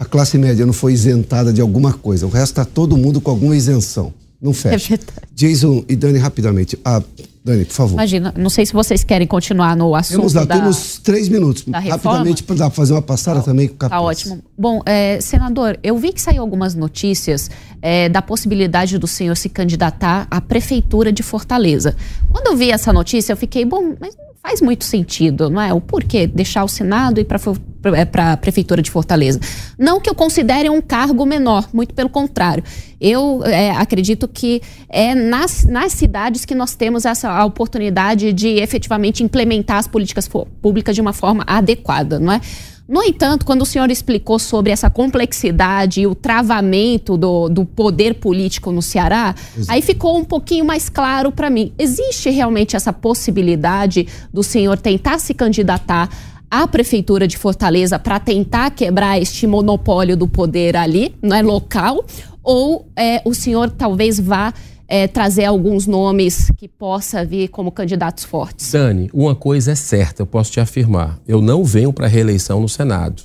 a 0.02 0.04
classe 0.04 0.36
média 0.36 0.66
não 0.66 0.72
foi 0.72 0.94
isentada 0.94 1.52
de 1.52 1.60
alguma 1.60 1.92
coisa. 1.92 2.26
O 2.26 2.28
resto 2.28 2.60
está 2.60 2.64
todo 2.64 2.96
mundo 2.96 3.20
com 3.20 3.30
alguma 3.30 3.56
isenção. 3.56 4.12
Não 4.40 4.52
fecha. 4.52 4.94
É 4.94 4.98
Jason 5.32 5.84
e 5.88 5.94
Dani, 5.94 6.18
rapidamente. 6.18 6.76
Ah, 6.84 7.00
Dani, 7.44 7.64
por 7.64 7.72
favor. 7.72 7.94
Imagina, 7.94 8.34
não 8.36 8.50
sei 8.50 8.66
se 8.66 8.72
vocês 8.72 9.04
querem 9.04 9.28
continuar 9.28 9.76
no 9.76 9.94
assunto. 9.94 10.16
Temos 10.16 10.34
lá, 10.34 10.44
da, 10.44 10.56
temos 10.56 10.98
três 10.98 11.28
minutos. 11.28 11.64
Rapidamente, 11.72 12.42
para 12.42 12.68
fazer 12.68 12.94
uma 12.94 13.02
passada 13.02 13.38
tá, 13.38 13.44
também 13.44 13.68
com 13.68 13.86
o 13.86 13.88
Tá 13.88 14.00
ótimo. 14.00 14.42
Bom, 14.58 14.80
é, 14.84 15.20
senador, 15.20 15.78
eu 15.84 15.96
vi 15.96 16.12
que 16.12 16.20
saiu 16.20 16.42
algumas 16.42 16.74
notícias 16.74 17.48
é, 17.80 18.08
da 18.08 18.20
possibilidade 18.20 18.98
do 18.98 19.06
senhor 19.06 19.36
se 19.36 19.48
candidatar 19.48 20.26
à 20.28 20.40
prefeitura 20.40 21.12
de 21.12 21.22
Fortaleza. 21.22 21.94
Quando 22.28 22.48
eu 22.48 22.56
vi 22.56 22.72
essa 22.72 22.92
notícia, 22.92 23.32
eu 23.32 23.36
fiquei, 23.36 23.64
bom, 23.64 23.94
mas 24.00 24.16
faz 24.42 24.60
muito 24.60 24.84
sentido, 24.84 25.48
não 25.48 25.60
é? 25.62 25.72
O 25.72 25.80
porquê 25.80 26.26
deixar 26.26 26.64
o 26.64 26.68
Senado 26.68 27.18
e 27.18 27.22
ir 27.22 27.24
para 27.24 28.32
a 28.32 28.36
Prefeitura 28.36 28.82
de 28.82 28.90
Fortaleza. 28.90 29.38
Não 29.78 30.00
que 30.00 30.10
eu 30.10 30.14
considere 30.14 30.68
um 30.68 30.80
cargo 30.80 31.24
menor, 31.24 31.68
muito 31.72 31.94
pelo 31.94 32.08
contrário. 32.08 32.64
Eu 33.00 33.42
é, 33.44 33.70
acredito 33.70 34.26
que 34.26 34.60
é 34.88 35.14
nas, 35.14 35.64
nas 35.64 35.92
cidades 35.92 36.44
que 36.44 36.54
nós 36.54 36.74
temos 36.74 37.04
essa 37.04 37.30
a 37.30 37.44
oportunidade 37.44 38.32
de 38.32 38.48
efetivamente 38.60 39.22
implementar 39.22 39.78
as 39.78 39.86
políticas 39.86 40.28
públicas 40.60 40.94
de 40.94 41.00
uma 41.00 41.12
forma 41.12 41.44
adequada, 41.46 42.18
não 42.18 42.32
é? 42.32 42.40
No 42.88 43.02
entanto, 43.02 43.46
quando 43.46 43.62
o 43.62 43.66
senhor 43.66 43.90
explicou 43.90 44.38
sobre 44.38 44.72
essa 44.72 44.90
complexidade 44.90 46.02
e 46.02 46.06
o 46.06 46.14
travamento 46.14 47.16
do, 47.16 47.48
do 47.48 47.64
poder 47.64 48.14
político 48.14 48.72
no 48.72 48.82
Ceará, 48.82 49.34
Exato. 49.56 49.72
aí 49.72 49.80
ficou 49.80 50.18
um 50.18 50.24
pouquinho 50.24 50.64
mais 50.64 50.88
claro 50.88 51.30
para 51.30 51.48
mim. 51.48 51.72
Existe 51.78 52.28
realmente 52.30 52.76
essa 52.76 52.92
possibilidade 52.92 54.06
do 54.32 54.42
senhor 54.42 54.78
tentar 54.78 55.18
se 55.18 55.32
candidatar 55.32 56.08
à 56.50 56.68
prefeitura 56.68 57.26
de 57.26 57.38
Fortaleza 57.38 57.98
para 57.98 58.20
tentar 58.20 58.70
quebrar 58.70 59.18
este 59.18 59.46
monopólio 59.46 60.16
do 60.16 60.28
poder 60.28 60.76
ali, 60.76 61.14
não 61.22 61.34
é 61.34 61.40
local, 61.40 62.04
ou 62.42 62.88
é, 62.94 63.22
o 63.24 63.32
senhor 63.32 63.70
talvez 63.70 64.20
vá 64.20 64.52
é, 64.92 65.08
trazer 65.08 65.46
alguns 65.46 65.86
nomes 65.86 66.52
que 66.54 66.68
possa 66.68 67.24
vir 67.24 67.48
como 67.48 67.72
candidatos 67.72 68.24
fortes? 68.24 68.72
Dani, 68.72 69.08
uma 69.14 69.34
coisa 69.34 69.72
é 69.72 69.74
certa, 69.74 70.20
eu 70.20 70.26
posso 70.26 70.52
te 70.52 70.60
afirmar. 70.60 71.18
Eu 71.26 71.40
não 71.40 71.64
venho 71.64 71.94
para 71.94 72.06
reeleição 72.06 72.60
no 72.60 72.68
Senado. 72.68 73.22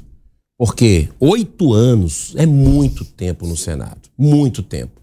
Porque 0.57 1.09
oito 1.19 1.73
anos 1.73 2.33
é 2.37 2.45
muito 2.45 3.03
tempo 3.03 3.45
no 3.45 3.57
Senado. 3.57 3.99
Muito 4.17 4.63
tempo. 4.63 5.01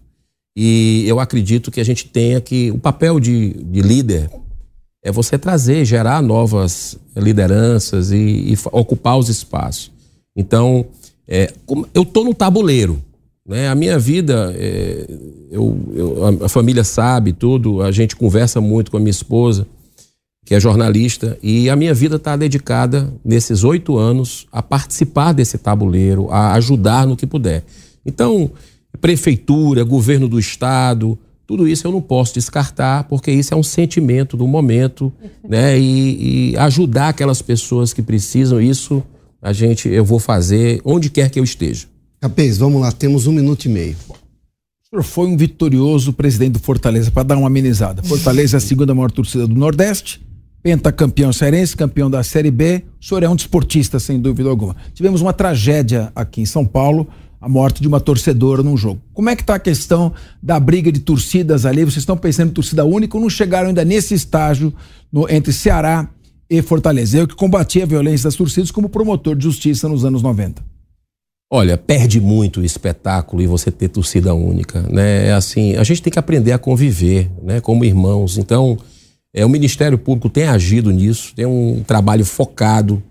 E 0.57 1.03
eu 1.05 1.19
acredito 1.19 1.69
que 1.69 1.79
a 1.79 1.83
gente 1.83 2.07
tenha 2.07 2.41
que. 2.41 2.71
O 2.71 2.79
papel 2.79 3.19
de, 3.19 3.53
de 3.53 3.81
líder 3.83 4.27
é 5.03 5.11
você 5.11 5.37
trazer, 5.37 5.85
gerar 5.85 6.19
novas 6.23 6.97
lideranças 7.15 8.11
e, 8.11 8.17
e 8.17 8.57
ocupar 8.71 9.19
os 9.19 9.29
espaços. 9.29 9.91
Então, 10.35 10.83
é, 11.27 11.53
eu 11.93 12.01
estou 12.01 12.25
no 12.25 12.33
tabuleiro. 12.33 12.99
Né? 13.47 13.69
A 13.69 13.75
minha 13.75 13.99
vida, 13.99 14.53
é, 14.57 15.07
eu, 15.51 15.77
eu, 15.93 16.45
a 16.45 16.49
família 16.49 16.83
sabe 16.83 17.31
tudo, 17.31 17.81
a 17.81 17.91
gente 17.91 18.15
conversa 18.15 18.59
muito 18.59 18.89
com 18.89 18.97
a 18.97 18.99
minha 18.99 19.11
esposa, 19.11 19.67
que 20.45 20.53
é 20.53 20.59
jornalista, 20.59 21.37
e 21.41 21.69
a 21.69 21.75
minha 21.75 21.93
vida 21.93 22.17
está 22.17 22.35
dedicada, 22.35 23.11
nesses 23.23 23.63
oito 23.63 23.97
anos, 23.97 24.47
a 24.51 24.61
participar 24.61 25.33
desse 25.33 25.57
tabuleiro, 25.57 26.29
a 26.31 26.53
ajudar 26.53 27.07
no 27.07 27.15
que 27.15 27.25
puder. 27.25 27.63
Então, 28.05 28.51
prefeitura, 29.01 29.83
governo 29.83 30.27
do 30.27 30.39
estado, 30.39 31.17
tudo 31.47 31.67
isso 31.67 31.85
eu 31.85 31.91
não 31.91 32.01
posso 32.01 32.33
descartar, 32.33 33.05
porque 33.05 33.31
isso 33.31 33.53
é 33.53 33.57
um 33.57 33.63
sentimento 33.63 34.35
do 34.35 34.47
momento, 34.47 35.13
né? 35.47 35.79
E, 35.79 36.51
e 36.51 36.57
ajudar 36.57 37.09
aquelas 37.09 37.41
pessoas 37.41 37.93
que 37.93 38.01
precisam, 38.01 38.59
isso 38.59 39.03
a 39.41 39.53
gente, 39.53 39.87
eu 39.87 40.03
vou 40.03 40.19
fazer 40.19 40.81
onde 40.83 41.09
quer 41.09 41.29
que 41.29 41.39
eu 41.39 41.43
esteja. 41.43 41.87
Capês, 42.19 42.57
vamos 42.57 42.81
lá, 42.81 42.91
temos 42.91 43.27
um 43.27 43.31
minuto 43.31 43.65
e 43.65 43.69
meio. 43.69 43.95
O 44.09 44.89
senhor 44.89 45.03
foi 45.03 45.27
um 45.27 45.37
vitorioso 45.37 46.13
presidente 46.13 46.53
do 46.53 46.59
Fortaleza, 46.59 47.11
para 47.11 47.23
dar 47.23 47.37
uma 47.37 47.47
amenizada. 47.47 48.01
Fortaleza 48.03 48.57
é 48.57 48.59
a 48.59 48.61
segunda 48.61 48.95
maior 48.95 49.11
torcida 49.11 49.45
do 49.45 49.55
Nordeste, 49.55 50.25
pentacampeão 50.63 51.31
cearense, 51.33 51.75
campeão 51.75 52.09
da 52.09 52.23
Série 52.23 52.49
B. 52.49 52.83
O 52.99 53.05
senhor 53.05 53.21
é 53.23 53.29
um 53.29 53.35
desportista, 53.35 53.99
sem 53.99 54.19
dúvida 54.19 54.49
alguma. 54.49 54.75
Tivemos 54.93 55.21
uma 55.21 55.33
tragédia 55.33 56.11
aqui 56.15 56.41
em 56.41 56.45
São 56.45 56.65
Paulo, 56.65 57.07
a 57.39 57.49
morte 57.49 57.81
de 57.81 57.87
uma 57.87 57.99
torcedora 57.99 58.63
num 58.63 58.75
jogo. 58.75 58.99
Como 59.13 59.29
é 59.29 59.35
que 59.35 59.43
está 59.43 59.55
a 59.55 59.59
questão 59.59 60.13
da 60.41 60.59
briga 60.59 60.91
de 60.91 61.01
torcidas 61.01 61.65
ali? 61.65 61.83
Vocês 61.83 61.97
estão 61.97 62.17
pensando 62.17 62.49
em 62.49 62.53
torcida 62.53 62.83
única 62.83 63.17
ou 63.17 63.21
não 63.21 63.29
chegaram 63.29 63.67
ainda 63.67 63.85
nesse 63.85 64.15
estágio 64.15 64.73
no, 65.11 65.29
entre 65.29 65.53
Ceará 65.53 66.09
e 66.49 66.61
Fortaleza? 66.61 67.19
Eu 67.19 67.27
que 67.27 67.35
combati 67.35 67.83
a 67.83 67.85
violência 67.85 68.23
das 68.23 68.35
torcidas 68.35 68.71
como 68.71 68.89
promotor 68.89 69.35
de 69.35 69.43
justiça 69.43 69.87
nos 69.87 70.03
anos 70.03 70.23
90. 70.23 70.74
Olha, 71.51 71.77
perde 71.77 72.19
muito 72.19 72.59
o 72.59 72.65
espetáculo 72.65 73.41
e 73.41 73.47
você 73.47 73.71
ter 73.71 73.89
torcida 73.89 74.33
única, 74.33 74.81
né? 74.89 75.27
É 75.27 75.33
assim, 75.33 75.75
a 75.75 75.83
gente 75.83 76.01
tem 76.01 76.11
que 76.11 76.19
aprender 76.19 76.51
a 76.51 76.57
conviver, 76.57 77.29
né, 77.41 77.61
como 77.61 77.85
irmãos. 77.85 78.37
Então, 78.37 78.77
é 79.33 79.45
o 79.45 79.49
Ministério 79.49 79.97
Público 79.97 80.29
tem 80.29 80.45
agido 80.45 80.91
nisso, 80.91 81.33
tem 81.35 81.45
um 81.45 81.83
trabalho 81.85 82.25
focado. 82.25 83.01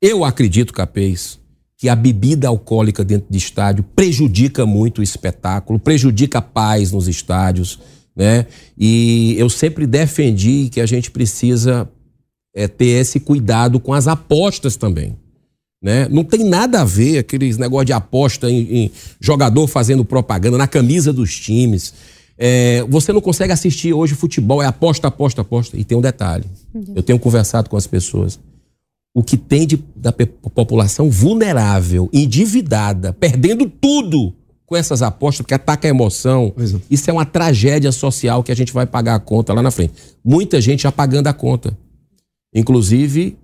Eu 0.00 0.24
acredito, 0.24 0.72
Capês, 0.72 1.38
que 1.76 1.88
a 1.88 1.96
bebida 1.96 2.46
alcoólica 2.46 3.04
dentro 3.04 3.26
de 3.28 3.38
estádio 3.38 3.82
prejudica 3.96 4.64
muito 4.64 5.00
o 5.00 5.02
espetáculo, 5.02 5.80
prejudica 5.80 6.38
a 6.38 6.42
paz 6.42 6.92
nos 6.92 7.08
estádios. 7.08 7.80
né? 8.14 8.46
E 8.78 9.34
eu 9.38 9.48
sempre 9.50 9.86
defendi 9.86 10.68
que 10.70 10.80
a 10.80 10.86
gente 10.86 11.10
precisa 11.10 11.88
é, 12.54 12.68
ter 12.68 13.00
esse 13.00 13.18
cuidado 13.18 13.80
com 13.80 13.92
as 13.92 14.06
apostas 14.06 14.76
também. 14.76 15.16
Né? 15.82 16.06
Não 16.08 16.22
tem 16.22 16.44
nada 16.44 16.80
a 16.80 16.84
ver 16.84 17.18
aqueles 17.18 17.58
negócio 17.58 17.86
de 17.86 17.92
aposta 17.92 18.48
em, 18.48 18.84
em 18.84 18.90
jogador 19.20 19.66
fazendo 19.66 20.04
propaganda 20.04 20.56
na 20.56 20.68
camisa 20.68 21.12
dos 21.12 21.34
times. 21.34 21.92
É, 22.38 22.84
você 22.88 23.12
não 23.12 23.20
consegue 23.20 23.52
assistir 23.52 23.92
hoje 23.92 24.14
futebol, 24.14 24.62
é 24.62 24.66
aposta, 24.66 25.08
aposta, 25.08 25.40
aposta. 25.40 25.76
E 25.76 25.84
tem 25.84 25.98
um 25.98 26.00
detalhe: 26.00 26.44
eu 26.94 27.02
tenho 27.02 27.18
conversado 27.18 27.68
com 27.68 27.76
as 27.76 27.86
pessoas. 27.86 28.38
O 29.14 29.22
que 29.22 29.36
tem 29.36 29.66
de, 29.66 29.78
da 29.94 30.12
população 30.12 31.10
vulnerável, 31.10 32.08
endividada, 32.12 33.12
perdendo 33.12 33.68
tudo 33.68 34.32
com 34.64 34.74
essas 34.74 35.02
apostas, 35.02 35.42
porque 35.42 35.52
ataca 35.52 35.86
a 35.86 35.90
emoção. 35.90 36.54
É. 36.56 36.80
Isso 36.88 37.10
é 37.10 37.12
uma 37.12 37.26
tragédia 37.26 37.92
social 37.92 38.42
que 38.42 38.50
a 38.50 38.56
gente 38.56 38.72
vai 38.72 38.86
pagar 38.86 39.16
a 39.16 39.20
conta 39.20 39.52
lá 39.52 39.60
na 39.60 39.70
frente. 39.70 39.92
Muita 40.24 40.60
gente 40.62 40.84
já 40.84 40.92
pagando 40.92 41.26
a 41.26 41.32
conta. 41.34 41.76
Inclusive 42.54 43.36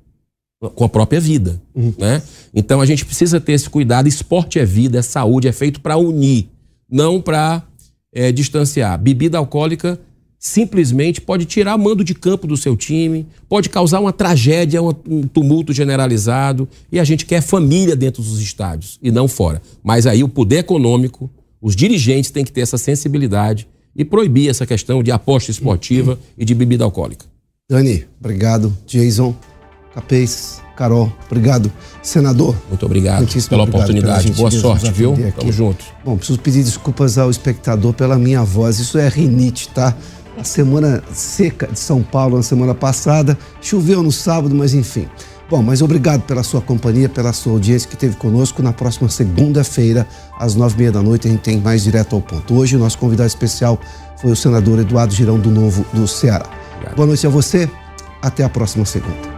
com 0.74 0.84
a 0.84 0.88
própria 0.88 1.20
vida. 1.20 1.60
Uhum. 1.74 1.94
Né? 1.98 2.22
Então 2.54 2.80
a 2.80 2.86
gente 2.86 3.04
precisa 3.04 3.40
ter 3.40 3.52
esse 3.52 3.70
cuidado. 3.70 4.08
Esporte 4.08 4.58
é 4.58 4.64
vida, 4.64 4.98
é 4.98 5.02
saúde, 5.02 5.48
é 5.48 5.52
feito 5.52 5.80
para 5.80 5.96
unir, 5.96 6.48
não 6.90 7.20
para 7.20 7.62
é, 8.12 8.32
distanciar. 8.32 8.98
Bebida 8.98 9.38
alcoólica 9.38 9.98
simplesmente 10.38 11.20
pode 11.20 11.44
tirar 11.44 11.76
mando 11.76 12.04
de 12.04 12.14
campo 12.14 12.46
do 12.46 12.56
seu 12.56 12.76
time, 12.76 13.26
pode 13.48 13.68
causar 13.68 13.98
uma 13.98 14.12
tragédia, 14.12 14.80
um 14.82 15.22
tumulto 15.22 15.72
generalizado. 15.72 16.68
E 16.90 16.98
a 16.98 17.04
gente 17.04 17.26
quer 17.26 17.40
família 17.40 17.96
dentro 17.96 18.22
dos 18.22 18.40
estádios 18.40 18.98
e 19.02 19.10
não 19.10 19.28
fora. 19.28 19.60
Mas 19.82 20.06
aí 20.06 20.22
o 20.22 20.28
poder 20.28 20.58
econômico, 20.58 21.30
os 21.60 21.74
dirigentes 21.74 22.30
têm 22.30 22.44
que 22.44 22.52
ter 22.52 22.60
essa 22.60 22.78
sensibilidade 22.78 23.68
e 23.94 24.04
proibir 24.04 24.48
essa 24.48 24.64
questão 24.64 25.02
de 25.02 25.10
aposta 25.10 25.50
esportiva 25.50 26.12
uhum. 26.12 26.18
e 26.38 26.44
de 26.44 26.54
bebida 26.54 26.84
alcoólica. 26.84 27.26
Dani, 27.68 28.06
obrigado. 28.18 28.74
Jason, 28.86 29.36
Capês, 29.98 30.62
Carol, 30.76 31.12
obrigado. 31.26 31.72
Senador. 32.04 32.54
Muito 32.68 32.86
obrigado 32.86 33.26
pela 33.48 33.64
oportunidade. 33.64 34.30
Boa 34.30 34.48
sorte, 34.48 34.92
viu? 34.92 35.12
Aqui. 35.14 35.32
Tamo 35.32 35.52
junto. 35.52 35.84
Bom, 36.04 36.16
preciso 36.16 36.38
pedir 36.38 36.62
desculpas 36.62 37.18
ao 37.18 37.28
espectador 37.28 37.92
pela 37.92 38.16
minha 38.16 38.44
voz. 38.44 38.78
Isso 38.78 38.96
é 38.96 39.08
rinite, 39.08 39.68
tá? 39.70 39.92
A 40.38 40.44
semana 40.44 41.02
seca 41.12 41.66
de 41.66 41.80
São 41.80 42.00
Paulo 42.00 42.36
na 42.36 42.44
semana 42.44 42.76
passada. 42.76 43.36
Choveu 43.60 44.04
no 44.04 44.12
sábado, 44.12 44.54
mas 44.54 44.72
enfim. 44.72 45.08
Bom, 45.50 45.64
mas 45.64 45.82
obrigado 45.82 46.22
pela 46.22 46.44
sua 46.44 46.60
companhia, 46.60 47.08
pela 47.08 47.32
sua 47.32 47.54
audiência 47.54 47.88
que 47.88 47.96
esteve 47.96 48.14
conosco. 48.14 48.62
Na 48.62 48.72
próxima 48.72 49.08
segunda-feira, 49.08 50.06
às 50.38 50.54
nove 50.54 50.76
e 50.76 50.78
meia 50.78 50.92
da 50.92 51.02
noite, 51.02 51.26
a 51.26 51.30
gente 51.32 51.40
tem 51.40 51.60
mais 51.60 51.82
direto 51.82 52.14
ao 52.14 52.22
ponto. 52.22 52.54
Hoje, 52.54 52.76
o 52.76 52.78
nosso 52.78 52.98
convidado 52.98 53.26
especial 53.26 53.80
foi 54.16 54.30
o 54.30 54.36
senador 54.36 54.78
Eduardo 54.78 55.12
Girão 55.12 55.40
do 55.40 55.50
Novo 55.50 55.84
do 55.92 56.06
Ceará. 56.06 56.46
Obrigado. 56.74 56.94
Boa 56.94 57.06
noite 57.08 57.26
a 57.26 57.30
você. 57.30 57.68
Até 58.22 58.44
a 58.44 58.48
próxima 58.48 58.84
segunda. 58.84 59.37